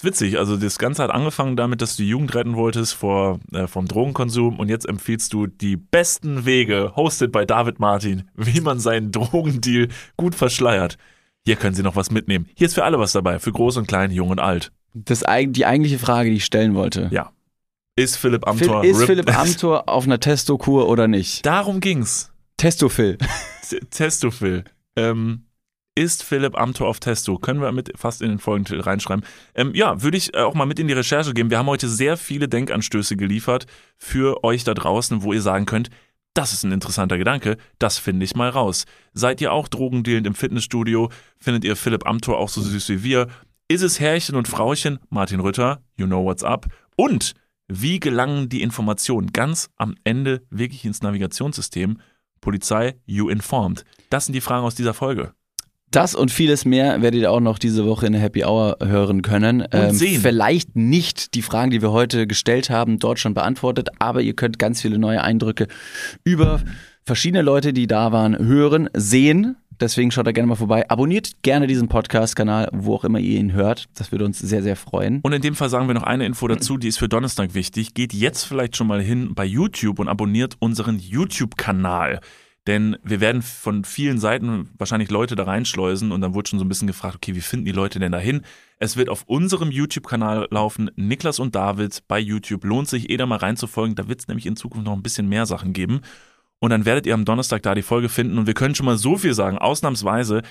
Ist 0.00 0.04
witzig, 0.04 0.38
also 0.38 0.56
das 0.56 0.78
Ganze 0.78 1.02
hat 1.02 1.10
angefangen 1.10 1.56
damit, 1.56 1.82
dass 1.82 1.94
du 1.96 2.04
die 2.04 2.08
Jugend 2.08 2.34
retten 2.34 2.56
wolltest 2.56 2.94
vor, 2.94 3.38
äh, 3.52 3.66
vom 3.66 3.86
Drogenkonsum 3.86 4.58
und 4.58 4.70
jetzt 4.70 4.88
empfiehlst 4.88 5.34
du 5.34 5.46
die 5.46 5.76
besten 5.76 6.46
Wege, 6.46 6.92
hosted 6.96 7.32
bei 7.32 7.44
David 7.44 7.80
Martin, 7.80 8.22
wie 8.34 8.62
man 8.62 8.80
seinen 8.80 9.12
Drogendeal 9.12 9.88
gut 10.16 10.34
verschleiert. 10.34 10.96
Hier 11.44 11.56
können 11.56 11.74
Sie 11.74 11.82
noch 11.82 11.96
was 11.96 12.10
mitnehmen. 12.10 12.48
Hier 12.54 12.66
ist 12.66 12.72
für 12.74 12.84
alle 12.84 12.98
was 12.98 13.12
dabei, 13.12 13.38
für 13.38 13.52
groß 13.52 13.76
und 13.76 13.88
klein, 13.88 14.10
jung 14.10 14.30
und 14.30 14.40
alt. 14.40 14.72
Das, 14.94 15.22
die 15.48 15.66
eigentliche 15.66 15.98
Frage, 15.98 16.30
die 16.30 16.36
ich 16.36 16.46
stellen 16.46 16.74
wollte. 16.74 17.08
Ja. 17.12 17.30
Ist 17.94 18.16
Philipp 18.16 18.44
Phil, 18.46 18.50
Amthor 18.70 18.84
ist 18.84 19.00
Rip- 19.00 19.06
Philipp 19.06 19.38
Amthor 19.38 19.86
auf 19.86 20.04
einer 20.04 20.18
Testokur 20.18 20.88
oder 20.88 21.08
nicht? 21.08 21.44
Darum 21.44 21.80
ging's. 21.80 22.32
Testophil. 22.56 23.18
T- 23.68 23.80
Testophil. 23.90 24.64
Ähm, 24.96 25.44
ist 25.94 26.22
Philipp 26.22 26.58
Amthor 26.58 26.88
auf 26.88 27.00
Testo? 27.00 27.38
Können 27.38 27.60
wir 27.60 27.72
mit 27.72 27.92
fast 27.96 28.22
in 28.22 28.28
den 28.28 28.38
Folgentitel 28.38 28.80
reinschreiben. 28.80 29.24
Ähm, 29.54 29.74
ja, 29.74 30.02
würde 30.02 30.16
ich 30.16 30.34
äh, 30.34 30.38
auch 30.38 30.54
mal 30.54 30.66
mit 30.66 30.78
in 30.78 30.88
die 30.88 30.94
Recherche 30.94 31.34
gehen. 31.34 31.50
Wir 31.50 31.58
haben 31.58 31.66
heute 31.66 31.88
sehr 31.88 32.16
viele 32.16 32.48
Denkanstöße 32.48 33.16
geliefert 33.16 33.66
für 33.98 34.44
euch 34.44 34.64
da 34.64 34.74
draußen, 34.74 35.22
wo 35.22 35.32
ihr 35.32 35.42
sagen 35.42 35.66
könnt, 35.66 35.90
das 36.34 36.52
ist 36.52 36.62
ein 36.62 36.72
interessanter 36.72 37.18
Gedanke, 37.18 37.56
das 37.78 37.98
finde 37.98 38.24
ich 38.24 38.36
mal 38.36 38.50
raus. 38.50 38.84
Seid 39.12 39.40
ihr 39.40 39.52
auch 39.52 39.66
drogendealend 39.66 40.26
im 40.26 40.34
Fitnessstudio? 40.34 41.10
Findet 41.38 41.64
ihr 41.64 41.74
Philipp 41.74 42.06
Amthor 42.06 42.38
auch 42.38 42.48
so 42.48 42.60
süß 42.60 42.88
wie 42.90 43.02
wir? 43.02 43.26
Ist 43.68 43.82
es 43.82 43.98
Herrchen 43.98 44.36
und 44.36 44.48
Frauchen? 44.48 45.00
Martin 45.08 45.40
Rütter, 45.40 45.82
you 45.96 46.06
know 46.06 46.24
what's 46.24 46.44
up. 46.44 46.66
Und 46.96 47.34
wie 47.66 48.00
gelangen 48.00 48.48
die 48.48 48.62
Informationen 48.62 49.32
ganz 49.32 49.70
am 49.76 49.96
Ende 50.04 50.42
wirklich 50.50 50.84
ins 50.84 51.02
Navigationssystem? 51.02 52.00
Polizei, 52.40 52.96
you 53.06 53.28
informed. 53.28 53.84
Das 54.08 54.26
sind 54.26 54.32
die 54.32 54.40
Fragen 54.40 54.64
aus 54.64 54.74
dieser 54.74 54.94
Folge. 54.94 55.34
Das 55.90 56.14
und 56.14 56.30
vieles 56.30 56.64
mehr 56.64 57.02
werdet 57.02 57.22
ihr 57.22 57.32
auch 57.32 57.40
noch 57.40 57.58
diese 57.58 57.84
Woche 57.84 58.06
in 58.06 58.12
der 58.12 58.22
Happy 58.22 58.44
Hour 58.44 58.78
hören 58.80 59.22
können. 59.22 59.62
Und 59.62 59.94
sehen. 59.94 60.20
Vielleicht 60.20 60.76
nicht 60.76 61.34
die 61.34 61.42
Fragen, 61.42 61.72
die 61.72 61.82
wir 61.82 61.90
heute 61.90 62.28
gestellt 62.28 62.70
haben, 62.70 62.98
dort 63.00 63.18
schon 63.18 63.34
beantwortet, 63.34 63.88
aber 63.98 64.22
ihr 64.22 64.34
könnt 64.34 64.58
ganz 64.58 64.80
viele 64.80 64.98
neue 64.98 65.22
Eindrücke 65.22 65.66
über 66.22 66.60
verschiedene 67.04 67.42
Leute, 67.42 67.72
die 67.72 67.88
da 67.88 68.12
waren, 68.12 68.38
hören, 68.38 68.88
sehen. 68.94 69.56
Deswegen 69.80 70.10
schaut 70.10 70.26
da 70.26 70.32
gerne 70.32 70.46
mal 70.46 70.56
vorbei. 70.56 70.88
Abonniert 70.90 71.42
gerne 71.42 71.66
diesen 71.66 71.88
Podcast-Kanal, 71.88 72.68
wo 72.72 72.94
auch 72.94 73.04
immer 73.04 73.18
ihr 73.18 73.40
ihn 73.40 73.52
hört. 73.52 73.86
Das 73.96 74.12
würde 74.12 74.26
uns 74.26 74.38
sehr, 74.38 74.62
sehr 74.62 74.76
freuen. 74.76 75.20
Und 75.22 75.32
in 75.32 75.40
dem 75.40 75.54
Fall 75.54 75.70
sagen 75.70 75.88
wir 75.88 75.94
noch 75.94 76.02
eine 76.02 76.26
Info 76.26 76.46
dazu, 76.46 76.76
die 76.76 76.88
ist 76.88 76.98
für 76.98 77.08
Donnerstag 77.08 77.54
wichtig. 77.54 77.94
Geht 77.94 78.12
jetzt 78.12 78.44
vielleicht 78.44 78.76
schon 78.76 78.86
mal 78.86 79.00
hin 79.00 79.34
bei 79.34 79.46
YouTube 79.46 79.98
und 79.98 80.08
abonniert 80.08 80.56
unseren 80.60 80.98
YouTube-Kanal. 80.98 82.20
Denn 82.66 82.96
wir 83.02 83.20
werden 83.20 83.40
von 83.40 83.84
vielen 83.84 84.18
Seiten 84.18 84.68
wahrscheinlich 84.76 85.10
Leute 85.10 85.34
da 85.34 85.44
reinschleusen 85.44 86.12
und 86.12 86.20
dann 86.20 86.34
wurde 86.34 86.50
schon 86.50 86.58
so 86.58 86.64
ein 86.64 86.68
bisschen 86.68 86.86
gefragt, 86.86 87.16
okay, 87.16 87.34
wie 87.34 87.40
finden 87.40 87.64
die 87.64 87.72
Leute 87.72 87.98
denn 87.98 88.12
dahin? 88.12 88.42
Es 88.78 88.96
wird 88.96 89.08
auf 89.08 89.24
unserem 89.26 89.70
YouTube-Kanal 89.70 90.46
laufen, 90.50 90.90
Niklas 90.94 91.38
und 91.38 91.54
David 91.54 92.02
bei 92.06 92.18
YouTube. 92.18 92.64
Lohnt 92.64 92.88
sich, 92.88 93.08
eh 93.08 93.16
da 93.16 93.24
mal 93.24 93.38
reinzufolgen. 93.38 93.94
Da 93.94 94.08
wird 94.08 94.20
es 94.20 94.28
nämlich 94.28 94.46
in 94.46 94.56
Zukunft 94.56 94.86
noch 94.86 94.92
ein 94.92 95.02
bisschen 95.02 95.28
mehr 95.28 95.46
Sachen 95.46 95.72
geben. 95.72 96.02
Und 96.58 96.70
dann 96.70 96.84
werdet 96.84 97.06
ihr 97.06 97.14
am 97.14 97.24
Donnerstag 97.24 97.62
da 97.62 97.74
die 97.74 97.82
Folge 97.82 98.10
finden. 98.10 98.38
Und 98.38 98.46
wir 98.46 98.54
können 98.54 98.74
schon 98.74 98.86
mal 98.86 98.98
so 98.98 99.16
viel 99.16 99.32
sagen, 99.32 99.56
ausnahmsweise. 99.56 100.42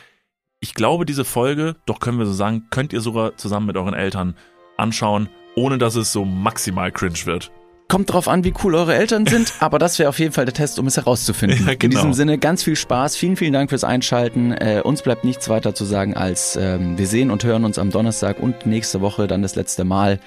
Ich 0.59 0.73
glaube, 0.73 1.05
diese 1.05 1.25
Folge, 1.25 1.75
doch 1.85 1.99
können 1.99 2.17
wir 2.17 2.25
so 2.25 2.33
sagen, 2.33 2.67
könnt 2.71 2.91
ihr 2.91 3.01
sogar 3.01 3.37
zusammen 3.37 3.67
mit 3.67 3.77
euren 3.77 3.93
Eltern 3.93 4.35
anschauen, 4.77 5.29
ohne 5.55 5.77
dass 5.77 5.95
es 5.95 6.11
so 6.11 6.25
maximal 6.25 6.91
cringe 6.91 7.25
wird. 7.25 7.51
Kommt 7.89 8.13
drauf 8.13 8.27
an, 8.27 8.43
wie 8.43 8.53
cool 8.63 8.75
eure 8.75 8.93
Eltern 8.93 9.25
sind, 9.25 9.51
aber 9.59 9.79
das 9.79 9.97
wäre 9.97 10.09
auf 10.09 10.19
jeden 10.19 10.31
Fall 10.31 10.45
der 10.45 10.53
Test, 10.53 10.77
um 10.77 10.85
es 10.85 10.95
herauszufinden. 10.95 11.65
Ja, 11.65 11.73
In 11.73 11.79
genau. 11.79 11.95
diesem 11.95 12.13
Sinne 12.13 12.37
ganz 12.37 12.63
viel 12.63 12.75
Spaß, 12.75 13.15
vielen, 13.17 13.35
vielen 13.35 13.51
Dank 13.51 13.71
fürs 13.71 13.83
Einschalten. 13.83 14.51
Äh, 14.51 14.81
uns 14.83 15.01
bleibt 15.01 15.25
nichts 15.25 15.49
weiter 15.49 15.73
zu 15.73 15.85
sagen 15.85 16.13
als 16.13 16.55
ähm, 16.55 16.99
wir 16.99 17.07
sehen 17.07 17.31
und 17.31 17.43
hören 17.43 17.65
uns 17.65 17.79
am 17.79 17.89
Donnerstag 17.89 18.39
und 18.39 18.67
nächste 18.67 19.01
Woche 19.01 19.25
dann 19.25 19.41
das 19.41 19.55
letzte 19.55 19.85
Mal. 19.85 20.19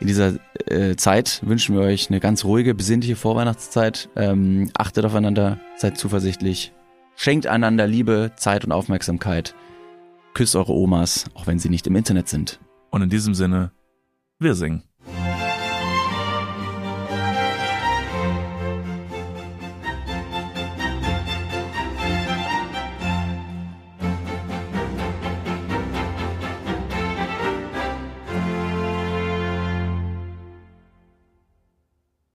In 0.00 0.08
dieser 0.08 0.34
äh, 0.66 0.96
Zeit 0.96 1.40
wünschen 1.44 1.76
wir 1.76 1.82
euch 1.82 2.10
eine 2.10 2.18
ganz 2.18 2.44
ruhige, 2.44 2.74
besinnliche 2.74 3.14
Vorweihnachtszeit. 3.14 4.08
Ähm, 4.16 4.70
achtet 4.76 5.04
aufeinander, 5.04 5.60
seid 5.76 5.96
zuversichtlich, 5.96 6.72
schenkt 7.14 7.46
einander 7.46 7.86
Liebe, 7.86 8.32
Zeit 8.34 8.64
und 8.64 8.72
Aufmerksamkeit. 8.72 9.54
Küsst 10.34 10.56
eure 10.56 10.72
Omas, 10.72 11.26
auch 11.34 11.46
wenn 11.46 11.60
sie 11.60 11.68
nicht 11.68 11.86
im 11.86 11.94
Internet 11.94 12.28
sind. 12.28 12.58
Und 12.90 13.02
in 13.02 13.08
diesem 13.08 13.34
Sinne, 13.34 13.70
wir 14.40 14.56
singen. 14.56 14.82